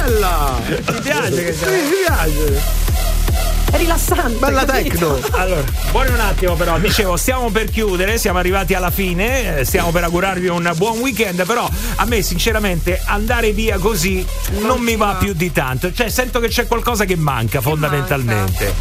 Bella! 0.05 0.59
Mi 0.65 1.01
piace 1.01 1.43
che 1.43 1.53
Sì, 1.53 1.65
mi 1.65 1.81
piace. 2.05 2.88
È 3.71 3.77
rilassante. 3.77 4.37
Bella 4.39 4.65
capito? 4.65 5.15
tecno. 5.15 5.37
Allora, 5.37 5.63
buoni 5.91 6.09
un 6.09 6.19
attimo 6.19 6.55
però, 6.55 6.77
dicevo, 6.79 7.15
stiamo 7.17 7.49
per 7.49 7.69
chiudere, 7.69 8.17
siamo 8.17 8.39
arrivati 8.39 8.73
alla 8.73 8.89
fine, 8.91 9.59
eh, 9.59 9.65
stiamo 9.65 9.91
per 9.91 10.03
augurarvi 10.03 10.47
un 10.47 10.71
buon 10.75 10.99
weekend, 10.99 11.45
però 11.45 11.69
a 11.95 12.05
me 12.05 12.21
sinceramente 12.21 13.01
andare 13.05 13.51
via 13.51 13.77
così 13.77 14.25
non, 14.61 14.81
mi 14.81 14.95
va, 14.95 15.15
più 15.19 15.33
di 15.33 15.51
tanto, 15.51 15.91
cioè 15.93 16.09
sento 16.09 16.39
che 16.39 16.47
c'è 16.47 16.67
qualcosa 16.67 17.05
che 17.05 17.15
manca 17.15 17.61
fondamentalmente. 17.61 18.73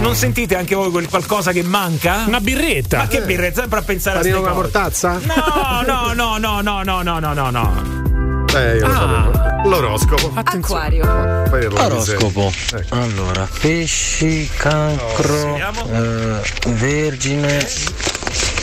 Non 0.00 0.14
sentite 0.14 0.56
anche 0.56 0.74
voi 0.74 0.90
quel 0.90 1.08
qualcosa 1.08 1.52
che 1.52 1.62
manca? 1.62 2.24
Una 2.26 2.40
birretta. 2.40 2.98
Ma 2.98 3.08
che 3.08 3.22
birretta, 3.22 3.60
sempre 3.60 3.78
a 3.78 3.82
pensare 3.82 4.18
Panino 4.18 4.38
a 4.38 4.40
cose. 4.40 4.54
mortazza? 4.54 5.20
No, 5.22 5.82
no, 5.86 6.12
no, 6.12 6.36
no, 6.38 6.60
no, 6.60 6.82
no, 6.82 7.02
no, 7.02 7.18
no, 7.18 7.32
no, 7.32 7.50
no. 7.50 8.15
Eh, 8.56 8.76
io 8.76 8.86
lo 8.86 8.92
Ah. 8.92 8.96
sapevo. 8.96 9.68
L'oroscopo. 9.68 10.32
Acquario. 10.34 11.04
Poi 11.48 11.62
la 11.62 11.68
miseria. 11.68 11.84
Oroscopo. 11.84 12.52
Ecco. 12.74 12.94
Allora, 12.94 13.48
pesci, 13.60 14.48
cancro, 14.56 15.52
vediamo. 15.52 15.88
eh, 15.92 16.42
vergine. 16.72 17.66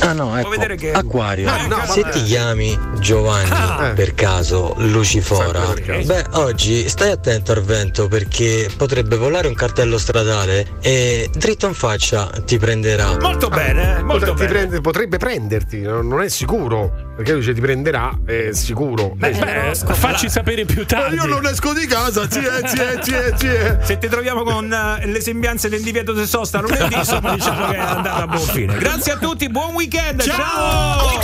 Ah 0.02 0.14
no, 0.14 0.38
ecco. 0.38 0.50
vedere 0.50 0.76
che- 0.76 0.92
Acquario. 0.92 1.50
No, 1.50 1.68
no, 1.78 1.86
Se 1.86 2.04
ti 2.12 2.24
chiami 2.24 2.78
Giovanni 3.00 3.50
Ah. 3.52 3.92
per 3.96 4.14
caso 4.14 4.74
Lucifora, 4.78 5.74
beh, 6.04 6.26
oggi 6.34 6.88
stai 6.90 7.12
attento 7.12 7.52
al 7.52 7.64
vento 7.64 8.08
perché 8.08 8.70
potrebbe 8.76 9.16
volare 9.16 9.48
un 9.48 9.54
cartello 9.54 9.98
stradale 9.98 10.78
e 10.82 11.30
dritto 11.34 11.68
in 11.68 11.74
faccia 11.74 12.30
ti 12.46 12.58
prenderà. 12.58 13.18
Molto 13.20 13.50
bene, 13.50 13.98
eh, 14.00 14.04
molto 14.04 14.34
bene. 14.34 14.48
prende- 14.50 14.82
potrebbe 14.82 15.18
prenderti, 15.18 15.82
non 15.82 16.22
è 16.22 16.30
sicuro. 16.30 17.12
Perché 17.16 17.32
lui 17.34 17.42
dice 17.42 17.54
ti 17.54 17.62
prenderà, 17.62 18.18
è 18.26 18.50
sicuro. 18.54 19.14
Beh, 19.16 19.30
Eh, 19.30 19.72
Beh, 19.76 19.94
facci 19.94 20.30
sapere 20.30 20.66
più 20.66 20.84
tardi. 20.86 21.16
io 21.16 21.26
non 21.26 21.46
esco 21.46 21.72
di 21.74 21.86
casa, 21.86 22.28
zie, 22.30 22.42
zie, 22.66 23.00
zie, 23.04 23.34
zie. 23.38 23.80
Se 23.84 23.98
ti 24.00 24.08
troviamo 24.08 24.42
con 24.44 24.72
eh, 24.74 25.06
le 25.06 25.22
sembianze 25.22 25.70
del 25.70 25.82
divieto 25.84 26.14
di 26.14 26.26
sosta 26.26 26.60
lunedì, 26.60 26.96
insomma, 26.96 27.34
diciamo 27.36 27.68
che 27.68 27.76
è 27.76 27.80
andata 27.80 28.24
a 28.24 28.28
buon 28.28 28.48
fine. 28.48 28.76
Grazie 28.78 29.12
a 29.14 29.18
tutti, 29.18 29.48
buon 29.50 29.74
weekend. 29.84 30.22
Ciao! 30.22 31.20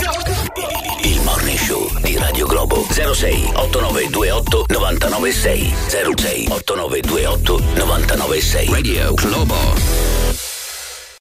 Il 1.02 1.20
Morning 1.22 1.58
Show 1.58 1.90
di 2.00 2.16
Radio 2.18 2.46
Globo 2.46 2.84
06 2.90 3.52
8928 3.54 4.66
996 4.68 5.72
06 5.88 6.46
8928 6.48 7.58
996 7.76 8.68
Radio 8.70 9.14
Globo 9.14 10.19